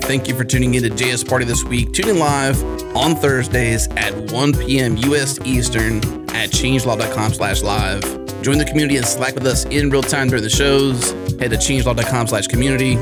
Thank 0.06 0.28
you 0.28 0.36
for 0.36 0.44
tuning 0.44 0.74
in 0.74 0.84
to 0.84 0.90
JS 0.90 1.28
Party 1.28 1.44
this 1.44 1.64
week. 1.64 1.92
Tune 1.92 2.08
in 2.08 2.18
live 2.20 2.62
on 2.96 3.16
Thursdays 3.16 3.88
at 3.96 4.14
1 4.30 4.52
p.m. 4.52 4.96
U.S. 4.98 5.40
Eastern 5.44 5.96
at 6.30 6.50
changelog.com 6.50 7.34
slash 7.34 7.60
live. 7.62 8.02
Join 8.40 8.56
the 8.56 8.64
community 8.64 8.98
and 8.98 9.04
Slack 9.04 9.34
with 9.34 9.44
us 9.46 9.64
in 9.64 9.90
real 9.90 10.02
time 10.02 10.28
during 10.28 10.44
the 10.44 10.48
shows. 10.48 11.10
Head 11.40 11.50
to 11.50 11.56
changelog.com 11.56 12.28
slash 12.28 12.46
community. 12.46 12.92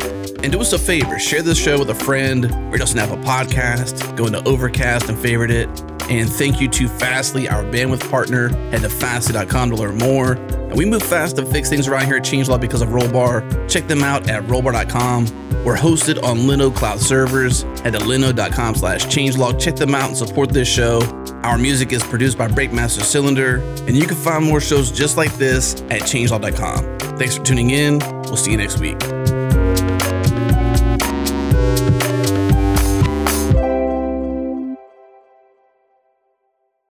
And 0.43 0.51
do 0.51 0.59
us 0.63 0.73
a 0.73 0.79
favor, 0.79 1.19
share 1.19 1.43
this 1.43 1.59
show 1.59 1.79
with 1.79 1.91
a 1.91 1.95
friend 1.95 2.47
or 2.73 2.79
just 2.79 2.95
an 2.95 3.01
Apple 3.01 3.19
podcast. 3.19 4.17
Go 4.17 4.27
into 4.27 4.43
Overcast 4.49 5.11
and 5.11 5.19
favorite 5.19 5.51
it. 5.51 5.69
And 6.09 6.31
thank 6.31 6.59
you 6.59 6.69
to 6.69 6.89
Fastly, 6.89 7.51
our 7.51 7.65
bandwidth 7.65 8.11
partner. 8.11 8.49
Head 8.71 8.81
to 8.81 8.89
fastly.com 8.89 9.71
to 9.71 9.77
learn 9.77 9.99
more. 9.99 10.37
And 10.75 10.81
we 10.81 10.87
move 10.87 11.05
fast 11.05 11.37
to 11.37 11.47
fix 11.47 11.69
things 11.69 11.87
around 11.87 12.07
here 12.07 12.17
at 12.17 12.25
Changelog 12.25 12.61
because 12.61 12.83
of 12.83 12.89
Rollbar. 12.89 13.71
Check 13.71 13.87
them 13.87 14.03
out 14.03 14.29
at 14.29 14.43
rollbar.com. 14.43 15.65
We're 15.65 15.77
hosted 15.77 16.21
on 16.21 16.39
Linode 16.39 16.75
Cloud 16.75 16.99
servers. 16.99 17.63
Head 17.83 17.93
to 17.93 18.01
linode.com 18.01 18.75
slash 18.75 19.07
changelog. 19.07 19.61
Check 19.61 19.77
them 19.77 19.95
out 19.95 20.09
and 20.09 20.17
support 20.17 20.49
this 20.49 20.67
show. 20.67 21.01
Our 21.45 21.59
music 21.59 21.93
is 21.93 22.03
produced 22.03 22.37
by 22.37 22.49
Breakmaster 22.49 23.03
Cylinder, 23.03 23.61
and 23.87 23.97
you 23.97 24.05
can 24.05 24.17
find 24.17 24.45
more 24.45 24.61
shows 24.61 24.91
just 24.91 25.17
like 25.17 25.33
this 25.35 25.75
at 25.83 26.03
changelog.com. 26.03 26.99
Thanks 27.19 27.37
for 27.37 27.45
tuning 27.45 27.71
in. 27.71 28.01
We'll 28.25 28.37
see 28.37 28.51
you 28.51 28.57
next 28.57 28.81
week. 28.81 28.99